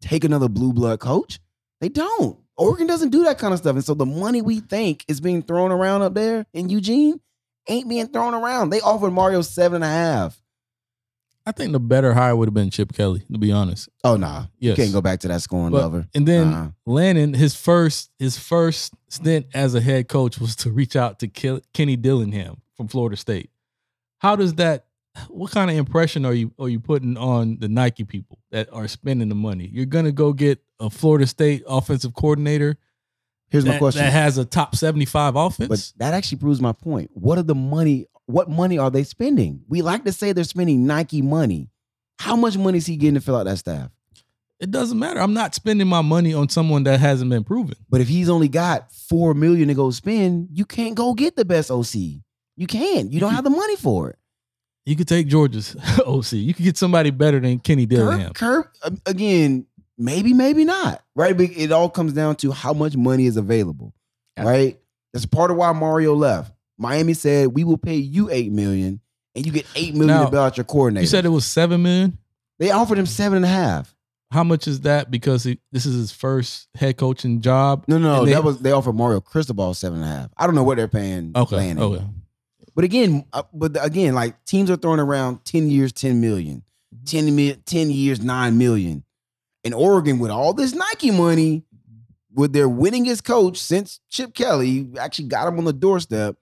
take 0.00 0.24
another 0.24 0.48
blue 0.48 0.72
blood 0.72 1.00
coach. 1.00 1.40
They 1.80 1.88
don't. 1.88 2.38
Oregon 2.56 2.86
doesn't 2.86 3.10
do 3.10 3.24
that 3.24 3.38
kind 3.38 3.52
of 3.54 3.58
stuff. 3.60 3.76
And 3.76 3.84
so 3.84 3.94
the 3.94 4.06
money 4.06 4.42
we 4.42 4.60
think 4.60 5.04
is 5.08 5.20
being 5.20 5.42
thrown 5.42 5.70
around 5.70 6.02
up 6.02 6.14
there 6.14 6.44
in 6.52 6.68
Eugene 6.68 7.20
ain't 7.68 7.88
being 7.88 8.08
thrown 8.08 8.34
around. 8.34 8.70
They 8.70 8.80
offered 8.80 9.12
Mario 9.12 9.42
seven 9.42 9.76
and 9.76 9.84
a 9.84 9.88
half. 9.88 10.40
I 11.46 11.52
think 11.52 11.72
the 11.72 11.80
better 11.80 12.12
hire 12.12 12.36
would 12.36 12.48
have 12.48 12.54
been 12.54 12.68
Chip 12.68 12.92
Kelly, 12.92 13.22
to 13.32 13.38
be 13.38 13.52
honest. 13.52 13.88
Oh 14.04 14.16
nah. 14.16 14.46
You 14.58 14.74
can't 14.74 14.92
go 14.92 15.00
back 15.00 15.20
to 15.20 15.28
that 15.28 15.40
scoring 15.40 15.70
But- 15.70 15.80
lover. 15.82 16.06
And 16.14 16.26
then 16.28 16.52
Uh-uh. 16.52 16.70
Lanning, 16.84 17.32
his 17.32 17.54
first 17.54 18.10
his 18.18 18.36
first 18.38 18.92
stint 19.08 19.46
as 19.54 19.74
a 19.74 19.80
head 19.80 20.08
coach 20.08 20.38
was 20.38 20.56
to 20.56 20.70
reach 20.70 20.94
out 20.96 21.20
to 21.20 21.28
Kenny 21.28 21.96
Dillingham 21.96 22.60
from 22.76 22.88
Florida 22.88 23.16
State. 23.16 23.50
How 24.18 24.36
does 24.36 24.54
that? 24.54 24.84
What 25.28 25.50
kind 25.50 25.70
of 25.70 25.76
impression 25.76 26.24
are 26.24 26.32
you 26.32 26.52
are 26.58 26.68
you 26.68 26.80
putting 26.80 27.16
on 27.16 27.58
the 27.58 27.68
Nike 27.68 28.04
people 28.04 28.38
that 28.50 28.68
are 28.72 28.88
spending 28.88 29.28
the 29.28 29.34
money? 29.34 29.68
You're 29.72 29.86
gonna 29.86 30.12
go 30.12 30.32
get 30.32 30.60
a 30.80 30.90
Florida 30.90 31.26
State 31.26 31.62
offensive 31.66 32.14
coordinator 32.14 32.76
Here's 33.48 33.64
my 33.64 33.78
question. 33.78 34.02
that 34.02 34.12
has 34.12 34.38
a 34.38 34.44
top 34.44 34.76
seventy 34.76 35.06
five 35.06 35.36
offense. 35.36 35.68
but 35.68 35.92
that 35.98 36.14
actually 36.14 36.38
proves 36.38 36.60
my 36.60 36.72
point. 36.72 37.10
What 37.14 37.38
are 37.38 37.42
the 37.42 37.54
money? 37.54 38.06
What 38.26 38.50
money 38.50 38.78
are 38.78 38.90
they 38.90 39.04
spending? 39.04 39.62
We 39.68 39.82
like 39.82 40.04
to 40.04 40.12
say 40.12 40.32
they're 40.32 40.44
spending 40.44 40.86
Nike 40.86 41.22
money. 41.22 41.70
How 42.18 42.36
much 42.36 42.58
money 42.58 42.78
is 42.78 42.86
he 42.86 42.96
getting 42.96 43.14
to 43.14 43.20
fill 43.20 43.36
out 43.36 43.44
that 43.44 43.58
staff? 43.58 43.90
it 44.60 44.70
doesn't 44.72 44.98
matter. 44.98 45.20
I'm 45.20 45.34
not 45.34 45.54
spending 45.54 45.86
my 45.86 46.02
money 46.02 46.34
on 46.34 46.48
someone 46.48 46.82
that 46.84 46.98
hasn't 46.98 47.30
been 47.30 47.44
proven. 47.44 47.76
But 47.88 48.00
if 48.00 48.08
he's 48.08 48.28
only 48.28 48.48
got 48.48 48.92
four 48.92 49.32
million 49.34 49.68
to 49.68 49.74
go 49.74 49.90
spend, 49.90 50.48
you 50.52 50.64
can't 50.64 50.96
go 50.96 51.14
get 51.14 51.36
the 51.36 51.44
best 51.44 51.70
OC. 51.70 51.94
You 52.56 52.66
can't. 52.66 53.12
You 53.12 53.20
don't 53.20 53.34
have 53.34 53.44
the 53.44 53.50
money 53.50 53.76
for 53.76 54.10
it. 54.10 54.18
You 54.88 54.96
could 54.96 55.06
take 55.06 55.26
Georgia's 55.26 55.76
OC. 56.06 56.32
You 56.32 56.54
could 56.54 56.64
get 56.64 56.78
somebody 56.78 57.10
better 57.10 57.38
than 57.40 57.58
Kenny 57.58 57.84
Dillingham. 57.84 58.32
Kirk, 58.32 58.72
Kirk 58.82 59.00
again, 59.04 59.66
maybe, 59.98 60.32
maybe 60.32 60.64
not. 60.64 61.02
Right? 61.14 61.36
But 61.36 61.50
it 61.54 61.70
all 61.72 61.90
comes 61.90 62.14
down 62.14 62.36
to 62.36 62.52
how 62.52 62.72
much 62.72 62.96
money 62.96 63.26
is 63.26 63.36
available. 63.36 63.92
Yeah. 64.38 64.44
Right? 64.44 64.80
That's 65.12 65.26
part 65.26 65.50
of 65.50 65.58
why 65.58 65.72
Mario 65.72 66.14
left. 66.14 66.52
Miami 66.78 67.12
said, 67.12 67.48
"We 67.48 67.64
will 67.64 67.76
pay 67.76 67.96
you 67.96 68.30
eight 68.30 68.50
million, 68.50 69.00
and 69.34 69.44
you 69.44 69.52
get 69.52 69.66
eight 69.74 69.92
million 69.94 70.16
Now, 70.16 70.24
to 70.24 70.30
bail 70.30 70.40
out 70.40 70.56
your 70.56 70.64
coordinator." 70.64 71.02
You 71.02 71.08
said 71.08 71.26
it 71.26 71.30
was 71.30 71.44
seven 71.44 71.82
million. 71.82 72.16
they 72.58 72.70
offered 72.70 72.96
him 72.96 73.04
seven 73.06 73.36
and 73.36 73.44
a 73.44 73.48
half. 73.48 73.94
How 74.30 74.42
much 74.44 74.66
is 74.66 74.80
that? 74.80 75.10
Because 75.10 75.44
he, 75.44 75.58
this 75.70 75.84
is 75.84 75.96
his 75.96 76.12
first 76.12 76.68
head 76.74 76.96
coaching 76.96 77.42
job. 77.42 77.84
No, 77.88 77.98
no, 77.98 78.24
they- 78.24 78.32
that 78.32 78.44
was 78.44 78.58
they 78.60 78.72
offered 78.72 78.94
Mario 78.94 79.20
Cristobal 79.20 79.74
seven 79.74 80.00
and 80.02 80.10
a 80.10 80.14
half. 80.14 80.30
I 80.38 80.46
don't 80.46 80.54
know 80.54 80.64
what 80.64 80.78
they're 80.78 80.88
paying. 80.88 81.32
Okay. 81.36 81.74
Okay. 81.74 82.04
But 82.78 82.84
again, 82.84 83.24
uh, 83.32 83.42
but 83.52 83.76
again, 83.84 84.14
like 84.14 84.44
teams 84.44 84.70
are 84.70 84.76
throwing 84.76 85.00
around 85.00 85.44
10 85.44 85.68
years, 85.68 85.92
10 85.92 86.20
million, 86.20 86.62
10, 87.06 87.34
mi- 87.34 87.56
10 87.66 87.90
years, 87.90 88.20
9 88.20 88.56
million. 88.56 89.02
In 89.64 89.72
Oregon, 89.72 90.20
with 90.20 90.30
all 90.30 90.52
this 90.52 90.74
Nike 90.74 91.10
money, 91.10 91.64
with 92.32 92.52
their 92.52 92.68
winningest 92.68 93.24
coach 93.24 93.56
since 93.58 93.98
Chip 94.08 94.32
Kelly 94.32 94.88
actually 94.96 95.26
got 95.26 95.48
him 95.48 95.58
on 95.58 95.64
the 95.64 95.72
doorstep, 95.72 96.36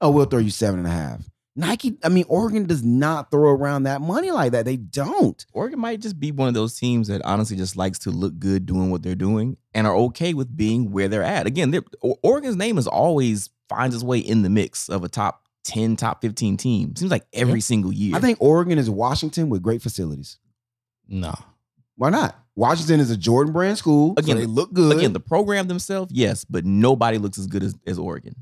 oh, 0.00 0.12
we'll 0.12 0.26
throw 0.26 0.38
you 0.38 0.50
seven 0.50 0.78
and 0.78 0.86
a 0.86 0.92
half. 0.92 1.28
Nike, 1.56 1.98
I 2.04 2.08
mean, 2.08 2.24
Oregon 2.28 2.66
does 2.66 2.84
not 2.84 3.32
throw 3.32 3.50
around 3.50 3.82
that 3.82 4.00
money 4.00 4.30
like 4.30 4.52
that. 4.52 4.66
They 4.66 4.76
don't. 4.76 5.44
Oregon 5.52 5.80
might 5.80 5.98
just 5.98 6.20
be 6.20 6.30
one 6.30 6.46
of 6.46 6.54
those 6.54 6.78
teams 6.78 7.08
that 7.08 7.20
honestly 7.24 7.56
just 7.56 7.74
likes 7.74 7.98
to 7.98 8.12
look 8.12 8.38
good 8.38 8.64
doing 8.64 8.92
what 8.92 9.02
they're 9.02 9.16
doing 9.16 9.56
and 9.74 9.88
are 9.88 9.96
okay 9.96 10.34
with 10.34 10.56
being 10.56 10.92
where 10.92 11.08
they're 11.08 11.24
at. 11.24 11.48
Again, 11.48 11.76
Oregon's 12.00 12.54
name 12.54 12.78
is 12.78 12.86
always 12.86 13.50
finds 13.68 13.92
its 13.92 14.04
way 14.04 14.20
in 14.20 14.42
the 14.42 14.50
mix 14.50 14.88
of 14.88 15.02
a 15.02 15.08
top 15.08 15.46
10, 15.64 15.96
top 15.96 16.22
15 16.22 16.56
team. 16.56 16.96
Seems 16.96 17.10
like 17.10 17.26
every 17.32 17.54
Yeah. 17.54 17.64
single 17.64 17.92
year. 17.92 18.16
I 18.16 18.20
think 18.20 18.38
Oregon 18.40 18.78
is 18.78 18.88
Washington 18.90 19.48
with 19.50 19.62
great 19.62 19.82
facilities. 19.82 20.38
No. 21.08 21.34
Why 21.96 22.10
not? 22.10 22.36
Washington 22.56 23.00
is 23.00 23.10
a 23.10 23.16
Jordan 23.16 23.52
brand 23.52 23.78
school. 23.78 24.14
Again, 24.16 24.36
so 24.36 24.40
they 24.40 24.46
look 24.46 24.72
good. 24.72 24.96
Again, 24.96 25.12
the 25.12 25.20
program 25.20 25.68
themselves, 25.68 26.12
yes, 26.12 26.44
but 26.44 26.64
nobody 26.64 27.18
looks 27.18 27.38
as 27.38 27.46
good 27.46 27.62
as, 27.62 27.74
as 27.86 27.98
Oregon, 27.98 28.34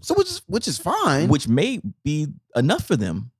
so 0.00 0.14
which 0.14 0.28
is 0.28 0.42
which 0.46 0.68
is 0.68 0.78
fine. 0.78 1.28
which 1.28 1.46
may 1.48 1.80
be 2.04 2.28
enough 2.56 2.84
for 2.84 2.96
them. 2.96 3.30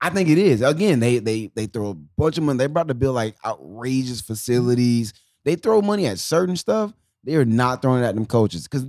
I 0.00 0.10
think 0.10 0.28
it 0.28 0.38
is. 0.38 0.62
Again, 0.62 1.00
they 1.00 1.18
they 1.18 1.50
they 1.56 1.66
throw 1.66 1.90
a 1.90 1.94
bunch 1.94 2.38
of 2.38 2.44
money. 2.44 2.58
They're 2.58 2.66
about 2.66 2.88
to 2.88 2.94
build 2.94 3.14
like 3.16 3.36
outrageous 3.44 4.20
facilities. 4.20 5.12
They 5.44 5.56
throw 5.56 5.80
money 5.82 6.06
at 6.06 6.18
certain 6.18 6.56
stuff. 6.56 6.92
They 7.24 7.34
are 7.34 7.44
not 7.44 7.82
throwing 7.82 8.02
it 8.02 8.06
at 8.06 8.14
them 8.14 8.26
coaches 8.26 8.64
because 8.64 8.86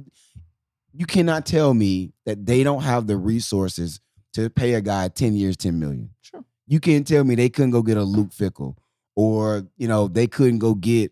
you 1.00 1.06
cannot 1.08 1.46
tell 1.46 1.74
me 1.74 2.12
that 2.26 2.46
they 2.46 2.62
don't 2.62 2.84
have 2.84 3.08
the 3.08 3.16
resources 3.18 4.00
to 4.34 4.50
pay 4.50 4.74
a 4.76 4.82
guy 4.82 5.08
10 5.08 5.34
years, 5.36 5.56
10 5.58 5.80
million. 5.80 6.10
Sure. 6.22 6.44
You 6.68 6.80
can't 6.80 7.08
tell 7.08 7.24
me 7.24 7.34
they 7.36 7.50
couldn't 7.50 7.72
go 7.72 7.82
get 7.82 7.98
a 7.98 8.04
Luke 8.04 8.30
Fickell 8.30 8.76
or, 9.16 9.64
you 9.78 9.88
know, 9.88 10.08
they 10.10 10.28
couldn't 10.28 10.60
go 10.60 10.76
get, 10.76 11.12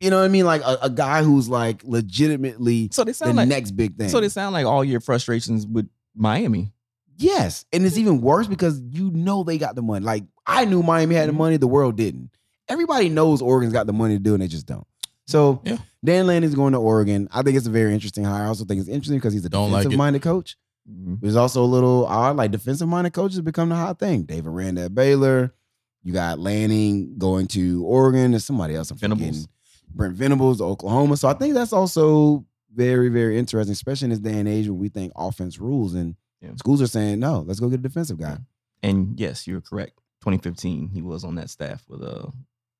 you 0.00 0.10
know 0.10 0.18
what 0.18 0.24
I 0.24 0.28
mean? 0.28 0.44
Like 0.44 0.62
a, 0.62 0.78
a 0.82 0.90
guy 0.90 1.22
who's 1.22 1.48
like 1.48 1.82
legitimately 1.84 2.88
So 2.92 3.04
they 3.04 3.12
the 3.12 3.14
sound 3.14 3.36
like 3.36 3.48
next 3.48 3.70
big 3.70 3.96
thing. 3.96 4.08
so 4.08 4.20
they 4.20 4.28
sound 4.28 4.52
like 4.52 4.66
all 4.66 4.84
your 4.84 5.00
frustrations 5.00 5.64
with 5.66 5.88
Miami. 6.14 6.72
Yes. 7.16 7.64
And 7.72 7.86
it's 7.86 7.96
even 7.96 8.20
worse 8.20 8.48
because 8.48 8.80
you 8.80 9.10
know 9.12 9.44
they 9.44 9.58
got 9.58 9.76
the 9.76 9.82
money. 9.82 10.04
Like 10.04 10.24
I 10.44 10.64
knew 10.64 10.82
Miami 10.82 11.14
had 11.14 11.28
the 11.28 11.32
Mhm. 11.32 11.36
money, 11.36 11.56
the 11.56 11.68
world 11.68 11.96
didn't. 11.96 12.30
Everybody 12.68 13.08
knows 13.08 13.40
Oregon's 13.42 13.72
got 13.72 13.86
the 13.86 13.92
money 13.92 14.14
to 14.16 14.18
do 14.18 14.32
it, 14.32 14.34
and 14.34 14.42
they 14.42 14.48
just 14.48 14.66
don't. 14.66 14.86
So 15.32 15.60
Yeah. 15.64 15.78
Dan 16.04 16.26
Lanning's 16.26 16.54
going 16.54 16.72
to 16.74 16.78
Oregon. 16.78 17.28
I 17.32 17.42
think 17.42 17.56
it's 17.56 17.66
a 17.66 17.70
very 17.70 17.92
interesting 17.94 18.24
hire. 18.24 18.44
I 18.44 18.46
also 18.48 18.64
think 18.64 18.80
it's 18.80 18.88
interesting 18.88 19.18
because 19.18 19.32
he's 19.32 19.44
a 19.44 19.48
Don't 19.48 19.70
like 19.72 19.82
defensive 19.82 19.98
minded 19.98 20.22
coach. 20.22 20.56
Mhm. 20.90 21.20
There's 21.20 21.36
also 21.36 21.64
a 21.64 21.66
little 21.66 22.06
odd, 22.06 22.36
like 22.36 22.50
defensive 22.50 22.88
minded 22.88 23.12
coaches 23.12 23.40
become 23.40 23.68
the 23.68 23.76
hot 23.76 23.98
thing. 23.98 24.22
Dave 24.22 24.46
Aranda 24.46 24.82
at 24.84 24.94
Baylor. 24.94 25.54
You 26.02 26.12
got 26.12 26.38
Lanning 26.40 27.16
going 27.18 27.46
to 27.48 27.84
Oregon. 27.84 28.32
There's 28.32 28.44
somebody 28.44 28.74
else 28.74 28.90
I'm 28.90 28.98
Venables. 28.98 29.26
forgetting. 29.28 29.48
Brent 29.94 30.16
Venables, 30.16 30.60
Oklahoma. 30.60 31.16
So 31.16 31.28
I 31.28 31.34
think 31.34 31.54
that's 31.54 31.72
also 31.72 32.44
very, 32.74 33.08
very 33.08 33.38
interesting, 33.38 33.72
especially 33.72 34.06
in 34.06 34.10
this 34.10 34.18
day 34.18 34.38
and 34.38 34.48
age 34.48 34.66
when 34.68 34.78
we 34.78 34.88
think 34.88 35.12
offense 35.14 35.58
rules 35.60 35.94
and 35.94 36.16
Yeah. 36.40 36.50
schools 36.56 36.82
are 36.82 36.86
saying, 36.88 37.20
no, 37.20 37.40
let's 37.46 37.60
go 37.60 37.68
get 37.68 37.78
a 37.80 37.82
defensive 37.82 38.18
guy. 38.18 38.38
And 38.82 39.20
yes, 39.20 39.46
you're 39.46 39.60
correct. 39.60 40.00
2015, 40.22 40.88
he 40.88 41.02
was 41.02 41.22
on 41.24 41.34
that 41.36 41.50
staff 41.50 41.84
with 41.88 42.02
uh 42.02 42.26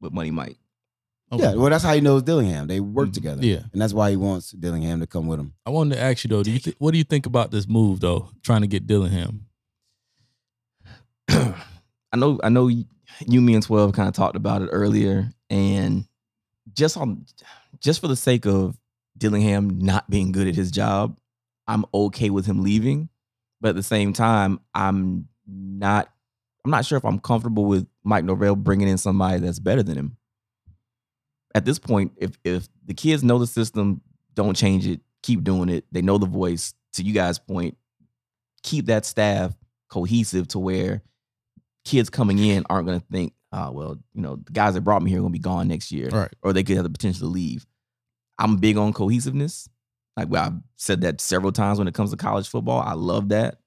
with 0.01 0.13
Money 0.13 0.33
Mike. 0.33 0.59
Okay. 1.33 1.43
Yeah, 1.45 1.55
well, 1.55 1.71
that's 1.71 1.83
how 1.83 1.95
he 1.95 2.01
knows 2.03 2.23
Dillingham. 2.23 2.67
They 2.67 2.79
work 2.81 3.09
Mhm. 3.09 3.13
together. 3.15 3.45
Yeah. 3.47 3.61
And 3.73 3.81
that's 3.81 3.95
why 3.95 4.11
he 4.11 4.17
wants 4.17 4.51
Dillingham 4.51 5.01
to 5.01 5.07
come 5.07 5.27
with 5.27 5.41
him. 5.41 5.55
I 5.65 5.71
wanted 5.71 5.95
to 5.95 6.01
ask 6.03 6.25
you 6.25 6.29
though. 6.29 6.43
Do 6.43 6.51
you 6.51 6.59
thi- 6.59 6.75
what 6.79 6.91
do 6.93 6.99
you 6.99 7.05
think 7.05 7.25
about 7.25 7.51
this 7.51 7.67
move 7.67 8.01
though? 8.01 8.29
Trying 8.43 8.61
to 8.61 8.67
get 8.67 8.87
Dillingham. 8.87 9.47
I 11.29 12.17
know, 12.17 12.39
I 12.43 12.49
know. 12.49 12.69
You, 12.69 13.41
me, 13.41 13.55
and 13.55 13.63
Twelve 13.63 13.93
kind 13.93 14.09
of 14.09 14.15
talked 14.15 14.37
about 14.37 14.63
it 14.63 14.69
earlier, 14.73 15.31
and 15.51 16.07
just 16.75 16.97
on, 16.97 17.25
just 17.81 18.01
for 18.01 18.09
the 18.09 18.17
sake 18.17 18.47
of 18.47 18.77
Dillingham 19.17 19.79
not 19.81 20.09
being 20.11 20.33
good 20.33 20.49
at 20.49 20.55
his 20.57 20.71
job, 20.71 21.19
I'm 21.67 21.85
okay 21.95 22.31
with 22.31 22.47
him 22.47 22.63
leaving. 22.63 23.09
But 23.61 23.71
at 23.71 23.77
the 23.77 23.83
same 23.83 24.13
time, 24.13 24.61
I'm 24.75 25.29
not. 25.47 26.09
I'm 26.65 26.71
not 26.71 26.85
sure 26.85 26.97
if 26.99 27.05
I'm 27.05 27.19
comfortable 27.19 27.65
with 27.65 27.87
Mike 28.05 28.25
Norvell 28.25 28.55
bringing 28.57 28.89
in 28.89 28.99
somebody 28.99 29.41
that's 29.41 29.59
better 29.59 29.83
than 29.83 29.97
him. 29.99 30.17
At 31.55 31.65
this 31.65 31.79
point, 31.79 32.13
if 32.17 32.39
if 32.45 32.67
the 32.87 32.95
kids 32.95 33.23
know 33.23 33.39
the 33.39 33.47
system, 33.47 34.01
don't 34.35 34.57
change 34.57 34.87
it. 34.87 35.01
Keep 35.23 35.45
doing 35.45 35.69
it. 35.69 35.85
They 35.93 36.03
know 36.03 36.19
the 36.19 36.27
voice. 36.27 36.75
To 36.95 37.03
you 37.03 37.13
guys' 37.15 37.39
point, 37.39 37.77
keep 38.63 38.87
that 38.87 39.07
staff 39.07 39.55
cohesive 39.89 40.47
to 40.49 40.59
where 40.59 41.03
kids 41.85 42.11
coming 42.11 42.39
in 42.39 42.65
aren't 42.69 42.87
going 42.87 43.01
to 43.01 43.07
think, 43.11 43.33
oh, 43.53 43.71
well, 43.73 43.99
you 44.15 44.21
know, 44.23 44.37
the 44.37 44.53
guys 44.53 44.75
that 44.75 44.83
brought 44.83 45.03
me 45.03 45.11
here 45.11 45.19
are 45.19 45.23
going 45.23 45.33
to 45.33 45.39
be 45.39 45.43
gone 45.43 45.69
next 45.69 45.91
year, 45.91 46.09
Right. 46.11 46.29
or 46.43 46.53
they 46.53 46.63
could 46.63 46.77
have 46.77 46.85
the 46.85 46.91
potential 46.91 47.27
to 47.29 47.33
leave. 47.33 47.67
I'm 48.39 48.57
big 48.57 48.77
on 48.77 48.93
cohesiveness. 48.93 49.69
Like 50.17 50.29
well, 50.29 50.45
I've 50.45 50.61
said 50.77 51.01
that 51.01 51.21
several 51.23 51.53
times 51.53 51.79
when 51.79 51.89
it 51.89 51.95
comes 51.95 52.11
to 52.11 52.17
college 52.19 52.47
football. 52.49 52.81
I 52.81 52.93
love 52.93 53.31
that. 53.31 53.61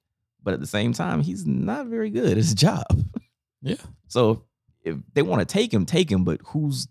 But 0.43 0.53
at 0.53 0.59
the 0.59 0.67
same 0.67 0.93
time, 0.93 1.21
he's 1.21 1.45
not 1.47 1.87
very 1.87 2.11
good 2.11 2.29
at 2.29 2.37
his 2.37 2.53
job. 2.65 2.85
Yeah. 3.63 3.75
So 4.07 4.43
if 4.83 4.97
they 5.15 5.23
want 5.23 5.39
to 5.39 5.51
take 5.51 5.73
him, 5.73 5.85
take 5.87 6.11
him. 6.11 6.23
But 6.23 6.41
who's 6.45 6.87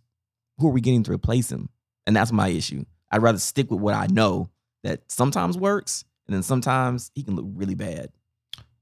who 0.58 0.68
are 0.68 0.72
we 0.72 0.80
getting 0.80 1.02
to 1.04 1.12
replace 1.12 1.50
him? 1.50 1.68
And 2.06 2.14
that's 2.14 2.32
my 2.32 2.48
issue. 2.48 2.84
I'd 3.10 3.22
rather 3.22 3.38
stick 3.38 3.70
with 3.70 3.80
what 3.80 3.94
I 3.94 4.06
know 4.08 4.50
that 4.82 5.00
sometimes 5.08 5.56
works, 5.56 6.04
and 6.26 6.34
then 6.34 6.42
sometimes 6.42 7.10
he 7.14 7.22
can 7.22 7.36
look 7.36 7.46
really 7.54 7.74
bad. 7.74 8.10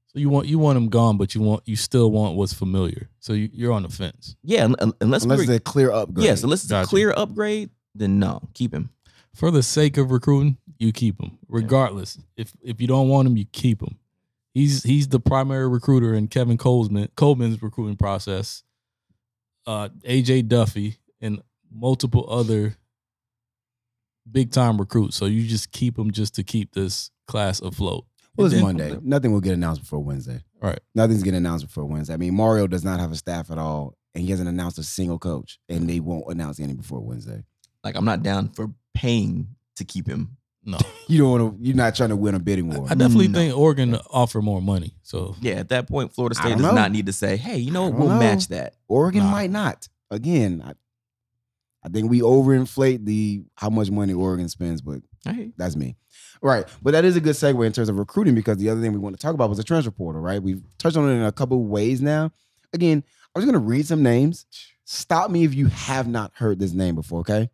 So 0.07 0.19
you 0.19 0.29
want 0.29 0.47
you 0.47 0.59
want 0.59 0.77
him 0.77 0.89
gone, 0.89 1.17
but 1.17 1.33
you 1.33 1.41
want 1.41 1.63
you 1.65 1.75
still 1.75 2.11
want 2.11 2.35
what's 2.35 2.53
familiar. 2.53 3.09
So 3.19 3.33
you, 3.33 3.49
you're 3.51 3.71
on 3.73 3.83
the 3.83 3.89
fence. 3.89 4.35
Yeah, 4.43 4.65
un- 4.65 4.75
un- 4.79 4.93
unless, 5.01 5.23
Unless 5.23 5.37
we're, 5.39 5.43
it's 5.43 5.51
a 5.53 5.59
clear 5.59 5.91
upgrade. 5.91 6.23
yes, 6.25 6.43
unless 6.43 6.63
it's 6.63 6.71
a 6.71 6.85
clear 6.85 7.11
upgrade, 7.15 7.69
then 7.95 8.19
no, 8.19 8.41
keep 8.53 8.73
him. 8.73 8.89
For 9.33 9.49
the 9.49 9.63
sake 9.63 9.97
of 9.97 10.11
recruiting, 10.11 10.57
you 10.77 10.91
keep 10.91 11.19
him. 11.19 11.39
Regardless, 11.47 12.19
if 12.37 12.53
if 12.61 12.79
you 12.79 12.87
don't 12.87 13.09
want 13.09 13.27
him, 13.27 13.37
you 13.37 13.45
keep 13.45 13.81
him. 13.81 13.97
He's 14.53 14.83
he's 14.83 15.07
the 15.07 15.19
primary 15.19 15.67
recruiter 15.67 16.13
in 16.13 16.27
Kevin 16.27 16.57
Coleman 16.59 17.09
Coleman's 17.15 17.61
recruiting 17.63 17.97
process. 17.97 18.61
Uh, 19.65 19.89
AJ 20.05 20.47
Duffy 20.47 20.97
and 21.21 21.41
multiple 21.73 22.25
other 22.29 22.75
big 24.29 24.51
time 24.51 24.77
recruits. 24.77 25.17
So 25.17 25.25
you 25.25 25.45
just 25.47 25.71
keep 25.71 25.95
them 25.95 26.11
just 26.11 26.35
to 26.35 26.43
keep 26.43 26.73
this 26.73 27.11
class 27.27 27.61
afloat. 27.61 28.05
Well, 28.35 28.51
it's 28.51 28.59
Monday. 28.61 28.97
Nothing 29.03 29.31
will 29.31 29.41
get 29.41 29.53
announced 29.53 29.81
before 29.81 29.99
Wednesday. 29.99 30.41
Right. 30.61 30.79
Nothing's 30.95 31.21
getting 31.21 31.37
announced 31.37 31.67
before 31.67 31.85
Wednesday. 31.85 32.15
I 32.15 32.17
mean, 32.17 32.33
Mario 32.33 32.65
does 32.65 32.83
not 32.83 32.99
have 32.99 33.11
a 33.11 33.15
staff 33.15 33.51
at 33.51 33.59
all, 33.59 33.95
and 34.15 34.23
he 34.23 34.31
hasn't 34.31 34.49
announced 34.49 34.79
a 34.79 34.83
single 34.83 35.19
coach, 35.19 35.59
and 35.69 35.87
they 35.87 35.99
won't 35.99 36.23
announce 36.29 36.59
any 36.59 36.73
before 36.73 36.99
Wednesday. 36.99 37.43
Like 37.83 37.95
I'm 37.95 38.05
not 38.05 38.23
down 38.23 38.49
for 38.49 38.69
paying 38.95 39.49
to 39.75 39.83
keep 39.85 40.07
him. 40.07 40.37
No, 40.65 40.77
You 41.07 41.19
don't 41.19 41.31
want 41.41 41.59
to. 41.59 41.65
You're 41.67 41.75
not 41.75 41.93
trying 41.93 42.09
to 42.09 42.15
win 42.15 42.33
a 42.33 42.39
bidding 42.39 42.69
war. 42.69 42.87
I 42.89 42.95
definitely 42.95 43.27
No. 43.27 43.37
think 43.37 43.57
Oregon 43.57 43.95
offer 44.09 44.41
more 44.41 44.61
money. 44.61 44.95
So 45.03 45.35
Yeah, 45.41 45.55
at 45.55 45.69
that 45.69 45.87
point, 45.89 46.13
Florida 46.13 46.35
State 46.35 46.53
does 46.53 46.61
know. 46.61 46.71
not 46.73 46.91
need 46.91 47.05
to 47.07 47.13
say, 47.13 47.35
"Hey, 47.37 47.57
you 47.57 47.69
know 47.71 47.83
what? 47.89 47.93
We'll 47.99 48.07
know. 48.09 48.19
match 48.19 48.47
that." 48.47 48.75
Oregon 48.87 49.23
Nah. 49.23 49.31
might 49.31 49.51
not. 49.51 49.89
Again, 50.09 50.63
I, 50.65 50.73
I 51.85 51.89
think 51.89 52.09
we 52.09 52.21
overinflate 52.21 53.05
the 53.05 53.43
how 53.55 53.69
much 53.69 53.91
money 53.91 54.13
Oregon 54.13 54.47
spends, 54.49 54.81
but 54.81 55.01
Hey, 55.25 55.51
that's 55.57 55.75
me. 55.75 55.95
Right. 56.41 56.65
But 56.81 56.91
that 56.91 57.05
is 57.05 57.15
a 57.15 57.21
good 57.21 57.35
segue 57.35 57.65
in 57.65 57.71
terms 57.71 57.87
of 57.87 57.97
recruiting 57.97 58.35
because 58.35 58.57
the 58.57 58.69
other 58.69 58.81
thing 58.81 58.91
we 58.91 58.99
want 58.99 59.17
to 59.17 59.21
talk 59.21 59.33
about 59.33 59.47
was 59.47 59.57
the 59.57 59.63
transfer 59.63 59.91
portal, 59.91 60.21
right? 60.21 60.43
We've 60.43 60.61
touched 60.77 60.97
on 60.97 61.07
it 61.09 61.13
in 61.13 61.23
a 61.23 61.31
couple 61.31 61.57
of 61.61 61.67
ways 61.67 62.01
now. 62.01 62.31
Again, 62.73 63.03
I'm 63.33 63.41
just 63.41 63.51
gonna 63.51 63.63
read 63.63 63.85
some 63.87 64.03
names. 64.03 64.45
Stop 64.85 65.31
me 65.31 65.45
if 65.45 65.53
you 65.53 65.67
have 65.67 66.07
not 66.07 66.31
heard 66.35 66.59
this 66.59 66.73
name 66.73 66.95
before, 66.95 67.21
okay? 67.21 67.49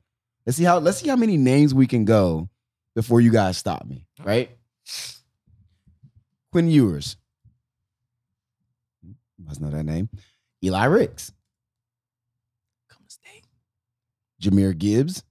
Let's 0.46 0.58
see 0.58 0.64
how 0.64 0.80
let's 0.80 0.98
see 0.98 1.10
how 1.10 1.16
many 1.16 1.38
names 1.38 1.74
we 1.74 1.86
can 1.86 2.06
go 2.06 2.50
before 2.96 3.22
you 3.22 3.32
guys 3.32 3.58
stop 3.58 3.86
me, 3.86 4.08
right? 4.24 4.50
Quinn 6.52 6.68
Ewers. 6.68 7.18
Must 9.46 9.62
know 9.62 9.70
that 9.70 9.84
name. 9.84 10.10
Eli 10.64 10.86
Ricks. 10.86 11.32
come 12.90 13.04
to 13.08 13.14
state. 13.14 13.46
Jahmyr 14.42 14.78
Gibbs, 14.78 15.24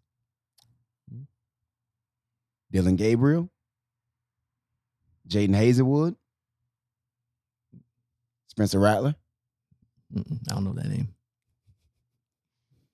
Dillon 2.70 2.96
Gabriel, 2.96 3.48
Jaden 5.28 5.54
Hazelwood, 5.56 6.16
Spencer 8.48 8.78
Rattler, 8.78 9.14
Mm-mm, 10.14 10.38
I 10.50 10.54
don't 10.54 10.64
know 10.64 10.72
that 10.72 10.86
name. 10.88 11.09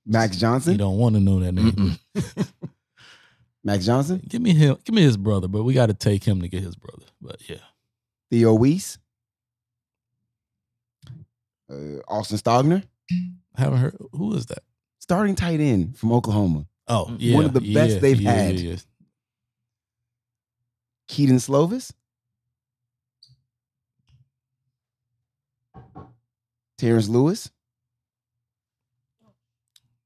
Max 0.06 0.36
Johnson. 0.36 0.72
you 0.72 0.78
don't 0.78 0.98
want 0.98 1.14
to 1.14 1.20
know 1.20 1.40
that 1.40 1.52
name. 1.52 1.96
Max 3.64 3.86
Johnson, 3.86 4.20
Give 4.28 4.42
me 4.42 4.52
him. 4.52 4.76
Give 4.84 4.94
me 4.94 5.02
his 5.02 5.16
brother, 5.16 5.48
but 5.48 5.62
we 5.64 5.72
got 5.72 5.86
to 5.86 5.94
take 5.94 6.24
him 6.24 6.42
to 6.42 6.48
get 6.48 6.62
his 6.62 6.76
brother. 6.76 7.06
But 7.22 7.48
yeah, 7.48 7.60
Theo 8.30 8.52
Wease, 8.54 8.98
uh, 11.70 12.00
Austin 12.06 12.36
Stogner, 12.36 12.84
I 13.56 13.60
haven't 13.60 13.78
heard. 13.78 13.96
Who 14.12 14.34
is 14.34 14.46
that? 14.46 14.62
Starting 15.04 15.34
tight 15.34 15.60
end 15.60 15.98
from 15.98 16.12
Oklahoma, 16.12 16.64
Oh, 16.88 17.04
One 17.04 17.16
yeah, 17.20 17.34
one 17.36 17.44
of 17.44 17.52
the 17.52 17.60
best 17.60 17.96
yeah, 17.96 18.00
they've 18.00 18.20
yeah, 18.22 18.32
had. 18.32 18.58
yeah, 18.58 18.70
yeah. 18.70 18.76
Kedon 21.08 21.36
Slovis, 21.36 21.92
Terrence 26.78 27.06
Lewis, 27.10 27.50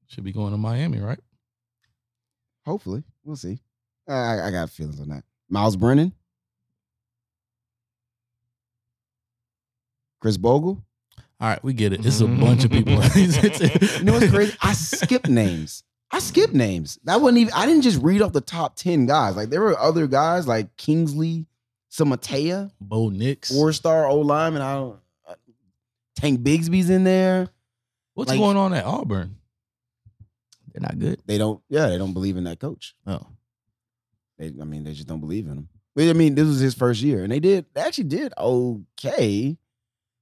Should 0.07 0.25
be 0.25 0.33
going 0.33 0.51
to 0.51 0.57
Miami, 0.57 0.99
right? 0.99 1.19
hopefully. 2.65 3.03
We'll 3.23 3.37
see. 3.37 3.59
I, 4.05 4.41
I 4.41 4.51
got 4.51 4.69
feelings 4.69 4.99
on 4.99 5.07
that. 5.07 5.23
Myles 5.49 5.77
Brennan, 5.77 6.11
Chris 10.19 10.35
Bogle. 10.35 10.83
All 11.41 11.47
right, 11.47 11.63
we 11.63 11.73
get 11.73 11.93
it. 11.93 12.05
It's 12.05 12.19
a 12.19 12.27
bunch 12.27 12.65
of 12.65 12.71
people. 12.71 12.93
You 13.15 14.03
know 14.03 14.13
what's 14.13 14.29
crazy? 14.31 14.55
I 14.61 14.73
skipped 14.73 15.29
names. 15.29 15.83
I 16.11 16.19
skipped 16.19 16.53
names. 16.53 16.99
That 17.03 17.21
wasn't 17.21 17.37
even. 17.39 17.53
I 17.53 17.65
didn't 17.65 17.83
just 17.83 18.01
read 18.01 18.21
off 18.21 18.33
the 18.33 18.41
top 18.41 18.75
ten 18.75 19.05
guys. 19.05 19.35
Like 19.35 19.49
there 19.49 19.61
were 19.61 19.77
other 19.77 20.07
guys 20.07 20.47
like 20.47 20.75
Kingsley, 20.75 21.45
Suamataia, 21.91 22.71
Bo 22.81 23.09
Nix. 23.09 23.51
four 23.53 23.71
star 23.73 24.07
O 24.07 24.17
lineman. 24.19 24.61
I 24.61 24.73
don't. 24.73 24.99
uh, 25.27 25.35
Tank 26.15 26.41
Bigsby's 26.41 26.89
in 26.89 27.03
there. 27.03 27.47
What's 28.15 28.29
like- 28.31 28.39
going 28.39 28.57
on 28.57 28.73
at 28.73 28.83
Auburn? 28.85 29.35
They're 30.73 30.81
not 30.81 30.99
good. 30.99 31.21
They 31.25 31.37
don't. 31.37 31.61
Yeah, 31.69 31.87
they 31.87 31.97
don't 31.97 32.13
believe 32.13 32.37
in 32.37 32.43
that 32.45 32.59
coach. 32.59 32.95
Oh, 33.07 33.27
They. 34.37 34.47
I 34.47 34.65
mean, 34.65 34.83
they 34.83 34.93
just 34.93 35.07
don't 35.07 35.19
believe 35.21 35.45
in 35.45 35.53
him. 35.53 35.69
But 35.95 36.09
I 36.09 36.13
mean, 36.13 36.35
this 36.35 36.47
was 36.47 36.59
his 36.59 36.73
first 36.75 37.01
year, 37.01 37.23
and 37.23 37.31
they 37.31 37.39
did. 37.39 37.65
They 37.73 37.81
actually 37.81 38.03
did 38.05 38.33
okay. 38.37 39.57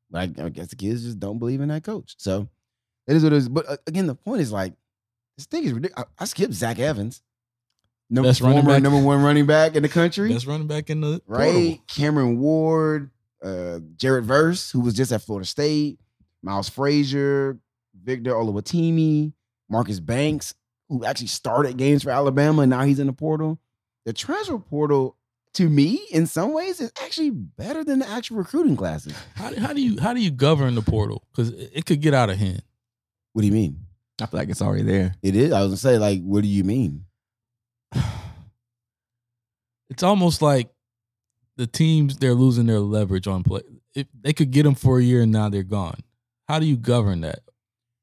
But 0.10 0.40
I, 0.40 0.46
I 0.46 0.50
guess 0.50 0.68
the 0.68 0.76
kids 0.76 1.04
just 1.04 1.20
don't 1.20 1.40
believe 1.40 1.62
in 1.62 1.70
that 1.70 1.84
coach. 1.84 2.16
So 2.18 2.48
it 3.08 3.16
is 3.16 3.24
what 3.24 3.34
it 3.34 3.38
is. 3.38 3.50
But 3.50 3.70
uh, 3.70 3.78
again, 3.88 4.08
the 4.08 4.16
point 4.16 4.42
is 4.42 4.52
like 4.52 4.74
this 5.38 5.46
thing 5.48 5.64
is 5.66 5.74
ridiculous. 5.74 6.06
I, 6.20 6.24
I 6.24 6.26
skipped 6.26 6.54
Zach 6.54 6.80
Evans, 6.80 7.22
number, 8.10 8.30
Best 8.30 8.42
running 8.42 8.60
former 8.60 8.76
back. 8.76 8.84
number 8.84 9.02
one 9.02 9.22
running 9.22 9.46
back 9.46 9.76
in 9.76 9.84
the 9.84 9.90
country. 9.90 10.32
best 10.32 10.46
running 10.48 10.68
back 10.68 10.90
in 10.90 11.02
the 11.02 11.22
right? 11.28 11.52
portal. 11.52 11.84
Cameron 11.88 12.40
Ward, 12.40 13.12
uh, 13.44 13.80
Jared 13.98 14.26
Verse, 14.26 14.72
who 14.72 14.80
was 14.80 14.94
just 14.94 15.12
at 15.12 15.22
Florida 15.22 15.46
State, 15.46 16.00
Miles 16.42 16.70
Frazier, 16.70 17.60
Victor 18.02 18.32
Oluwatimi, 18.32 19.34
Marcus 19.70 20.00
Banks, 20.00 20.54
who 20.88 21.04
actually 21.04 21.28
started 21.28 21.76
games 21.76 22.04
for 22.04 22.12
Alabama, 22.12 22.62
and 22.62 22.70
now 22.70 22.84
he's 22.84 23.00
in 23.00 23.08
the 23.08 23.14
portal. 23.14 23.60
The 24.06 24.14
transfer 24.14 24.58
portal, 24.58 25.17
to 25.58 25.68
me, 25.70 26.00
in 26.12 26.28
some 26.28 26.54
ways, 26.54 26.80
is 26.80 26.92
actually 27.02 27.32
better 27.32 27.84
than 27.84 28.00
the 28.00 28.08
actual 28.08 28.38
recruiting 28.38 28.78
classes. 28.78 29.14
How, 29.36 29.50
do- 29.50 29.60
how 29.60 29.74
do 29.74 29.82
you 29.82 30.00
how 30.00 30.14
do 30.14 30.20
you 30.22 30.30
govern 30.32 30.76
the 30.76 30.82
portal? 30.84 31.24
Because 31.32 31.50
it, 31.50 31.72
it 31.74 31.86
could 31.86 32.00
get 32.02 32.14
out 32.14 32.30
of 32.30 32.38
hand. 32.38 32.62
What 33.34 33.42
do 33.42 33.48
you 33.48 33.54
mean? 33.54 33.80
I 34.22 34.26
feel 34.28 34.40
like 34.40 34.50
it's 34.50 34.62
already 34.62 34.84
there. 34.84 35.16
It 35.22 35.36
is. 35.36 35.52
I 35.52 35.62
was 35.62 35.70
gonna 35.70 35.78
say, 35.78 35.98
like, 35.98 36.22
what 36.22 36.42
do 36.42 36.48
you 36.48 36.64
mean? 36.64 37.06
It's 39.90 40.04
almost 40.04 40.42
like 40.42 40.70
the 41.56 41.66
teams 41.66 42.18
they're 42.18 42.34
losing 42.34 42.66
their 42.66 42.82
leverage 42.82 43.26
on 43.26 43.42
play. 43.44 43.62
If 43.96 44.06
they 44.22 44.34
could 44.34 44.52
get 44.52 44.64
them 44.64 44.76
for 44.76 45.00
a 45.00 45.02
year 45.02 45.22
and 45.22 45.32
now 45.32 45.50
they're 45.50 45.64
gone. 45.64 46.02
How 46.48 46.60
do 46.60 46.66
you 46.66 46.76
govern 46.78 47.22
that? 47.22 47.40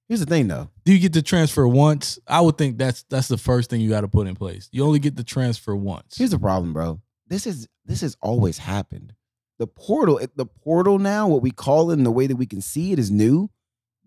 Here's 0.08 0.20
the 0.20 0.26
thing, 0.26 0.48
though. 0.48 0.70
Do 0.84 0.92
you 0.92 0.98
get 0.98 1.12
to 1.12 1.22
transfer 1.22 1.68
once? 1.68 2.18
I 2.26 2.40
would 2.40 2.58
think 2.58 2.78
that's 2.78 3.04
that's 3.10 3.28
the 3.28 3.38
first 3.38 3.70
thing 3.70 3.80
you 3.80 3.90
got 3.90 4.00
to 4.00 4.08
put 4.08 4.26
in 4.26 4.34
place. 4.34 4.68
You 4.72 4.84
only 4.84 4.98
get 4.98 5.16
to 5.18 5.24
transfer 5.24 5.76
once. 5.76 6.16
Here's 6.16 6.30
the 6.30 6.38
problem, 6.38 6.72
bro. 6.72 7.00
This 7.28 7.46
is 7.46 7.68
this 7.84 8.00
has 8.02 8.16
always 8.20 8.58
happened. 8.58 9.14
The 9.58 9.66
portal, 9.66 10.20
the 10.34 10.46
portal 10.46 10.98
now, 10.98 11.28
what 11.28 11.42
we 11.42 11.50
call 11.50 11.90
it 11.90 11.96
and 11.96 12.04
the 12.06 12.10
way 12.10 12.26
that 12.26 12.36
we 12.36 12.46
can 12.46 12.60
see 12.60 12.92
it 12.92 12.98
is 12.98 13.10
new. 13.10 13.50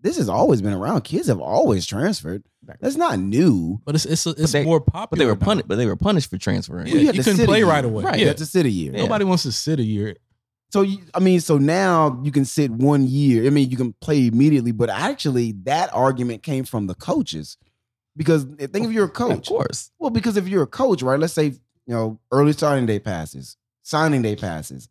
This 0.00 0.16
has 0.18 0.28
always 0.28 0.62
been 0.62 0.72
around. 0.74 1.00
Kids 1.02 1.26
have 1.26 1.40
always 1.40 1.84
transferred. 1.86 2.44
That's 2.80 2.96
not 2.96 3.18
new. 3.18 3.80
but 3.84 3.94
it's 3.94 4.04
it's 4.04 4.26
it's 4.26 4.52
they- 4.52 4.64
more 4.64 4.80
popular. 4.80 5.08
But 5.10 5.18
they 5.18 5.26
were 5.26 5.36
punished. 5.36 5.68
But 5.68 5.76
they 5.76 5.86
were 5.86 5.96
punished 5.96 6.30
for 6.30 6.38
transferring. 6.38 6.86
Yeah, 6.86 6.92
Well, 6.92 7.00
you, 7.00 7.06
had 7.06 7.16
to 7.16 7.22
couldn't 7.24 7.46
play 7.46 7.62
right 7.62 7.84
away. 7.84 8.04
Right, 8.04 8.14
Yeah. 8.16 8.20
you 8.20 8.26
have 8.28 8.36
to 8.36 8.46
sit 8.46 8.66
a 8.66 8.70
year. 8.70 8.92
Yeah. 8.92 9.02
Nobody 9.02 9.24
wants 9.24 9.42
to 9.44 9.52
sit 9.52 9.80
a 9.80 9.84
year. 9.84 10.16
So 10.70 10.82
you, 10.82 10.98
I 11.14 11.20
mean, 11.20 11.40
so 11.40 11.56
now 11.56 12.20
you 12.22 12.30
can 12.30 12.44
sit 12.44 12.70
one 12.70 13.06
year. 13.06 13.46
I 13.46 13.50
mean, 13.50 13.70
you 13.70 13.76
can 13.78 13.94
play 13.94 14.26
immediately, 14.26 14.70
but 14.72 14.90
actually, 14.90 15.52
that 15.62 15.88
argument 15.94 16.42
came 16.42 16.64
from 16.64 16.86
the 16.86 16.94
coaches 16.94 17.56
because 18.16 18.46
eh, 18.58 18.66
think 18.66 18.84
if 18.86 18.92
you're 18.92 19.06
a 19.06 19.10
coach, 19.10 19.48
Of 19.48 19.54
course. 19.56 19.90
Well, 19.98 20.10
because 20.10 20.36
if 20.36 20.46
you're 20.46 20.64
a 20.64 20.66
coach, 20.66 21.00
right? 21.02 21.18
Let's 21.18 21.32
say 21.32 21.54
you 21.88 21.94
know 21.94 22.20
early 22.30 22.52
starting 22.52 22.86
day 22.86 23.00
passes, 23.00 23.56
signing 23.82 24.22
day 24.22 24.36
passes, 24.36 24.88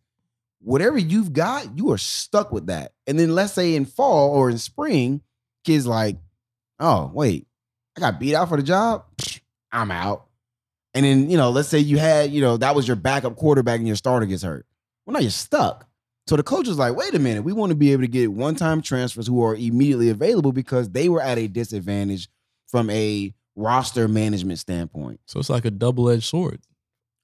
whatever 0.60 0.98
you've 0.98 1.32
got, 1.32 1.78
you 1.78 1.92
are 1.92 1.98
stuck 1.98 2.52
with 2.52 2.68
that. 2.68 2.94
And 3.06 3.18
then 3.18 3.36
let's 3.36 3.54
say 3.54 3.76
in 3.76 3.86
fall 3.86 4.32
or 4.32 4.50
in 4.50 4.58
spring, 4.58 5.22
kids 5.64 5.86
like, 5.86 6.18
oh 6.80 7.12
wait, 7.14 7.48
I 7.96 8.02
got 8.02 8.20
beat 8.20 8.36
out 8.36 8.50
for 8.50 8.58
the 8.58 8.64
job, 8.64 9.06
I'm 9.72 9.92
out. 9.92 10.26
And 10.96 11.06
then 11.06 11.30
you 11.30 11.38
know, 11.38 11.52
let's 11.52 11.70
say 11.70 11.78
you 11.78 12.00
had 12.00 12.32
you 12.32 12.42
know 12.42 12.58
that 12.58 12.76
was 12.76 12.88
your 12.88 12.98
backup 12.98 13.36
quarterback 13.36 13.78
and 13.78 13.88
your 13.88 13.96
starter 13.96 14.26
gets 14.26 14.42
hurt. 14.42 14.66
Well, 15.06 15.14
now 15.14 15.20
you're 15.20 15.30
stuck. 15.30 15.88
So 16.26 16.36
the 16.36 16.44
coach 16.44 16.68
was 16.68 16.78
like, 16.80 16.96
wait 16.96 17.14
a 17.14 17.20
minute, 17.20 17.44
we 17.44 17.54
want 17.54 17.70
to 17.70 17.76
be 17.76 17.94
able 17.94 18.02
to 18.02 18.10
get 18.10 18.34
one-time 18.34 18.82
transfers 18.82 19.28
who 19.28 19.42
are 19.46 19.56
immediately 19.56 20.10
available 20.10 20.52
because 20.52 20.90
they 20.90 21.08
were 21.08 21.22
at 21.22 21.38
a 21.38 21.48
disadvantage 21.48 22.28
from 22.68 22.90
a 22.90 23.34
roster 23.56 24.10
management 24.10 24.60
standpoint. 24.60 25.22
So 25.26 25.40
it's 25.40 25.50
like 25.50 25.64
a 25.64 25.72
double 25.72 26.10
edged 26.10 26.26
sword. 26.26 26.60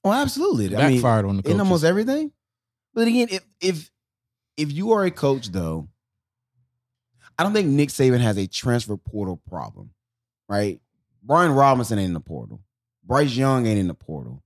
Oh, 0.04 0.12
absolutely. 0.12 0.76
I 0.76 0.88
mean, 0.88 0.96
Backfired 0.98 1.24
on 1.24 1.36
the 1.38 1.42
coaches. 1.42 1.54
in 1.54 1.60
almost 1.60 1.84
everything. 1.84 2.30
But 2.92 3.08
again, 3.08 3.28
if 3.30 3.44
if 3.60 3.90
if 4.56 4.72
you 4.72 4.92
are 4.92 5.04
a 5.04 5.10
coach 5.10 5.48
though, 5.50 5.88
I 7.38 7.42
don't 7.42 7.52
think 7.52 7.68
Nick 7.68 7.88
Saban 7.88 8.20
has 8.20 8.36
a 8.36 8.46
transfer 8.46 8.96
portal 8.96 9.40
problem, 9.48 9.90
right? 10.48 10.80
Brian 11.22 11.52
Robinson 11.52 11.98
ain't 11.98 12.08
in 12.08 12.14
the 12.14 12.20
portal. 12.20 12.60
Bryce 13.04 13.34
Young 13.34 13.66
ain't 13.66 13.78
in 13.80 13.88
the 13.88 13.94
portal, 13.94 14.42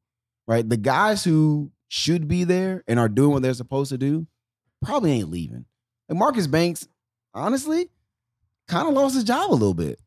right? 0.46 0.66
The 0.68 0.76
guys 0.76 1.24
who 1.24 1.70
should 1.88 2.28
be 2.28 2.44
there 2.44 2.84
and 2.86 2.98
are 2.98 3.08
doing 3.08 3.32
what 3.32 3.42
they're 3.42 3.54
supposed 3.54 3.90
to 3.90 3.98
do 3.98 4.26
probably 4.82 5.12
ain't 5.12 5.30
leaving. 5.30 5.64
And 6.08 6.18
Marcus 6.18 6.46
Banks, 6.46 6.86
honestly, 7.34 7.88
kind 8.68 8.88
of 8.88 8.94
lost 8.94 9.14
his 9.14 9.24
job 9.24 9.50
a 9.50 9.52
little 9.52 9.74
bit. 9.74 9.98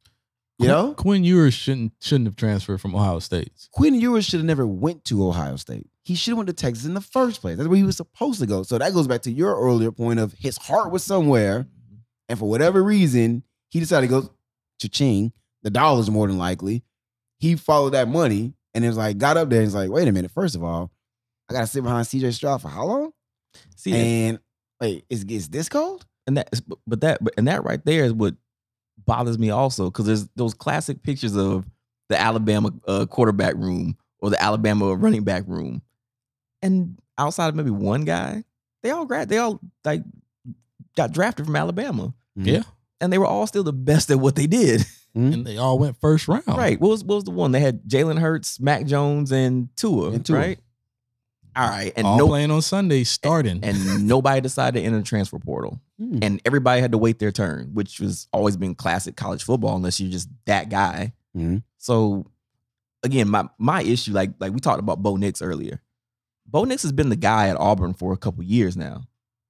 You 0.61 0.67
know, 0.67 0.93
Quinn 0.93 1.23
Ewers 1.23 1.53
shouldn't 1.53 1.93
shouldn't 2.01 2.27
have 2.27 2.35
transferred 2.35 2.79
from 2.81 2.95
Ohio 2.95 3.19
State. 3.19 3.51
Quinn 3.71 3.95
Ewers 3.95 4.25
should 4.25 4.39
have 4.39 4.45
never 4.45 4.65
went 4.67 5.03
to 5.05 5.27
Ohio 5.27 5.55
State. 5.55 5.87
He 6.03 6.15
should 6.15 6.31
have 6.31 6.37
went 6.37 6.47
to 6.47 6.53
Texas 6.53 6.85
in 6.85 6.93
the 6.93 7.01
first 7.01 7.41
place. 7.41 7.57
That's 7.57 7.67
where 7.69 7.77
he 7.77 7.83
was 7.83 7.97
supposed 7.97 8.39
to 8.39 8.45
go. 8.47 8.63
So 8.63 8.77
that 8.77 8.93
goes 8.93 9.07
back 9.07 9.21
to 9.23 9.31
your 9.31 9.55
earlier 9.59 9.91
point 9.91 10.19
of 10.19 10.33
his 10.33 10.57
heart 10.57 10.91
was 10.91 11.03
somewhere, 11.03 11.67
and 12.29 12.37
for 12.39 12.49
whatever 12.49 12.83
reason, 12.83 13.43
he 13.69 13.79
decided 13.79 14.07
to 14.09 14.21
go 14.21 14.29
to 14.79 14.89
Ching. 14.89 15.31
The 15.63 15.69
dollars 15.69 16.09
more 16.09 16.27
than 16.27 16.39
likely. 16.39 16.83
He 17.39 17.55
followed 17.55 17.91
that 17.91 18.07
money 18.07 18.53
and 18.73 18.83
it 18.83 18.87
was 18.87 18.97
like 18.97 19.19
got 19.19 19.37
up 19.37 19.49
there 19.49 19.59
and 19.59 19.67
was 19.67 19.75
like, 19.75 19.91
wait 19.91 20.07
a 20.07 20.11
minute. 20.11 20.31
First 20.31 20.55
of 20.55 20.63
all, 20.63 20.91
I 21.49 21.53
gotta 21.53 21.67
sit 21.67 21.83
behind 21.83 22.07
CJ 22.07 22.33
Stroud 22.33 22.61
for 22.63 22.69
how 22.69 22.85
long? 22.85 23.11
See, 23.75 23.93
And 23.93 24.39
wait, 24.79 25.05
is 25.09 25.23
is 25.25 25.49
this 25.49 25.69
cold? 25.69 26.05
and 26.25 26.37
that 26.37 26.49
but- 26.67 26.79
but 26.87 27.01
that 27.01 27.23
but- 27.23 27.33
and 27.37 27.47
that 27.47 27.63
right 27.63 27.83
there 27.85 28.05
is 28.05 28.13
what 28.13 28.35
bothers 29.05 29.37
me 29.39 29.49
also 29.49 29.85
because 29.85 30.05
there's 30.05 30.27
those 30.35 30.53
classic 30.53 31.03
pictures 31.03 31.35
of 31.35 31.65
the 32.09 32.19
Alabama 32.19 32.71
uh, 32.87 33.05
quarterback 33.05 33.55
room 33.55 33.97
or 34.19 34.29
the 34.29 34.41
Alabama 34.41 34.95
running 34.95 35.23
back 35.23 35.43
room, 35.47 35.81
and 36.61 36.97
outside 37.17 37.47
of 37.49 37.55
maybe 37.55 37.71
one 37.71 38.05
guy, 38.05 38.43
they 38.83 38.91
all 38.91 39.05
grad 39.05 39.29
they 39.29 39.37
all 39.37 39.59
like 39.83 40.03
got 40.95 41.11
drafted 41.11 41.45
from 41.45 41.55
Alabama, 41.55 42.13
Yeah, 42.35 42.63
and 42.99 43.11
they 43.11 43.17
were 43.17 43.25
all 43.25 43.47
still 43.47 43.63
the 43.63 43.73
best 43.73 44.11
at 44.11 44.19
what 44.19 44.35
they 44.35 44.47
did. 44.47 44.85
and 45.15 45.45
they 45.45 45.57
all 45.57 45.77
went 45.79 45.99
first 45.99 46.27
round. 46.27 46.43
Right? 46.47 46.79
What 46.79 46.89
was 46.89 47.03
what 47.03 47.15
was 47.15 47.23
the 47.25 47.31
one 47.31 47.51
they 47.51 47.59
had? 47.59 47.83
Jalen 47.85 48.19
Hurts, 48.19 48.59
Mac 48.59 48.85
Jones, 48.85 49.31
and 49.31 49.69
Tua. 49.75 50.11
And 50.11 50.25
Tua. 50.25 50.37
Right. 50.37 50.59
All 51.55 51.67
right, 51.67 51.91
and 51.95 52.07
all 52.07 52.17
no, 52.17 52.27
playing 52.27 52.49
on 52.51 52.61
Sundays, 52.61 53.09
starting. 53.11 53.59
and 53.63 54.07
nobody 54.07 54.39
decided 54.41 54.79
to 54.79 54.85
enter 54.85 54.97
the 54.99 55.03
transfer 55.03 55.37
portal. 55.39 55.79
Hmm. 55.99 56.17
and 56.23 56.41
everybody 56.45 56.81
had 56.81 56.93
to 56.93 56.97
wait 56.97 57.19
their 57.19 57.31
turn, 57.31 57.71
which 57.73 57.99
was 57.99 58.27
always 58.33 58.57
been 58.57 58.73
classic 58.73 59.15
college 59.15 59.43
football, 59.43 59.75
unless 59.75 59.99
you're 59.99 60.09
just 60.11 60.29
that 60.45 60.69
guy. 60.69 61.13
Mhm. 61.37 61.61
So 61.77 62.25
again, 63.03 63.29
my 63.29 63.47
my 63.59 63.83
issue, 63.83 64.11
like 64.13 64.31
like 64.39 64.51
we 64.53 64.59
talked 64.59 64.79
about 64.79 65.03
Bo 65.03 65.15
Nix 65.17 65.41
earlier. 65.41 65.81
Bo 66.47 66.63
Nix 66.63 66.81
has 66.83 66.91
been 66.91 67.09
the 67.09 67.15
guy 67.15 67.49
at 67.49 67.57
Auburn 67.57 67.93
for 67.93 68.13
a 68.13 68.17
couple 68.17 68.43
years 68.43 68.75
now. 68.75 69.03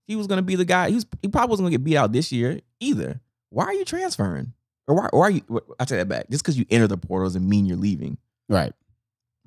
He 0.08 0.16
was 0.16 0.28
gonna 0.28 0.42
be 0.42 0.56
the 0.56 0.66
guy. 0.66 0.90
He 0.90 0.96
was 0.96 1.06
he 1.22 1.28
probably 1.30 1.52
wasn't 1.52 1.66
gonna 1.68 1.78
get 1.78 1.84
beat 1.84 1.96
out 1.98 2.12
this 2.12 2.32
year 2.32 2.60
either. 2.80 3.22
Why 3.50 3.66
are 3.66 3.74
you 3.74 3.86
transferring? 3.86 4.54
Or 4.88 4.96
why, 4.96 5.10
or 5.14 5.20
why 5.22 5.28
are 5.28 5.32
you? 5.32 5.42
I 5.80 5.86
take 5.86 6.00
that 6.00 6.10
back. 6.10 6.30
Just 6.30 6.44
because 6.44 6.58
you 6.58 6.66
enter 6.70 6.88
the 6.88 6.98
portal 6.98 7.28
doesn't 7.28 7.48
mean 7.48 7.66
you're 7.66 7.78
leaving. 7.78 8.18
Right. 8.50 8.74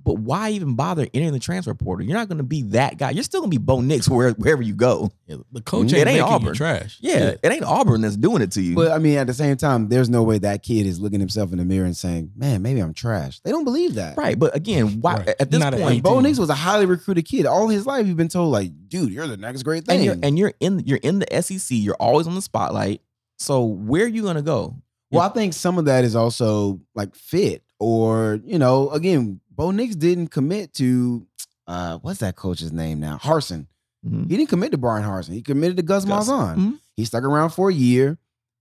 But 0.05 0.19
why 0.19 0.51
even 0.51 0.75
bother 0.77 1.07
entering 1.15 1.33
the 1.33 1.39
transfer 1.39 1.73
portal? 1.75 2.07
You're 2.07 2.17
not 2.19 2.29
going 2.29 2.37
to 2.39 2.45
be 2.45 2.63
that 2.65 2.99
guy. 2.99 3.11
You're 3.11 3.25
still 3.25 3.41
going 3.41 3.51
to 3.51 3.59
be 3.59 3.65
Bo 3.65 3.81
Nix 3.81 4.07
where, 4.11 4.33
wherever 4.33 4.61
you 4.63 4.75
go. 4.75 5.11
Yeah, 5.27 5.37
the 5.51 5.63
coach 5.63 5.93
It 5.93 5.97
ain't, 5.97 6.09
ain't 6.09 6.17
you 6.19 6.23
Auburn. 6.25 6.55
trash. 6.55 6.99
Yeah, 7.01 7.35
it 7.43 7.51
ain't 7.51 7.65
Auburn 7.65 8.03
that's 8.03 8.17
doing 8.19 8.43
it 8.43 8.53
to 8.53 8.61
you. 8.61 8.75
But 8.75 8.93
I 8.93 8.99
mean, 8.99 9.17
at 9.17 9.27
the 9.27 9.33
same 9.35 9.57
time, 9.57 9.89
there's 9.89 10.11
no 10.11 10.23
way 10.23 10.37
that 10.39 10.63
kid 10.63 10.87
is 10.87 11.01
looking 11.01 11.21
himself 11.21 11.53
in 11.53 11.59
the 11.59 11.65
mirror 11.65 11.87
and 11.87 11.97
saying, 11.97 12.33
"Man, 12.37 12.61
maybe 12.61 12.81
I'm 12.81 12.93
trash." 12.93 13.41
They 13.41 13.51
don't 13.51 13.65
believe 13.65 13.95
that. 13.95 14.17
Right, 14.19 14.39
but 14.39 14.55
again, 14.55 15.01
why 15.01 15.17
Right. 15.17 15.29
at 15.41 15.51
this 15.51 15.59
Not 15.61 15.73
at 15.75 15.81
point, 15.81 15.93
18. 15.93 16.03
Bo 16.03 16.21
Nix 16.21 16.39
was 16.39 16.51
a 16.51 16.55
highly 16.55 16.85
recruited 16.87 17.25
kid. 17.25 17.47
All 17.47 17.69
his 17.69 17.87
life, 17.87 18.05
he's 18.05 18.15
been 18.15 18.29
told, 18.29 18.53
like, 18.53 18.71
dude, 18.89 19.11
you're 19.13 19.27
the 19.27 19.39
next 19.39 19.63
great 19.63 19.85
thing. 19.87 19.97
and 19.97 20.05
you're 20.05 20.17
and 20.23 20.39
you're 20.39 20.53
in 20.61 20.81
you're 20.85 21.01
in 21.03 21.21
the 21.21 21.43
SEC, 21.43 21.75
you're 21.79 21.97
always 21.99 22.27
on 22.27 22.35
the 22.35 22.43
spotlight. 22.43 23.01
So 23.39 23.65
where 23.65 24.05
are 24.05 24.09
you 24.09 24.23
gonna 24.23 24.43
go? 24.43 24.77
well, 25.11 25.23
I 25.23 25.29
think 25.29 25.53
some 25.55 25.79
of 25.79 25.85
that 25.87 26.03
is 26.05 26.17
also 26.17 26.81
like 26.97 27.15
fit, 27.15 27.63
or 27.79 28.41
you 28.45 28.59
know, 28.59 28.91
again, 28.91 29.41
Bo 29.55 29.71
Nix 29.71 29.95
didn't 29.97 30.29
commit 30.29 30.73
to 30.75 31.27
uh 31.67 31.99
what's 31.99 32.21
that 32.21 32.37
coach's 32.37 32.73
name 32.73 33.01
now? 33.01 33.19
Harsin. 33.19 33.67
Mhm. 34.07 34.29
He 34.31 34.37
didn't 34.37 34.51
commit 34.51 34.73
to 34.73 34.79
Bryan 34.79 35.05
Harsin. 35.09 35.33
He 35.33 35.43
committed 35.43 35.77
to 35.79 35.83
Gus, 35.83 36.05
Gus. 36.05 36.29
Malzahn. 36.29 36.57
Mhm. 36.57 36.79
He 36.97 37.05
stuck 37.05 37.25
around 37.25 37.51
for 37.51 37.71
a 37.71 37.75
year. 37.75 38.19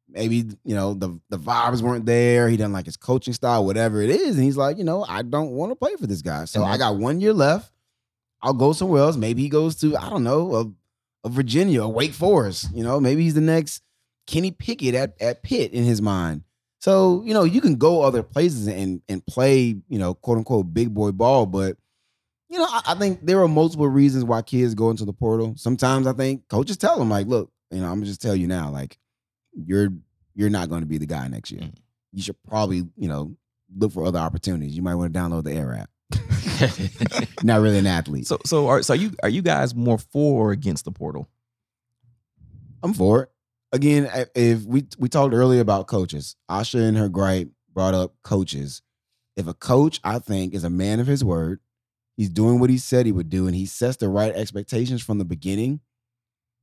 Maybe 0.10 0.46
you 0.64 0.76
know 0.76 0.94
the 0.94 1.20
the 1.30 1.38
vibes 1.40 1.82
weren't 1.82 2.06
there. 2.06 2.48
He 2.50 2.58
didn't 2.58 2.74
like 2.74 2.86
his 2.86 2.98
coaching 2.98 3.34
style, 3.34 3.66
whatever 3.66 4.02
it 4.02 4.10
is. 4.10 4.36
And 4.36 4.44
he's 4.44 4.58
like, 4.58 4.78
you 4.78 4.84
know, 4.84 5.04
I 5.08 5.22
don't 5.24 5.52
want 5.52 5.72
to 5.72 5.76
play 5.76 5.96
for 6.00 6.08
this 6.08 6.22
guy. 6.22 6.46
So 6.46 6.64
I 6.64 6.78
got 6.78 6.98
one 6.98 7.20
year 7.20 7.34
left. 7.34 7.72
I'll 8.42 8.54
go 8.54 8.74
somewhere 8.74 9.02
else. 9.02 9.16
Maybe 9.18 9.42
he 9.42 9.50
goes 9.50 9.76
to 9.78 9.96
I 9.98 10.10
don't 10.10 10.24
know 10.24 10.56
a, 10.56 11.28
a 11.28 11.30
Virginia, 11.30 11.84
a 11.84 11.90
Wake 11.90 12.14
Forest. 12.14 12.68
You 12.74 12.84
know, 12.84 13.00
maybe 13.00 13.24
he's 13.24 13.34
the 13.34 13.42
next 13.42 13.82
Kenny 14.28 14.52
Pickett 14.52 14.94
at 14.96 15.16
at 15.22 15.42
Pitt 15.44 15.72
in 15.74 15.84
his 15.84 16.02
mind. 16.02 16.44
So 16.84 17.24
you 17.26 17.34
know, 17.34 17.46
you 17.46 17.62
can 17.62 17.78
go 17.78 18.02
other 18.02 18.22
places 18.22 18.68
and 18.68 19.02
and 19.08 19.26
play 19.26 19.78
you 19.88 19.98
know 19.98 20.16
quote 20.16 20.38
unquote 20.38 20.74
big 20.74 20.94
boy 20.94 21.14
ball, 21.14 21.46
but 21.46 21.78
you 22.50 22.58
know, 22.58 22.66
I, 22.66 22.82
I 22.88 22.96
think 22.96 23.26
there 23.26 23.42
are 23.42 23.48
multiple 23.48 23.88
reasons 23.88 24.26
why 24.26 24.42
kids 24.42 24.76
go 24.76 24.90
into 24.90 25.06
the 25.06 25.14
portal. 25.14 25.54
Sometimes 25.56 26.08
I 26.08 26.12
think 26.12 26.50
coaches 26.50 26.76
tell 26.76 27.00
them 27.00 27.10
like, 27.10 27.26
look, 27.28 27.54
you 27.72 27.80
know, 27.80 27.86
I'm 27.86 28.00
gonna 28.00 28.08
just 28.08 28.22
tell 28.22 28.36
you 28.36 28.48
now, 28.48 28.70
like, 28.70 28.98
you're 29.54 29.94
you're 30.36 30.50
not 30.50 30.68
going 30.68 30.82
to 30.82 30.86
be 30.86 30.98
the 30.98 31.06
guy 31.06 31.26
next 31.30 31.52
year. 31.52 31.62
Mm. 31.62 31.74
You 32.12 32.22
should 32.22 32.36
probably, 32.50 32.84
you 32.98 33.08
know, 33.08 33.34
look 33.78 33.94
for 33.94 34.06
other 34.06 34.20
opportunities. 34.20 34.76
You 34.76 34.82
might 34.82 34.96
want 34.96 35.14
to 35.14 35.18
download 35.18 35.46
the 35.46 35.54
Air 35.54 35.74
app. 35.74 35.90
not 37.44 37.62
really 37.62 37.78
an 37.78 37.88
athlete. 37.88 38.28
so 38.28 38.40
so 38.46 38.68
are 38.68 38.84
so 38.84 38.94
are 38.94 38.98
you 38.98 39.12
are 39.24 39.30
you 39.30 39.42
guys 39.42 39.74
more 39.74 40.00
for 40.00 40.48
or 40.48 40.52
against 40.52 40.84
the 40.84 40.92
portal? 40.92 41.30
I'm 42.84 42.94
for 42.94 43.24
it. 43.24 43.30
Again, 43.74 44.10
if 44.36 44.64
we 44.64 44.86
we 45.00 45.10
talked 45.10 45.34
earlier 45.34 45.60
about 45.60 45.88
coaches, 45.88 46.36
Asha 46.50 46.88
and 46.88 46.96
her 46.96 47.10
gripe 47.10 47.50
brought 47.74 47.96
up 47.96 48.14
coaches. 48.24 48.84
If 49.36 49.48
a 49.48 49.54
coach, 49.56 50.00
I 50.04 50.20
think, 50.20 50.54
is 50.54 50.64
a 50.64 50.70
man 50.70 51.00
of 51.00 51.08
his 51.08 51.24
word, 51.24 51.60
he's 52.16 52.30
doing 52.30 52.60
what 52.60 52.70
he 52.70 52.78
said 52.78 53.08
he 53.08 53.12
would 53.12 53.30
do, 53.32 53.48
and 53.48 53.56
he 53.56 53.66
sets 53.66 53.98
the 53.98 54.10
right 54.10 54.32
expectations 54.34 55.02
from 55.02 55.18
the 55.18 55.26
beginning, 55.26 55.80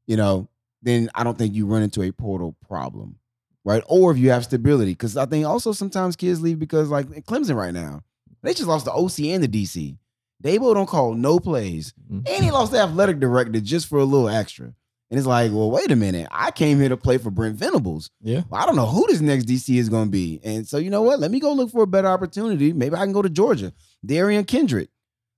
you 0.06 0.16
know, 0.16 0.48
then 0.82 1.10
I 1.14 1.24
don't 1.24 1.36
think 1.36 1.54
you 1.54 1.66
run 1.66 1.82
into 1.82 2.02
a 2.02 2.12
portal 2.12 2.56
problem, 2.68 3.16
right? 3.64 3.82
Or 3.88 4.12
if 4.12 4.18
you 4.18 4.30
have 4.30 4.44
stability, 4.44 4.92
because 4.92 5.16
I 5.16 5.26
think 5.26 5.44
also 5.44 5.72
sometimes 5.72 6.14
kids 6.14 6.40
leave 6.40 6.60
because 6.60 6.90
like 6.90 7.10
in 7.10 7.22
Clemson 7.22 7.56
right 7.56 7.74
now, 7.74 8.02
they 8.42 8.54
just 8.54 8.68
lost 8.68 8.84
the 8.84 8.92
OC 8.92 9.30
and 9.34 9.42
the 9.42 9.48
DC. 9.48 9.96
Dabo 10.42 10.72
don't 10.74 10.86
call 10.88 11.14
no 11.14 11.40
plays. 11.40 11.92
Mhm. 12.10 12.28
And 12.28 12.44
he 12.44 12.52
lost 12.52 12.70
the 12.72 12.78
athletic 12.78 13.18
director 13.20 13.60
just 13.60 13.88
for 13.88 13.98
a 13.98 14.04
little 14.04 14.28
extra. 14.28 14.74
And 15.10 15.18
it's 15.18 15.26
like, 15.26 15.50
well, 15.52 15.70
wait 15.70 15.90
a 15.90 15.96
minute. 15.96 16.28
I 16.30 16.52
came 16.52 16.78
here 16.78 16.88
to 16.88 16.96
play 16.96 17.18
for 17.18 17.30
Brent 17.32 17.56
Venables. 17.56 18.10
Yeah. 18.20 18.42
Well, 18.48 18.62
I 18.62 18.66
don't 18.66 18.76
know 18.76 18.86
who 18.86 19.06
this 19.08 19.20
next 19.20 19.46
DC 19.46 19.76
is 19.76 19.88
going 19.88 20.04
to 20.06 20.10
be. 20.10 20.40
And 20.44 20.68
so, 20.68 20.78
you 20.78 20.88
know 20.88 21.02
what? 21.02 21.18
Let 21.18 21.32
me 21.32 21.40
go 21.40 21.52
look 21.52 21.70
for 21.70 21.82
a 21.82 21.86
better 21.86 22.06
opportunity. 22.06 22.72
Maybe 22.72 22.94
I 22.94 23.00
can 23.00 23.12
go 23.12 23.20
to 23.22 23.28
Georgia. 23.28 23.72
Derion 24.06 24.46
Kendrick 24.46 24.88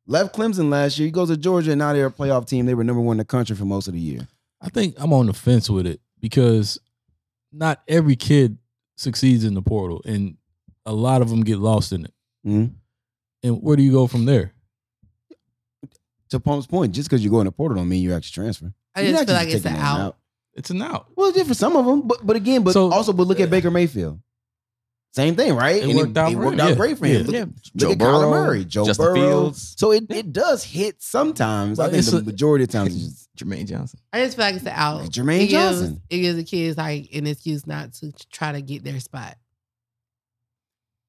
left 0.07 0.35
Clemson 0.37 0.69
last 0.71 0.99
year. 0.99 1.07
He 1.07 1.11
goes 1.11 1.29
to 1.31 1.39
Georgia, 1.39 1.71
and 1.73 1.79
now 1.79 1.95
they're 1.95 2.07
a 2.07 2.11
playoff 2.13 2.47
team. 2.47 2.67
They 2.67 2.75
were 2.75 2.85
number 2.85 3.01
one 3.01 3.15
in 3.15 3.19
the 3.19 3.25
country 3.25 3.57
for 3.57 3.65
most 3.65 3.89
of 3.89 3.95
the 3.95 4.01
year. 4.01 4.29
I 4.61 4.69
think 4.69 4.95
I'm 4.99 5.13
on 5.15 5.27
the 5.27 5.33
fence 5.33 5.71
with 5.71 5.87
it 5.87 6.01
because 6.21 6.79
not 7.51 7.83
every 7.89 8.15
kid 8.17 8.59
succeeds 8.97 9.43
in 9.45 9.55
the 9.55 9.63
portal, 9.63 10.03
and 10.05 10.37
a 10.85 10.93
lot 10.93 11.23
of 11.23 11.31
them 11.31 11.43
get 11.45 11.59
lost 11.59 11.93
in 11.93 12.05
it. 12.05 12.15
Mhm. 12.47 12.75
And 13.43 13.63
where 13.63 13.77
do 13.77 13.83
you 13.83 13.93
go 13.93 14.07
from 14.07 14.27
there? 14.27 14.53
To 16.31 16.41
Pump's 16.41 16.67
point, 16.67 16.95
just 16.95 17.09
because 17.09 17.25
you 17.25 17.31
go 17.31 17.41
in 17.41 17.47
the 17.47 17.53
portal 17.53 17.77
don't 17.77 17.89
mean 17.89 18.03
you 18.03 18.15
actually 18.15 18.33
transfer. 18.43 18.73
I 18.95 19.05
just 19.05 19.27
feel 19.27 19.35
like 19.35 19.49
it's 19.49 19.65
an 19.65 19.73
them 19.75 19.83
out. 19.83 20.17
It's 20.55 20.71
an 20.71 20.83
out. 20.83 21.07
Well, 21.17 21.29
it's 21.29 21.37
different 21.37 21.57
for 21.57 21.61
some 21.61 21.77
of 21.77 21.87
them, 21.87 22.03
but 22.07 22.19
but 22.27 22.37
again, 22.37 22.63
but 22.63 22.73
So- 22.73 22.91
also, 22.93 23.13
but 23.13 23.27
look 23.27 23.41
at 23.41 23.51
Baker 23.51 23.71
Mayfield. 23.71 24.21
Same 25.15 25.35
thing, 25.37 25.55
right? 25.55 25.77
It 25.83 25.91
And 25.91 25.95
worked 25.99 26.17
out 26.17 26.33
it 26.33 26.37
for 26.37 26.41
worked 26.41 26.55
him, 26.55 26.61
out 26.61 26.69
yeah. 26.71 26.75
great 26.75 26.97
for 26.99 27.07
him. 27.07 27.17
Yeah. 27.21 27.27
Look, 27.27 27.35
Yeah. 27.35 27.41
look 27.45 27.55
Joe 27.77 27.91
at 27.93 27.99
Kyler 27.99 28.31
Murray, 28.31 28.65
Joe 28.65 28.85
Justin 28.87 29.05
Burrow. 29.07 29.15
Fields. 29.15 29.75
So 29.77 29.93
it, 29.93 30.05
it 30.11 30.33
does 30.33 30.65
hit 30.65 31.03
sometimes. 31.03 31.79
I 31.79 31.87
think 31.91 31.99
it's 31.99 32.11
the 32.11 32.19
a- 32.19 32.23
majority 32.23 32.65
of 32.65 32.71
times 32.71 32.95
it's 32.97 33.05
just 33.37 33.37
Jermaine 33.37 33.67
Johnson. 33.67 34.01
I 34.13 34.25
just 34.25 34.37
feel 34.37 34.47
like 34.47 34.55
it's 34.55 34.65
an 34.65 34.73
out. 34.75 35.03
Like 35.03 35.11
Jermaine 35.11 35.43
it 35.43 35.47
gives, 35.49 35.81
Johnson. 35.81 36.03
It 36.09 36.19
gives 36.19 36.37
the 36.37 36.45
kids 36.45 36.79
like 36.79 37.11
an 37.15 37.27
excuse 37.27 37.67
not 37.67 37.93
to 37.95 38.11
try 38.33 38.53
to 38.53 38.63
get 38.63 38.85
their 38.85 38.99
spot. 39.01 39.37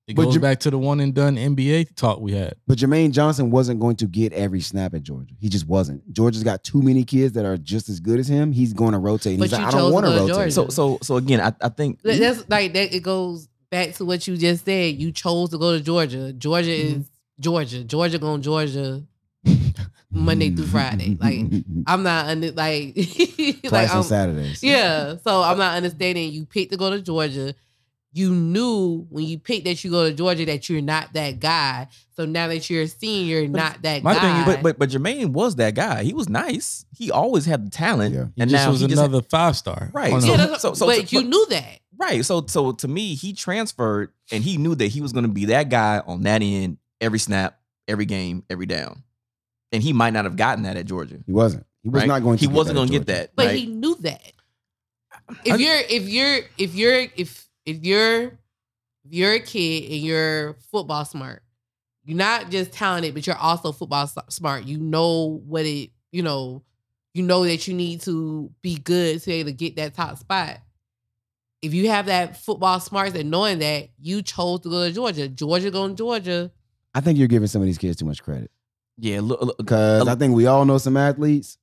It 0.06 0.18
But 0.18 0.26
goes 0.26 0.36
you- 0.36 0.42
back 0.42 0.60
to 0.62 0.70
the 0.70 0.78
one 0.78 1.00
and 1.00 1.14
done 1.14 1.36
NBA 1.38 1.96
talk 1.96 2.20
we 2.20 2.34
had. 2.34 2.56
But 2.68 2.78
Jermaine 2.78 3.12
Johnson 3.12 3.52
wasn't 3.52 3.80
going 3.80 3.96
to 3.98 4.06
get 4.06 4.34
every 4.34 4.60
snap 4.60 4.94
at 4.94 5.04
Georgia. 5.04 5.34
He 5.40 5.48
just 5.48 5.66
wasn't. 5.68 6.12
Georgia's 6.12 6.44
got 6.44 6.62
too 6.64 6.82
many 6.82 7.06
kids 7.06 7.34
that 7.34 7.46
are 7.46 7.56
just 7.56 7.88
as 7.88 8.02
good 8.02 8.20
as 8.20 8.28
him. 8.28 8.52
He's 8.52 8.74
going 8.74 8.92
to 8.92 8.98
rotate. 9.00 9.40
But 9.40 9.46
he's 9.46 9.54
like, 9.54 9.62
you 9.62 9.68
I 9.68 9.72
don't 9.72 9.94
want 9.94 10.06
to 10.06 10.12
rotate. 10.12 10.34
Georgia. 10.36 10.52
So 10.52 10.68
so 10.68 10.98
so 11.02 11.16
again, 11.16 11.40
I, 11.40 11.54
I 11.62 11.70
think 11.70 12.02
That's 12.02 12.44
like 12.50 12.74
that. 12.74 12.94
It 12.94 13.02
goes 13.04 13.48
back 13.72 13.94
to 13.96 14.06
what 14.06 14.28
you 14.28 14.36
just 14.36 14.66
said. 14.66 15.02
You 15.02 15.14
chose 15.14 15.50
to 15.52 15.58
go 15.58 15.78
to 15.78 15.82
Georgia. 15.84 16.34
Georgia 16.34 16.72
Mm-hmm. 16.72 17.00
is 17.02 17.10
Georgia. 17.40 17.84
Georgia 17.86 18.20
going 18.20 18.42
Georgia 18.42 19.04
Monday 20.12 20.52
through 20.52 20.68
Friday. 20.68 21.18
Like 21.20 21.46
I'm 21.88 22.04
not 22.04 22.26
under 22.28 22.52
like 22.52 22.94
twice 22.96 23.64
like 23.72 23.90
on 23.92 23.98
I'm, 23.98 24.04
Saturdays. 24.04 24.62
yeah. 24.64 25.16
So 25.24 25.42
I'm 25.42 25.58
not 25.58 25.76
understanding. 25.78 26.32
You 26.32 26.46
picked 26.46 26.72
to 26.72 26.78
go 26.78 26.90
to 26.92 27.02
Georgia. 27.02 27.56
You 28.16 28.32
knew 28.34 29.08
when 29.10 29.26
you 29.26 29.40
picked 29.40 29.66
that 29.66 29.84
you 29.84 29.90
go 29.92 30.08
to 30.08 30.14
Georgia 30.16 30.46
that 30.46 30.70
you're 30.70 30.82
not 30.82 31.12
that 31.14 31.40
guy. 31.40 31.88
So 32.16 32.26
now 32.26 32.48
that 32.48 32.70
you're 32.70 32.84
a 32.84 32.88
senior, 32.88 33.40
you're 33.40 33.48
not 33.50 33.82
that 33.82 34.04
my 34.04 34.14
guy. 34.14 34.22
thing 34.22 34.36
is- 34.42 34.46
But 34.46 34.64
but 34.64 34.80
but 34.80 34.90
Jermaine 34.90 35.30
was 35.30 35.56
that 35.56 35.74
guy. 35.74 36.04
He 36.04 36.14
was 36.14 36.30
nice. 36.30 36.86
He 36.96 37.10
always 37.12 37.46
had 37.46 37.66
the 37.66 37.72
talent. 37.72 38.14
Yeah. 38.14 38.26
He 38.36 38.42
And 38.44 38.52
just 38.52 38.66
now 38.66 38.72
was 38.72 38.82
he 38.82 38.88
just- 38.88 39.00
another 39.00 39.22
five 39.24 39.58
star. 39.58 39.90
Right. 39.94 40.14
On 40.14 40.22
So- 40.22 40.28
yeah, 40.28 40.56
a- 40.56 40.60
so- 40.60 40.74
so- 40.76 40.86
but 40.86 40.96
so- 40.96 41.02
you 41.10 41.22
but- 41.24 41.30
knew 41.30 41.46
that. 41.50 41.80
Right. 41.98 42.24
So 42.26 42.46
so 42.48 42.72
to 42.74 42.88
me, 42.88 43.16
he 43.16 43.34
transferred 43.34 44.12
and 44.32 44.44
he 44.44 44.58
knew 44.58 44.76
that 44.76 44.88
he 44.88 45.02
was 45.02 45.12
going 45.12 45.26
to 45.26 45.32
be 45.32 45.46
that 45.46 45.70
guy 45.70 46.02
on 46.06 46.22
that 46.24 46.42
end 46.44 46.78
every 47.02 47.20
snap, 47.20 47.60
every 47.88 48.06
game, 48.06 48.44
every 48.50 48.66
down. 48.68 49.04
And 49.72 49.82
he 49.82 49.92
might 49.94 50.14
not 50.14 50.26
have 50.26 50.36
gotten 50.36 50.64
that 50.66 50.78
at 50.78 50.86
Georgia. 50.86 51.18
He 51.26 51.32
wasn't. 51.32 51.66
He 51.82 51.90
was 51.90 52.02
right? 52.02 52.08
not 52.08 52.22
going 52.22 52.38
to. 52.38 52.42
He 52.42 52.48
get 52.48 52.56
wasn't 52.56 52.76
that 52.76 52.80
going 52.82 52.88
to 52.90 52.94
get 53.00 53.08
that. 53.08 53.32
But 53.36 53.48
right? 53.48 53.58
he 53.60 53.66
knew 53.66 53.96
that. 54.02 54.34
If 55.46 55.54
I- 55.54 55.58
you're 55.58 55.80
if 55.90 56.10
you're 56.10 56.40
if 56.58 56.76
you're 56.76 57.06
if 57.16 57.48
if 57.66 57.84
you're 57.84 58.24
if 59.06 59.12
you're 59.12 59.34
a 59.34 59.40
kid 59.40 59.92
and 59.92 60.02
you're 60.02 60.54
football 60.72 61.06
smart, 61.06 61.44
you're 62.06 62.18
not 62.18 62.50
just 62.50 62.72
talented, 62.72 63.14
but 63.14 63.28
you're 63.28 63.36
also 63.36 63.72
football 63.72 64.08
smart. 64.30 64.66
You 64.66 64.78
know 64.78 65.42
what 65.46 65.66
it, 65.66 65.92
you 66.12 66.24
know, 66.24 66.64
you 67.14 67.24
know 67.24 67.44
that 67.46 67.68
you 67.68 67.74
need 67.74 68.02
to 68.02 68.52
be 68.62 68.76
good 68.76 69.22
to 69.22 69.26
be 69.26 69.34
able 69.34 69.50
to 69.50 69.56
get 69.56 69.76
that 69.76 69.94
top 69.94 70.18
spot. 70.18 70.60
If 71.62 71.74
you 71.74 71.90
have 71.90 72.08
that 72.08 72.38
football 72.38 72.80
smarts 72.80 73.16
and 73.16 73.32
knowing 73.32 73.60
that, 73.60 73.90
you 74.00 74.22
chose 74.22 74.62
to 74.62 74.70
go 74.70 74.88
to 74.88 74.94
Georgia. 74.94 75.28
Georgia 75.30 75.72
going 75.72 75.92
to 75.92 75.96
Georgia. 75.96 76.52
I 76.94 77.02
think 77.02 77.18
you're 77.18 77.28
giving 77.28 77.48
some 77.48 77.62
of 77.62 77.66
these 77.66 77.78
kids 77.78 77.98
too 77.98 78.06
much 78.06 78.22
credit 78.22 78.52
yeah, 78.98 79.20
look, 79.22 79.42
look, 79.42 79.58
because 79.58 80.08
I 80.08 80.16
think 80.16 80.36
we 80.36 80.46
all 80.46 80.66
know 80.66 80.78
some 80.78 80.98
athletes 80.98 81.58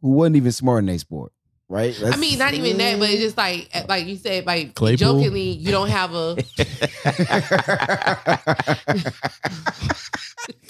who 0.00 0.10
wasn't 0.10 0.36
even 0.36 0.52
smart 0.52 0.80
in 0.80 0.86
their 0.86 0.98
sport, 0.98 1.32
right? 1.68 1.94
I 2.04 2.16
mean, 2.16 2.38
not 2.38 2.54
even 2.54 2.76
that, 2.78 2.98
but 2.98 3.10
it's 3.10 3.22
just 3.22 3.36
like 3.36 3.68
eh, 3.72 3.84
like 3.88 4.06
you 4.06 4.16
said, 4.16 4.46
like 4.46 4.74
Claypool? 4.74 4.96
jokingly, 5.20 5.50
you 5.50 5.70
don't 5.70 5.90
have 5.90 6.14
a 6.14 6.34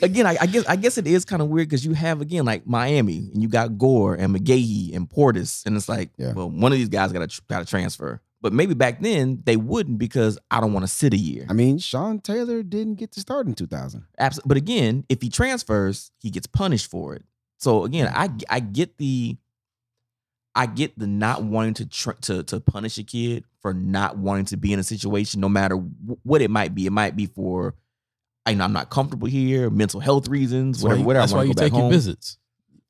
again, 0.02 0.26
I, 0.26 0.36
I 0.40 0.46
guess 0.46 0.66
I 0.66 0.76
guess 0.76 0.98
it 0.98 1.06
is 1.06 1.24
kind 1.24 1.42
of 1.42 1.48
weird 1.48 1.68
because 1.68 1.84
you 1.84 1.92
have 1.94 2.20
again 2.20 2.44
like 2.44 2.66
Miami 2.66 3.30
and 3.32 3.42
you 3.42 3.48
got 3.48 3.78
Gore 3.78 4.14
and 4.14 4.34
McGahee 4.34 4.94
and 4.94 5.08
Portis, 5.08 5.64
and 5.66 5.76
it's 5.76 5.88
like, 5.88 6.10
Yeah. 6.16 6.32
well, 6.32 6.50
one 6.50 6.72
of 6.72 6.78
these 6.78 6.88
guys 6.88 7.12
got 7.12 7.28
to 7.28 7.42
got 7.48 7.60
to 7.60 7.64
transfer. 7.66 8.20
But 8.40 8.52
maybe 8.52 8.74
back 8.74 9.00
then 9.00 9.42
they 9.46 9.56
wouldn't 9.56 9.98
because 9.98 10.38
I 10.50 10.60
don't 10.60 10.74
want 10.74 10.84
to 10.84 10.92
sit 10.92 11.14
a 11.14 11.16
year. 11.16 11.46
I 11.48 11.54
mean, 11.54 11.78
Sean 11.78 12.20
Taylor 12.20 12.62
didn't 12.62 12.96
get 12.96 13.12
to 13.12 13.20
start 13.20 13.46
in 13.46 13.54
2000. 13.54 14.04
Abs- 14.18 14.40
but 14.44 14.58
again, 14.58 15.04
if 15.08 15.22
he 15.22 15.30
transfers, 15.30 16.10
he 16.20 16.28
gets 16.28 16.46
punished 16.46 16.90
for 16.90 17.14
it. 17.14 17.24
So 17.58 17.84
again, 17.84 18.12
I 18.14 18.28
I 18.50 18.60
get 18.60 18.98
the 18.98 19.38
I 20.54 20.66
get 20.66 20.98
the 20.98 21.06
not 21.06 21.42
wanting 21.42 21.74
to 21.74 21.86
tr- 21.86 22.12
to 22.22 22.42
to 22.44 22.60
punish 22.60 22.96
a 22.98 23.02
kid 23.02 23.44
for 23.60 23.74
not 23.74 24.18
wanting 24.18 24.44
to 24.46 24.56
be 24.56 24.72
in 24.72 24.78
a 24.78 24.84
situation, 24.84 25.40
no 25.40 25.48
matter 25.48 25.76
wh- 25.76 26.24
what 26.26 26.42
it 26.42 26.50
might 26.50 26.74
be. 26.74 26.86
It 26.86 26.92
might 26.92 27.16
be 27.16 27.26
for 27.26 27.74
I 28.46 28.54
know 28.54 28.64
I'm 28.64 28.72
not 28.72 28.90
comfortable 28.90 29.26
here, 29.26 29.70
mental 29.70 30.00
health 30.00 30.28
reasons, 30.28 30.78
That's 30.78 30.84
why 30.84 30.88
whatever. 30.90 31.00
you, 31.00 31.06
whatever. 31.06 31.22
that's 31.22 31.32
I 31.32 31.34
why 31.34 31.38
wanna 31.40 31.48
you 31.48 31.54
go 31.54 31.62
back 31.62 31.70
take 31.72 31.78
your 31.80 31.90
visits. 31.90 32.38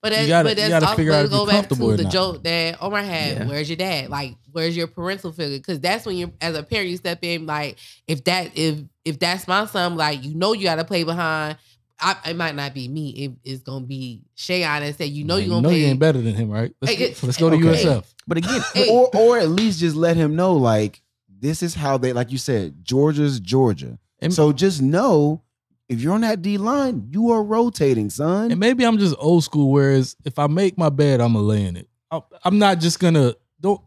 But 0.03 0.13
You 0.13 0.17
that's, 0.19 0.29
gotta- 0.29 0.49
but 0.51 0.59
you 0.59 0.69
gotta 0.69 0.85
also 0.87 0.97
figure 0.97 1.13
out 1.15 1.31
go 1.31 1.47
back 1.47 1.69
to 1.71 1.75
the 1.97 2.03
not. 2.03 2.13
joke 2.13 2.43
that 2.45 2.83
Omar 2.83 3.03
had. 3.03 3.37
Yeah. 3.39 3.47
Where's 3.47 3.71
your 3.71 3.77
dad? 3.79 4.11
Like, 4.11 4.35
where's 4.53 4.77
your 4.77 4.87
parental 4.87 5.33
figure? 5.33 5.57
Because 5.57 5.81
that's 5.81 6.05
when 6.05 6.17
you, 6.19 6.35
as 6.43 6.55
a 6.57 6.63
parent, 6.63 6.91
you 6.91 6.99
step 6.99 7.21
in. 7.23 7.47
Like, 7.47 7.79
if 8.07 8.23
that, 8.25 8.51
if 8.55 8.81
if 9.07 9.19
that's 9.19 9.49
my 9.49 9.65
son, 9.65 9.97
like 9.97 10.23
you 10.23 10.35
know, 10.35 10.53
you 10.53 10.65
got 10.65 10.75
to 10.77 10.85
play 10.85 11.05
behind. 11.05 11.57
I, 12.01 12.17
it 12.31 12.37
might 12.37 12.55
not 12.55 12.75
be 12.75 12.89
me. 12.89 13.11
It, 13.11 13.33
it's 13.45 13.63
gonna 13.63 13.85
be 13.87 14.23
Shayon 14.37 14.83
and 14.83 14.95
say, 14.97 15.07
you 15.07 15.25
know, 15.25 15.35
Man, 15.37 15.43
you're 15.45 15.51
gonna 15.51 15.63
know 15.63 15.69
play. 15.69 15.81
you 15.81 15.87
ain't 15.87 15.99
better 16.01 16.21
than 16.21 16.35
him, 16.35 16.51
right? 16.51 16.75
Let's, 16.81 16.95
Hey, 16.95 17.09
go, 17.13 17.27
let's 17.27 17.37
go 17.39 17.51
to 17.51 17.57
okay. 17.57 17.85
USF. 17.85 18.05
But 18.27 18.39
again, 18.39 18.61
Hey. 18.75 18.89
Or, 18.91 19.09
or 19.17 19.39
at 19.39 19.49
least 19.49 19.81
just 19.81 19.95
let 19.97 20.17
him 20.17 20.35
know, 20.37 20.55
like, 20.55 21.01
this 21.29 21.63
is 21.63 21.75
how 21.75 21.99
they, 21.99 22.13
like 22.13 22.33
you 22.33 22.39
said, 22.39 22.85
Georgia's 22.85 23.39
Georgia. 23.41 23.99
And- 24.21 24.33
so 24.35 24.53
just 24.53 24.81
know 24.83 25.43
if 25.89 26.01
you're 26.01 26.15
on 26.15 26.23
that 26.23 26.41
D 26.43 26.57
line, 26.59 27.09
you 27.11 27.31
are 27.31 27.43
rotating, 27.43 28.09
son. 28.11 28.51
And 28.51 28.59
maybe 28.59 28.85
I'm 28.85 28.99
just 28.99 29.15
old 29.19 29.45
school. 29.45 29.71
Whereas 29.71 30.17
if 30.25 30.39
I 30.39 30.47
make 30.47 30.79
my 30.79 30.89
bed, 30.89 31.21
I'm 31.21 31.35
gonna 31.35 31.45
lay 31.45 31.65
in 31.65 31.77
it. 31.77 31.89
I'm 32.45 32.59
not 32.59 32.79
just 32.81 32.99
gonna 33.01 33.35
don't. 33.61 33.81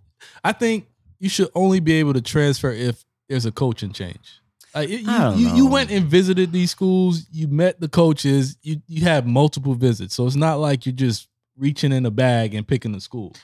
I 0.44 0.52
think 0.52 0.88
you 1.20 1.30
should 1.30 1.50
only 1.56 1.80
be 1.80 1.94
able 1.94 2.14
to 2.14 2.22
transfer 2.22 2.72
if 2.72 3.04
there's 3.30 3.46
a 3.46 3.52
coaching 3.52 3.92
change. 3.94 4.40
Like 4.80 4.90
you, 4.90 5.04
I 5.08 5.18
don't 5.20 5.38
you, 5.40 5.50
you 5.56 5.68
went 5.68 5.92
and 5.92 6.06
visited 6.06 6.52
these 6.52 6.72
schools. 6.72 7.26
You 7.32 7.48
met 7.48 7.80
the 7.80 7.88
coaches. 7.88 8.58
You 8.62 8.82
you 8.88 9.04
had 9.04 9.28
multiple 9.28 9.74
visits, 9.76 10.16
so 10.16 10.26
it's 10.26 10.36
not 10.36 10.60
like 10.60 10.86
you're 10.86 10.94
just 10.96 11.28
reaching 11.58 11.92
in 11.92 12.06
a 12.06 12.12
bag 12.12 12.54
and 12.54 12.68
picking 12.68 12.94
a 12.96 13.00
school. 13.02 13.36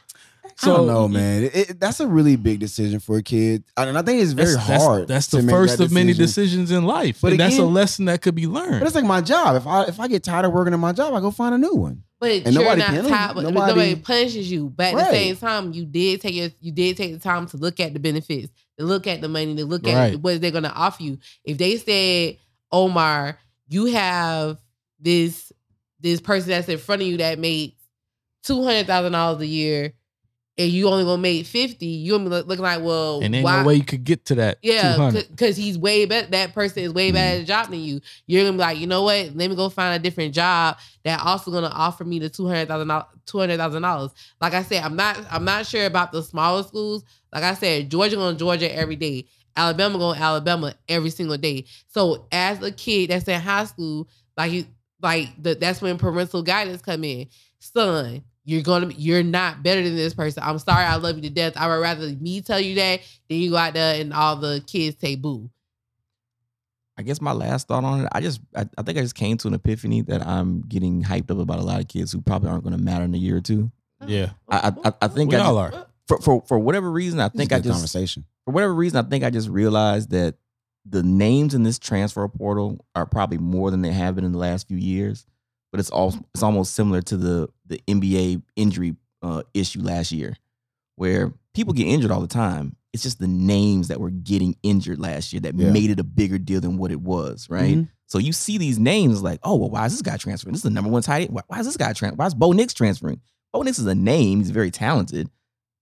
I 0.61 0.67
don't 0.67 0.85
know, 0.87 1.07
man. 1.07 1.45
It, 1.45 1.55
it- 1.55 1.79
that's 1.79 1.99
a 1.99 2.07
really 2.07 2.35
big 2.35 2.59
decision 2.59 2.99
for 2.99 3.17
a 3.17 3.23
kid, 3.23 3.63
and 3.75 3.97
I 3.97 4.01
think 4.03 4.21
it's 4.21 4.33
very 4.33 4.53
that's, 4.53 4.67
that's- 4.67 4.83
hard. 4.83 5.07
That's, 5.07 5.27
to 5.27 5.41
the 5.41 5.49
first 5.49 5.79
that 5.79 5.85
of 5.85 5.91
many 5.91 6.13
decisions 6.13 6.69
in 6.69 6.83
life, 6.83 7.19
But 7.21 7.31
and 7.31 7.39
that's 7.39 7.57
a 7.57 7.63
lesson 7.65 8.05
that 8.05 8.21
could 8.21 8.35
be 8.35 8.45
learned. 8.45 8.79
But 8.79 8.85
it's 8.85 8.95
like 8.95 9.03
my 9.05 9.21
job. 9.21 9.55
If 9.55 9.65
I 9.65 9.85
if 9.85 9.99
I 9.99 10.07
get 10.07 10.23
tired 10.23 10.45
of 10.45 10.53
working 10.53 10.73
at 10.73 10.79
my 10.79 10.91
job, 10.93 11.13
I 11.15 11.21
go 11.21 11.31
find 11.31 11.55
a 11.55 11.57
new 11.57 11.73
one. 11.73 12.03
But 12.19 12.43
And 12.45 12.53
you're 12.53 12.63
nobody 12.63 12.81
not 12.81 12.89
penal- 12.91 13.09
tired. 13.09 13.35
But 13.35 13.41
nobody- 13.45 13.73
nobody, 13.73 13.95
punishes 13.95 14.51
you. 14.51 14.69
But 14.69 14.85
at 14.87 14.93
Right. 14.93 15.05
the 15.11 15.17
same 15.17 15.35
time, 15.37 15.73
you 15.73 15.85
did 15.85 16.21
take 16.21 16.35
your, 16.35 16.49
you 16.61 16.71
did 16.71 16.97
take 16.97 17.13
the 17.13 17.19
time 17.19 17.47
to 17.47 17.57
look 17.57 17.79
at 17.79 17.93
the 17.93 17.99
benefits, 17.99 18.51
to 18.77 18.85
look 18.85 19.07
at 19.07 19.21
the 19.21 19.29
money, 19.29 19.55
to 19.55 19.65
look 19.65 19.87
at 19.87 19.95
Right. 19.95 20.19
what 20.19 20.41
they're 20.41 20.51
going 20.51 20.63
to 20.63 20.73
offer 20.73 21.03
you. 21.03 21.19
If 21.43 21.57
they 21.57 21.77
said, 21.77 22.37
Omar, 22.71 23.37
you 23.67 23.85
have 23.85 24.57
this 24.99 25.51
this 25.99 26.19
person 26.19 26.49
that's 26.49 26.67
in 26.67 26.77
front 26.77 27.01
of 27.01 27.07
you 27.07 27.17
that 27.17 27.39
made 27.39 27.73
two 28.43 28.63
hundred 28.63 28.87
thousand 28.87 29.13
dollars 29.13 29.41
a 29.41 29.45
year, 29.47 29.93
and 30.57 30.69
you 30.69 30.87
only 30.87 31.03
gonna 31.03 31.21
make 31.21 31.45
fifty, 31.45 31.85
you 31.85 32.11
gonna 32.11 32.25
be 32.25 32.29
look- 32.29 32.47
looking 32.47 32.63
like, 32.63 32.81
well, 32.81 33.21
and 33.21 33.33
ain't 33.33 33.43
why? 33.43 33.61
no 33.61 33.67
way 33.67 33.75
you 33.75 33.83
could 33.83 34.03
get 34.03 34.25
to 34.25 34.35
that. 34.35 34.57
Yeah, 34.61 35.11
because 35.11 35.55
he's 35.55 35.77
way 35.77 36.05
better. 36.05 36.27
That 36.31 36.53
person 36.53 36.83
is 36.83 36.93
way 36.93 37.11
better 37.11 37.35
at 37.35 37.37
mm. 37.37 37.39
the 37.41 37.45
job 37.45 37.69
than 37.69 37.79
you. 37.79 38.01
You're 38.27 38.43
gonna 38.43 38.53
be 38.53 38.59
like, 38.59 38.77
you 38.79 38.87
know 38.87 39.03
what? 39.03 39.35
Let 39.35 39.49
me 39.49 39.55
go 39.55 39.69
find 39.69 39.95
a 39.95 40.03
different 40.03 40.33
job 40.33 40.77
that 41.03 41.21
also 41.21 41.51
gonna 41.51 41.67
offer 41.67 42.03
me 42.03 42.19
the 42.19 42.29
two 42.29 42.47
hundred 42.47 42.67
thousand 42.67 42.87
dollars. 42.89 43.07
Two 43.25 43.39
hundred 43.39 43.57
thousand 43.57 43.81
dollars. 43.81 44.11
Like 44.41 44.53
I 44.53 44.63
said, 44.63 44.83
I'm 44.83 44.95
not. 44.95 45.19
I'm 45.31 45.45
not 45.45 45.65
sure 45.65 45.85
about 45.85 46.11
the 46.11 46.21
smaller 46.21 46.63
schools. 46.63 47.03
Like 47.33 47.43
I 47.43 47.53
said, 47.55 47.89
Georgia 47.89 48.15
going 48.15 48.35
to 48.35 48.39
Georgia 48.39 48.73
every 48.73 48.95
day. 48.95 49.25
Alabama 49.55 49.97
going 49.97 50.17
to 50.17 50.23
Alabama 50.23 50.73
every 50.87 51.09
single 51.09 51.37
day. 51.37 51.65
So 51.87 52.27
as 52.31 52.61
a 52.63 52.71
kid 52.71 53.09
that's 53.09 53.27
in 53.27 53.39
high 53.41 53.65
school, 53.65 54.07
like 54.37 54.51
you, 54.51 54.65
like 55.01 55.29
the, 55.41 55.55
that's 55.55 55.81
when 55.81 55.97
parental 55.97 56.41
guidance 56.43 56.81
come 56.81 57.03
in. 57.03 57.27
Son, 57.59 58.23
you're 58.45 58.61
gonna 58.61 58.91
you're 58.97 59.23
not 59.23 59.63
better 59.63 59.81
than 59.83 59.95
this 59.95 60.13
person. 60.13 60.43
I'm 60.43 60.59
sorry, 60.59 60.83
I 60.83 60.95
love 60.97 61.15
you 61.15 61.21
to 61.23 61.29
death. 61.29 61.53
I 61.55 61.67
would 61.67 61.81
rather 61.81 62.07
me 62.07 62.41
tell 62.41 62.59
you 62.59 62.75
that 62.75 62.99
than 63.29 63.37
you 63.39 63.51
go 63.51 63.57
out 63.57 63.73
there 63.73 63.99
and 64.01 64.13
all 64.13 64.35
the 64.35 64.61
kids 64.67 64.97
say 64.99 65.15
boo. 65.15 65.49
I 66.97 67.01
guess 67.01 67.21
my 67.21 67.31
last 67.31 67.67
thought 67.67 67.83
on 67.83 68.01
it, 68.01 68.09
I 68.11 68.21
just 68.21 68.41
I, 68.55 68.67
I 68.77 68.83
think 68.83 68.97
I 68.97 69.01
just 69.01 69.15
came 69.15 69.37
to 69.37 69.47
an 69.47 69.53
epiphany 69.55 70.01
that 70.03 70.25
I'm 70.27 70.61
getting 70.67 71.03
hyped 71.03 71.31
up 71.31 71.39
about 71.39 71.59
a 71.59 71.63
lot 71.63 71.79
of 71.79 71.87
kids 71.87 72.11
who 72.11 72.21
probably 72.21 72.49
aren't 72.49 72.63
going 72.63 72.77
to 72.77 72.81
matter 72.83 73.03
in 73.05 73.13
a 73.15 73.17
year 73.17 73.37
or 73.37 73.41
two. 73.41 73.71
Yeah, 74.05 74.31
I 74.49 74.69
I, 74.83 74.89
I- 74.89 74.93
I 75.03 75.07
think 75.07 75.31
we 75.31 75.37
I 75.37 75.39
all 75.39 75.55
just- 75.55 75.75
are. 75.77 75.87
For 76.07 76.19
for 76.21 76.43
for 76.47 76.59
whatever 76.59 76.91
reason 76.91 77.19
I 77.19 77.29
think 77.29 77.51
I 77.53 77.59
just 77.59 77.71
conversation. 77.71 78.25
for 78.45 78.51
whatever 78.53 78.73
reason 78.73 79.03
I 79.05 79.09
think 79.09 79.23
I 79.23 79.29
just 79.29 79.49
realized 79.49 80.09
that 80.11 80.35
the 80.85 81.01
names 81.03 81.53
in 81.53 81.63
this 81.63 81.79
transfer 81.79 82.27
portal 82.27 82.85
are 82.93 83.05
probably 83.05 83.37
more 83.37 83.71
than 83.71 83.81
they 83.81 83.91
have 83.93 84.15
been 84.15 84.25
in 84.25 84.33
the 84.33 84.37
last 84.39 84.67
few 84.67 84.77
years. 84.77 85.25
But 85.71 85.79
it's 85.79 85.89
all 85.89 86.13
it's 86.33 86.43
almost 86.43 86.73
similar 86.75 87.01
to 87.03 87.17
the 87.17 87.49
the 87.65 87.79
NBA 87.87 88.41
injury 88.55 88.95
uh, 89.21 89.43
issue 89.53 89.81
last 89.81 90.11
year, 90.11 90.35
where 90.97 91.33
people 91.55 91.73
get 91.73 91.87
injured 91.87 92.11
all 92.11 92.21
the 92.21 92.27
time. 92.27 92.75
It's 92.91 93.01
just 93.01 93.17
the 93.19 93.27
names 93.27 93.87
that 93.87 93.99
were 93.99 94.11
getting 94.11 94.55
injured 94.61 94.99
last 94.99 95.33
year 95.33 95.39
that 95.41 95.55
Yeah. 95.55 95.71
made 95.71 95.89
it 95.89 95.99
a 95.99 96.03
bigger 96.03 96.37
deal 96.37 96.61
than 96.61 96.77
what 96.77 96.91
it 96.91 97.01
was, 97.01 97.49
right? 97.49 97.77
Mhm. 97.77 97.89
So 98.05 98.19
you 98.19 98.33
see 98.33 98.59
these 98.59 98.77
names 98.77 99.23
like, 99.23 99.39
oh, 99.41 99.55
well, 99.55 99.71
why 99.71 99.85
is 99.87 99.93
this 99.93 100.03
guy 100.03 100.17
transferring? 100.17 100.51
This 100.53 100.59
is 100.59 100.63
the 100.63 100.69
number 100.69 100.91
one 100.91 101.01
tight 101.01 101.23
end. 101.23 101.33
Why, 101.33 101.41
why 101.47 101.59
is 101.59 101.65
this 101.65 101.77
guy 101.77 101.85
transferring? 101.93 102.17
Why 102.17 102.27
is 102.27 102.35
Bo 102.35 102.51
Nix 102.51 102.71
transferring? 102.75 103.19
Bo 103.51 103.63
Nix 103.63 103.79
is 103.79 103.87
a 103.87 103.95
name. 103.95 104.39
He's 104.39 104.51
very 104.51 104.69
talented, 104.69 105.27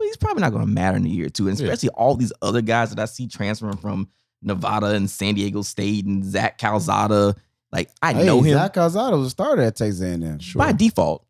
but 0.01 0.07
he's 0.07 0.17
probably 0.17 0.41
not 0.41 0.51
going 0.51 0.65
to 0.65 0.71
matter 0.71 0.97
in 0.97 1.05
a 1.05 1.09
year 1.09 1.27
or 1.27 1.29
two. 1.29 1.47
And 1.47 1.59
Yeah. 1.59 1.65
especially 1.65 1.89
all 1.89 2.15
these 2.15 2.33
other 2.41 2.61
guys 2.61 2.89
that 2.89 2.99
I 2.99 3.05
see 3.05 3.27
transferring 3.27 3.77
from 3.77 4.07
Nevada 4.41 4.87
and 4.87 5.07
San 5.09 5.35
Diego 5.35 5.61
State 5.61 6.05
and 6.05 6.25
Zach 6.25 6.57
Calzada. 6.57 7.35
Like 7.71 7.89
I 8.01 8.13
Hey, 8.13 8.25
know 8.25 8.41
him 8.41 8.53
Zach 8.55 8.73
Calzada 8.73 9.15
was 9.15 9.27
a 9.27 9.29
starter 9.29 9.61
at 9.61 9.75
Texas 9.75 10.01
A&M. 10.01 10.39
by 10.55 10.71
default, 10.71 11.25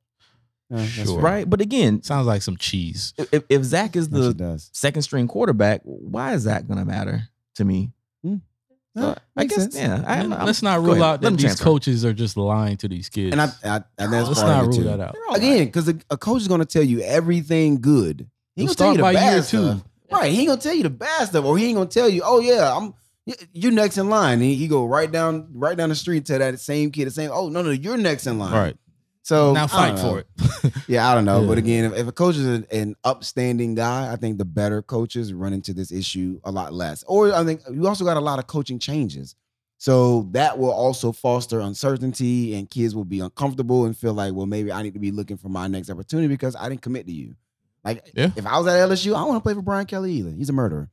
Yeah, 0.69 0.85
Sure. 0.85 1.19
right? 1.19 1.47
But 1.49 1.59
again, 1.59 2.01
Sounds 2.01 2.25
like 2.27 2.41
some 2.41 2.55
cheese. 2.57 3.13
if, 3.33 3.43
if 3.49 3.63
Zach 3.63 3.95
is 3.97 4.07
the 4.09 4.33
does. 4.33 4.69
second 4.71 5.01
string 5.01 5.27
quarterback, 5.27 5.81
why 5.83 6.33
is 6.33 6.45
that 6.45 6.67
going 6.67 6.79
to 6.79 6.85
matter 6.85 7.23
to 7.55 7.65
me? 7.65 7.91
No, 8.93 9.13
So, 9.13 9.17
I 9.37 9.45
guess 9.45 9.57
sense. 9.61 9.75
yeah. 9.77 10.03
I, 10.05 10.17
Man, 10.23 10.33
I'm- 10.33 10.45
Let's 10.45 10.61
not 10.61 10.81
rule 10.81 10.91
ahead. 10.93 11.01
out 11.03 11.21
that 11.21 11.31
these 11.31 11.41
transfer. 11.41 11.63
coaches 11.63 12.03
are 12.03 12.11
just 12.13 12.35
lying 12.37 12.75
to 12.77 12.87
these 12.89 13.07
kids. 13.07 13.31
And 13.33 13.41
I, 13.41 13.45
I 13.63 13.83
and 13.97 14.11
that's 14.11 14.27
let's 14.27 14.39
part 14.41 14.51
not 14.51 14.59
of 14.63 14.65
it 14.65 14.67
rule 14.69 14.77
too. 14.79 14.83
that 14.85 14.99
out. 14.99 15.13
They're 15.13 15.21
all 15.27 15.33
right. 15.35 15.37
Again, 15.37 15.65
because 15.65 15.87
a, 15.87 15.95
a 16.09 16.17
coach 16.17 16.41
is 16.41 16.47
going 16.49 16.59
to 16.59 16.65
tell 16.65 16.83
you 16.83 17.01
everything 17.01 17.79
good. 17.79 18.29
He 18.55 18.65
gonna 18.65 18.75
tell 18.75 18.91
you 18.91 18.97
the 18.97 19.03
by 19.03 19.13
bad 19.13 19.43
two. 19.43 19.43
stuff. 19.43 19.83
Right. 20.11 20.31
He 20.31 20.39
ain't 20.39 20.49
gonna 20.49 20.61
tell 20.61 20.73
you 20.73 20.83
the 20.83 20.89
bad 20.89 21.27
stuff, 21.27 21.45
or 21.45 21.57
he 21.57 21.67
ain't 21.67 21.75
gonna 21.75 21.89
tell 21.89 22.09
you, 22.09 22.21
oh 22.23 22.39
yeah, 22.39 22.75
I'm 22.75 22.93
you're 23.53 23.71
next 23.71 23.97
in 23.97 24.09
line. 24.09 24.41
He, 24.41 24.55
he 24.55 24.67
go 24.67 24.85
right 24.85 25.11
down 25.11 25.47
right 25.53 25.77
down 25.77 25.89
the 25.89 25.95
street 25.95 26.25
to 26.25 26.37
that 26.37 26.59
same 26.59 26.91
kid, 26.91 27.05
the 27.05 27.11
same, 27.11 27.31
oh 27.33 27.49
no, 27.49 27.61
no, 27.61 27.71
you're 27.71 27.97
next 27.97 28.27
in 28.27 28.39
line. 28.39 28.53
Right. 28.53 28.77
So 29.23 29.53
now 29.53 29.67
fight 29.67 29.99
for 29.99 30.19
it. 30.19 30.27
Yeah, 30.87 31.09
I 31.09 31.15
don't 31.15 31.25
know. 31.25 31.47
But 31.47 31.57
again, 31.57 31.85
if, 31.85 31.99
if 31.99 32.07
a 32.07 32.11
coach 32.11 32.35
is 32.35 32.45
an, 32.45 32.65
an 32.71 32.95
upstanding 33.03 33.75
guy, 33.75 34.11
I 34.11 34.15
think 34.15 34.37
the 34.37 34.45
better 34.45 34.81
coaches 34.81 35.33
run 35.33 35.53
into 35.53 35.73
this 35.73 35.91
issue 35.91 36.39
a 36.43 36.51
lot 36.51 36.73
less. 36.73 37.03
Or 37.07 37.33
I 37.33 37.43
think 37.45 37.61
you 37.71 37.87
also 37.87 38.03
got 38.03 38.17
a 38.17 38.21
lot 38.21 38.39
of 38.39 38.47
coaching 38.47 38.77
changes. 38.77 39.35
So 39.77 40.27
that 40.31 40.57
will 40.59 40.71
also 40.71 41.11
foster 41.11 41.59
uncertainty 41.61 42.55
and 42.55 42.69
kids 42.69 42.93
will 42.93 43.05
be 43.05 43.19
uncomfortable 43.21 43.85
and 43.85 43.97
feel 43.97 44.13
like, 44.13 44.33
well, 44.33 44.45
maybe 44.45 44.71
I 44.71 44.83
need 44.83 44.93
to 44.93 44.99
be 44.99 45.11
looking 45.11 45.37
for 45.37 45.49
my 45.49 45.67
next 45.67 45.89
opportunity 45.89 46.27
because 46.27 46.55
I 46.55 46.69
didn't 46.69 46.81
commit 46.81 47.07
to 47.07 47.13
you. 47.13 47.35
Like 47.83 48.03
Yeah. 48.13 48.29
if 48.35 48.45
I 48.45 48.57
was 48.59 48.67
at 48.67 48.89
LSU, 48.89 49.13
I 49.15 49.19
don't 49.19 49.27
want 49.29 49.37
to 49.39 49.43
play 49.43 49.53
for 49.53 49.61
Brian 49.61 49.85
Kelly 49.85 50.13
either. 50.13 50.31
He's 50.31 50.49
a 50.49 50.53
murderer. 50.53 50.89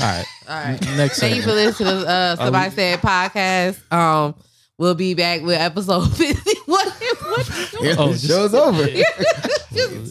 All 0.00 0.06
right. 0.06 0.24
All 0.48 0.54
right. 0.54 0.80
Next 0.96 1.20
Thank 1.20 1.36
you 1.36 1.42
for 1.42 1.48
segment. 1.50 1.66
listening 1.66 1.88
to 1.92 2.00
the, 2.00 2.08
uh, 2.08 2.36
Somebody 2.36 2.68
we- 2.70 2.74
Said 2.76 2.98
podcast. 3.00 3.92
Um, 3.92 4.34
we'll 4.78 4.94
be 4.94 5.14
back 5.14 5.42
with 5.42 5.58
episode 5.60 6.08
50. 6.16 6.50
what, 6.66 6.88
what 6.88 7.48
you 7.48 7.78
doing? 7.78 7.96
Oh, 7.98 8.12
the 8.12 8.18
show's 8.18 8.54
over. 8.54 8.82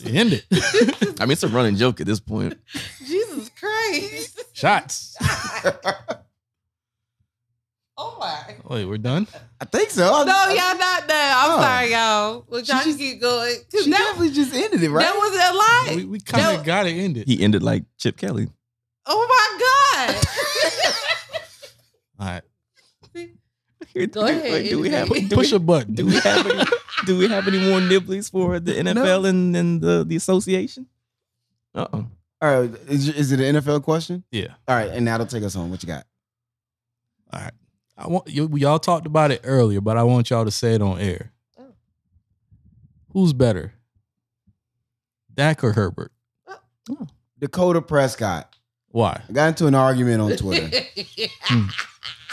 End 0.09 0.33
it. 0.33 1.19
I 1.21 1.25
mean, 1.25 1.31
it's 1.31 1.43
a 1.43 1.47
running 1.47 1.75
joke 1.77 2.01
at 2.01 2.07
this 2.07 2.19
point. 2.19 2.57
Jesus 3.05 3.49
Christ. 3.59 4.39
Shots. 4.53 5.15
Oh 8.65 8.69
my. 8.69 8.75
Wait, 8.75 8.85
we're 8.85 8.97
done. 8.97 9.27
I 9.59 9.65
think 9.65 9.89
so. 9.89 10.03
No, 10.03 10.15
y'all 10.23 10.77
not 10.77 11.07
done. 11.07 11.33
I'm 11.35 11.51
Oh. 11.51 11.61
sorry, 11.61 11.91
y'all. 11.91 12.45
We're 12.49 12.61
trying 12.63 12.83
to 12.83 12.89
just- 12.89 12.99
keep 12.99 13.21
going. 13.21 13.55
'Cause 13.71 13.83
She 13.83 13.91
that, 13.91 13.97
definitely 13.97 14.31
just 14.31 14.53
ended 14.53 14.83
it, 14.83 14.89
right? 14.89 15.03
that 15.03 15.15
was 15.15 15.31
a 15.33 15.53
lie. 15.53 15.95
We, 15.97 16.05
we 16.05 16.19
kind 16.19 16.57
of 16.57 16.63
got 16.65 16.83
to 16.83 16.89
end 16.89 17.17
it. 17.17 17.27
He 17.27 17.41
ended 17.43 17.63
like 17.63 17.83
Chip 17.97 18.17
Kelly. 18.17 18.47
oh 19.05 19.27
my 19.27 20.13
God. 20.15 20.25
All 22.19 22.27
right. 22.27 22.43
Go 23.95 24.05
do, 24.07 24.21
ahead, 24.21 24.51
wait, 24.51 24.69
do 24.69 24.79
we 24.79 24.89
have 24.89 25.07
do 25.09 25.27
Push 25.35 25.51
we, 25.51 25.57
a 25.57 25.59
button. 25.59 25.93
do 25.93 26.05
we 26.07 26.15
have 26.15 26.47
any, 26.47 26.63
do 27.05 27.15
we 27.17 27.27
have 27.27 27.47
any 27.47 27.59
more 27.59 27.79
nibblies 27.79 28.31
for 28.31 28.59
the 28.59 28.71
NFL 28.73 29.27
and, 29.27 29.55
and 29.55 29.81
the 29.81 30.03
the 30.03 30.15
association? 30.15 30.87
Uh 31.75 31.85
oh. 31.93 32.05
All 32.41 32.59
right. 32.61 32.71
Is, 32.87 33.07
is 33.09 33.31
it 33.31 33.39
an 33.39 33.55
NFL 33.55 33.83
question? 33.83 34.23
Yeah. 34.31 34.47
All 34.67 34.75
right. 34.75 34.89
And 34.89 35.07
that'll 35.07 35.27
take 35.27 35.43
us 35.43 35.53
home. 35.53 35.69
What 35.69 35.83
you 35.83 35.87
got? 35.87 36.05
All 37.31 37.41
right. 37.41 37.53
I 37.97 38.07
want 38.07 38.27
you, 38.27 38.49
y'all 38.55 38.79
talked 38.79 39.05
about 39.05 39.31
it 39.31 39.41
earlier, 39.43 39.81
but 39.81 39.97
I 39.97 40.03
want 40.03 40.29
y'all 40.29 40.45
to 40.45 40.51
say 40.51 40.73
it 40.73 40.81
on 40.81 40.99
air. 40.99 41.31
Oh. 41.59 41.73
Who's 43.11 43.33
better, 43.33 43.73
Dak 45.33 45.63
or 45.63 45.73
Herbert? 45.73 46.11
Oh. 46.89 47.07
Dakota 47.39 47.81
Prescott. 47.81 48.55
Why? 48.89 49.21
I 49.27 49.31
got 49.31 49.47
into 49.49 49.67
an 49.67 49.75
argument 49.75 50.21
on 50.21 50.35
Twitter. 50.37 50.69
Hmm. 51.45 51.65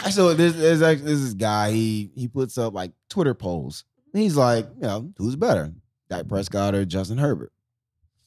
I 0.03 0.11
saw 0.11 0.33
there's 0.33 0.57
there's 0.57 0.81
actually 0.83 1.07
there's 1.07 1.23
this 1.23 1.35
guy 1.35 1.73
he 1.73 2.11
he 2.15 2.27
puts 2.29 2.57
up 2.57 2.73
like 2.73 2.93
Twitter 3.11 3.35
polls. 3.35 3.85
And 4.15 4.23
he's 4.23 4.37
like, 4.37 4.67
you 4.77 4.83
know, 4.83 5.13
who's 5.19 5.37
better, 5.37 5.73
Dak 6.09 6.27
Prescott 6.27 6.75
or 6.75 6.85
Justin 6.85 7.19
Herbert? 7.19 7.53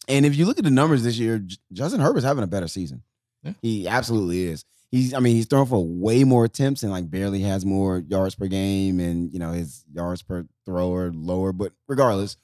And 0.08 0.26
if 0.26 0.36
you 0.36 0.46
look 0.46 0.58
at 0.60 0.64
the 0.66 0.70
numbers 0.70 1.04
this 1.04 1.18
year, 1.18 1.40
J- 1.40 1.58
Justin 1.72 2.00
Herbert's 2.00 2.26
having 2.26 2.44
a 2.44 2.48
better 2.48 2.68
season. 2.68 3.02
Yeah. 3.42 3.54
He 3.62 3.88
absolutely 3.88 4.44
is. 4.44 4.66
He's 4.94 5.12
I 5.16 5.20
mean 5.20 5.36
he's 5.36 5.48
throwing 5.48 5.66
for 5.66 5.84
way 5.84 6.24
more 6.24 6.46
attempts 6.46 6.84
and 6.84 6.92
like 6.92 7.10
barely 7.10 7.42
has 7.42 7.66
more 7.66 7.98
yards 8.08 8.36
per 8.36 8.46
game 8.46 9.00
and 9.00 9.34
you 9.34 9.40
know 9.40 9.52
his 9.52 9.84
yards 9.92 10.22
per 10.22 10.46
thrower 10.68 11.12
lower. 11.12 11.52
But 11.52 11.74
regardless, 11.88 12.38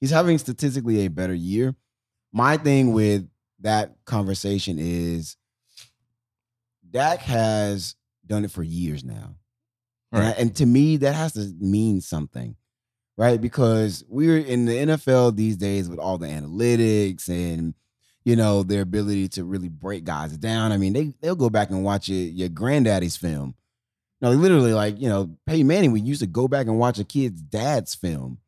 he's 0.00 0.10
having 0.12 0.38
statistically 0.38 1.04
a 1.04 1.08
better 1.10 1.34
year. 1.34 1.74
My 2.32 2.58
thing 2.58 2.92
with 2.92 3.28
that 3.60 3.96
conversation 4.04 4.76
is 4.78 5.36
Dak 6.88 7.18
has 7.22 7.96
done 8.24 8.44
it 8.44 8.52
for 8.52 8.62
years 8.62 9.02
now. 9.04 9.34
And, 10.12 10.22
I- 10.22 10.26
Right. 10.28 10.38
and 10.38 10.54
to 10.56 10.66
me, 10.66 10.98
that 10.98 11.14
has 11.16 11.32
to 11.32 11.52
mean 11.58 12.00
something, 12.00 12.54
right? 13.16 13.40
Because 13.40 14.04
we're 14.08 14.38
in 14.38 14.66
the 14.66 14.74
NFL 14.78 15.32
these 15.32 15.56
days 15.56 15.88
with 15.88 15.98
all 15.98 16.18
the 16.18 16.28
analytics 16.28 17.28
and 17.28 17.74
you 18.26 18.34
know 18.36 18.62
their 18.64 18.82
ability 18.82 19.28
to 19.28 19.44
really 19.44 19.68
break 19.70 20.04
guys 20.04 20.36
down. 20.36 20.72
I 20.72 20.76
mean, 20.76 20.92
they 20.92 21.14
they'll 21.22 21.36
go 21.36 21.48
back 21.48 21.70
and 21.70 21.82
watch 21.84 22.08
your, 22.10 22.20
your 22.28 22.48
granddaddy's 22.50 23.16
film. 23.16 23.54
No, 24.20 24.30
literally, 24.32 24.74
like 24.74 25.00
you 25.00 25.08
know, 25.08 25.30
Peyton 25.46 25.66
Manning, 25.66 25.92
we 25.92 26.00
used 26.00 26.20
to 26.20 26.26
go 26.26 26.48
back 26.48 26.66
and 26.66 26.78
watch 26.78 26.98
a 26.98 27.04
kid's 27.04 27.40
dad's 27.40 27.94
film. 27.94 28.38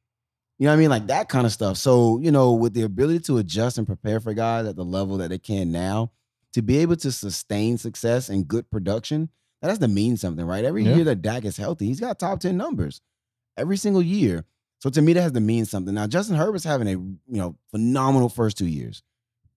You 0.58 0.64
know 0.66 0.72
what 0.72 0.76
I 0.78 0.80
mean? 0.80 0.90
Like 0.90 1.06
that 1.06 1.28
kind 1.28 1.46
of 1.46 1.52
stuff. 1.52 1.76
So, 1.76 2.18
you 2.18 2.32
know, 2.32 2.52
with 2.54 2.74
the 2.74 2.82
ability 2.82 3.20
to 3.20 3.38
adjust 3.38 3.78
and 3.78 3.86
prepare 3.86 4.18
for 4.18 4.34
guys 4.34 4.66
at 4.66 4.74
the 4.74 4.84
level 4.84 5.16
that 5.18 5.28
they 5.30 5.38
can 5.38 5.70
now, 5.70 6.10
to 6.54 6.62
be 6.62 6.78
able 6.78 6.96
to 6.96 7.12
sustain 7.12 7.78
success 7.78 8.28
and 8.28 8.48
good 8.48 8.68
production, 8.68 9.28
that 9.62 9.68
has 9.68 9.78
to 9.78 9.86
mean 9.86 10.16
something, 10.16 10.44
right? 10.44 10.64
Every 10.64 10.84
Yeah. 10.84 10.96
year 10.96 11.04
that 11.04 11.22
Dak 11.22 11.44
is 11.44 11.56
healthy, 11.56 11.86
he's 11.86 12.00
got 12.00 12.18
top 12.18 12.40
10 12.40 12.56
numbers 12.56 13.00
every 13.56 13.76
single 13.76 14.02
year. 14.02 14.44
So 14.80 14.90
to 14.90 15.00
me, 15.00 15.12
that 15.12 15.22
has 15.22 15.32
to 15.32 15.40
mean 15.40 15.64
something. 15.64 15.94
Now, 15.94 16.08
Justin 16.08 16.34
Herbert's 16.36 16.64
having 16.64 16.88
a 16.88 16.92
you 16.92 17.16
know 17.28 17.56
phenomenal 17.70 18.28
first 18.28 18.58
two 18.58 18.66
years. 18.66 19.02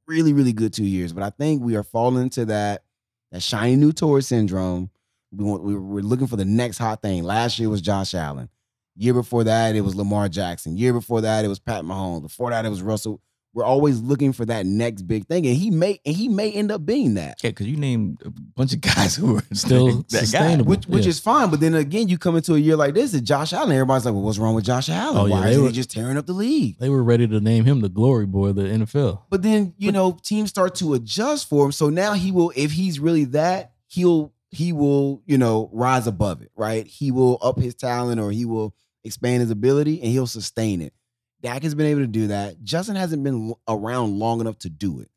Really, 0.07 0.33
really 0.33 0.53
good 0.53 0.73
two 0.73 0.85
years. 0.85 1.13
But 1.13 1.23
I 1.23 1.29
think 1.29 1.61
we 1.61 1.75
are 1.75 1.83
falling 1.83 2.23
into 2.23 2.45
that 2.45 2.83
that 3.31 3.41
shiny 3.41 3.75
new 3.75 3.93
toy 3.93 4.19
syndrome. 4.19 4.89
We 5.31 5.45
want, 5.45 5.63
we 5.63 5.75
we're 5.75 6.01
looking 6.01 6.27
for 6.27 6.35
the 6.35 6.45
next 6.45 6.77
hot 6.77 7.01
thing. 7.01 7.23
Last 7.23 7.59
year 7.59 7.69
was 7.69 7.81
Josh 7.81 8.13
Allen. 8.13 8.49
Year 8.95 9.13
before 9.13 9.45
that, 9.45 9.75
it 9.75 9.81
was 9.81 9.95
Lamar 9.95 10.27
Jackson. 10.27 10.75
Year 10.75 10.91
before 10.91 11.21
that, 11.21 11.45
it 11.45 11.47
was 11.47 11.59
Pat 11.59 11.83
Mahomes. 11.83 12.23
Before 12.23 12.49
that, 12.49 12.65
it 12.65 12.69
was 12.69 12.81
Russell. 12.81 13.21
We're 13.53 13.65
always 13.65 13.99
looking 13.99 14.31
for 14.31 14.45
that 14.45 14.65
next 14.65 15.01
big 15.01 15.27
thing, 15.27 15.45
and 15.45 15.55
he 15.57 15.71
may 15.71 15.99
and 16.05 16.15
he 16.15 16.29
may 16.29 16.51
end 16.53 16.71
up 16.71 16.85
being 16.85 17.15
that. 17.15 17.43
Yeah, 17.43 17.49
because 17.49 17.67
you 17.67 17.75
named 17.75 18.21
a 18.23 18.29
bunch 18.29 18.73
of 18.73 18.79
guys 18.79 19.15
who 19.17 19.37
are 19.37 19.43
Still 19.53 19.87
that 20.09 20.11
guy. 20.11 20.19
sustainable. 20.19 20.69
Which 20.69 20.85
which 20.87 21.03
Yeah. 21.03 21.09
is 21.09 21.19
fine, 21.19 21.49
but 21.49 21.59
then 21.59 21.73
again, 21.75 22.07
you 22.07 22.17
come 22.17 22.37
into 22.37 22.55
a 22.55 22.57
year 22.57 22.77
like 22.77 22.93
this, 22.93 23.13
and 23.13 23.25
Josh 23.25 23.51
Allen, 23.51 23.71
everybody's 23.73 24.05
like, 24.05 24.13
"Well, 24.13 24.23
what's 24.23 24.37
wrong 24.37 24.55
with 24.55 24.63
Josh 24.63 24.87
Allen? 24.89 25.17
Oh, 25.17 25.25
yeah, 25.25 25.33
Why 25.35 25.41
they 25.43 25.49
isn't 25.51 25.63
were- 25.63 25.69
he 25.69 25.75
just 25.75 25.91
tearing 25.91 26.15
up 26.17 26.27
the 26.27 26.33
league?" 26.33 26.77
They 26.79 26.89
were 26.89 27.03
ready 27.03 27.27
to 27.27 27.39
name 27.41 27.65
him 27.65 27.81
the 27.81 27.89
glory 27.89 28.25
boy 28.25 28.47
of 28.49 28.55
the 28.55 28.63
NFL. 28.63 29.23
But 29.29 29.41
then 29.41 29.73
you 29.77 29.91
know 29.91 30.17
teams 30.23 30.49
start 30.49 30.75
to 30.75 30.93
adjust 30.93 31.49
for 31.49 31.65
him. 31.65 31.73
So 31.73 31.89
now 31.89 32.13
he 32.13 32.31
will, 32.31 32.53
if 32.55 32.71
he's 32.71 32.99
really 33.01 33.25
that, 33.25 33.73
he'll 33.87 34.31
he 34.49 34.71
will 34.71 35.23
you 35.25 35.37
know 35.37 35.69
rise 35.73 36.07
above 36.07 36.41
it, 36.41 36.51
right? 36.55 36.87
He 36.87 37.11
will 37.11 37.37
up 37.41 37.59
his 37.59 37.75
talent 37.75 38.21
or 38.21 38.31
he 38.31 38.45
will 38.45 38.73
expand 39.03 39.41
his 39.41 39.51
ability 39.51 39.99
and 40.01 40.09
he'll 40.11 40.27
sustain 40.27 40.81
it. 40.81 40.93
Dak 41.41 41.63
has 41.63 41.75
been 41.75 41.87
able 41.87 42.01
to 42.01 42.07
do 42.07 42.27
that. 42.27 42.63
Justin 42.63 42.95
hasn't 42.95 43.23
been 43.23 43.53
around 43.67 44.19
long 44.19 44.41
enough 44.41 44.59
to 44.59 44.69
do 44.69 44.99
it, 45.01 45.09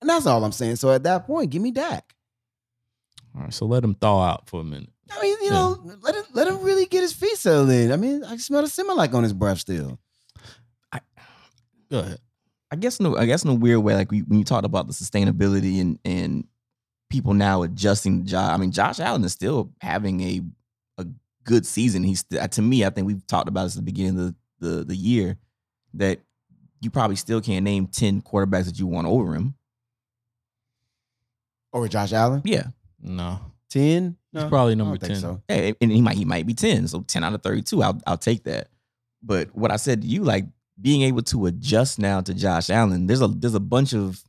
and 0.00 0.08
that's 0.08 0.26
all 0.26 0.42
I'm 0.44 0.52
saying. 0.52 0.76
So 0.76 0.90
at 0.90 1.02
that 1.04 1.26
point, 1.26 1.50
give 1.50 1.62
me 1.62 1.70
Dak. 1.70 2.14
All 3.34 3.42
right, 3.42 3.54
so 3.54 3.66
let 3.66 3.84
him 3.84 3.94
thaw 3.94 4.22
out 4.22 4.48
for 4.48 4.60
a 4.60 4.64
minute. 4.64 4.90
I 5.10 5.22
mean, 5.22 5.36
you 5.42 5.50
know, 5.50 5.78
let 6.02 6.14
him 6.14 6.24
let 6.32 6.48
him 6.48 6.62
really 6.62 6.86
get 6.86 7.02
his 7.02 7.12
feet 7.12 7.36
settled 7.36 7.70
in. 7.70 7.92
I 7.92 7.96
mean, 7.96 8.24
I 8.24 8.36
smell 8.36 8.62
the 8.62 8.68
Similac 8.68 9.14
on 9.14 9.22
his 9.22 9.32
breath 9.32 9.58
still. 9.58 9.98
Go 11.90 12.00
ahead. 12.00 12.18
I 12.70 12.76
guess 12.76 13.00
no, 13.00 13.16
I 13.16 13.24
guess 13.24 13.44
in 13.44 13.50
a 13.50 13.54
weird 13.54 13.78
way, 13.80 13.94
like 13.94 14.10
we, 14.10 14.20
when 14.20 14.38
you 14.38 14.44
talked 14.44 14.66
about 14.66 14.86
the 14.86 14.92
sustainability 14.92 15.80
and 15.80 15.98
and 16.04 16.46
people 17.08 17.32
now 17.32 17.62
adjusting 17.62 18.18
the 18.18 18.24
job. 18.24 18.52
I 18.52 18.56
mean, 18.58 18.72
Josh 18.72 19.00
Allen 19.00 19.24
is 19.24 19.32
still 19.32 19.72
having 19.80 20.20
a 20.20 20.42
a 20.98 21.06
good 21.44 21.66
season. 21.66 22.02
He's 22.02 22.24
to 22.24 22.62
me, 22.62 22.84
I 22.84 22.90
think 22.90 23.06
we've 23.06 23.26
talked 23.26 23.48
about 23.48 23.64
this 23.64 23.74
at 23.74 23.78
the 23.78 23.90
beginning 23.90 24.20
of 24.20 24.34
the, 24.60 24.68
the 24.68 24.84
the 24.84 24.96
year 24.96 25.38
that 25.98 26.20
you 26.80 26.90
probably 26.90 27.16
still 27.16 27.40
can't 27.40 27.64
name 27.64 27.86
ten 27.86 28.22
quarterbacks 28.22 28.64
that 28.66 28.78
you 28.78 28.86
want 28.86 29.06
over 29.06 29.34
him. 29.34 29.54
Or 31.72 31.86
Josh 31.88 32.12
Allen, 32.12 32.42
Yeah, 32.44 32.68
No, 33.00 33.40
ten. 33.68 34.16
he's 34.32 34.44
probably 34.44 34.72
I 34.72 34.76
number 34.76 34.96
don't 34.96 35.00
think 35.08 35.12
ten. 35.12 35.20
so. 35.20 35.42
Hey, 35.48 35.74
and 35.80 35.92
he 35.92 36.00
might 36.00 36.16
he 36.16 36.24
might 36.24 36.46
be 36.46 36.54
ten, 36.54 36.88
so 36.88 37.02
ten 37.02 37.22
out 37.24 37.34
of 37.34 37.42
thirty 37.42 37.62
two. 37.62 37.82
I'll 37.82 38.00
I'll 38.06 38.16
take 38.16 38.44
that. 38.44 38.68
But 39.22 39.54
what 39.54 39.70
I 39.70 39.76
said 39.76 40.02
to 40.02 40.08
you, 40.08 40.24
like 40.24 40.46
being 40.80 41.02
able 41.02 41.22
to 41.22 41.46
adjust 41.46 41.98
now 41.98 42.20
to 42.22 42.32
Josh 42.32 42.70
Allen, 42.70 43.06
there's 43.06 43.20
a 43.20 43.28
there's 43.28 43.54
a 43.54 43.60
bunch 43.60 43.92
of 43.92 44.22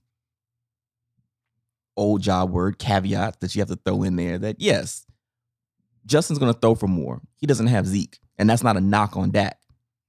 old 1.95 2.21
job 2.21 2.49
word 2.51 2.77
caveats 2.79 3.37
that 3.41 3.55
you 3.55 3.61
have 3.61 3.69
to 3.69 3.75
throw 3.85 4.03
in 4.03 4.15
there. 4.15 4.37
That 4.37 4.57
yes, 4.59 5.05
Justin's 6.05 6.39
going 6.39 6.53
to 6.53 6.59
throw 6.59 6.75
for 6.75 6.87
more. 6.87 7.21
He 7.37 7.47
doesn't 7.47 7.67
have 7.67 7.87
Zeke, 7.87 8.19
and 8.37 8.49
that's 8.49 8.63
not 8.63 8.77
a 8.77 8.81
knock 8.81 9.15
on 9.15 9.31
Dak. 9.31 9.59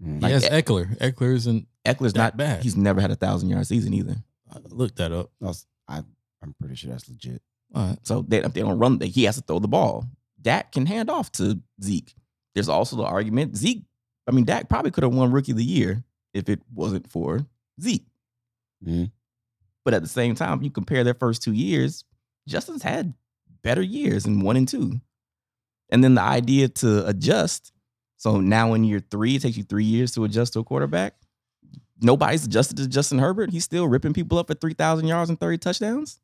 Mm. 0.04 0.22
Like, 0.22 0.30
yes, 0.30 0.48
Ekeler. 0.48 0.96
Ekeler 0.98 1.34
isn't 1.34 1.66
Ekeler's 1.86 2.14
not 2.14 2.36
bad. 2.36 2.62
He's 2.62 2.76
never 2.76 3.00
had 3.00 3.10
a 3.10 3.16
thousand 3.16 3.48
yard 3.50 3.66
season 3.66 3.92
either. 3.94 4.16
I 4.52 4.58
looked 4.68 4.96
that 4.96 5.12
up. 5.12 5.30
That's- 5.40 5.66
I, 5.88 6.02
I'm 6.42 6.54
pretty 6.58 6.74
sure 6.76 6.90
that's 6.90 7.08
legit. 7.08 7.42
All 7.74 7.86
right. 7.88 7.98
So 8.02 8.22
they, 8.26 8.40
they 8.40 8.60
don't 8.60 8.78
run. 8.78 9.00
He 9.00 9.24
has 9.24 9.36
to 9.36 9.42
throw 9.42 9.58
the 9.58 9.68
ball. 9.68 10.06
Dak 10.40 10.72
can 10.72 10.86
hand 10.86 11.10
off 11.10 11.30
to 11.32 11.60
Zeke. 11.82 12.14
There's 12.54 12.68
also 12.68 12.96
the 12.96 13.02
argument 13.02 13.56
Zeke. 13.56 13.82
I 14.26 14.30
mean, 14.30 14.44
Dak 14.44 14.68
probably 14.68 14.90
could 14.92 15.02
have 15.04 15.12
won 15.14 15.32
Rookie 15.32 15.52
of 15.52 15.58
the 15.58 15.64
Year 15.64 16.04
if 16.32 16.48
it 16.48 16.60
wasn't 16.72 17.10
for 17.10 17.44
Zeke. 17.80 18.06
Mhm. 18.86 19.10
But 19.84 19.94
at 19.94 20.02
the 20.02 20.08
same 20.08 20.34
time, 20.34 20.58
if 20.58 20.64
you 20.64 20.70
compare 20.70 21.02
their 21.04 21.14
first 21.14 21.42
two 21.42 21.52
years, 21.52 22.04
Justin's 22.46 22.82
had 22.82 23.14
better 23.62 23.82
years 23.82 24.26
in 24.26 24.40
one 24.40 24.56
and 24.56 24.68
two. 24.68 25.00
And 25.90 26.04
then 26.04 26.14
the 26.14 26.22
idea 26.22 26.68
to 26.68 27.06
adjust. 27.06 27.72
So 28.20 28.38
now 28.38 28.74
in 28.74 28.84
year 28.84 29.00
three, 29.10 29.36
it 29.36 29.42
takes 29.42 29.56
you 29.56 29.62
three 29.64 29.84
years 29.84 30.12
to 30.12 30.24
adjust 30.24 30.52
to 30.52 30.58
a 30.58 30.64
quarterback. 30.64 31.14
Nobody's 32.02 32.44
adjusted 32.44 32.76
to 32.76 32.86
Justin 32.86 33.18
Herbert. 33.18 33.50
He's 33.50 33.64
still 33.64 33.88
ripping 33.88 34.12
people 34.12 34.36
up 34.36 34.50
at 34.50 34.60
3,000 34.60 35.06
yards 35.06 35.30
and 35.30 35.40
30 35.40 35.56
touchdowns. 35.56 36.20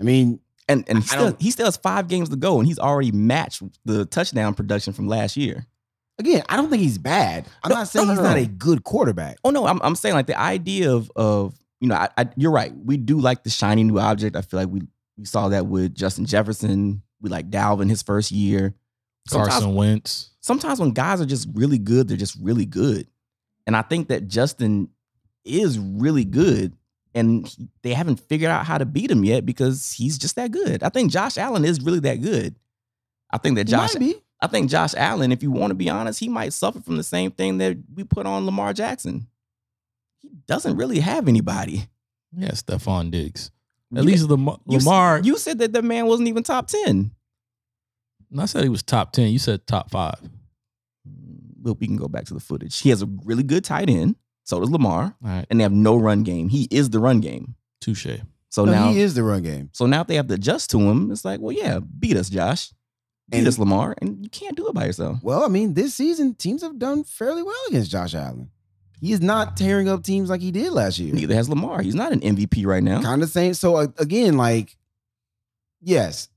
I 0.00 0.02
mean, 0.02 0.40
And 0.68 0.84
and 0.88 0.98
he 0.98 1.04
still 1.04 1.36
he 1.38 1.50
still 1.52 1.66
has 1.66 1.76
five 1.76 2.08
games 2.08 2.30
to 2.30 2.36
go, 2.36 2.58
and 2.58 2.66
he's 2.66 2.80
already 2.80 3.12
matched 3.12 3.62
the 3.84 4.06
touchdown 4.06 4.54
production 4.54 4.92
from 4.92 5.06
last 5.06 5.36
year. 5.36 5.66
again, 6.18 6.42
I 6.48 6.56
don't 6.56 6.68
think 6.68 6.82
he's 6.82 6.98
bad. 6.98 7.46
I'm 7.62 7.68
No, 7.70 7.76
not 7.76 7.88
saying 7.88 8.08
no, 8.08 8.14
no, 8.14 8.20
he's 8.22 8.28
not 8.30 8.38
a 8.38 8.46
good 8.46 8.82
quarterback. 8.82 9.36
Oh 9.44 9.50
no, 9.50 9.66
I'm 9.66 9.80
I'm 9.82 9.94
saying 9.94 10.14
like 10.16 10.26
the 10.26 10.40
idea 10.40 10.90
of 10.92 11.12
of 11.14 11.54
you 11.80 11.88
know, 11.88 11.94
I, 11.96 12.08
I, 12.16 12.28
you're 12.36 12.50
right. 12.50 12.72
We 12.76 12.96
do 12.96 13.20
like 13.20 13.44
the 13.44 13.50
shiny 13.50 13.84
new 13.84 13.98
object. 14.00 14.34
I 14.36 14.40
feel 14.42 14.58
like 14.58 14.68
we 14.68 14.82
we 15.16 15.26
saw 15.26 15.48
that 15.50 15.66
with 15.66 15.94
Justin 15.94 16.24
Jefferson. 16.26 17.02
We 17.20 17.30
like 17.30 17.50
Dalvin 17.50 17.88
his 17.88 18.02
first 18.02 18.32
year. 18.32 18.74
Sometimes- 19.26 19.52
Carson 19.52 19.74
Wentz. 19.74 20.30
sometimes 20.40 20.78
when 20.80 20.90
guys 20.90 21.20
are 21.20 21.26
just 21.26 21.48
really 21.54 21.78
good, 21.78 22.08
they're 22.08 22.16
just 22.16 22.36
really 22.40 22.66
good. 22.66 23.06
And 23.66 23.76
I 23.76 23.82
think 23.82 24.08
that 24.08 24.28
Justin 24.28 24.88
is 25.44 25.78
really 25.78 26.24
good. 26.24 26.74
And 27.14 27.46
he- 27.46 27.68
they 27.82 27.94
haven't 27.94 28.20
figured 28.28 28.50
out 28.50 28.66
how 28.66 28.76
to 28.76 28.84
beat 28.84 29.10
him 29.10 29.24
yet 29.24 29.46
because 29.46 29.92
he's 29.92 30.18
just 30.18 30.36
that 30.36 30.50
good. 30.50 30.82
I 30.82 30.88
think 30.88 31.10
Josh 31.12 31.38
Allen 31.38 31.64
is 31.64 31.80
really 31.80 32.00
that 32.00 32.16
good. 32.16 32.56
I 33.30 33.38
think 33.38 33.56
that 33.56 33.64
Josh. 33.64 33.94
I 34.42 34.46
think 34.46 34.68
Josh 34.68 34.94
Allen, 34.94 35.32
if 35.32 35.42
you 35.42 35.50
want 35.50 35.70
to 35.70 35.74
be 35.74 35.88
honest, 35.88 36.20
he 36.20 36.28
might 36.28 36.52
suffer 36.52 36.80
from 36.80 36.96
the 36.98 37.02
same 37.02 37.30
thing 37.30 37.58
that 37.58 37.78
we 37.94 38.04
put 38.04 38.26
on 38.26 38.44
Lamar 38.44 38.74
Jackson. 38.74 39.28
He 40.20 40.28
doesn't 40.46 40.76
really 40.76 41.00
have 41.00 41.28
anybody. 41.28 41.88
Yeah, 42.36 42.50
Stefon 42.50 43.10
Diggs. 43.10 43.50
At 43.94 44.02
You- 44.02 44.10
least 44.10 44.24
Lamar. 44.28 44.58
you, 44.68 44.76
s- 44.76 44.84
Lamar 44.84 45.20
you 45.20 45.38
said 45.38 45.58
that 45.60 45.72
the 45.72 45.82
man 45.82 46.06
wasn't 46.06 46.28
even 46.28 46.42
top 46.42 46.66
10. 46.66 47.12
I 48.38 48.46
said 48.46 48.62
he 48.62 48.68
was 48.68 48.82
top 48.82 49.12
ten. 49.12 49.28
You 49.30 49.38
said 49.38 49.66
top 49.66 49.90
five. 49.90 50.18
Look, 51.62 51.78
we 51.80 51.86
can 51.86 51.96
go 51.96 52.08
back 52.08 52.24
to 52.26 52.34
the 52.34 52.40
footage. 52.40 52.80
He 52.80 52.90
has 52.90 53.02
a 53.02 53.06
really 53.24 53.42
good 53.42 53.64
tight 53.64 53.88
end. 53.88 54.16
So 54.44 54.60
does 54.60 54.70
Lamar. 54.70 55.02
All 55.24 55.30
right, 55.30 55.46
And 55.48 55.58
they 55.58 55.62
have 55.62 55.72
no 55.72 55.96
run 55.96 56.22
game. 56.22 56.48
He 56.50 56.68
is 56.70 56.90
the 56.90 56.98
run 56.98 57.20
game. 57.20 57.54
touche. 57.80 58.06
So 58.50 58.64
No, 58.66 58.72
now 58.72 58.92
he 58.92 59.00
is 59.00 59.14
the 59.14 59.22
run 59.22 59.42
game. 59.42 59.70
So 59.72 59.86
now 59.86 60.02
if 60.02 60.06
they 60.06 60.14
have 60.16 60.26
to 60.28 60.34
adjust 60.34 60.70
to 60.70 60.78
him, 60.78 61.10
it's 61.10 61.24
like, 61.24 61.40
well, 61.40 61.52
yeah, 61.52 61.78
beat 61.80 62.16
us, 62.16 62.28
Josh. 62.28 62.70
Beat 63.30 63.38
And- 63.38 63.48
us, 63.48 63.58
Lamar. 63.58 63.94
And 64.02 64.22
you 64.22 64.28
can't 64.30 64.56
do 64.56 64.68
it 64.68 64.74
by 64.74 64.84
yourself. 64.86 65.18
Well, 65.22 65.44
I 65.44 65.48
mean, 65.48 65.72
this 65.74 65.94
season 65.94 66.34
teams 66.34 66.60
have 66.62 66.78
done 66.78 67.04
fairly 67.04 67.42
well 67.42 67.56
against 67.68 67.90
Josh 67.90 68.14
Allen. 68.14 68.50
He 69.00 69.12
is 69.12 69.20
not 69.20 69.56
tearing 69.56 69.88
up 69.88 70.02
teams 70.02 70.28
like 70.30 70.40
he 70.42 70.50
did 70.50 70.72
last 70.72 70.98
year. 70.98 71.12
Neither 71.14 71.34
has 71.34 71.48
Lamar. 71.48 71.80
He's 71.82 71.94
not 71.94 72.12
an 72.12 72.20
MVP 72.20 72.64
right 72.66 72.82
now. 72.82 73.00
Kind 73.02 73.22
of 73.22 73.28
same. 73.30 73.54
So 73.54 73.76
uh, 73.76 73.86
again, 73.98 74.36
like, 74.36 74.76
yes, 75.80 76.28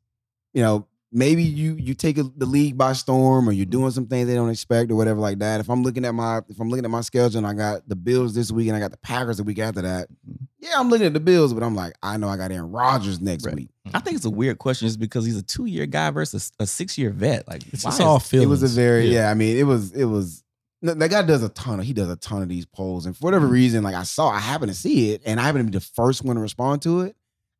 you 0.54 0.62
know, 0.62 0.88
maybe 1.12 1.44
you 1.44 1.76
you 1.76 1.94
take 1.94 2.18
a, 2.18 2.24
the 2.24 2.46
league 2.46 2.78
by 2.78 2.94
storm, 2.94 3.48
or 3.48 3.52
you're 3.52 3.66
doing 3.66 3.86
mm-hmm. 3.86 3.94
some 3.94 4.08
things 4.08 4.28
they 4.28 4.36
don't 4.36 4.50
expect, 4.50 4.92
or 4.92 4.96
whatever 4.96 5.20
like 5.20 5.40
that. 5.40 5.60
If 5.60 5.70
I'm 5.70 5.84
looking 5.84 6.06
at 6.06 6.14
my 6.14 6.42
if 6.50 6.60
I'm 6.60 6.70
looking 6.70 6.86
at 6.86 6.92
my 6.92 7.02
schedule, 7.02 7.38
and 7.38 7.48
I 7.48 7.54
got 7.54 7.88
the 7.88 7.96
Bills 7.96 8.34
this 8.34 8.52
week, 8.52 8.68
and 8.68 8.76
I 8.76 8.80
got 8.80 8.92
the 8.92 8.98
Packers 8.98 9.38
the 9.38 9.44
week 9.44 9.60
after 9.60 9.82
that, 9.82 10.10
mm-hmm. 10.10 10.46
yeah, 10.60 10.74
I'm 10.76 10.90
looking 10.90 11.08
at 11.08 11.14
the 11.14 11.20
Bills, 11.20 11.54
but 11.54 11.64
I'm 11.64 11.76
like, 11.76 11.94
I 12.04 12.18
know 12.18 12.30
I 12.30 12.38
got 12.38 12.52
Aaron 12.52 12.72
Rodgers 12.72 13.22
next 13.22 13.46
Right. 13.46 13.56
week. 13.56 13.70
I 13.94 14.00
think 14.00 14.18
it's 14.18 14.26
a 14.26 14.30
weird 14.30 14.60
question 14.60 14.88
just 14.88 15.00
because 15.00 15.26
he's 15.26 15.38
a 15.38 15.44
two 15.44 15.66
year 15.66 15.86
guy 15.86 16.12
versus 16.12 16.52
a 16.60 16.68
six 16.68 16.98
year 16.98 17.10
vet. 17.10 17.48
Like, 17.48 17.66
It's 17.72 17.84
just 17.84 18.02
all 18.02 18.20
feelings. 18.20 18.46
It 18.46 18.50
was 18.50 18.64
a 18.64 18.68
very 18.68 19.08
yeah. 19.08 19.32
I 19.32 19.34
mean, 19.34 19.58
it 19.58 19.64
was 19.64 19.94
it 19.94 20.06
was 20.06 20.44
that 20.82 21.10
guy 21.10 21.22
does 21.24 21.44
a 21.44 21.50
ton 21.50 21.80
of 21.80 21.86
he 21.86 21.94
does 21.94 22.10
a 22.10 22.16
ton 22.18 22.42
of 22.42 22.50
these 22.50 22.66
polls, 22.66 23.06
and 23.06 23.16
for 23.16 23.26
whatever 23.26 23.46
mm-hmm. 23.46 23.54
reason, 23.54 23.84
like 23.84 23.96
I 23.96 24.04
saw, 24.04 24.30
I 24.30 24.40
happened 24.40 24.72
to 24.72 24.78
see 24.78 25.14
it, 25.14 25.22
and 25.26 25.40
I 25.40 25.44
happened 25.44 25.66
to 25.68 25.72
be 25.72 25.78
the 25.78 25.92
first 25.96 26.24
one 26.24 26.36
to 26.36 26.42
respond 26.42 26.82
to 26.84 27.02
it, 27.02 27.16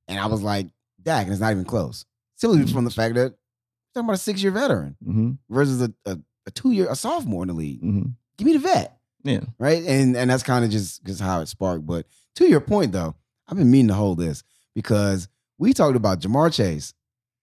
and 0.08 0.20
I 0.20 0.28
was 0.28 0.44
like, 0.44 0.68
Dak, 1.02 1.24
and 1.24 1.32
it's 1.32 1.42
not 1.42 1.52
even 1.52 1.66
close. 1.66 2.06
Simply 2.38 2.66
from 2.72 2.86
the 2.86 2.92
fact 2.92 3.16
that 3.16 3.34
talking 3.94 4.06
about 4.08 4.14
a 4.14 4.18
six 4.18 4.42
year 4.42 4.52
veteran 4.52 4.96
Mhm, 5.06 5.38
versus 5.50 5.82
a, 5.82 5.94
a, 6.06 6.18
a 6.46 6.52
two 6.52 6.72
year 6.72 6.88
a 6.90 6.96
sophomore 6.96 7.44
in 7.44 7.48
the 7.50 7.54
league. 7.54 7.82
mhm. 7.82 8.14
Give 8.38 8.46
me 8.46 8.54
the 8.54 8.60
vet, 8.60 9.00
Yeah. 9.24 9.42
right? 9.60 9.84
And 9.84 10.16
and 10.16 10.30
that's 10.30 10.44
kind 10.44 10.64
of 10.64 10.72
just 10.72 11.04
just 11.04 11.20
how 11.20 11.42
it 11.42 11.48
sparked. 11.48 11.86
But 11.86 12.06
to 12.36 12.48
your 12.48 12.62
point 12.62 12.92
though, 12.92 13.16
I've 13.48 13.58
been 13.58 13.72
meaning 13.72 13.88
to 13.90 13.94
hold 13.96 14.20
this 14.20 14.44
because 14.76 15.28
we 15.58 15.74
talked 15.74 15.96
about 15.98 16.20
Ja'Marr 16.22 16.54
Chase, 16.54 16.94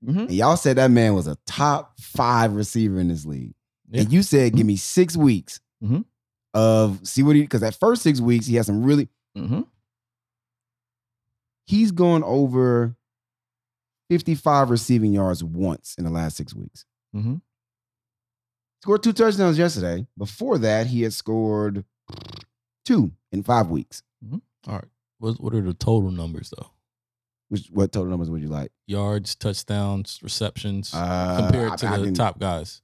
Mhm. 0.07 0.21
and 0.29 0.33
y'all 0.33 0.57
said 0.57 0.77
that 0.77 0.91
man 0.93 1.15
was 1.15 1.27
a 1.27 1.37
top 1.47 1.99
five 2.01 2.55
receiver 2.55 3.01
in 3.01 3.09
this 3.09 3.25
league. 3.27 3.55
Yeah. 3.91 4.03
And 4.03 4.13
you 4.13 4.23
said, 4.23 4.55
give 4.55 4.67
me 4.67 4.77
six 4.77 5.17
weeks 5.17 5.61
Mhm. 5.83 6.05
of 6.55 7.01
see 7.07 7.23
what 7.25 7.35
he 7.35 7.43
because 7.43 7.63
that 7.63 7.75
first 7.75 8.03
six 8.03 8.21
weeks 8.21 8.47
he 8.47 8.55
has 8.55 8.67
some 8.67 8.85
really 8.85 9.09
he's 11.67 11.91
gone 11.93 12.23
over 12.23 12.97
55 14.19 14.71
receiving 14.71 15.13
yards 15.13 15.43
once 15.43 15.97
in 15.99 16.05
the 16.05 16.11
last 16.11 16.37
six 16.37 16.55
weeks. 16.55 16.85
Mhm. 17.15 17.41
Scored 18.83 19.03
two 19.03 19.13
touchdowns 19.13 19.59
yesterday. 19.59 20.07
Before 20.17 20.57
that, 20.59 20.87
he 20.87 21.03
had 21.03 21.13
scored 21.13 21.85
two 22.85 23.13
in 23.33 23.43
five 23.43 23.69
weeks. 23.71 24.03
All 24.33 24.41
right. 24.67 24.85
What 25.19 25.41
what 25.41 25.55
are 25.55 25.61
the 25.63 25.75
total 25.75 26.11
numbers 26.11 26.53
though? 26.57 26.71
Which 27.49 27.69
what 27.73 27.93
total 27.93 28.11
numbers 28.11 28.31
would 28.31 28.41
you 28.43 28.49
like? 28.49 28.71
Yards, 28.87 29.35
touchdowns, 29.35 30.21
receptions 30.23 30.93
Uh, 30.95 31.41
compared 31.43 31.79
to 31.79 31.87
I- 31.89 31.95
I 31.95 31.99
the 31.99 32.05
can- 32.07 32.15
top 32.15 32.39
guys. 32.39 32.83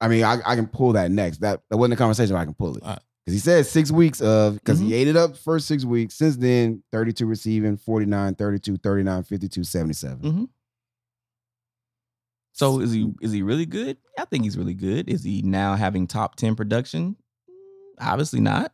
I 0.00 0.08
mean, 0.08 0.24
I, 0.24 0.38
I 0.44 0.56
can 0.56 0.66
pull 0.66 0.94
that 0.94 1.10
next. 1.12 1.38
That 1.38 1.62
that 1.70 1.76
wasn't 1.76 1.94
a 1.94 1.96
conversation, 1.96 2.34
but 2.34 2.40
I 2.40 2.44
can 2.44 2.54
pull 2.54 2.76
it. 2.76 2.82
All 2.82 2.90
right. 2.90 3.02
Because 3.24 3.34
he 3.34 3.38
said 3.40 3.66
six 3.66 3.90
weeks 3.92 4.20
of, 4.20 4.54
because 4.54 4.80
Mm-hmm. 4.80 4.88
he 4.88 4.94
ate 4.94 5.08
it 5.08 5.16
up 5.16 5.36
first 5.36 5.68
six 5.68 5.84
weeks. 5.84 6.14
Since 6.14 6.36
then, 6.38 6.82
32 6.90 7.24
receiving, 7.26 7.76
49, 7.76 8.34
32, 8.34 8.76
39, 8.78 9.22
52, 9.22 9.62
77. 9.64 10.18
Mhm. 10.20 10.48
So 12.52 12.80
is 12.80 12.92
he 12.92 13.10
is 13.22 13.32
he 13.32 13.42
really 13.42 13.66
good? 13.66 13.96
I 14.18 14.24
think 14.26 14.44
he's 14.44 14.58
really 14.58 14.74
good. 14.74 15.08
Is 15.08 15.24
he 15.24 15.40
now 15.42 15.74
having 15.74 16.06
top 16.06 16.36
ten 16.36 16.54
production? 16.54 17.16
Obviously 17.98 18.40
not 18.40 18.72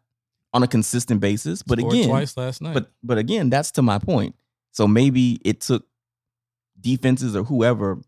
on 0.52 0.62
a 0.62 0.66
consistent 0.66 1.20
basis. 1.20 1.62
But 1.62 1.78
Scored 1.78 1.94
again, 1.94 2.08
twice 2.08 2.36
last 2.36 2.60
night. 2.60 2.74
But 2.74 2.90
but 3.04 3.18
again, 3.18 3.50
that's 3.50 3.70
to 3.72 3.82
my 3.82 3.98
point. 3.98 4.34
So 4.72 4.88
maybe 4.88 5.40
it 5.44 5.60
took 5.60 5.86
defenses 6.80 7.36
or 7.36 7.44
whoever 7.44 7.98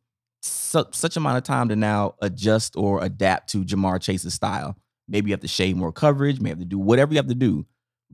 su- 0.42 0.84
such 0.90 1.16
amount 1.16 1.38
of 1.38 1.44
time 1.44 1.68
to 1.68 1.76
now 1.76 2.14
adjust 2.20 2.76
or 2.76 3.02
adapt 3.02 3.50
to 3.50 3.64
Ja'Marr 3.64 4.00
Chase's 4.00 4.34
style. 4.34 4.76
Maybe 5.10 5.30
you 5.30 5.34
have 5.34 5.40
to 5.40 5.48
shade 5.48 5.76
more 5.76 5.92
coverage, 5.92 6.40
may 6.40 6.50
have 6.50 6.58
to 6.60 6.64
do 6.64 6.78
whatever 6.78 7.12
you 7.12 7.18
have 7.18 7.26
to 7.28 7.34
do. 7.34 7.66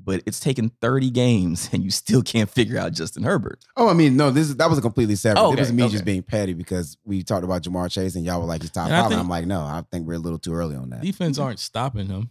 But 0.02 0.22
it's 0.26 0.40
taken 0.40 0.70
30 0.82 1.10
games 1.10 1.70
and 1.72 1.82
you 1.84 1.90
still 1.90 2.22
can't 2.22 2.50
figure 2.50 2.78
out 2.78 2.92
Justin 2.92 3.22
Herbert. 3.22 3.64
Oh, 3.76 3.88
I 3.88 3.92
mean, 3.94 4.16
no, 4.16 4.30
this 4.30 4.48
is 4.48 4.56
that 4.56 4.68
was 4.68 4.78
a 4.78 4.82
completely 4.82 5.14
separate. 5.14 5.40
Oh, 5.42 5.52
it 5.52 5.58
was 5.58 5.72
me 5.72 5.84
okay. 5.84 5.92
just 5.92 6.04
being 6.04 6.22
petty 6.22 6.52
because 6.54 6.96
we 7.04 7.22
talked 7.22 7.44
about 7.44 7.62
Ja'Marr 7.62 7.90
Chase 7.90 8.14
and 8.16 8.24
y'all 8.24 8.40
were 8.40 8.46
like 8.46 8.62
he's 8.62 8.70
top 8.70 8.86
And 8.86 8.94
I 8.94 8.98
five. 8.98 9.04
and 9.06 9.12
think- 9.12 9.20
I'm 9.22 9.28
like, 9.28 9.46
no, 9.46 9.60
I 9.60 9.82
think 9.90 10.06
we're 10.06 10.14
a 10.14 10.18
little 10.18 10.38
too 10.38 10.52
early 10.54 10.74
on 10.76 10.90
that. 10.90 11.02
defense 11.02 11.38
aren't 11.38 11.60
stopping 11.60 12.08
him. 12.08 12.30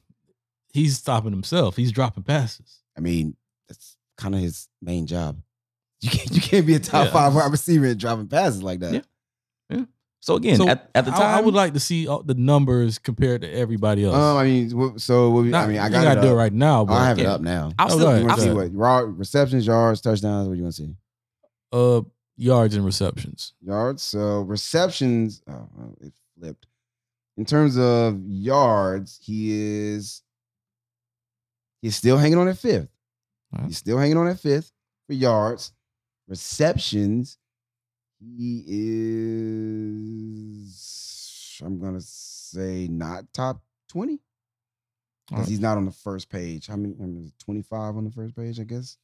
He's 0.73 0.97
stopping 0.97 1.31
himself. 1.31 1.75
He's 1.77 1.91
dropping 1.91 2.23
passes. 2.23 2.81
I 2.97 3.01
mean, 3.01 3.35
that's 3.67 3.95
kind 4.17 4.35
of 4.35 4.41
his 4.41 4.67
main 4.81 5.07
job. 5.07 5.39
You 6.01 6.09
can't 6.11 6.31
you 6.35 6.41
can't 6.41 6.67
be 6.67 6.75
a 6.75 6.79
top 6.79 7.05
Yeah. 7.07 7.11
five 7.13 7.33
wide 7.33 7.51
receiver 7.51 7.85
and 7.85 7.99
dropping 7.99 8.27
passes 8.27 8.61
like 8.61 8.81
that. 8.81 9.05
Yeah. 9.71 9.85
So 10.25 10.37
again, 10.37 10.57
So 10.57 10.67
at, 10.67 10.89
at 10.95 11.05
the 11.05 11.11
time, 11.11 11.37
I, 11.37 11.39
would 11.39 11.53
like 11.53 11.73
to 11.75 11.79
see 11.79 12.07
all 12.07 12.23
the 12.23 12.33
numbers 12.33 12.97
compared 12.97 13.41
to 13.41 13.51
everybody 13.53 14.05
else. 14.05 14.15
Um, 14.15 14.37
I 14.37 14.43
mean, 14.45 14.97
so 14.97 15.29
what 15.29 15.43
we, 15.43 15.53
I 15.53 15.67
mean, 15.67 15.77
I 15.77 15.87
got 15.87 16.03
gotta 16.03 16.21
do 16.21 16.29
it 16.29 16.33
right 16.33 16.51
now. 16.51 16.83
But 16.83 16.95
I 16.95 17.07
have 17.09 17.19
it 17.19 17.27
up 17.27 17.41
now. 17.41 17.71
I'll 17.77 17.85
Oh, 17.85 17.95
still, 17.95 18.05
go 18.07 18.15
ahead. 18.15 18.29
I'll 18.31 18.37
see 18.39 18.51
what 18.51 18.73
raw 18.73 19.03
receptions, 19.05 19.67
yards, 19.67 20.01
touchdowns? 20.01 20.47
What 20.47 20.55
do 20.55 20.57
you 20.57 20.63
want 20.63 20.75
to 20.77 20.81
see? 20.81 20.95
uh, 21.73 22.01
yards 22.37 22.75
and 22.75 22.83
receptions. 22.83 23.53
Yards. 23.61 24.01
So 24.01 24.41
receptions. 24.41 25.43
Oh, 25.47 25.69
it 26.01 26.11
flipped. 26.39 26.65
In 27.37 27.45
terms 27.45 27.77
of 27.77 28.19
yards, 28.25 29.19
he 29.21 29.51
is 29.51 30.23
he's 31.83 31.95
still 31.97 32.17
hanging 32.17 32.39
on 32.39 32.47
at 32.47 32.57
fifth. 32.57 32.89
All 33.53 33.59
right. 33.59 33.67
He's 33.67 33.77
still 33.77 33.99
hanging 33.99 34.17
on 34.17 34.27
at 34.27 34.39
fifth 34.39 34.71
for 35.05 35.13
yards. 35.13 35.71
Receptions, 36.27 37.37
he 38.19 38.63
is. 40.65 41.61
I'm 41.63 41.79
gonna 41.79 42.01
say 42.01 42.87
not 42.89 43.25
top 43.33 43.61
twenty 43.89 44.19
because 45.27 45.41
right. 45.43 45.49
he's 45.49 45.59
not 45.59 45.77
on 45.77 45.85
the 45.85 45.91
first 45.91 46.29
page. 46.29 46.67
How 46.67 46.75
many? 46.75 46.93
I 47.01 47.05
mean, 47.05 47.31
25 47.43 47.97
on 47.97 48.03
the 48.03 48.11
first 48.11 48.35
page, 48.35 48.59
I 48.59 48.63
guess. 48.63 48.97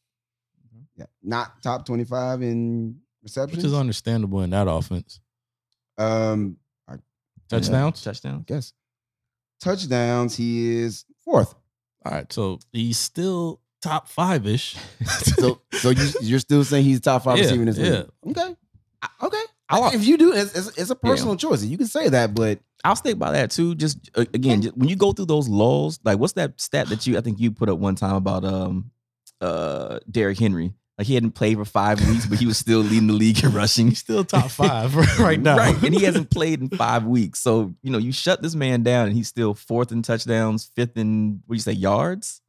Yeah, 0.96 1.06
not 1.24 1.62
top 1.64 1.86
25 1.86 2.42
in 2.44 3.00
receptions. 3.24 3.58
Which 3.58 3.66
is 3.66 3.74
understandable 3.74 4.42
in 4.42 4.52
that 4.52 4.68
offense. 4.70 5.20
um, 5.98 6.58
I 6.88 6.96
Touchdowns. 7.50 8.04
touchdown. 8.04 8.44
guess 8.48 8.74
touchdowns. 9.60 10.36
He 10.36 10.78
is 10.78 11.06
fourth. 11.26 11.54
All 12.06 12.12
right, 12.14 12.32
so 12.32 12.60
he's 12.72 12.98
still 12.98 13.60
top 13.82 14.08
five 14.08 14.46
ish. 14.48 14.76
So, 15.42 15.62
so 15.74 15.90
you, 15.90 16.10
you're 16.22 16.40
still 16.40 16.64
saying 16.64 16.84
he's 16.86 17.00
top 17.00 17.24
five 17.24 17.38
Yeah, 17.40 17.44
receiver 17.46 17.62
in 17.64 17.68
this 17.68 17.78
league? 17.78 17.94
yeah. 18.26 18.32
Okay, 18.32 18.42
I- 18.42 18.56
okay. 19.24 19.42
I 19.70 19.78
like- 19.80 19.94
if 19.94 20.06
you 20.06 20.18
do, 20.18 20.34
it's, 20.34 20.54
it's, 20.56 20.78
it's 20.78 20.90
a 20.90 20.96
personal 20.96 21.36
choice. 21.36 21.64
You 21.64 21.78
can 21.78 21.88
say 21.88 22.10
that, 22.10 22.34
but 22.36 22.60
I'll 22.84 22.96
stick 22.96 23.18
by 23.18 23.32
that 23.32 23.52
too. 23.52 23.76
Just 23.76 24.10
uh, 24.16 24.26
again, 24.34 24.62
just, 24.64 24.76
when 24.78 24.90
you 24.90 24.96
go 24.96 25.14
through 25.14 25.26
those 25.28 25.48
lulls, 25.48 26.00
like 26.04 26.18
what's 26.20 26.34
that 26.34 26.60
stat 26.60 26.88
that 26.90 27.06
you 27.08 27.18
I 27.18 27.22
think 27.22 27.40
you 27.40 27.52
put 27.52 27.70
up 27.70 27.78
one 27.80 27.96
time 27.96 28.16
about 28.16 28.44
um 28.44 28.92
uh 29.40 30.00
Derrick 30.10 30.40
Henry? 30.40 30.74
Like 30.98 31.08
he 31.08 31.14
hadn't 31.16 31.32
played 31.32 31.58
for 31.58 31.66
five 31.66 32.06
weeks, 32.08 32.26
but 32.28 32.38
he 32.38 32.46
was 32.46 32.58
still 32.58 32.82
leading 32.82 33.08
the 33.08 33.14
league 33.14 33.44
in 33.44 33.52
rushing. 33.54 33.88
He's 33.88 34.00
still 34.00 34.24
top 34.24 34.52
five 34.52 34.96
right 35.20 35.40
now. 35.40 35.58
Right. 35.58 35.82
And 35.82 35.96
he 35.96 36.04
hasn't 36.04 36.30
played 36.30 36.62
in 36.62 36.70
five 36.70 37.06
weeks. 37.06 37.40
So, 37.40 37.74
you 37.82 37.92
know, 37.92 37.98
you 37.98 38.12
shut 38.12 38.42
this 38.44 38.54
man 38.56 38.84
down 38.84 39.08
and 39.08 39.16
he's 39.16 39.28
still 39.28 39.54
fourth 39.54 39.92
in 39.92 40.02
touchdowns, 40.04 40.70
fifth 40.76 40.98
in 40.98 41.42
what 41.48 41.54
do 41.54 41.58
you 41.58 41.62
say, 41.62 41.72
yards? 41.72 42.41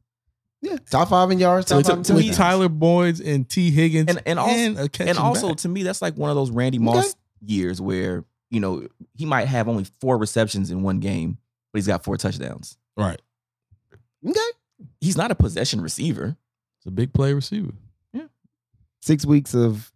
Yeah, 0.65 0.77
top 0.89 1.09
five 1.09 1.29
in 1.29 1.39
yards. 1.39 1.67
Top 1.67 1.83
to- 1.83 1.89
five 1.89 1.97
in 1.97 2.03
to 2.05 2.13
me, 2.13 2.19
touchdowns. 2.29 2.37
Tyler 2.37 2.69
Boyd 2.69 3.19
and 3.19 3.47
Tee 3.49 3.69
Higgins 3.69 4.09
And 4.09 4.21
and 4.25 4.39
also 4.39 4.53
a 4.85 4.89
and 5.09 5.17
also 5.17 5.47
back. 5.49 5.57
to 5.57 5.67
me, 5.67 5.83
that's 5.83 6.01
like 6.01 6.15
one 6.15 6.29
of 6.29 6.37
those 6.37 6.51
Randy 6.51 6.79
Moss 6.79 7.15
years 7.45 7.81
where, 7.81 8.23
you 8.49 8.61
know, 8.61 8.87
he 9.13 9.25
might 9.25 9.49
have 9.49 9.67
only 9.67 9.85
four 9.99 10.17
receptions 10.17 10.71
in 10.71 10.81
one 10.81 10.99
game, 11.01 11.37
but 11.73 11.79
he's 11.79 11.87
got 11.87 12.05
four 12.05 12.15
touchdowns. 12.15 12.77
Right. 12.95 13.21
Okay. 14.25 14.39
He's 15.01 15.17
not 15.17 15.31
a 15.31 15.35
possession 15.35 15.81
receiver. 15.81 16.37
It's 16.79 16.85
a 16.85 16.91
big 16.91 17.13
play 17.13 17.33
receiver. 17.33 17.73
Yeah. 18.13 18.27
Six 19.01 19.25
weeks 19.25 19.53
of 19.53 19.91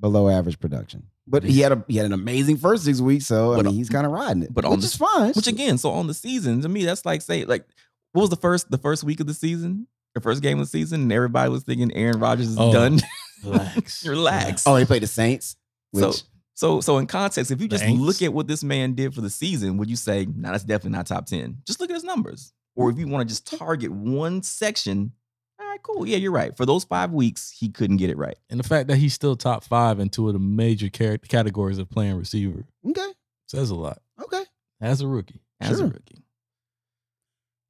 below 0.00 0.28
average 0.30 0.58
production. 0.60 1.04
But 1.26 1.42
he 1.42 1.60
had 1.60 1.72
a 1.72 1.84
he 1.88 1.96
had 1.96 2.06
an 2.06 2.12
amazing 2.12 2.58
first 2.58 2.84
six 2.84 3.00
weeks, 3.00 3.26
so 3.26 3.52
I 3.52 3.56
But- 3.56 3.66
mean 3.66 3.74
he's 3.74 3.88
kind 3.88 4.04
of 4.06 4.12
riding 4.12 4.42
it. 4.42 4.52
but 4.54 4.64
which 4.64 4.72
on 4.72 4.80
the- 4.80 4.84
is 4.86 4.96
fine. 4.96 5.32
Which 5.32 5.46
again, 5.46 5.78
so 5.78 5.90
on 5.90 6.06
the 6.06 6.14
season, 6.14 6.60
to 6.62 6.68
me, 6.68 6.84
that's 6.84 7.04
like 7.06 7.22
say 7.22 7.44
like 7.46 7.66
what 8.14 8.22
was 8.22 8.30
the 8.30 8.36
first 8.36 8.70
the 8.70 8.78
first 8.78 9.04
week 9.04 9.20
of 9.20 9.26
the 9.26 9.34
season, 9.34 9.86
the 10.14 10.20
first 10.22 10.42
game 10.42 10.58
of 10.58 10.64
the 10.66 10.70
season, 10.70 11.02
and 11.02 11.12
everybody 11.12 11.50
was 11.50 11.62
thinking 11.64 11.92
Aaron 11.92 12.18
Rodgers 12.18 12.48
is 12.48 12.56
Oh, 12.58 12.72
done. 12.72 13.00
Relax. 13.44 14.06
Relax. 14.06 14.66
oh, 14.66 14.76
he 14.76 14.84
played 14.86 15.02
the 15.02 15.06
Saints. 15.06 15.56
Which, 15.90 16.02
So 16.04 16.12
so 16.54 16.80
so 16.80 16.98
in 16.98 17.06
context, 17.06 17.50
if 17.50 17.60
you 17.60 17.68
just 17.68 17.84
Thanks. 17.84 18.00
look 18.00 18.22
at 18.22 18.32
what 18.32 18.46
this 18.46 18.64
man 18.64 18.94
did 18.94 19.14
for 19.14 19.20
the 19.20 19.28
season, 19.30 19.76
would 19.76 19.90
you 19.90 19.96
say, 19.96 20.26
nah, 20.34 20.52
that's 20.52 20.64
definitely 20.64 20.96
not 20.96 21.06
top 21.06 21.26
10? 21.26 21.58
Just 21.66 21.80
look 21.80 21.90
at 21.90 21.94
his 21.94 22.04
numbers. 22.04 22.52
Or 22.76 22.90
if 22.90 22.98
you 22.98 23.06
want 23.06 23.28
to 23.28 23.32
just 23.32 23.46
target 23.58 23.90
one 23.92 24.42
section, 24.42 25.12
all 25.60 25.66
right, 25.66 25.82
cool. 25.82 26.06
Yeah, 26.06 26.16
you're 26.16 26.32
right. 26.32 26.56
For 26.56 26.64
those 26.66 26.82
five 26.84 27.12
weeks, 27.12 27.50
he 27.56 27.68
couldn't 27.68 27.96
get 27.98 28.10
it 28.10 28.16
right. 28.16 28.36
And 28.50 28.58
the 28.58 28.64
fact 28.64 28.88
that 28.88 28.96
he's 28.96 29.14
still 29.14 29.36
top 29.36 29.62
five 29.64 30.00
in 30.00 30.08
two 30.08 30.26
of 30.28 30.32
the 30.32 30.38
major 30.40 30.88
car- 30.88 31.18
categories 31.18 31.78
of 31.78 31.88
playing 31.90 32.16
receiver 32.16 32.64
okay, 32.88 33.12
says 33.46 33.70
a 33.70 33.74
lot 33.76 34.00
okay, 34.22 34.42
as 34.80 35.00
a 35.00 35.06
rookie. 35.08 35.40
As 35.60 35.78
Sure. 35.78 35.86
a 35.86 35.90
rookie. 35.90 36.23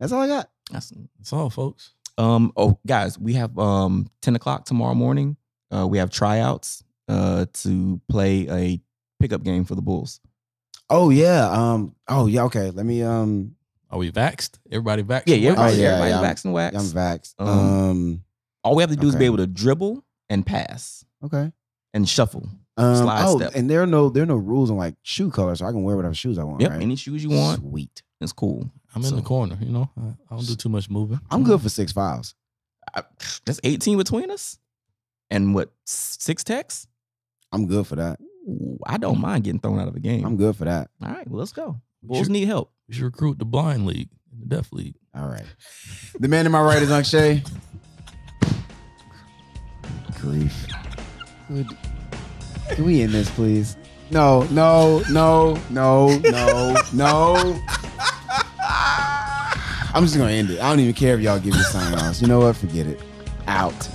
That's 0.00 0.12
all 0.12 0.22
I 0.22 0.28
got. 0.28 0.50
That's 0.70 0.92
That's 1.18 1.32
all, 1.32 1.50
folks. 1.50 1.92
Um. 2.18 2.52
Oh, 2.56 2.78
guys, 2.86 3.18
we 3.18 3.34
have 3.34 3.58
um 3.58 4.08
ten 4.22 4.36
o'clock 4.36 4.64
tomorrow 4.66 4.94
morning. 4.94 5.36
Uh, 5.74 5.86
we 5.86 5.98
have 5.98 6.10
tryouts 6.10 6.84
uh 7.08 7.46
to 7.52 8.00
play 8.08 8.48
a 8.48 8.80
pickup 9.20 9.42
game 9.42 9.64
for 9.64 9.74
the 9.74 9.82
Bulls. 9.82 10.20
Oh 10.90 11.10
yeah, 11.10 11.50
um, 11.50 11.94
oh 12.08 12.26
yeah, 12.26 12.42
okay. 12.44 12.70
Let 12.70 12.84
me 12.86 13.02
um, 13.02 13.56
Are 13.90 13.98
we 13.98 14.12
vaxxed? 14.12 14.58
Everybody 14.70 15.02
vaxxed? 15.02 15.22
Yeah, 15.26 15.36
yeah, 15.36 15.48
Oh, 15.50 15.52
everybody, 15.62 15.76
yeah, 15.82 15.88
everybody 15.88 16.10
yeah, 16.10 16.20
I'm- 16.20 16.24
vax 16.36 16.44
and 16.44 16.54
wax. 16.54 16.76
I'm 16.76 16.82
vaxxed. 16.84 17.34
Um, 17.38 17.48
Um, 17.48 18.24
All 18.62 18.76
we 18.76 18.82
have 18.82 18.90
to 18.90 18.96
do 18.96 19.08
is 19.08 19.16
be 19.16 19.24
able 19.24 19.38
to 19.38 19.46
dribble 19.46 20.04
and 20.28 20.44
pass 20.46 21.04
okay. 21.24 21.52
and 21.94 22.08
shuffle. 22.08 22.48
Um, 22.76 22.96
Slide 22.96 23.24
oh, 23.26 23.36
step. 23.38 23.52
and 23.54 23.70
there 23.70 23.82
are 23.82 23.86
no 23.86 24.08
there 24.08 24.24
are 24.24 24.26
no 24.26 24.36
rules 24.36 24.70
on 24.70 24.76
like 24.76 24.96
shoe 25.02 25.30
color, 25.30 25.54
so 25.54 25.64
I 25.66 25.70
can 25.70 25.84
wear 25.84 25.94
whatever 25.96 26.14
shoes 26.14 26.38
I 26.38 26.44
want. 26.44 26.60
Yep, 26.60 26.70
right? 26.72 26.82
any 26.82 26.96
shoes 26.96 27.22
you 27.22 27.30
want, 27.30 27.60
Sweet. 27.60 28.02
it's 28.20 28.32
cool. 28.32 28.70
I'm 28.96 29.04
in 29.04 29.14
the 29.16 29.22
corner, 29.22 29.56
you 29.60 29.70
know. 29.72 29.90
I, 29.96 30.08
I 30.30 30.36
don't 30.36 30.46
do 30.46 30.54
too 30.56 30.68
much 30.68 30.88
moving. 30.90 31.20
I'm 31.30 31.44
good 31.44 31.60
for 31.60 31.68
six 31.68 31.92
fouls. 31.92 32.34
I, 32.94 33.02
that's 33.44 33.60
18 33.64 33.96
between 33.98 34.30
us. 34.30 34.58
And 35.30 35.54
what, 35.54 35.72
six 35.84 36.44
techs? 36.44 36.86
I'm 37.52 37.66
good 37.66 37.86
for 37.86 37.96
that. 37.96 38.20
Ooh, 38.48 38.78
I 38.86 38.98
don't 38.98 39.20
mind 39.20 39.44
getting 39.44 39.58
thrown 39.58 39.80
out 39.80 39.88
of 39.88 39.96
a 39.96 40.00
game. 40.00 40.24
I'm 40.24 40.36
good 40.36 40.54
for 40.54 40.64
that. 40.66 40.90
All 41.02 41.10
right, 41.10 41.26
well, 41.28 41.38
let's 41.40 41.52
go. 41.52 41.80
We 42.02 42.08
Bulls 42.08 42.26
should- 42.26 42.32
need 42.32 42.46
help. 42.46 42.72
We 42.88 42.94
should 42.94 43.04
recruit 43.04 43.38
the 43.38 43.44
blind 43.46 43.86
league, 43.86 44.10
the 44.38 44.46
deaf 44.46 44.72
league. 44.72 44.94
All 45.14 45.26
right. 45.26 45.46
The 46.20 46.28
man 46.28 46.44
in 46.46 46.52
my 46.52 46.60
right 46.60 46.82
is 46.82 46.90
Akshay. 46.90 47.42
Grief. 50.20 50.66
Good. 51.48 51.66
Can 52.70 52.84
we 52.84 53.02
end 53.02 53.12
this, 53.12 53.30
please? 53.30 53.76
No, 54.10 54.42
no, 54.50 55.02
no, 55.10 55.58
no, 55.70 56.18
no, 56.18 56.76
no. 56.92 57.60
I'm 59.94 60.02
just 60.04 60.16
gonna 60.16 60.32
end 60.32 60.50
it. 60.50 60.60
I 60.60 60.68
don't 60.70 60.80
even 60.80 60.94
care 60.94 61.14
if 61.14 61.20
y'all 61.20 61.38
give 61.38 61.54
me 61.54 61.60
sign 61.62 61.94
offs. 61.94 62.20
You 62.20 62.28
know 62.28 62.40
what? 62.40 62.56
Forget 62.56 62.86
it. 62.86 63.00
Out. 63.46 63.88